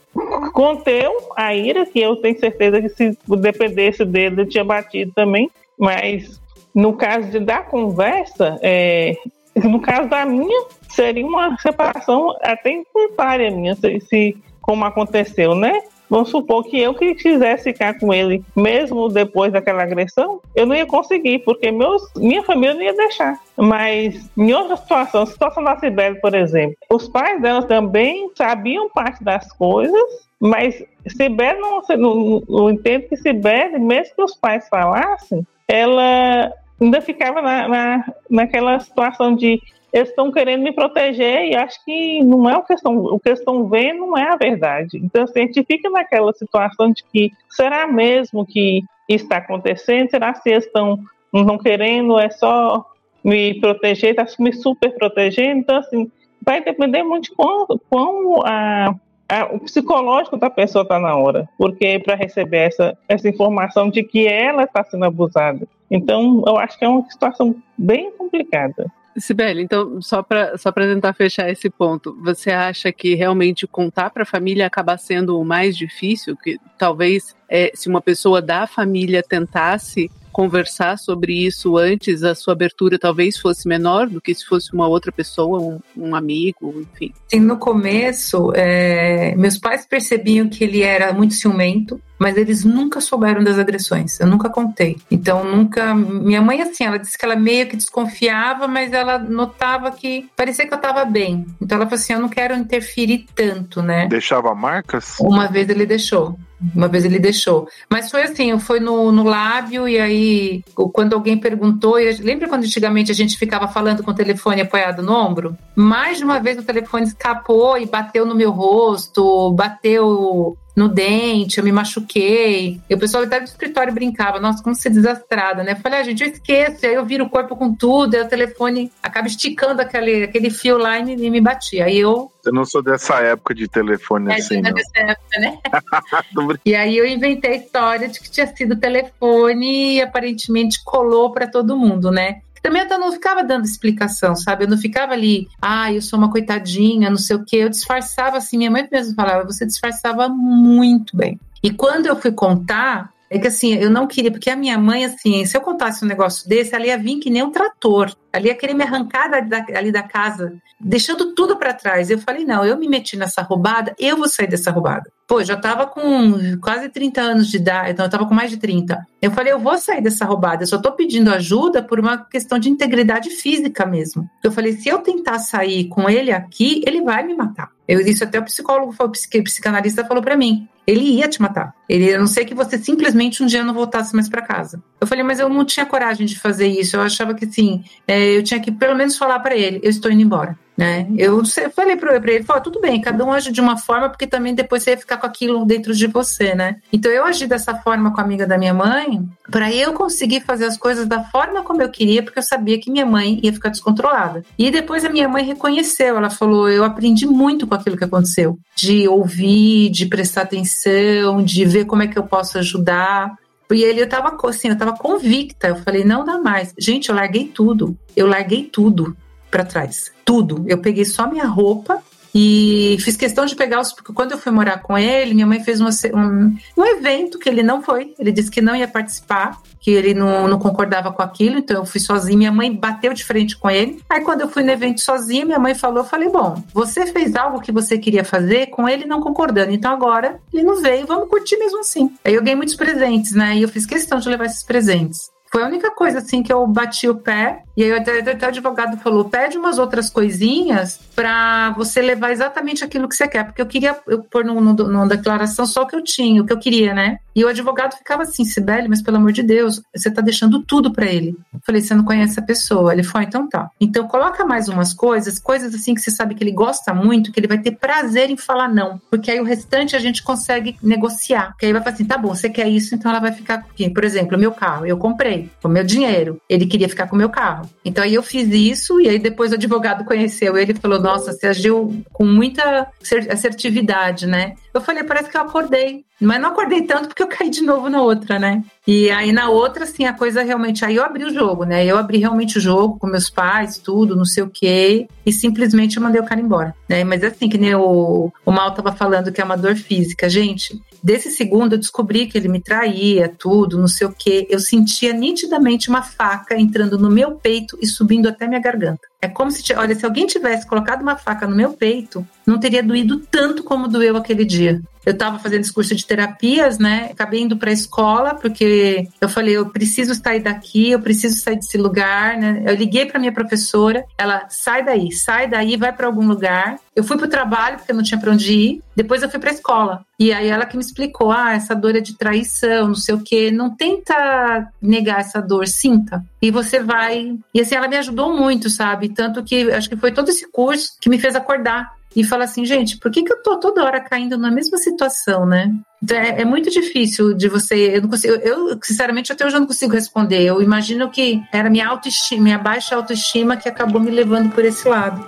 conteu 0.53 1.11
a 1.35 1.53
ira, 1.53 1.85
que 1.85 1.99
eu 1.99 2.15
tenho 2.15 2.39
certeza 2.39 2.81
que 2.81 2.89
se 2.89 3.17
dependesse 3.27 4.05
dele, 4.05 4.41
eu 4.41 4.49
tinha 4.49 4.63
batido 4.63 5.11
também, 5.13 5.49
mas 5.77 6.41
no 6.75 6.93
caso 6.93 7.29
de, 7.29 7.39
da 7.39 7.61
conversa, 7.61 8.59
é, 8.61 9.15
no 9.63 9.79
caso 9.79 10.09
da 10.09 10.25
minha, 10.25 10.65
seria 10.89 11.25
uma 11.25 11.57
separação 11.57 12.35
até 12.41 12.73
involuntária 12.73 13.49
minha, 13.49 13.73
se, 13.75 14.01
se, 14.01 14.37
como 14.61 14.83
aconteceu, 14.83 15.55
né? 15.55 15.81
Vamos 16.09 16.29
supor 16.29 16.63
que 16.65 16.79
eu 16.79 16.93
que 16.93 17.15
quisesse 17.15 17.63
ficar 17.63 17.97
com 17.97 18.13
ele, 18.13 18.43
mesmo 18.55 19.09
depois 19.09 19.51
daquela 19.51 19.81
agressão, 19.81 20.39
eu 20.53 20.65
não 20.65 20.75
ia 20.75 20.85
conseguir, 20.85 21.39
porque 21.39 21.71
meus, 21.71 22.03
minha 22.15 22.43
família 22.43 22.75
não 22.75 22.81
ia 22.81 22.93
deixar. 22.93 23.39
Mas 23.57 24.29
em 24.37 24.53
outra 24.53 24.75
situação, 24.75 25.25
situação 25.25 25.63
da 25.63 25.79
Sibeli, 25.79 26.19
por 26.19 26.35
exemplo, 26.35 26.75
os 26.91 27.07
pais 27.07 27.41
dela 27.41 27.63
também 27.63 28.29
sabiam 28.35 28.89
parte 28.89 29.23
das 29.23 29.51
coisas, 29.53 30.03
mas 30.39 30.83
Sibeli 31.07 31.59
não, 31.59 31.81
não, 31.97 32.43
não 32.47 32.69
entendo 32.69 33.07
que 33.07 33.17
Sibeli, 33.17 33.79
mesmo 33.79 34.15
que 34.15 34.21
os 34.21 34.35
pais 34.35 34.67
falassem, 34.69 35.45
ela 35.67 36.51
ainda 36.79 37.01
ficava 37.01 37.41
na, 37.41 37.67
na, 37.67 38.13
naquela 38.29 38.79
situação 38.79 39.35
de 39.35 39.61
eles 39.93 40.09
estão 40.09 40.29
querendo 40.29 40.61
me 40.61 40.73
proteger 40.73 41.45
e 41.49 41.55
acho 41.55 41.83
que 41.85 42.21
não 42.21 42.49
é 42.49 42.57
o 42.57 42.63
que 42.63 42.73
estão, 42.73 42.97
o 42.97 43.17
que 43.17 43.29
estão 43.29 43.69
vendo 43.69 44.05
não 44.05 44.17
é 44.17 44.29
a 44.29 44.35
verdade. 44.35 44.97
Então 44.97 45.23
assim, 45.23 45.39
a 45.39 45.45
gente 45.45 45.63
fica 45.63 45.89
naquela 45.89 46.33
situação 46.33 46.91
de 46.91 47.01
que 47.05 47.31
será 47.49 47.87
mesmo 47.87 48.45
que 48.45 48.83
está 49.07 49.37
acontecendo? 49.37 50.09
Será 50.09 50.33
que 50.33 50.49
eles 50.49 50.65
estão 50.65 50.99
não 51.31 51.57
querendo, 51.57 52.19
é 52.19 52.29
só 52.29 52.85
me 53.23 53.59
proteger, 53.61 54.11
está 54.11 54.25
me 54.37 54.51
super 54.51 54.93
protegendo? 54.95 55.59
Então 55.59 55.77
assim, 55.77 56.11
vai 56.41 56.61
depender 56.61 57.01
muito 57.03 57.29
de 57.29 57.31
quão, 57.31 57.65
quão 57.89 58.41
a, 58.45 58.93
a, 59.27 59.45
o 59.45 59.59
psicológico 59.59 60.37
da 60.37 60.49
pessoa 60.49 60.83
está 60.83 60.99
na 60.99 61.15
hora, 61.15 61.49
porque 61.57 61.99
para 61.99 62.15
receber 62.15 62.67
essa, 62.67 62.97
essa 63.07 63.27
informação 63.27 63.89
de 63.89 64.03
que 64.03 64.27
ela 64.27 64.63
está 64.63 64.83
sendo 64.83 65.05
abusada. 65.05 65.67
Então, 65.89 66.43
eu 66.45 66.57
acho 66.57 66.77
que 66.77 66.85
é 66.85 66.89
uma 66.89 67.09
situação 67.09 67.55
bem 67.77 68.11
complicada. 68.11 68.91
Sibeli, 69.17 69.61
então, 69.61 70.01
só 70.01 70.21
para 70.21 70.57
só 70.57 70.71
tentar 70.71 71.13
fechar 71.13 71.49
esse 71.49 71.69
ponto, 71.69 72.17
você 72.21 72.51
acha 72.51 72.91
que 72.91 73.15
realmente 73.15 73.65
contar 73.65 74.09
para 74.09 74.23
a 74.23 74.25
família 74.25 74.67
acaba 74.67 74.97
sendo 74.97 75.39
o 75.39 75.45
mais 75.45 75.77
difícil? 75.77 76.35
Que 76.35 76.57
talvez 76.77 77.33
é, 77.47 77.71
se 77.73 77.87
uma 77.87 78.01
pessoa 78.01 78.41
da 78.41 78.67
família 78.67 79.23
tentasse 79.23 80.11
conversar 80.35 80.97
sobre 80.97 81.31
isso 81.31 81.77
antes, 81.77 82.21
a 82.21 82.35
sua 82.35 82.51
abertura 82.51 82.99
talvez 82.99 83.37
fosse 83.37 83.69
menor 83.69 84.09
do 84.09 84.19
que 84.19 84.35
se 84.35 84.45
fosse 84.45 84.73
uma 84.73 84.85
outra 84.85 85.09
pessoa, 85.09 85.61
um, 85.61 85.79
um 85.95 86.13
amigo, 86.13 86.85
enfim? 86.93 87.13
Sim, 87.29 87.39
no 87.39 87.57
começo, 87.57 88.51
é, 88.53 89.33
meus 89.37 89.57
pais 89.57 89.87
percebiam 89.87 90.49
que 90.49 90.65
ele 90.65 90.81
era 90.81 91.13
muito 91.13 91.35
ciumento, 91.35 92.01
mas 92.17 92.37
eles 92.37 92.63
nunca 92.63 93.01
souberam 93.01 93.43
das 93.43 93.59
agressões, 93.59 94.19
eu 94.19 94.27
nunca 94.27 94.49
contei. 94.49 94.97
Então, 95.09 95.43
nunca. 95.43 95.93
Minha 95.93 96.41
mãe, 96.41 96.61
assim, 96.61 96.85
ela 96.85 96.97
disse 96.97 97.17
que 97.17 97.25
ela 97.25 97.35
meio 97.35 97.67
que 97.67 97.75
desconfiava, 97.75 98.67
mas 98.67 98.93
ela 98.93 99.19
notava 99.19 99.91
que 99.91 100.29
parecia 100.35 100.67
que 100.67 100.73
eu 100.73 100.77
estava 100.77 101.05
bem. 101.05 101.45
Então, 101.61 101.77
ela 101.77 101.85
falou 101.85 101.99
assim: 101.99 102.13
eu 102.13 102.19
não 102.19 102.29
quero 102.29 102.55
interferir 102.55 103.25
tanto, 103.35 103.81
né? 103.81 104.07
Deixava 104.07 104.53
marcas? 104.55 105.17
Uma 105.19 105.47
vez 105.47 105.69
ele 105.69 105.85
deixou. 105.85 106.37
Uma 106.73 106.87
vez 106.87 107.03
ele 107.03 107.19
deixou. 107.19 107.67
Mas 107.89 108.09
foi 108.09 108.23
assim, 108.23 108.57
foi 108.59 108.79
no, 108.79 109.11
no 109.11 109.23
lábio 109.23 109.87
e 109.87 109.99
aí, 109.99 110.63
quando 110.93 111.13
alguém 111.13 111.37
perguntou, 111.37 111.95
lembra 112.19 112.47
quando 112.47 112.63
antigamente 112.63 113.11
a 113.11 113.15
gente 113.15 113.37
ficava 113.37 113.67
falando 113.67 114.01
com 114.01 114.11
o 114.11 114.15
telefone 114.15 114.61
apoiado 114.61 115.03
no 115.03 115.13
ombro? 115.13 115.57
Mais 115.75 116.17
de 116.17 116.23
uma 116.23 116.39
vez 116.39 116.57
o 116.57 116.63
telefone 116.63 117.05
escapou 117.05 117.77
e 117.77 117.85
bateu 117.85 118.25
no 118.25 118.33
meu 118.33 118.51
rosto, 118.51 119.51
bateu 119.51 120.57
no 120.75 120.89
dente, 120.89 121.57
eu 121.57 121.63
me 121.63 121.71
machuquei. 121.71 122.81
E 122.89 122.93
o 122.93 122.99
pessoal 122.99 123.23
até 123.23 123.39
do 123.39 123.45
escritório 123.45 123.93
brincava, 123.93 124.39
nossa, 124.39 124.61
como 124.61 124.75
ser 124.75 124.89
desastrada, 124.89 125.63
né? 125.63 125.71
Eu 125.71 125.77
falei, 125.77 125.99
ah, 125.99 126.03
gente, 126.03 126.23
eu 126.23 126.29
esqueço, 126.29 126.85
aí 126.85 126.93
eu 126.93 127.05
viro 127.05 127.25
o 127.25 127.29
corpo 127.29 127.55
com 127.55 127.73
tudo, 127.73 128.15
aí 128.15 128.21
o 128.21 128.27
telefone 128.27 128.91
acaba 129.01 129.27
esticando 129.27 129.81
aquele, 129.81 130.23
aquele 130.23 130.49
fio 130.49 130.77
lá 130.77 130.99
e 130.99 131.05
me, 131.05 131.15
e 131.15 131.29
me 131.29 131.41
batia. 131.41 131.85
Aí 131.85 131.97
eu 131.97 132.31
eu 132.45 132.53
não 132.53 132.63
sou 132.63 132.83
dessa 132.83 133.19
época 133.21 133.55
de 133.55 133.67
telefone 133.67 134.31
é, 134.31 134.35
assim, 134.35 134.61
não. 134.61 134.71
dessa 134.71 134.99
época, 134.99 135.39
né? 135.39 135.57
e 136.63 136.75
aí 136.75 136.95
eu 136.95 137.07
inventei 137.07 137.53
a 137.53 137.55
história 137.55 138.07
de 138.07 138.19
que 138.19 138.29
tinha 138.29 138.45
sido 138.45 138.75
telefone 138.75 139.95
e 139.95 140.01
aparentemente 140.01 140.83
colou 140.83 141.31
para 141.31 141.47
todo 141.47 141.75
mundo, 141.75 142.11
né? 142.11 142.41
Também 142.65 142.81
eu 142.81 142.97
não 142.97 143.11
ficava 143.11 143.43
dando 143.43 143.63
explicação, 143.63 144.35
sabe? 144.35 144.63
Eu 144.63 144.67
não 144.67 144.77
ficava 144.77 145.13
ali, 145.13 145.47
ah, 145.61 145.93
eu 145.93 146.01
sou 146.01 146.17
uma 146.17 146.31
coitadinha, 146.31 147.11
não 147.11 147.17
sei 147.17 147.35
o 147.35 147.45
quê. 147.45 147.57
Eu 147.57 147.69
disfarçava 147.69 148.37
assim, 148.37 148.57
minha 148.57 148.71
mãe 148.71 148.87
mesmo 148.91 149.13
falava, 149.13 149.43
você 149.43 149.67
disfarçava 149.67 150.27
muito 150.27 151.15
bem. 151.15 151.39
E 151.61 151.69
quando 151.69 152.07
eu 152.07 152.19
fui 152.19 152.31
contar, 152.31 153.13
é 153.35 153.39
que 153.39 153.47
assim, 153.47 153.73
eu 153.73 153.89
não 153.89 154.07
queria, 154.07 154.31
porque 154.31 154.49
a 154.49 154.55
minha 154.55 154.77
mãe, 154.77 155.03
assim, 155.03 155.45
se 155.45 155.57
eu 155.57 155.61
contasse 155.61 156.05
um 156.05 156.07
negócio 156.07 156.47
desse, 156.47 156.73
ela 156.73 156.85
ia 156.85 156.97
vir 156.97 157.19
que 157.19 157.29
nem 157.29 157.43
um 157.43 157.51
trator. 157.51 158.15
Ela 158.31 158.47
ia 158.47 158.55
querer 158.55 158.73
me 158.73 158.81
arrancar 158.83 159.27
da, 159.29 159.41
da, 159.41 159.65
ali 159.77 159.91
da 159.91 160.03
casa, 160.03 160.53
deixando 160.79 161.33
tudo 161.33 161.57
para 161.57 161.73
trás. 161.73 162.09
Eu 162.09 162.17
falei, 162.17 162.45
não, 162.45 162.63
eu 162.63 162.77
me 162.77 162.87
meti 162.87 163.17
nessa 163.17 163.41
roubada, 163.41 163.93
eu 163.99 164.15
vou 164.15 164.29
sair 164.29 164.47
dessa 164.47 164.71
roubada. 164.71 165.11
Pô, 165.27 165.43
já 165.43 165.57
tava 165.57 165.85
com 165.85 166.57
quase 166.61 166.87
30 166.87 167.21
anos 167.21 167.47
de 167.49 167.57
idade, 167.57 167.91
então 167.91 168.05
eu 168.05 168.09
tava 168.09 168.25
com 168.25 168.33
mais 168.33 168.49
de 168.49 168.55
30. 168.55 169.05
Eu 169.21 169.31
falei, 169.31 169.51
eu 169.51 169.59
vou 169.59 169.77
sair 169.77 170.01
dessa 170.01 170.23
roubada, 170.23 170.63
eu 170.63 170.67
só 170.67 170.77
tô 170.77 170.93
pedindo 170.93 171.29
ajuda 171.29 171.83
por 171.83 171.99
uma 171.99 172.17
questão 172.17 172.57
de 172.57 172.69
integridade 172.69 173.29
física 173.31 173.85
mesmo. 173.85 174.29
Eu 174.41 174.51
falei, 174.51 174.73
se 174.73 174.87
eu 174.87 174.99
tentar 174.99 175.39
sair 175.39 175.89
com 175.89 176.09
ele 176.09 176.31
aqui, 176.31 176.81
ele 176.87 177.01
vai 177.01 177.21
me 177.21 177.35
matar. 177.35 177.69
Eu 177.85 178.01
disse 178.01 178.23
até 178.23 178.39
o 178.39 178.43
psicólogo, 178.43 178.95
o 178.97 179.09
psicanalista 179.09 180.05
falou 180.05 180.23
para 180.23 180.37
mim, 180.37 180.69
ele 180.85 181.03
ia 181.03 181.27
te 181.27 181.41
matar. 181.41 181.73
Ele, 181.89 182.13
a 182.13 182.19
não 182.19 182.27
ser 182.27 182.45
que 182.45 182.53
você 182.53 182.77
simplesmente 182.77 183.41
um 183.41 183.45
dia 183.45 183.63
não 183.63 183.73
voltasse 183.73 184.13
mais 184.15 184.29
para 184.29 184.41
casa. 184.41 184.81
Eu 184.99 185.07
falei, 185.07 185.23
mas 185.23 185.39
eu 185.39 185.49
não 185.49 185.65
tinha 185.65 185.85
coragem 185.85 186.25
de 186.25 186.39
fazer 186.39 186.67
isso. 186.67 186.95
Eu 186.95 187.01
achava 187.01 187.33
que 187.33 187.45
assim, 187.45 187.83
é, 188.07 188.37
eu 188.37 188.43
tinha 188.43 188.59
que 188.59 188.71
pelo 188.71 188.95
menos 188.95 189.17
falar 189.17 189.39
para 189.39 189.55
ele, 189.55 189.79
eu 189.83 189.89
estou 189.89 190.11
indo 190.11 190.21
embora. 190.21 190.57
Né? 190.77 191.07
Eu 191.17 191.41
falei 191.73 191.95
para 191.95 192.15
ele, 192.15 192.43
falei, 192.43 192.61
tudo 192.61 192.81
bem, 192.81 192.99
cada 192.99 193.23
um 193.23 193.31
age 193.31 193.49
de 193.49 193.61
uma 193.61 193.77
forma, 193.77 194.09
porque 194.09 194.27
também 194.27 194.53
depois 194.53 194.83
você 194.83 194.91
ia 194.91 194.97
ficar 194.97 195.17
com 195.17 195.25
aquilo 195.25 195.65
dentro 195.65 195.93
de 195.93 196.05
você, 196.05 196.53
né? 196.53 196.77
Então 196.91 197.09
eu 197.09 197.23
agi 197.23 197.47
dessa 197.47 197.75
forma 197.75 198.11
com 198.11 198.19
a 198.19 198.23
amiga 198.23 198.45
da 198.45 198.57
minha 198.57 198.73
mãe, 198.73 199.25
para 199.49 199.73
eu 199.73 199.93
conseguir 199.93 200.41
fazer 200.41 200.65
as 200.65 200.77
coisas 200.77 201.07
da 201.07 201.23
forma 201.23 201.63
como 201.63 201.81
eu 201.81 201.89
queria, 201.89 202.21
porque 202.21 202.39
eu 202.39 202.43
sabia 202.43 202.77
que 202.77 202.91
minha 202.91 203.05
mãe 203.05 203.39
ia 203.41 203.53
ficar 203.53 203.69
descontrolada. 203.69 204.43
E 204.57 204.69
depois 204.69 205.05
a 205.05 205.09
minha 205.09 205.29
mãe 205.29 205.45
reconheceu, 205.45 206.17
ela 206.17 206.29
falou, 206.29 206.69
eu 206.69 206.83
aprendi 206.83 207.25
muito 207.25 207.65
com 207.65 207.75
aquilo 207.75 207.95
que 207.95 208.03
aconteceu, 208.03 208.59
de 208.75 209.07
ouvir, 209.07 209.89
de 209.91 210.07
prestar 210.07 210.41
atenção, 210.41 211.41
de 211.41 211.63
ver 211.63 211.85
como 211.85 212.03
é 212.03 212.07
que 212.07 212.19
eu 212.19 212.23
posso 212.23 212.57
ajudar. 212.57 213.33
E 213.71 213.81
ele 213.81 214.01
eu 214.01 214.09
tava 214.09 214.37
assim, 214.47 214.69
eu 214.69 214.77
tava 214.77 214.93
convicta. 214.95 215.69
Eu 215.69 215.77
falei, 215.77 216.03
não 216.03 216.23
dá 216.23 216.37
mais. 216.37 216.73
Gente, 216.77 217.09
eu 217.09 217.15
larguei 217.15 217.45
tudo. 217.45 217.97
Eu 218.15 218.27
larguei 218.27 218.63
tudo 218.63 219.15
para 219.55 219.63
trás. 219.63 220.11
Tudo. 220.25 220.65
Eu 220.67 220.79
peguei 220.79 221.05
só 221.05 221.29
minha 221.29 221.45
roupa 221.45 222.03
e 222.37 222.97
fiz 222.99 223.15
questão 223.15 223.45
de 223.45 223.55
pegar 223.55 223.79
os. 223.79 223.93
Porque 223.93 224.11
quando 224.11 224.33
eu 224.33 224.37
fui 224.37 224.51
morar 224.51 224.81
com 224.81 224.97
ele, 224.97 225.33
minha 225.33 225.47
mãe 225.47 225.63
fez 225.63 225.79
uma, 225.79 225.91
um, 226.13 226.53
um 226.75 226.85
evento 226.85 227.39
que 227.39 227.47
ele 227.47 227.63
não 227.63 227.81
foi. 227.81 228.13
Ele 228.19 228.33
disse 228.33 228.51
que 228.51 228.59
não 228.59 228.75
ia 228.75 228.85
participar, 228.85 229.57
que 229.79 229.91
ele 229.91 230.13
não, 230.13 230.45
não 230.45 230.59
concordava 230.59 231.13
com 231.13 231.21
aquilo, 231.21 231.57
então 231.57 231.77
eu 231.77 231.85
fui 231.85 232.01
sozinha. 232.01 232.37
Minha 232.37 232.51
mãe 232.51 232.75
bateu 232.75 233.13
de 233.13 233.23
frente 233.23 233.55
com 233.55 233.69
ele. 233.69 234.01
Aí 234.09 234.19
quando 234.19 234.41
eu 234.41 234.49
fui 234.49 234.61
no 234.61 234.71
evento 234.71 234.99
sozinha, 234.99 235.45
minha 235.45 235.59
mãe 235.59 235.73
falou: 235.73 235.99
eu 235.99 236.03
falei, 236.03 236.27
bom, 236.27 236.61
você 236.73 237.05
fez 237.05 237.33
algo 237.33 237.61
que 237.61 237.71
você 237.71 237.97
queria 237.97 238.25
fazer 238.25 238.65
com 238.67 238.89
ele 238.89 239.05
não 239.05 239.21
concordando. 239.21 239.71
Então 239.71 239.93
agora 239.93 240.41
ele 240.53 240.63
não 240.63 240.81
veio, 240.81 241.07
vamos 241.07 241.29
curtir 241.29 241.55
mesmo 241.55 241.79
assim. 241.79 242.11
Aí 242.25 242.33
eu 242.33 242.41
ganhei 242.41 242.57
muitos 242.57 242.75
presentes, 242.75 243.31
né? 243.31 243.55
E 243.55 243.61
eu 243.61 243.69
fiz 243.69 243.85
questão 243.85 244.19
de 244.19 244.27
levar 244.27 244.47
esses 244.47 244.63
presentes. 244.63 245.33
Foi 245.51 245.63
a 245.63 245.67
única 245.67 245.91
coisa 245.91 246.19
assim 246.19 246.43
que 246.43 246.51
eu 246.51 246.65
bati 246.67 247.07
o 247.07 247.15
pé. 247.15 247.63
E 247.77 247.83
aí 247.83 247.93
até, 247.93 248.19
até 248.19 248.45
o 248.45 248.49
advogado 248.49 248.97
falou: 248.97 249.25
pede 249.25 249.57
umas 249.57 249.77
outras 249.77 250.09
coisinhas 250.09 250.99
para 251.15 251.71
você 251.71 252.01
levar 252.01 252.31
exatamente 252.31 252.83
aquilo 252.83 253.07
que 253.07 253.15
você 253.15 253.27
quer. 253.27 253.45
Porque 253.45 253.61
eu 253.61 253.65
queria 253.65 253.97
eu 254.07 254.21
pôr 254.23 254.43
numa 254.43 255.07
declaração 255.07 255.65
só 255.65 255.83
o 255.83 255.87
que 255.87 255.95
eu 255.95 256.03
tinha, 256.03 256.41
o 256.41 256.45
que 256.45 256.53
eu 256.53 256.59
queria, 256.59 256.93
né? 256.93 257.19
E 257.35 257.43
o 257.43 257.47
advogado 257.47 257.95
ficava 257.97 258.23
assim, 258.23 258.45
Sibeli, 258.45 258.87
mas 258.87 259.01
pelo 259.01 259.17
amor 259.17 259.31
de 259.31 259.43
Deus, 259.43 259.81
você 259.93 260.09
tá 260.09 260.21
deixando 260.21 260.61
tudo 260.61 260.91
para 260.91 261.05
ele. 261.05 261.35
Eu 261.53 261.59
falei, 261.65 261.81
você 261.81 261.93
não 261.93 262.03
conhece 262.03 262.39
a 262.39 262.43
pessoa. 262.43 262.93
Ele 262.93 263.03
foi, 263.03 263.23
então 263.23 263.47
tá. 263.47 263.69
Então 263.79 264.07
coloca 264.07 264.45
mais 264.45 264.69
umas 264.69 264.93
coisas, 264.93 265.39
coisas 265.39 265.73
assim 265.73 265.93
que 265.93 266.01
você 266.01 266.11
sabe 266.11 266.35
que 266.35 266.43
ele 266.43 266.51
gosta 266.51 266.93
muito, 266.93 267.31
que 267.31 267.39
ele 267.39 267.47
vai 267.47 267.57
ter 267.57 267.71
prazer 267.71 268.29
em 268.29 268.37
falar 268.37 268.67
não. 268.67 269.01
Porque 269.09 269.31
aí 269.31 269.39
o 269.39 269.43
restante 269.43 269.95
a 269.95 269.99
gente 269.99 270.23
consegue 270.23 270.77
negociar. 270.81 271.51
Porque 271.51 271.65
aí 271.65 271.73
vai 271.73 271.81
falar 271.81 271.93
assim, 271.93 272.05
tá 272.05 272.17
bom, 272.17 272.33
você 272.33 272.49
quer 272.49 272.67
isso, 272.67 272.95
então 272.95 273.11
ela 273.11 273.19
vai 273.19 273.31
ficar 273.31 273.63
com 273.63 273.69
quem? 273.75 273.93
Por 273.93 274.03
exemplo, 274.03 274.37
meu 274.37 274.51
carro, 274.51 274.85
eu 274.85 274.97
comprei, 274.97 275.49
com 275.61 275.67
meu 275.67 275.83
dinheiro. 275.83 276.41
Ele 276.49 276.65
queria 276.65 276.89
ficar 276.89 277.07
com 277.07 277.15
meu 277.15 277.29
carro. 277.29 277.69
Então 277.83 278.03
aí 278.03 278.13
eu 278.13 278.23
fiz 278.23 278.47
isso, 278.49 278.99
e 279.01 279.09
aí 279.09 279.19
depois 279.19 279.51
o 279.51 279.55
advogado 279.55 280.05
conheceu 280.05 280.57
ele 280.57 280.71
e 280.71 280.75
falou, 280.75 280.99
nossa, 281.05 281.31
você 281.31 281.45
agiu 281.45 282.03
com 282.11 282.25
muita 282.25 282.87
assertividade, 283.29 284.25
né? 284.25 284.55
Eu 284.73 284.81
falei, 284.81 285.03
parece 285.03 285.29
que 285.29 285.37
eu 285.37 285.41
acordei. 285.41 286.03
Mas 286.19 286.41
não 286.41 286.49
acordei 286.49 286.81
tanto 286.81 287.09
porque 287.09 287.21
eu 287.21 287.27
caí 287.27 287.49
de 287.49 287.61
novo 287.61 287.89
na 287.89 288.01
outra, 288.01 288.39
né? 288.39 288.63
E 288.87 289.11
aí 289.11 289.31
na 289.31 289.49
outra, 289.49 289.83
assim, 289.83 290.05
a 290.05 290.13
coisa 290.13 290.41
realmente. 290.41 290.83
Aí 290.83 290.95
eu 290.95 291.03
abri 291.03 291.25
o 291.25 291.33
jogo, 291.33 291.65
né? 291.65 291.85
Eu 291.85 291.97
abri 291.97 292.17
realmente 292.17 292.57
o 292.57 292.61
jogo 292.61 292.97
com 292.97 293.05
meus 293.05 293.29
pais, 293.29 293.77
tudo, 293.77 294.15
não 294.15 294.25
sei 294.25 294.43
o 294.43 294.49
quê. 294.49 295.07
E 295.25 295.31
simplesmente 295.31 295.97
eu 295.97 296.03
mandei 296.03 296.21
o 296.21 296.25
cara 296.25 296.39
embora. 296.39 296.73
Né? 296.87 297.03
Mas 297.03 297.23
assim, 297.23 297.49
que 297.49 297.57
nem 297.57 297.75
o, 297.75 298.31
o 298.45 298.51
Mal 298.51 298.73
tava 298.73 298.93
falando 298.93 299.31
que 299.31 299.41
é 299.41 299.43
uma 299.43 299.57
dor 299.57 299.75
física. 299.75 300.29
Gente, 300.29 300.79
desse 301.03 301.29
segundo 301.29 301.73
eu 301.73 301.79
descobri 301.79 302.27
que 302.27 302.37
ele 302.37 302.47
me 302.47 302.61
traía, 302.61 303.29
tudo, 303.29 303.77
não 303.77 303.87
sei 303.87 304.07
o 304.07 304.15
quê. 304.17 304.47
Eu 304.49 304.59
sentia 304.59 305.11
nitidamente 305.11 305.89
uma 305.89 306.01
faca 306.01 306.57
entrando 306.57 306.97
no 306.97 307.09
meu 307.09 307.33
peito 307.33 307.77
e 307.81 307.85
subindo 307.85 308.27
até 308.27 308.47
minha 308.47 308.61
garganta. 308.61 309.05
É 309.25 309.27
como 309.27 309.49
se, 309.49 309.73
olha, 309.73 309.95
se 309.95 310.05
alguém 310.05 310.27
tivesse 310.27 310.67
colocado 310.67 311.01
uma 311.01 311.15
faca 311.15 311.47
no 311.47 311.55
meu 311.55 311.73
peito, 311.73 312.25
não 312.45 312.59
teria 312.59 312.83
doído 312.83 313.17
tanto 313.17 313.63
como 313.63 313.87
doeu 313.87 314.15
aquele 314.15 314.45
dia. 314.45 314.79
Eu 315.03 315.13
estava 315.13 315.37
fazendo 315.37 315.61
esse 315.61 315.73
curso 315.73 315.95
de 315.95 316.05
terapias, 316.05 316.79
né? 316.79 317.09
Acabei 317.11 317.41
indo 317.41 317.57
para 317.57 317.69
a 317.69 317.73
escola 317.73 318.33
porque 318.33 319.07
eu 319.21 319.29
falei, 319.29 319.55
eu 319.55 319.67
preciso 319.67 320.15
sair 320.15 320.39
daqui, 320.39 320.91
eu 320.91 320.99
preciso 320.99 321.39
sair 321.39 321.55
desse 321.57 321.77
lugar, 321.77 322.37
né? 322.37 322.63
Eu 322.65 322.75
liguei 322.75 323.05
para 323.05 323.19
minha 323.19 323.31
professora, 323.31 324.03
ela 324.17 324.47
sai 324.49 324.83
daí, 324.83 325.11
sai 325.11 325.47
daí, 325.47 325.77
vai 325.77 325.93
para 325.93 326.07
algum 326.07 326.27
lugar. 326.27 326.77
Eu 326.95 327.03
fui 327.03 327.17
para 327.17 327.27
o 327.27 327.29
trabalho 327.29 327.77
porque 327.77 327.91
eu 327.91 327.95
não 327.95 328.03
tinha 328.03 328.19
para 328.19 328.31
onde 328.31 328.53
ir. 328.53 328.83
Depois 328.95 329.21
eu 329.21 329.29
fui 329.29 329.39
para 329.39 329.51
a 329.51 329.53
escola. 329.53 330.05
E 330.17 330.31
aí 330.31 330.47
ela 330.47 330.65
que 330.65 330.77
me 330.77 330.83
explicou, 330.83 331.31
ah, 331.31 331.53
essa 331.53 331.75
dor 331.75 331.95
é 331.95 331.99
de 331.99 332.17
traição, 332.17 332.87
não 332.87 332.95
sei 332.95 333.13
o 333.13 333.21
quê. 333.23 333.51
Não 333.51 333.75
tenta 333.75 334.71
negar 334.81 335.19
essa 335.19 335.41
dor, 335.41 335.67
sinta. 335.67 336.23
E 336.45 336.51
você 336.51 336.79
vai. 336.79 337.35
E 337.51 337.59
assim, 337.59 337.73
ela 337.73 337.87
me 337.87 337.97
ajudou 337.97 338.37
muito, 338.37 338.69
sabe? 338.69 339.09
Tanto 339.09 339.43
que 339.43 339.71
acho 339.71 339.89
que 339.89 339.95
foi 339.95 340.11
todo 340.11 340.29
esse 340.29 340.47
curso 340.51 340.91
que 341.01 341.09
me 341.09 341.17
fez 341.17 341.35
acordar 341.35 341.91
e 342.15 342.23
falar 342.23 342.43
assim, 342.43 342.63
gente, 342.63 342.99
por 342.99 343.09
que, 343.09 343.23
que 343.23 343.33
eu 343.33 343.41
tô 343.41 343.57
toda 343.59 343.83
hora 343.83 343.99
caindo 343.99 344.37
na 344.37 344.51
mesma 344.51 344.77
situação, 344.77 345.43
né? 345.43 345.73
Então, 346.03 346.15
é, 346.15 346.41
é, 346.41 346.45
muito 346.45 346.69
difícil 346.69 347.33
de 347.33 347.49
você. 347.49 347.97
Eu 347.97 348.03
não 348.03 348.09
consigo. 348.09 348.35
Eu, 348.35 348.77
sinceramente, 348.83 349.31
até 349.31 349.43
hoje 349.43 349.55
eu 349.55 349.59
não 349.59 349.65
consigo 349.65 349.93
responder. 349.93 350.43
Eu 350.43 350.61
imagino 350.61 351.09
que 351.09 351.41
era 351.51 351.67
minha 351.67 351.87
autoestima, 351.87 352.43
minha 352.43 352.59
baixa 352.59 352.95
autoestima 352.95 353.57
que 353.57 353.67
acabou 353.67 353.99
me 353.99 354.11
levando 354.11 354.53
por 354.53 354.63
esse 354.63 354.87
lado. 354.87 355.25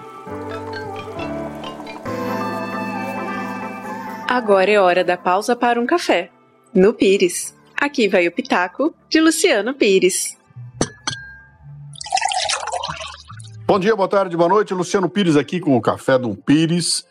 Agora 4.28 4.70
é 4.70 4.80
hora 4.80 5.04
da 5.04 5.18
pausa 5.18 5.56
para 5.56 5.82
um 5.82 5.88
café. 5.88 6.30
No 6.72 6.94
Pires. 6.94 7.56
Aqui 7.76 8.08
vai 8.08 8.28
o 8.28 8.32
Pitaco 8.32 8.94
de 9.10 9.20
Luciano 9.20 9.74
Pires. 9.74 10.37
Bom 13.68 13.78
dia, 13.80 13.94
boa 13.98 14.08
tarde, 14.08 14.38
boa 14.38 14.48
noite. 14.48 14.74
Luciano 14.74 15.10
Pires 15.10 15.36
aqui 15.36 15.60
com 15.60 15.76
o 15.76 15.82
Café 15.82 16.18
do 16.18 16.34
Pires. 16.34 17.04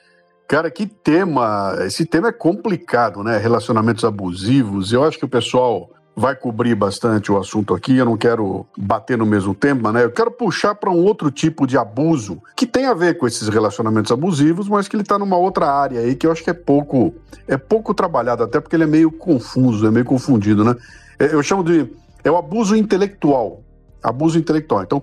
Cara, 0.48 0.70
que 0.70 0.86
tema! 0.86 1.76
Esse 1.80 2.06
tema 2.06 2.28
é 2.28 2.32
complicado, 2.32 3.22
né? 3.22 3.36
Relacionamentos 3.36 4.06
abusivos. 4.06 4.90
Eu 4.90 5.04
acho 5.04 5.18
que 5.18 5.26
o 5.26 5.28
pessoal 5.28 5.90
vai 6.16 6.34
cobrir 6.34 6.74
bastante 6.74 7.30
o 7.30 7.36
assunto 7.36 7.74
aqui. 7.74 7.98
Eu 7.98 8.06
não 8.06 8.16
quero 8.16 8.66
bater 8.74 9.18
no 9.18 9.26
mesmo 9.26 9.54
tema, 9.54 9.92
né? 9.92 10.04
Eu 10.04 10.10
quero 10.10 10.30
puxar 10.30 10.74
para 10.74 10.88
um 10.88 11.04
outro 11.04 11.30
tipo 11.30 11.66
de 11.66 11.76
abuso 11.76 12.42
que 12.56 12.66
tem 12.66 12.86
a 12.86 12.94
ver 12.94 13.18
com 13.18 13.26
esses 13.26 13.48
relacionamentos 13.48 14.10
abusivos, 14.10 14.66
mas 14.66 14.88
que 14.88 14.96
ele 14.96 15.02
está 15.02 15.18
numa 15.18 15.36
outra 15.36 15.70
área 15.70 16.00
aí 16.00 16.14
que 16.14 16.26
eu 16.26 16.32
acho 16.32 16.42
que 16.42 16.48
é 16.48 16.54
pouco 16.54 17.14
é 17.46 17.58
pouco 17.58 17.92
trabalhado, 17.92 18.42
até 18.42 18.60
porque 18.60 18.74
ele 18.76 18.84
é 18.84 18.86
meio 18.86 19.12
confuso, 19.12 19.86
é 19.86 19.90
meio 19.90 20.06
confundido, 20.06 20.64
né? 20.64 20.74
É, 21.18 21.34
eu 21.34 21.42
chamo 21.42 21.62
de 21.62 21.86
é 22.24 22.30
o 22.30 22.36
abuso 22.38 22.74
intelectual. 22.74 23.62
Abuso 24.02 24.38
intelectual. 24.38 24.82
Então, 24.82 25.02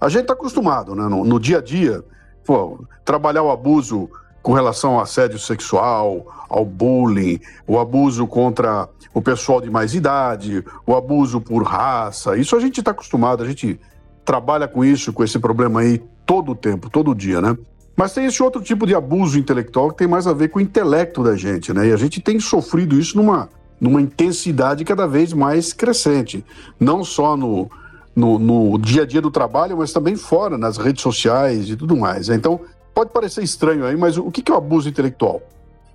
a 0.00 0.08
gente 0.08 0.22
está 0.22 0.32
acostumado, 0.32 0.94
né? 0.94 1.08
No, 1.08 1.24
no, 1.24 1.40
dia 1.40 1.58
a 1.58 1.62
dia, 1.62 2.04
pô, 2.44 2.84
trabalhar 3.04 3.42
o 3.42 3.50
abuso 3.50 4.08
com 4.42 4.52
relação 4.52 4.94
ao 4.94 5.00
assédio 5.00 5.38
sexual, 5.38 6.26
ao 6.48 6.64
bullying, 6.64 7.40
o 7.66 7.78
abuso 7.78 8.26
contra 8.26 8.88
o 9.12 9.20
pessoal 9.20 9.60
de 9.60 9.70
mais 9.70 9.94
idade, 9.94 10.64
o 10.86 10.94
abuso 10.94 11.40
por 11.40 11.62
raça. 11.64 12.36
Isso 12.36 12.56
a 12.56 12.60
gente 12.60 12.78
está 12.80 12.92
acostumado, 12.92 13.42
a 13.42 13.46
gente 13.46 13.78
trabalha 14.24 14.68
com 14.68 14.84
isso, 14.84 15.12
com 15.12 15.24
esse 15.24 15.38
problema 15.38 15.80
aí 15.80 16.02
todo 16.24 16.52
o 16.52 16.54
tempo, 16.54 16.88
todo 16.88 17.14
dia, 17.14 17.40
né? 17.40 17.56
Mas 17.96 18.12
tem 18.12 18.26
esse 18.26 18.40
outro 18.42 18.62
tipo 18.62 18.86
de 18.86 18.94
abuso 18.94 19.38
intelectual 19.38 19.90
que 19.90 19.96
tem 19.96 20.06
mais 20.06 20.26
a 20.28 20.32
ver 20.32 20.48
com 20.48 20.60
o 20.60 20.62
intelecto 20.62 21.24
da 21.24 21.36
gente, 21.36 21.72
né? 21.72 21.88
E 21.88 21.92
a 21.92 21.96
gente 21.96 22.20
tem 22.20 22.38
sofrido 22.38 22.96
isso 22.96 23.16
numa, 23.16 23.48
numa 23.80 24.00
intensidade 24.00 24.84
cada 24.84 25.06
vez 25.06 25.32
mais 25.32 25.72
crescente. 25.72 26.44
Não 26.78 27.02
só 27.02 27.36
no, 27.36 27.68
no, 28.18 28.38
no, 28.38 28.78
dia 28.78 29.02
a 29.02 29.06
dia 29.06 29.20
do 29.20 29.30
trabalho, 29.30 29.78
mas 29.78 29.92
também 29.92 30.16
fora, 30.16 30.58
nas 30.58 30.76
redes 30.76 31.02
sociais 31.02 31.70
e 31.70 31.76
tudo 31.76 31.96
mais. 31.96 32.28
Então, 32.28 32.60
pode 32.92 33.10
parecer 33.10 33.44
estranho 33.44 33.86
aí, 33.86 33.96
mas 33.96 34.18
o 34.18 34.30
que 34.30 34.50
é 34.50 34.54
o 34.54 34.58
abuso 34.58 34.88
intelectual? 34.88 35.40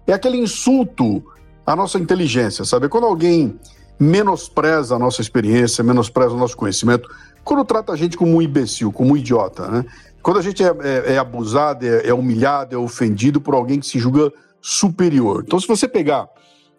É 0.07 0.13
aquele 0.13 0.37
insulto 0.37 1.21
à 1.65 1.75
nossa 1.75 1.99
inteligência, 1.99 2.63
sabe? 2.63 2.87
Quando 2.87 3.05
alguém 3.05 3.59
menospreza 3.99 4.95
a 4.95 4.99
nossa 4.99 5.21
experiência, 5.21 5.83
menospreza 5.83 6.33
o 6.33 6.37
nosso 6.37 6.55
conhecimento, 6.55 7.09
quando 7.43 7.65
trata 7.65 7.91
a 7.91 7.95
gente 7.95 8.17
como 8.17 8.37
um 8.37 8.41
imbecil, 8.41 8.91
como 8.91 9.13
um 9.13 9.17
idiota, 9.17 9.67
né? 9.67 9.85
Quando 10.21 10.39
a 10.39 10.41
gente 10.41 10.63
é, 10.63 10.73
é, 10.81 11.13
é 11.15 11.17
abusado, 11.17 11.85
é, 11.85 12.07
é 12.07 12.13
humilhado, 12.13 12.73
é 12.73 12.77
ofendido 12.77 13.41
por 13.41 13.53
alguém 13.53 13.81
que 13.81 13.85
se 13.85 13.99
julga 13.99 14.31
superior. 14.61 15.43
Então, 15.45 15.59
se 15.59 15.67
você 15.67 15.89
pegar 15.89 16.29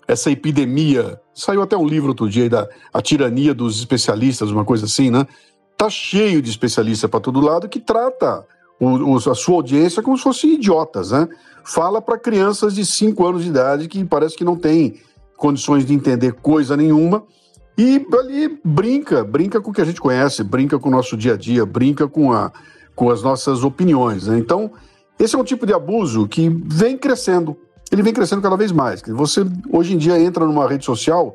essa 0.07 0.31
epidemia. 0.31 1.21
Saiu 1.35 1.63
até 1.63 1.77
um 1.77 1.87
livro 1.87 2.09
outro 2.09 2.29
dia 2.29 2.49
da 2.49 2.69
A 2.93 3.01
Tirania 3.01 3.55
dos 3.55 3.79
Especialistas, 3.79 4.51
uma 4.51 4.65
coisa 4.65 4.87
assim, 4.87 5.11
né? 5.11 5.27
Tá 5.77 5.91
cheio 5.91 6.41
de 6.41 6.51
especialista 6.51 7.09
para 7.09 7.21
todo 7.21 7.41
lado 7.41 7.69
que 7.69 7.81
trata 7.81 8.47
o, 8.79 8.87
o, 8.87 9.17
a 9.17 9.35
sua 9.35 9.57
audiência 9.57 10.03
como 10.03 10.17
se 10.17 10.23
fossem 10.23 10.55
idiotas, 10.55 11.11
né? 11.11 11.29
Fala 11.65 12.01
para 12.01 12.19
crianças 12.19 12.75
de 12.75 12.85
5 12.85 13.27
anos 13.27 13.43
de 13.43 13.49
idade 13.49 13.89
que 13.89 14.05
parece 14.05 14.37
que 14.37 14.45
não 14.45 14.57
tem 14.57 15.01
condições 15.37 15.85
de 15.85 15.95
entender 15.95 16.35
coisa 16.35 16.77
nenhuma 16.77 17.25
e 17.77 18.07
ali 18.13 18.61
brinca, 18.65 19.25
brinca 19.25 19.61
com 19.61 19.71
o 19.71 19.75
que 19.75 19.81
a 19.81 19.85
gente 19.85 20.01
conhece, 20.01 20.45
brinca 20.45 20.79
com 20.79 20.89
o 20.89 20.93
nosso 20.93 21.17
dia 21.17 21.35
a 21.35 21.37
dia, 21.37 21.67
brinca 21.67 22.07
com, 22.07 22.33
a, 22.33 22.53
com 22.95 23.11
as 23.11 23.23
nossas 23.23 23.65
opiniões, 23.65 24.29
né? 24.29 24.39
Então, 24.39 24.71
esse 25.19 25.35
é 25.35 25.39
um 25.39 25.45
tipo 25.45 25.67
de 25.67 25.73
abuso 25.73 26.29
que 26.29 26.49
vem 26.49 26.97
crescendo 26.97 27.57
ele 27.91 28.03
vem 28.03 28.13
crescendo 28.13 28.43
cada 28.43 28.57
vez 28.57 28.73
mais. 28.73 29.03
Você 29.07 29.45
hoje 29.71 29.95
em 29.95 29.99
dia 29.99 30.19
entra 30.19 30.45
numa 30.45 30.69
rede 30.69 30.85
social 30.85 31.35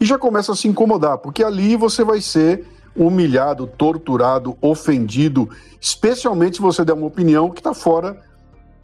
e 0.00 0.04
já 0.04 0.18
começa 0.18 0.52
a 0.52 0.56
se 0.56 0.66
incomodar, 0.66 1.18
porque 1.18 1.44
ali 1.44 1.76
você 1.76 2.02
vai 2.02 2.20
ser 2.20 2.66
humilhado, 2.96 3.66
torturado, 3.66 4.56
ofendido, 4.60 5.48
especialmente 5.80 6.56
se 6.56 6.62
você 6.62 6.84
der 6.84 6.94
uma 6.94 7.06
opinião 7.06 7.50
que 7.50 7.60
está 7.60 7.74
fora 7.74 8.18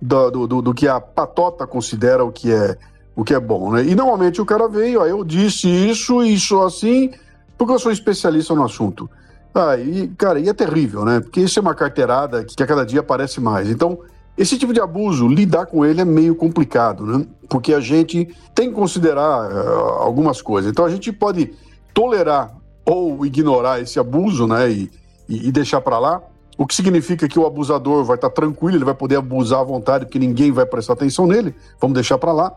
do, 0.01 0.47
do, 0.47 0.63
do, 0.63 0.75
que 0.75 0.87
a 0.87 1.01
patota 1.01 1.67
considera 1.67 2.25
o 2.25 2.31
que 2.31 2.53
é 2.53 2.77
o 3.15 3.25
que 3.25 3.33
é 3.33 3.41
bom, 3.41 3.73
né? 3.73 3.83
E 3.83 3.95
normalmente 3.95 4.43
o 4.43 4.45
cara 4.45 4.69
veio, 4.69 5.01
ó, 5.01 5.07
eu 5.07 5.25
disse 5.25 5.67
isso 5.69 6.23
e 6.23 6.35
isso 6.35 6.61
assim, 6.61 7.11
porque 7.57 7.73
eu 7.73 7.79
sou 7.79 7.91
especialista 7.91 8.55
no 8.55 8.63
assunto. 8.63 9.09
Ah, 9.55 9.71
cara, 10.19 10.39
e 10.39 10.51
é 10.51 10.53
terrível, 10.53 11.03
né? 11.03 11.21
Porque 11.21 11.41
isso 11.41 11.59
é 11.59 11.63
uma 11.63 11.75
carteirada 11.75 12.45
que 12.45 12.63
a 12.63 12.67
cada 12.67 12.85
dia 12.85 13.01
aparece 13.01 13.41
mais. 13.41 13.71
Então, 13.71 13.99
esse 14.37 14.59
tipo 14.59 14.73
de 14.73 14.81
abuso, 14.81 15.27
lidar 15.27 15.67
com 15.67 15.85
ele 15.85 16.01
é 16.01 16.05
meio 16.05 16.35
complicado, 16.35 17.07
né? 17.07 17.27
Porque 17.49 17.73
a 17.73 17.81
gente 17.81 18.29
tem 18.55 18.69
que 18.69 18.75
considerar 18.75 19.51
uh, 19.51 20.03
algumas 20.03 20.43
coisas. 20.43 20.71
Então 20.71 20.85
a 20.85 20.91
gente 20.91 21.11
pode 21.11 21.55
tolerar 21.95 22.55
ou 22.85 23.25
ignorar 23.25 23.81
esse 23.81 23.99
abuso, 23.99 24.47
né? 24.47 24.71
E, 24.71 24.91
e, 25.29 25.51
deixar 25.51 25.81
para 25.81 25.99
lá. 25.99 26.23
O 26.59 26.67
que 26.67 26.75
significa 26.75 27.29
que 27.29 27.39
o 27.39 27.47
abusador 27.47 28.05
vai 28.05 28.17
estar 28.17 28.29
tá 28.29 28.35
tranquilo, 28.35 28.77
ele 28.77 28.85
vai 28.85 28.95
poder 28.95 29.17
abusar 29.17 29.61
à 29.61 29.65
vontade, 29.65 30.05
porque 30.05 30.19
ninguém 30.19 30.53
vai 30.53 30.67
prestar 30.67 30.93
atenção 30.93 31.27
nele. 31.27 31.55
Vamos 31.81 31.95
deixar 31.95 32.19
para 32.19 32.33
lá. 32.33 32.57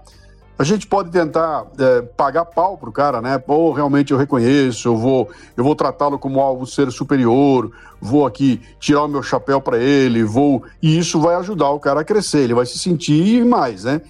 A 0.60 0.64
gente 0.65 0.86
pode 0.86 1.10
tentar 1.10 1.68
é, 1.80 2.02
pagar 2.02 2.44
pau 2.44 2.77
pro 2.77 2.91
cara, 2.91 3.22
né? 3.22 3.38
Pô, 3.38 3.72
realmente 3.72 4.11
eu 4.11 4.18
reconheço, 4.18 4.90
eu 4.90 4.98
vou, 4.98 5.30
eu 5.56 5.64
vou 5.64 5.73
tratá-lo 5.73 6.19
como 6.19 6.41
algo 6.41 6.68
ser 6.68 6.91
superior, 6.91 7.72
vou 8.02 8.26
aqui 8.26 8.60
tirar 8.77 9.03
o 9.03 9.07
meu 9.07 9.23
chapéu 9.23 9.61
para 9.61 9.77
ele, 9.77 10.22
vou. 10.22 10.61
E 10.81 10.99
isso 10.99 11.18
vai 11.18 11.36
ajudar 11.36 11.69
o 11.69 11.80
cara 11.80 12.02
a 12.02 12.03
crescer, 12.03 12.40
ele 12.40 12.53
vai 12.53 12.65
se 12.65 12.77
sentir 12.77 13.45
mais, 13.45 13.86
né? 13.86 14.02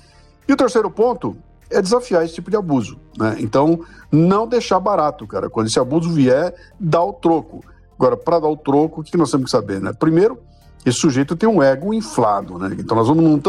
E 0.48 0.52
o 0.52 0.58
terceiro 0.58 0.90
ponto 0.90 1.38
é 1.70 1.80
desafiar 1.84 2.26
esse 2.26 2.34
tipo 2.34 2.50
de 2.50 2.58
abuso, 2.58 3.00
né? 3.16 3.36
Então, 3.38 3.82
não 4.12 4.48
deixar 4.48 4.80
barato, 4.80 5.28
cara. 5.28 5.52
Quando 5.52 5.68
esse 5.68 5.80
abuso 5.80 6.12
vier, 6.12 6.56
dá 6.80 7.04
o 7.04 7.14
troco. 7.14 7.64
Agora, 7.96 8.18
para 8.18 8.40
dar 8.40 8.48
o 8.48 8.58
troco, 8.58 9.02
o 9.02 9.04
que 9.04 9.16
nós 9.18 9.30
temos 9.30 9.46
que 9.46 9.52
saber, 9.52 9.80
né? 9.80 9.94
Primeiro, 9.94 10.40
esse 10.84 10.98
sujeito 10.98 11.36
tem 11.36 11.48
um 11.48 11.62
ego 11.62 11.94
inflado, 11.94 12.58
né? 12.58 12.76
Então, 12.80 12.98
nós, 12.98 13.08
não 13.08 13.40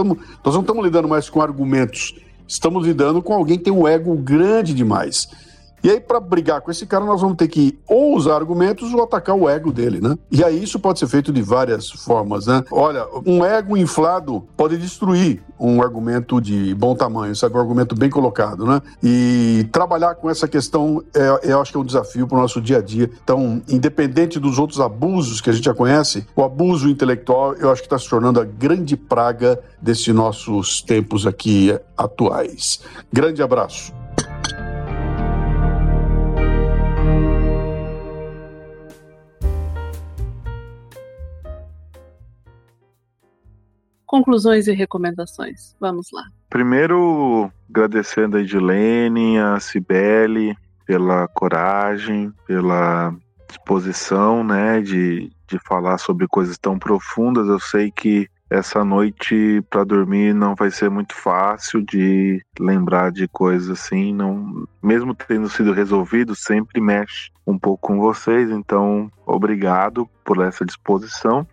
nós 0.44 0.54
não 0.54 0.60
estamos 0.60 0.84
lidando 0.84 1.08
mais 1.08 1.30
com 1.30 1.40
argumentos 1.40 2.14
estamos 2.50 2.84
lidando 2.84 3.22
com 3.22 3.32
alguém 3.32 3.56
que 3.56 3.64
tem 3.64 3.72
um 3.72 3.86
ego 3.86 4.14
grande 4.16 4.74
demais. 4.74 5.28
E 5.82 5.90
aí, 5.90 6.00
para 6.00 6.20
brigar 6.20 6.60
com 6.60 6.70
esse 6.70 6.86
cara, 6.86 7.04
nós 7.04 7.20
vamos 7.20 7.36
ter 7.36 7.48
que 7.48 7.78
ou 7.86 8.14
usar 8.14 8.36
argumentos 8.36 8.92
ou 8.92 9.02
atacar 9.02 9.36
o 9.36 9.48
ego 9.48 9.72
dele, 9.72 10.00
né? 10.00 10.16
E 10.30 10.44
aí 10.44 10.62
isso 10.62 10.78
pode 10.78 10.98
ser 10.98 11.06
feito 11.06 11.32
de 11.32 11.42
várias 11.42 11.90
formas, 11.90 12.46
né? 12.46 12.62
Olha, 12.70 13.06
um 13.26 13.44
ego 13.44 13.76
inflado 13.76 14.46
pode 14.56 14.76
destruir 14.76 15.42
um 15.58 15.82
argumento 15.82 16.40
de 16.40 16.74
bom 16.74 16.94
tamanho, 16.94 17.34
sabe? 17.36 17.56
Um 17.56 17.60
argumento 17.60 17.94
bem 17.94 18.08
colocado, 18.08 18.64
né? 18.66 18.80
E 19.02 19.68
trabalhar 19.70 20.14
com 20.14 20.30
essa 20.30 20.48
questão, 20.48 21.02
é, 21.14 21.52
eu 21.52 21.60
acho 21.60 21.70
que 21.70 21.76
é 21.76 21.80
um 21.80 21.84
desafio 21.84 22.26
para 22.26 22.38
o 22.38 22.40
nosso 22.40 22.60
dia 22.60 22.78
a 22.78 22.82
dia. 22.82 23.10
Então, 23.22 23.62
independente 23.68 24.38
dos 24.38 24.58
outros 24.58 24.80
abusos 24.80 25.40
que 25.40 25.50
a 25.50 25.52
gente 25.52 25.64
já 25.64 25.74
conhece, 25.74 26.26
o 26.34 26.42
abuso 26.42 26.88
intelectual, 26.88 27.54
eu 27.54 27.70
acho 27.70 27.82
que 27.82 27.86
está 27.86 27.98
se 27.98 28.08
tornando 28.08 28.40
a 28.40 28.44
grande 28.44 28.96
praga 28.96 29.60
desses 29.80 30.14
nossos 30.14 30.80
tempos 30.82 31.26
aqui 31.26 31.78
atuais. 31.96 32.80
Grande 33.12 33.42
abraço. 33.42 33.99
Conclusões 44.10 44.66
e 44.66 44.72
recomendações. 44.72 45.76
Vamos 45.78 46.08
lá. 46.12 46.24
Primeiro, 46.48 47.48
agradecendo 47.68 48.36
a 48.36 48.40
Edilene, 48.40 49.38
a 49.38 49.60
Cibele 49.60 50.56
pela 50.84 51.28
coragem, 51.28 52.32
pela 52.44 53.14
disposição, 53.46 54.42
né, 54.42 54.80
de, 54.80 55.30
de 55.46 55.60
falar 55.60 55.96
sobre 55.98 56.26
coisas 56.26 56.58
tão 56.58 56.76
profundas. 56.76 57.46
Eu 57.46 57.60
sei 57.60 57.92
que 57.92 58.26
essa 58.50 58.84
noite 58.84 59.62
para 59.70 59.84
dormir 59.84 60.34
não 60.34 60.56
vai 60.56 60.72
ser 60.72 60.90
muito 60.90 61.14
fácil 61.14 61.80
de 61.80 62.44
lembrar 62.58 63.12
de 63.12 63.28
coisas 63.28 63.70
assim, 63.70 64.12
não, 64.12 64.66
mesmo 64.82 65.14
tendo 65.14 65.48
sido 65.48 65.72
resolvido, 65.72 66.34
sempre 66.34 66.80
mexe 66.80 67.30
um 67.46 67.56
pouco 67.56 67.86
com 67.86 68.00
vocês, 68.00 68.50
então 68.50 69.08
obrigado 69.24 70.10
por 70.24 70.42
essa 70.42 70.66
disposição. 70.66 71.46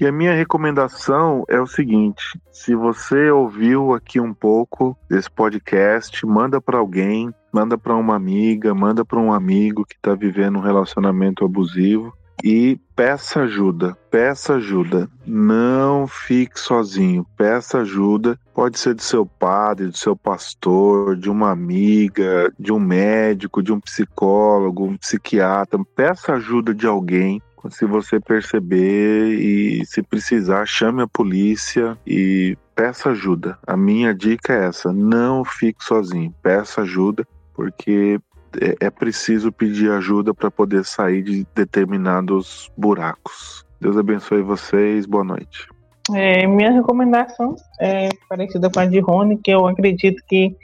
E 0.00 0.06
a 0.06 0.12
minha 0.12 0.32
recomendação 0.32 1.44
é 1.46 1.60
o 1.60 1.66
seguinte: 1.66 2.40
se 2.50 2.74
você 2.74 3.30
ouviu 3.30 3.92
aqui 3.92 4.18
um 4.18 4.32
pouco 4.32 4.96
desse 5.10 5.30
podcast, 5.30 6.24
manda 6.24 6.58
para 6.58 6.78
alguém, 6.78 7.30
manda 7.52 7.76
para 7.76 7.94
uma 7.94 8.16
amiga, 8.16 8.74
manda 8.74 9.04
para 9.04 9.20
um 9.20 9.30
amigo 9.30 9.84
que 9.84 9.96
está 9.96 10.14
vivendo 10.14 10.56
um 10.56 10.62
relacionamento 10.62 11.44
abusivo 11.44 12.14
e 12.42 12.80
peça 12.96 13.42
ajuda, 13.42 13.96
peça 14.10 14.54
ajuda. 14.54 15.08
Não 15.26 16.06
fique 16.06 16.58
sozinho, 16.58 17.26
peça 17.36 17.80
ajuda. 17.80 18.38
Pode 18.54 18.78
ser 18.78 18.94
do 18.94 19.02
seu 19.02 19.26
padre, 19.26 19.88
do 19.88 19.96
seu 19.96 20.16
pastor, 20.16 21.16
de 21.16 21.30
uma 21.30 21.50
amiga, 21.50 22.52
de 22.58 22.72
um 22.72 22.80
médico, 22.80 23.62
de 23.62 23.72
um 23.72 23.80
psicólogo, 23.80 24.84
um 24.84 24.96
psiquiatra. 24.96 25.78
Peça 25.94 26.32
ajuda 26.34 26.74
de 26.74 26.86
alguém 26.86 27.42
se 27.68 27.84
você 27.84 28.18
perceber 28.18 29.34
e 29.34 29.84
se 29.84 30.02
precisar, 30.02 30.64
chame 30.66 31.02
a 31.02 31.08
polícia 31.08 31.98
e 32.06 32.56
peça 32.74 33.10
ajuda. 33.10 33.58
A 33.66 33.76
minha 33.76 34.14
dica 34.14 34.52
é 34.52 34.66
essa: 34.66 34.92
não 34.92 35.44
fique 35.44 35.84
sozinho, 35.84 36.34
peça 36.42 36.82
ajuda, 36.82 37.26
porque 37.54 38.18
é, 38.60 38.86
é 38.86 38.90
preciso 38.90 39.52
pedir 39.52 39.90
ajuda 39.90 40.32
para 40.32 40.50
poder 40.50 40.84
sair 40.84 41.22
de 41.22 41.46
determinados 41.54 42.70
buracos. 42.76 43.66
Deus 43.80 43.96
abençoe 43.96 44.42
vocês, 44.42 45.06
boa 45.06 45.24
noite. 45.24 45.68
É, 46.14 46.46
minha 46.46 46.72
recomendação 46.72 47.54
é 47.80 48.08
parecida 48.28 48.70
com 48.70 48.80
a 48.80 48.86
de 48.86 48.98
Rony, 48.98 49.36
que 49.36 49.50
eu 49.50 49.66
acredito 49.66 50.22
que 50.26 50.56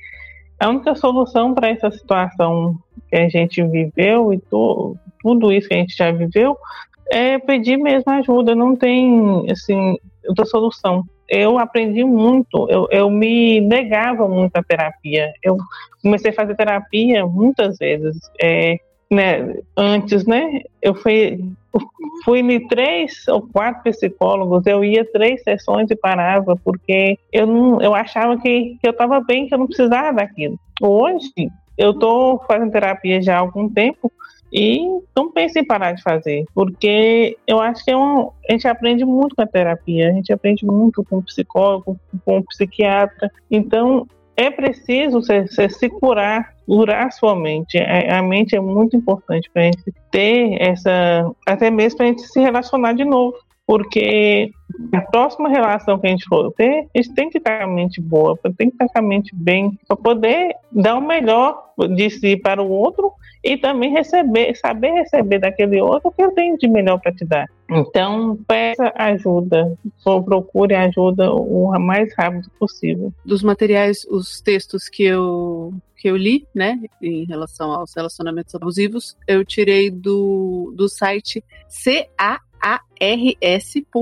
a 0.58 0.68
única 0.68 0.94
solução 0.94 1.54
para 1.54 1.68
essa 1.68 1.90
situação 1.90 2.78
que 3.08 3.16
a 3.16 3.28
gente 3.28 3.62
viveu 3.62 4.32
e 4.32 4.38
to, 4.38 4.96
tudo 5.26 5.52
isso 5.52 5.66
que 5.66 5.74
a 5.74 5.78
gente 5.78 5.96
já 5.96 6.12
viveu 6.12 6.56
é 7.10 7.36
pedir 7.36 7.76
mesmo 7.76 8.12
ajuda, 8.12 8.54
não 8.54 8.76
tem 8.76 9.50
assim 9.50 9.96
outra 10.24 10.44
solução. 10.44 11.02
Eu 11.28 11.58
aprendi 11.58 12.04
muito, 12.04 12.68
eu, 12.70 12.86
eu 12.92 13.10
me 13.10 13.60
negava 13.60 14.28
muito 14.28 14.56
à 14.56 14.62
terapia. 14.62 15.32
Eu 15.42 15.56
comecei 16.00 16.30
a 16.30 16.34
fazer 16.34 16.54
terapia 16.54 17.26
muitas 17.26 17.76
vezes. 17.78 18.16
É, 18.40 18.78
né, 19.10 19.56
antes, 19.76 20.24
né? 20.26 20.62
Eu 20.80 20.94
fui, 20.94 21.44
fui 22.24 22.38
em 22.38 22.68
três 22.68 23.26
ou 23.26 23.42
quatro 23.42 23.82
psicólogos, 23.90 24.64
eu 24.64 24.84
ia 24.84 25.04
três 25.04 25.42
sessões 25.42 25.90
e 25.90 25.96
parava, 25.96 26.56
porque 26.56 27.18
eu, 27.32 27.48
não, 27.48 27.82
eu 27.82 27.96
achava 27.96 28.36
que, 28.40 28.76
que 28.80 28.86
eu 28.86 28.92
estava 28.92 29.20
bem, 29.20 29.48
que 29.48 29.54
eu 29.54 29.58
não 29.58 29.66
precisava 29.66 30.12
daquilo. 30.12 30.56
Hoje, 30.80 31.50
eu 31.76 31.90
estou 31.90 32.40
fazendo 32.46 32.70
terapia 32.70 33.20
já 33.20 33.36
há 33.36 33.40
algum 33.40 33.68
tempo 33.68 34.12
e 34.52 34.80
não 35.14 35.30
pense 35.30 35.58
em 35.58 35.64
parar 35.64 35.92
de 35.92 36.02
fazer, 36.02 36.44
porque 36.54 37.36
eu 37.46 37.60
acho 37.60 37.84
que 37.84 37.90
é 37.90 37.94
a 37.94 38.52
gente 38.52 38.68
aprende 38.68 39.04
muito 39.04 39.34
com 39.34 39.42
a 39.42 39.46
terapia, 39.46 40.08
a 40.08 40.12
gente 40.12 40.32
aprende 40.32 40.64
muito 40.64 41.04
com 41.04 41.18
o 41.18 41.22
psicólogo, 41.22 41.98
com 42.24 42.38
o 42.38 42.44
psiquiatra. 42.44 43.30
Então, 43.50 44.06
é 44.36 44.50
preciso 44.50 45.20
você, 45.20 45.46
você 45.46 45.68
se 45.68 45.88
curar, 45.88 46.54
curar 46.66 47.10
sua 47.10 47.34
mente. 47.34 47.78
A, 47.78 48.18
a 48.18 48.22
mente 48.22 48.54
é 48.54 48.60
muito 48.60 48.96
importante 48.96 49.50
para 49.50 49.62
a 49.62 49.64
gente 49.64 49.92
ter 50.10 50.60
essa, 50.60 51.30
até 51.46 51.70
mesmo 51.70 51.96
para 51.96 52.06
a 52.06 52.08
gente 52.10 52.22
se 52.22 52.40
relacionar 52.40 52.92
de 52.92 53.04
novo. 53.04 53.36
Porque 53.66 54.52
a 54.92 55.00
próxima 55.00 55.48
relação 55.48 55.98
que 55.98 56.06
a 56.06 56.10
gente 56.10 56.24
for 56.26 56.52
ter, 56.52 56.86
a 56.94 57.02
gente 57.02 57.14
tem 57.14 57.28
que 57.28 57.38
estar 57.38 57.58
com 57.58 57.64
a 57.64 57.74
mente 57.74 58.00
boa, 58.00 58.38
tem 58.56 58.68
que 58.70 58.76
estar 58.76 58.88
com 58.88 58.98
a 58.98 59.02
mente 59.02 59.34
bem, 59.34 59.76
para 59.88 59.96
poder 59.96 60.54
dar 60.70 60.96
o 60.96 61.00
melhor 61.00 61.72
de 61.96 62.08
si 62.08 62.36
para 62.36 62.62
o 62.62 62.70
outro 62.70 63.12
e 63.46 63.56
também 63.56 63.92
receber, 63.92 64.56
saber 64.56 64.90
receber 64.90 65.38
daquele 65.38 65.80
outro 65.80 66.08
o 66.08 66.12
que 66.12 66.20
eu 66.20 66.32
tenho 66.32 66.58
de 66.58 66.66
melhor 66.66 66.98
para 67.00 67.12
te 67.12 67.24
dar. 67.24 67.46
Então, 67.70 68.36
peça 68.46 68.92
ajuda, 68.96 69.78
procure 70.24 70.74
ajuda 70.74 71.32
o 71.32 71.70
mais 71.78 72.12
rápido 72.16 72.50
possível. 72.58 73.12
Dos 73.24 73.44
materiais, 73.44 74.04
os 74.10 74.40
textos 74.40 74.88
que 74.88 75.04
eu 75.04 75.72
que 75.96 76.10
eu 76.10 76.16
li, 76.16 76.46
né, 76.54 76.78
em 77.00 77.24
relação 77.24 77.72
aos 77.72 77.94
relacionamentos 77.94 78.54
abusivos, 78.54 79.16
eu 79.26 79.42
tirei 79.44 79.90
do, 79.90 80.72
do 80.76 80.88
site 80.90 81.42
CA 81.68 82.40
ars.org.br. 82.60 83.94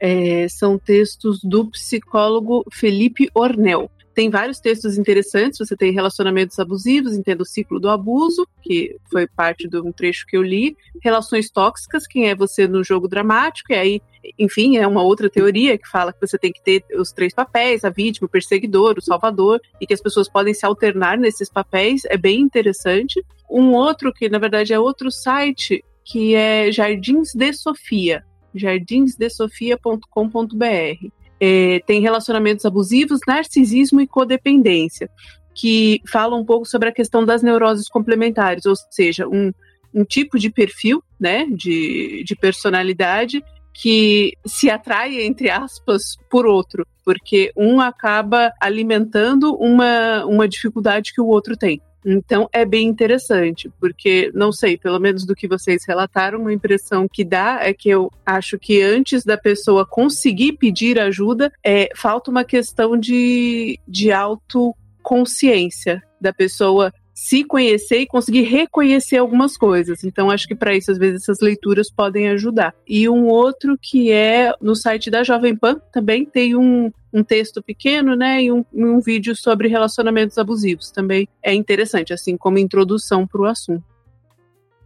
É, 0.00 0.48
são 0.48 0.78
textos 0.78 1.40
do 1.42 1.66
psicólogo 1.66 2.64
Felipe 2.72 3.28
Ornel. 3.34 3.90
Tem 4.18 4.28
vários 4.28 4.58
textos 4.58 4.98
interessantes. 4.98 5.60
Você 5.60 5.76
tem 5.76 5.92
relacionamentos 5.92 6.58
abusivos, 6.58 7.16
entenda 7.16 7.44
o 7.44 7.46
ciclo 7.46 7.78
do 7.78 7.88
abuso, 7.88 8.48
que 8.60 8.96
foi 9.08 9.28
parte 9.28 9.68
de 9.68 9.78
um 9.78 9.92
trecho 9.92 10.26
que 10.26 10.36
eu 10.36 10.42
li. 10.42 10.76
Relações 11.00 11.48
tóxicas, 11.48 12.04
quem 12.04 12.28
é 12.28 12.34
você 12.34 12.66
no 12.66 12.82
jogo 12.82 13.06
dramático, 13.06 13.72
e 13.72 13.76
aí, 13.76 14.02
enfim, 14.36 14.76
é 14.76 14.84
uma 14.88 15.04
outra 15.04 15.30
teoria 15.30 15.78
que 15.78 15.88
fala 15.88 16.12
que 16.12 16.20
você 16.20 16.36
tem 16.36 16.50
que 16.50 16.60
ter 16.60 16.84
os 16.96 17.12
três 17.12 17.32
papéis: 17.32 17.84
a 17.84 17.90
vítima, 17.90 18.26
o 18.26 18.28
perseguidor, 18.28 18.98
o 18.98 19.00
salvador, 19.00 19.60
e 19.80 19.86
que 19.86 19.94
as 19.94 20.00
pessoas 20.00 20.28
podem 20.28 20.52
se 20.52 20.66
alternar 20.66 21.16
nesses 21.16 21.48
papéis. 21.48 22.04
É 22.06 22.16
bem 22.16 22.40
interessante. 22.40 23.24
Um 23.48 23.72
outro, 23.72 24.12
que 24.12 24.28
na 24.28 24.40
verdade 24.40 24.72
é 24.72 24.80
outro 24.80 25.12
site, 25.12 25.84
que 26.04 26.34
é 26.34 26.72
Jardins 26.72 27.36
de 27.36 27.52
Sofia, 27.52 28.24
jardinsdesofia.com.br. 28.52 31.17
É, 31.40 31.80
tem 31.86 32.00
relacionamentos 32.00 32.64
abusivos, 32.64 33.20
narcisismo 33.26 34.00
e 34.00 34.06
codependência, 34.06 35.08
que 35.54 36.00
fala 36.06 36.36
um 36.36 36.44
pouco 36.44 36.66
sobre 36.66 36.88
a 36.88 36.92
questão 36.92 37.24
das 37.24 37.42
neuroses 37.42 37.88
complementares, 37.88 38.66
ou 38.66 38.74
seja, 38.90 39.26
um, 39.28 39.52
um 39.94 40.04
tipo 40.04 40.38
de 40.38 40.50
perfil, 40.50 41.02
né, 41.18 41.46
de, 41.46 42.22
de 42.24 42.36
personalidade 42.36 43.42
que 43.80 44.32
se 44.44 44.68
atrai, 44.68 45.20
entre 45.22 45.50
aspas, 45.50 46.16
por 46.28 46.46
outro, 46.46 46.84
porque 47.04 47.52
um 47.56 47.80
acaba 47.80 48.52
alimentando 48.60 49.54
uma, 49.54 50.24
uma 50.26 50.48
dificuldade 50.48 51.12
que 51.14 51.20
o 51.20 51.26
outro 51.26 51.56
tem. 51.56 51.80
Então 52.04 52.48
é 52.52 52.64
bem 52.64 52.86
interessante, 52.86 53.70
porque 53.80 54.30
não 54.34 54.52
sei, 54.52 54.76
pelo 54.76 54.98
menos 54.98 55.24
do 55.24 55.34
que 55.34 55.48
vocês 55.48 55.84
relataram, 55.86 56.40
uma 56.40 56.52
impressão 56.52 57.08
que 57.08 57.24
dá 57.24 57.58
é 57.62 57.72
que 57.72 57.88
eu 57.88 58.10
acho 58.24 58.58
que 58.58 58.80
antes 58.82 59.24
da 59.24 59.36
pessoa 59.36 59.86
conseguir 59.86 60.52
pedir 60.54 60.98
ajuda, 60.98 61.52
é, 61.64 61.88
falta 61.96 62.30
uma 62.30 62.44
questão 62.44 62.96
de, 62.96 63.78
de 63.86 64.12
autoconsciência 64.12 66.02
da 66.20 66.32
pessoa 66.32 66.92
se 67.18 67.42
conhecer 67.42 67.98
e 67.98 68.06
conseguir 68.06 68.42
reconhecer 68.42 69.16
algumas 69.16 69.56
coisas. 69.56 70.04
Então, 70.04 70.30
acho 70.30 70.46
que 70.46 70.54
para 70.54 70.76
isso, 70.76 70.92
às 70.92 70.98
vezes, 70.98 71.22
essas 71.22 71.40
leituras 71.40 71.90
podem 71.90 72.28
ajudar. 72.28 72.72
E 72.86 73.08
um 73.08 73.26
outro 73.26 73.76
que 73.76 74.12
é 74.12 74.54
no 74.62 74.76
site 74.76 75.10
da 75.10 75.24
Jovem 75.24 75.56
Pan, 75.56 75.80
também 75.92 76.24
tem 76.24 76.54
um, 76.54 76.92
um 77.12 77.24
texto 77.24 77.60
pequeno, 77.60 78.14
né, 78.14 78.44
e 78.44 78.52
um, 78.52 78.64
um 78.72 79.00
vídeo 79.00 79.34
sobre 79.34 79.66
relacionamentos 79.66 80.38
abusivos. 80.38 80.92
Também 80.92 81.28
é 81.42 81.52
interessante, 81.52 82.12
assim 82.12 82.36
como 82.36 82.56
introdução 82.56 83.26
para 83.26 83.40
o 83.40 83.46
assunto. 83.46 83.82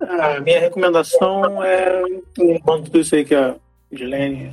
A 0.00 0.40
minha 0.40 0.58
recomendação 0.58 1.62
é, 1.62 2.02
enquanto 2.38 2.86
tudo 2.86 3.00
isso 3.00 3.14
aí 3.14 3.26
que 3.26 3.34
a 3.34 3.56
Gilene, 3.92 4.50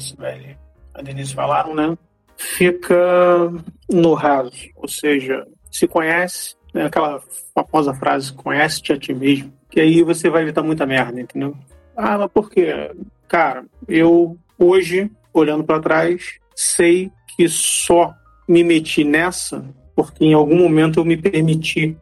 a 0.93 1.01
Denise 1.01 1.33
falaram, 1.33 1.73
né, 1.73 1.97
fica 2.35 3.49
no 3.89 4.13
raso, 4.15 4.51
ou 4.75 4.87
seja, 4.89 5.47
se 5.71 5.87
conhece, 5.87 6.58
né, 6.73 6.85
aquela 6.85 7.21
famosa 7.53 7.93
frase, 7.93 8.33
conhece-te 8.33 8.93
a 8.93 8.97
ti 8.97 9.13
mesmo, 9.13 9.53
que 9.69 9.79
aí 9.79 10.01
você 10.03 10.29
vai 10.29 10.43
evitar 10.43 10.63
muita 10.63 10.85
merda, 10.85 11.19
entendeu? 11.19 11.55
Ah, 11.95 12.17
mas 12.17 12.31
por 12.31 12.49
quê? 12.49 12.91
Cara, 13.27 13.65
eu 13.87 14.37
hoje, 14.57 15.11
olhando 15.33 15.63
para 15.63 15.79
trás, 15.79 16.39
sei 16.55 17.11
que 17.35 17.47
só 17.47 18.13
me 18.47 18.63
meti 18.63 19.03
nessa 19.03 19.63
porque 19.99 20.23
em 20.23 20.33
algum 20.33 20.55
momento 20.55 21.01
eu 21.01 21.03
me 21.03 21.17
permiti 21.17 21.97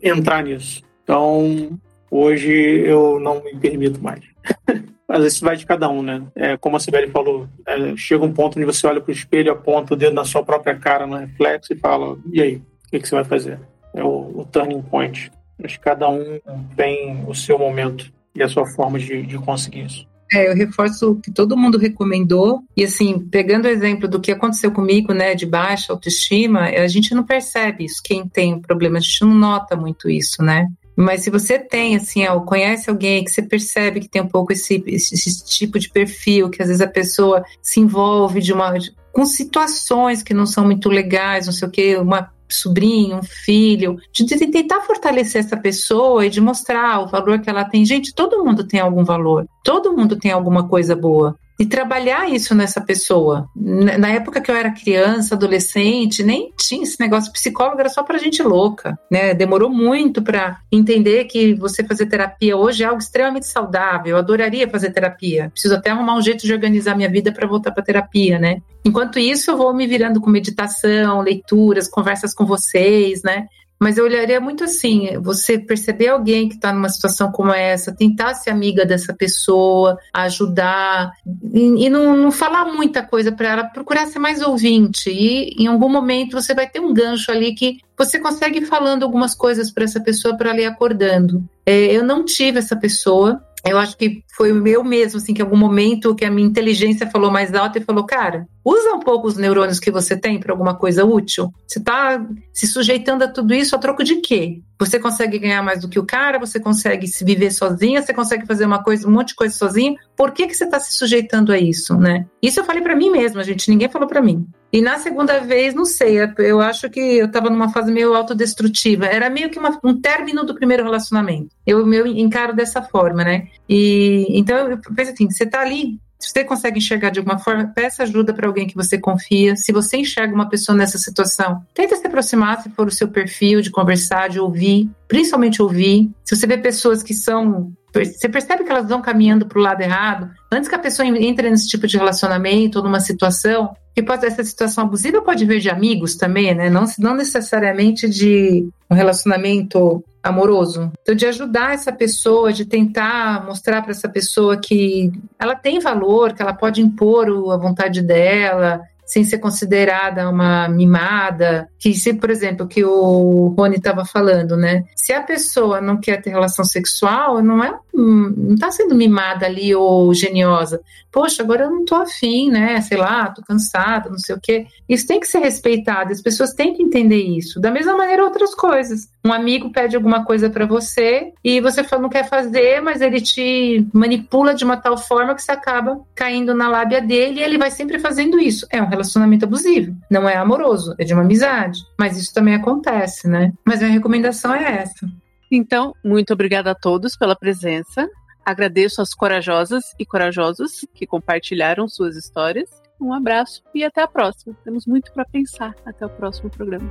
entrar 0.00 0.44
nisso. 0.44 0.80
Então, 1.02 1.76
hoje 2.08 2.52
eu 2.52 3.18
não 3.18 3.42
me 3.42 3.56
permito 3.56 4.00
mais. 4.00 4.22
Mas 5.08 5.24
isso 5.24 5.44
vai 5.44 5.56
de 5.56 5.66
cada 5.66 5.88
um, 5.88 6.02
né? 6.02 6.22
É, 6.36 6.56
como 6.56 6.76
a 6.76 6.80
Sibeli 6.80 7.10
falou, 7.10 7.48
é, 7.66 7.96
chega 7.96 8.24
um 8.24 8.32
ponto 8.32 8.56
onde 8.56 8.64
você 8.64 8.86
olha 8.86 9.00
para 9.00 9.10
o 9.10 9.12
espelho, 9.12 9.50
aponta 9.50 9.92
o 9.92 9.96
dedo 9.96 10.14
na 10.14 10.24
sua 10.24 10.44
própria 10.44 10.76
cara 10.76 11.04
no 11.04 11.16
reflexo 11.16 11.72
e 11.72 11.76
fala: 11.76 12.16
e 12.32 12.40
aí, 12.40 12.56
o 12.56 12.90
que, 12.90 13.00
que 13.00 13.08
você 13.08 13.16
vai 13.16 13.24
fazer? 13.24 13.58
É 13.94 14.02
o, 14.02 14.40
o 14.40 14.44
turning 14.50 14.82
point. 14.82 15.30
Mas 15.60 15.76
cada 15.76 16.08
um 16.08 16.40
tem 16.76 17.24
o 17.26 17.34
seu 17.34 17.58
momento 17.58 18.12
e 18.34 18.42
a 18.42 18.48
sua 18.48 18.66
forma 18.66 18.98
de, 18.98 19.22
de 19.22 19.38
conseguir 19.38 19.86
isso. 19.86 20.12
É, 20.32 20.48
eu 20.48 20.54
reforço 20.54 21.10
o 21.10 21.20
que 21.20 21.30
todo 21.30 21.56
mundo 21.56 21.76
recomendou. 21.76 22.62
E 22.74 22.84
assim, 22.84 23.18
pegando 23.18 23.66
o 23.66 23.68
exemplo 23.68 24.08
do 24.08 24.20
que 24.20 24.32
aconteceu 24.32 24.72
comigo, 24.72 25.12
né, 25.12 25.34
de 25.34 25.44
baixa 25.44 25.92
autoestima, 25.92 26.62
a 26.62 26.88
gente 26.88 27.14
não 27.14 27.22
percebe 27.22 27.84
isso. 27.84 28.00
Quem 28.02 28.26
tem 28.26 28.58
problema, 28.58 28.96
a 28.96 29.00
gente 29.00 29.22
não 29.22 29.34
nota 29.34 29.76
muito 29.76 30.08
isso, 30.08 30.42
né? 30.42 30.66
Mas 30.96 31.22
se 31.22 31.30
você 31.30 31.58
tem, 31.58 31.96
assim, 31.96 32.26
ó, 32.26 32.40
conhece 32.40 32.88
alguém 32.88 33.24
que 33.24 33.30
você 33.30 33.42
percebe 33.42 34.00
que 34.00 34.08
tem 34.08 34.22
um 34.22 34.28
pouco 34.28 34.52
esse, 34.52 34.82
esse, 34.86 35.14
esse 35.14 35.44
tipo 35.44 35.78
de 35.78 35.90
perfil, 35.90 36.50
que 36.50 36.62
às 36.62 36.68
vezes 36.68 36.82
a 36.82 36.86
pessoa 36.86 37.44
se 37.62 37.80
envolve 37.80 38.40
de 38.40 38.52
uma, 38.52 38.74
com 39.10 39.24
situações 39.24 40.22
que 40.22 40.34
não 40.34 40.46
são 40.46 40.64
muito 40.64 40.88
legais, 40.90 41.46
não 41.46 41.52
sei 41.52 41.68
o 41.68 41.70
que, 41.70 41.96
uma 41.96 42.30
sobrinho, 42.54 43.18
um 43.18 43.22
filho, 43.22 43.96
de, 44.12 44.24
de 44.24 44.46
tentar 44.48 44.80
fortalecer 44.82 45.44
essa 45.44 45.56
pessoa 45.56 46.26
e 46.26 46.30
de 46.30 46.40
mostrar 46.40 47.00
o 47.00 47.08
valor 47.08 47.40
que 47.40 47.50
ela 47.50 47.64
tem. 47.64 47.84
Gente, 47.84 48.14
todo 48.14 48.44
mundo 48.44 48.64
tem 48.64 48.80
algum 48.80 49.04
valor, 49.04 49.46
todo 49.64 49.96
mundo 49.96 50.16
tem 50.16 50.30
alguma 50.30 50.68
coisa 50.68 50.94
boa 50.94 51.36
e 51.62 51.66
trabalhar 51.66 52.28
isso 52.28 52.56
nessa 52.56 52.80
pessoa. 52.80 53.48
Na 53.54 54.08
época 54.08 54.40
que 54.40 54.50
eu 54.50 54.56
era 54.56 54.72
criança, 54.72 55.36
adolescente, 55.36 56.24
nem 56.24 56.52
tinha 56.58 56.82
esse 56.82 56.98
negócio 56.98 57.32
psicólogo, 57.32 57.78
era 57.78 57.88
só 57.88 58.02
para 58.02 58.18
gente 58.18 58.42
louca, 58.42 58.98
né? 59.08 59.32
Demorou 59.32 59.70
muito 59.70 60.20
para 60.20 60.58
entender 60.72 61.26
que 61.26 61.54
você 61.54 61.84
fazer 61.84 62.06
terapia 62.06 62.56
hoje 62.56 62.82
é 62.82 62.86
algo 62.86 62.98
extremamente 62.98 63.46
saudável. 63.46 64.16
Eu 64.16 64.18
adoraria 64.18 64.68
fazer 64.68 64.90
terapia. 64.90 65.50
Preciso 65.50 65.76
até 65.76 65.90
arrumar 65.90 66.16
um 66.16 66.20
jeito 66.20 66.44
de 66.44 66.52
organizar 66.52 66.96
minha 66.96 67.08
vida 67.08 67.30
para 67.30 67.46
voltar 67.46 67.70
para 67.70 67.84
terapia, 67.84 68.40
né? 68.40 68.60
Enquanto 68.84 69.20
isso, 69.20 69.52
eu 69.52 69.56
vou 69.56 69.72
me 69.72 69.86
virando 69.86 70.20
com 70.20 70.28
meditação, 70.28 71.20
leituras, 71.20 71.86
conversas 71.86 72.34
com 72.34 72.44
vocês, 72.44 73.22
né? 73.22 73.46
Mas 73.82 73.98
eu 73.98 74.04
olharia 74.04 74.40
muito 74.40 74.62
assim: 74.62 75.18
você 75.18 75.58
perceber 75.58 76.06
alguém 76.06 76.48
que 76.48 76.54
está 76.54 76.72
numa 76.72 76.88
situação 76.88 77.32
como 77.32 77.52
essa, 77.52 77.92
tentar 77.92 78.32
ser 78.34 78.50
amiga 78.50 78.86
dessa 78.86 79.12
pessoa, 79.12 79.98
ajudar, 80.14 81.10
e, 81.52 81.86
e 81.86 81.90
não, 81.90 82.16
não, 82.16 82.30
falar 82.30 82.66
muita 82.66 83.02
coisa 83.02 83.32
para 83.32 83.48
ela, 83.48 83.64
procurar 83.64 84.06
ser 84.06 84.20
mais 84.20 84.40
ouvinte. 84.40 85.10
E 85.10 85.60
em 85.60 85.66
algum 85.66 85.88
momento 85.88 86.40
você 86.40 86.54
vai 86.54 86.68
ter 86.68 86.78
um 86.78 86.94
gancho 86.94 87.32
ali 87.32 87.56
que 87.56 87.78
você 87.98 88.20
consegue 88.20 88.60
ir 88.60 88.66
falando 88.66 89.02
algumas 89.02 89.34
coisas 89.34 89.72
para 89.72 89.82
essa 89.82 90.00
pessoa 90.00 90.36
para 90.36 90.56
ir 90.56 90.66
acordando. 90.66 91.44
É, 91.66 91.86
eu 91.86 92.04
não 92.04 92.24
tive 92.24 92.60
essa 92.60 92.76
pessoa, 92.76 93.42
eu 93.64 93.78
acho 93.78 93.96
que 93.96 94.24
foi 94.36 94.50
o 94.50 94.56
meu 94.56 94.82
mesmo, 94.82 95.18
assim, 95.18 95.32
que 95.32 95.40
em 95.40 95.44
algum 95.44 95.56
momento 95.56 96.14
que 96.14 96.24
a 96.24 96.30
minha 96.30 96.46
inteligência 96.46 97.08
falou 97.08 97.30
mais 97.30 97.54
alto 97.54 97.78
e 97.78 97.84
falou, 97.84 98.04
cara, 98.04 98.46
usa 98.64 98.92
um 98.92 98.98
pouco 98.98 99.28
os 99.28 99.36
neurônios 99.36 99.78
que 99.78 99.90
você 99.90 100.16
tem 100.16 100.40
para 100.40 100.52
alguma 100.52 100.76
coisa 100.76 101.04
útil. 101.04 101.52
Você 101.66 101.78
está 101.78 102.24
se 102.52 102.66
sujeitando 102.66 103.22
a 103.22 103.28
tudo 103.28 103.54
isso 103.54 103.76
a 103.76 103.78
troco 103.78 104.02
de 104.02 104.16
quê? 104.16 104.60
Você 104.80 104.98
consegue 104.98 105.38
ganhar 105.38 105.62
mais 105.62 105.80
do 105.80 105.88
que 105.88 105.98
o 105.98 106.04
cara, 106.04 106.40
você 106.40 106.58
consegue 106.58 107.06
se 107.06 107.24
viver 107.24 107.52
sozinha, 107.52 108.02
você 108.02 108.12
consegue 108.12 108.46
fazer 108.46 108.66
uma 108.66 108.82
coisa, 108.82 109.06
um 109.06 109.12
monte 109.12 109.28
de 109.28 109.36
coisa 109.36 109.54
sozinha. 109.54 109.94
Por 110.16 110.32
que, 110.32 110.48
que 110.48 110.54
você 110.54 110.64
está 110.64 110.80
se 110.80 110.94
sujeitando 110.94 111.52
a 111.52 111.58
isso, 111.58 111.96
né? 111.96 112.26
Isso 112.42 112.58
eu 112.58 112.64
falei 112.64 112.82
para 112.82 112.96
mim 112.96 113.10
mesma, 113.10 113.44
gente, 113.44 113.70
ninguém 113.70 113.88
falou 113.88 114.08
para 114.08 114.20
mim. 114.20 114.44
E 114.72 114.80
na 114.80 114.98
segunda 114.98 115.38
vez, 115.38 115.74
não 115.74 115.84
sei, 115.84 116.16
eu 116.38 116.60
acho 116.60 116.88
que 116.88 116.98
eu 116.98 117.26
estava 117.26 117.50
numa 117.50 117.70
fase 117.70 117.92
meio 117.92 118.14
autodestrutiva. 118.14 119.04
Era 119.04 119.28
meio 119.28 119.50
que 119.50 119.58
uma, 119.58 119.78
um 119.84 120.00
término 120.00 120.44
do 120.44 120.54
primeiro 120.54 120.82
relacionamento. 120.82 121.54
Eu, 121.66 121.92
eu 121.92 122.06
encaro 122.06 122.54
dessa 122.54 122.80
forma, 122.80 123.22
né? 123.22 123.48
E 123.68 124.26
então 124.30 124.70
eu 124.70 124.78
penso 124.96 125.12
assim, 125.12 125.30
você 125.30 125.44
está 125.44 125.60
ali 125.60 125.98
se 126.22 126.30
você 126.30 126.44
consegue 126.44 126.78
enxergar 126.78 127.10
de 127.10 127.18
alguma 127.18 127.36
forma, 127.36 127.72
peça 127.74 128.04
ajuda 128.04 128.32
para 128.32 128.46
alguém 128.46 128.64
que 128.64 128.76
você 128.76 128.96
confia. 128.96 129.56
Se 129.56 129.72
você 129.72 129.96
enxerga 129.96 130.32
uma 130.32 130.48
pessoa 130.48 130.78
nessa 130.78 130.96
situação, 130.96 131.60
tenta 131.74 131.96
se 131.96 132.06
aproximar 132.06 132.62
se 132.62 132.70
for 132.70 132.86
o 132.86 132.92
seu 132.92 133.08
perfil, 133.08 133.60
de 133.60 133.72
conversar, 133.72 134.28
de 134.28 134.38
ouvir, 134.38 134.88
principalmente 135.08 135.60
ouvir. 135.60 136.10
Se 136.24 136.36
você 136.36 136.46
vê 136.46 136.56
pessoas 136.56 137.02
que 137.02 137.12
são. 137.12 137.72
Você 137.92 138.28
percebe 138.28 138.64
que 138.64 138.70
elas 138.70 138.88
vão 138.88 139.02
caminhando 139.02 139.44
para 139.44 139.58
o 139.58 139.62
lado 139.62 139.82
errado, 139.82 140.30
antes 140.50 140.66
que 140.66 140.74
a 140.74 140.78
pessoa 140.78 141.06
entre 141.06 141.50
nesse 141.50 141.68
tipo 141.68 141.86
de 141.86 141.98
relacionamento 141.98 142.78
ou 142.78 142.84
numa 142.84 143.00
situação, 143.00 143.74
que 143.94 144.02
pode 144.02 144.24
essa 144.24 144.42
situação 144.42 144.84
abusiva 144.84 145.20
pode 145.20 145.44
vir 145.44 145.60
de 145.60 145.68
amigos 145.68 146.14
também, 146.14 146.54
né? 146.54 146.70
Não, 146.70 146.84
não 146.98 147.14
necessariamente 147.14 148.08
de 148.08 148.66
um 148.90 148.94
relacionamento 148.94 150.02
amoroso. 150.22 150.92
Então, 151.02 151.14
de 151.14 151.26
ajudar 151.26 151.74
essa 151.74 151.92
pessoa, 151.92 152.52
de 152.52 152.64
tentar 152.64 153.44
mostrar 153.44 153.82
para 153.82 153.90
essa 153.90 154.08
pessoa 154.08 154.56
que 154.56 155.10
ela 155.38 155.54
tem 155.54 155.80
valor, 155.80 156.32
que 156.32 156.40
ela 156.40 156.54
pode 156.54 156.80
impor 156.80 157.28
a 157.52 157.56
vontade 157.56 158.00
dela, 158.02 158.80
sem 159.04 159.24
ser 159.24 159.38
considerada 159.38 160.28
uma 160.28 160.68
mimada, 160.68 161.68
que 161.78 161.94
se, 161.94 162.14
por 162.14 162.30
exemplo, 162.30 162.66
que 162.66 162.84
o 162.84 163.54
Rony 163.56 163.76
estava 163.76 164.04
falando, 164.04 164.56
né? 164.56 164.84
Se 164.96 165.12
a 165.12 165.20
pessoa 165.20 165.80
não 165.80 165.98
quer 165.98 166.22
ter 166.22 166.30
relação 166.30 166.64
sexual, 166.64 167.42
não 167.42 167.62
é, 167.62 167.74
não 167.92 168.54
está 168.54 168.70
sendo 168.70 168.94
mimada 168.94 169.46
ali 169.46 169.74
ou 169.74 170.14
geniosa. 170.14 170.80
Poxa, 171.10 171.42
agora 171.42 171.64
eu 171.64 171.70
não 171.70 171.84
tô 171.84 171.94
afim, 171.94 172.50
né? 172.50 172.80
Sei 172.80 172.96
lá, 172.96 173.28
tô 173.28 173.42
cansada, 173.42 174.08
não 174.08 174.18
sei 174.18 174.34
o 174.34 174.40
quê. 174.40 174.66
Isso 174.88 175.06
tem 175.06 175.20
que 175.20 175.26
ser 175.26 175.40
respeitado, 175.40 176.10
as 176.10 176.22
pessoas 176.22 176.54
têm 176.54 176.74
que 176.74 176.82
entender 176.82 177.22
isso. 177.22 177.60
Da 177.60 177.70
mesma 177.70 177.94
maneira, 177.96 178.24
outras 178.24 178.54
coisas. 178.54 179.08
Um 179.24 179.32
amigo 179.32 179.70
pede 179.70 179.94
alguma 179.94 180.24
coisa 180.24 180.48
para 180.48 180.66
você 180.66 181.32
e 181.44 181.60
você 181.60 181.84
não 182.00 182.08
quer 182.08 182.28
fazer, 182.28 182.80
mas 182.80 183.00
ele 183.00 183.20
te 183.20 183.86
manipula 183.92 184.54
de 184.54 184.64
uma 184.64 184.76
tal 184.76 184.96
forma 184.96 185.34
que 185.34 185.42
você 185.42 185.52
acaba 185.52 186.00
caindo 186.14 186.54
na 186.54 186.68
lábia 186.68 187.00
dele 187.00 187.40
e 187.40 187.42
ele 187.42 187.58
vai 187.58 187.70
sempre 187.70 187.98
fazendo 187.98 188.38
isso. 188.40 188.66
É 188.70 188.82
um 188.82 188.88
relacionamento 188.92 189.44
abusivo, 189.44 189.96
não 190.10 190.28
é 190.28 190.36
amoroso, 190.36 190.94
é 190.98 191.04
de 191.04 191.12
uma 191.12 191.22
amizade. 191.22 191.80
Mas 191.98 192.16
isso 192.16 192.32
também 192.32 192.54
acontece, 192.54 193.28
né? 193.28 193.52
Mas 193.66 193.80
a 193.80 193.84
minha 193.84 193.96
recomendação 193.96 194.54
é 194.54 194.82
essa. 194.82 195.06
Então, 195.50 195.94
muito 196.04 196.32
obrigada 196.32 196.70
a 196.70 196.74
todos 196.74 197.16
pela 197.16 197.36
presença. 197.36 198.08
Agradeço 198.44 199.02
às 199.02 199.14
corajosas 199.14 199.84
e 199.98 200.06
corajosos 200.06 200.86
que 200.94 201.06
compartilharam 201.06 201.86
suas 201.88 202.16
histórias. 202.16 202.70
Um 203.00 203.12
abraço 203.12 203.62
e 203.74 203.84
até 203.84 204.02
a 204.02 204.08
próxima. 204.08 204.56
Temos 204.64 204.86
muito 204.86 205.12
para 205.12 205.24
pensar. 205.24 205.74
Até 205.84 206.06
o 206.06 206.10
próximo 206.10 206.48
programa. 206.50 206.90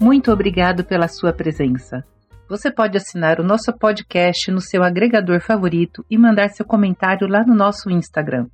Muito 0.00 0.32
obrigado 0.32 0.82
pela 0.82 1.06
sua 1.08 1.30
presença. 1.30 2.02
Você 2.50 2.68
pode 2.68 2.96
assinar 2.96 3.38
o 3.38 3.44
nosso 3.44 3.72
podcast 3.72 4.50
no 4.50 4.60
seu 4.60 4.82
agregador 4.82 5.40
favorito 5.40 6.04
e 6.10 6.18
mandar 6.18 6.48
seu 6.48 6.66
comentário 6.66 7.28
lá 7.28 7.44
no 7.46 7.54
nosso 7.54 7.88
Instagram. 7.88 8.48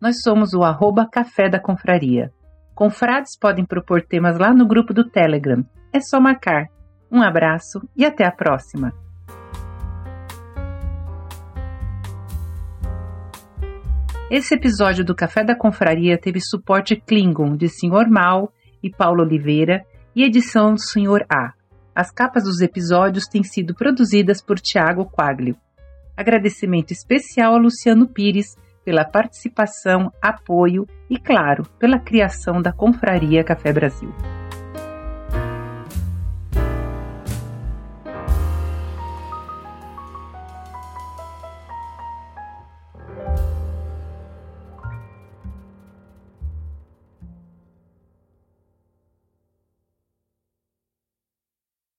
Nós 0.00 0.22
somos 0.22 0.54
o 0.54 0.62
arroba 0.62 1.06
Café 1.06 1.50
da 1.50 1.60
Confraria. 1.60 2.32
Confrades 2.74 3.38
podem 3.38 3.66
propor 3.66 4.00
temas 4.00 4.38
lá 4.38 4.54
no 4.54 4.66
grupo 4.66 4.94
do 4.94 5.04
Telegram. 5.04 5.62
É 5.92 6.00
só 6.00 6.18
marcar. 6.18 6.68
Um 7.12 7.20
abraço 7.20 7.86
e 7.94 8.06
até 8.06 8.24
a 8.24 8.32
próxima! 8.32 8.94
Esse 14.30 14.54
episódio 14.54 15.04
do 15.04 15.14
Café 15.14 15.44
da 15.44 15.54
Confraria 15.54 16.16
teve 16.16 16.40
suporte 16.40 16.96
Klingon 16.96 17.58
de 17.58 17.68
Sr. 17.68 18.08
Mal 18.08 18.50
e 18.82 18.90
Paulo 18.90 19.22
Oliveira 19.22 19.84
e 20.16 20.24
edição 20.24 20.72
do 20.72 20.80
Sr. 20.80 21.26
A. 21.30 21.52
As 21.94 22.10
capas 22.10 22.42
dos 22.42 22.60
episódios 22.60 23.28
têm 23.28 23.44
sido 23.44 23.72
produzidas 23.72 24.42
por 24.42 24.58
Tiago 24.58 25.04
Quaglio. 25.04 25.56
Agradecimento 26.16 26.90
especial 26.90 27.54
a 27.54 27.58
Luciano 27.58 28.08
Pires 28.08 28.56
pela 28.84 29.04
participação, 29.04 30.12
apoio 30.20 30.88
e, 31.08 31.16
claro, 31.18 31.64
pela 31.78 32.00
criação 32.00 32.60
da 32.60 32.72
Confraria 32.72 33.44
Café 33.44 33.72
Brasil. 33.72 34.12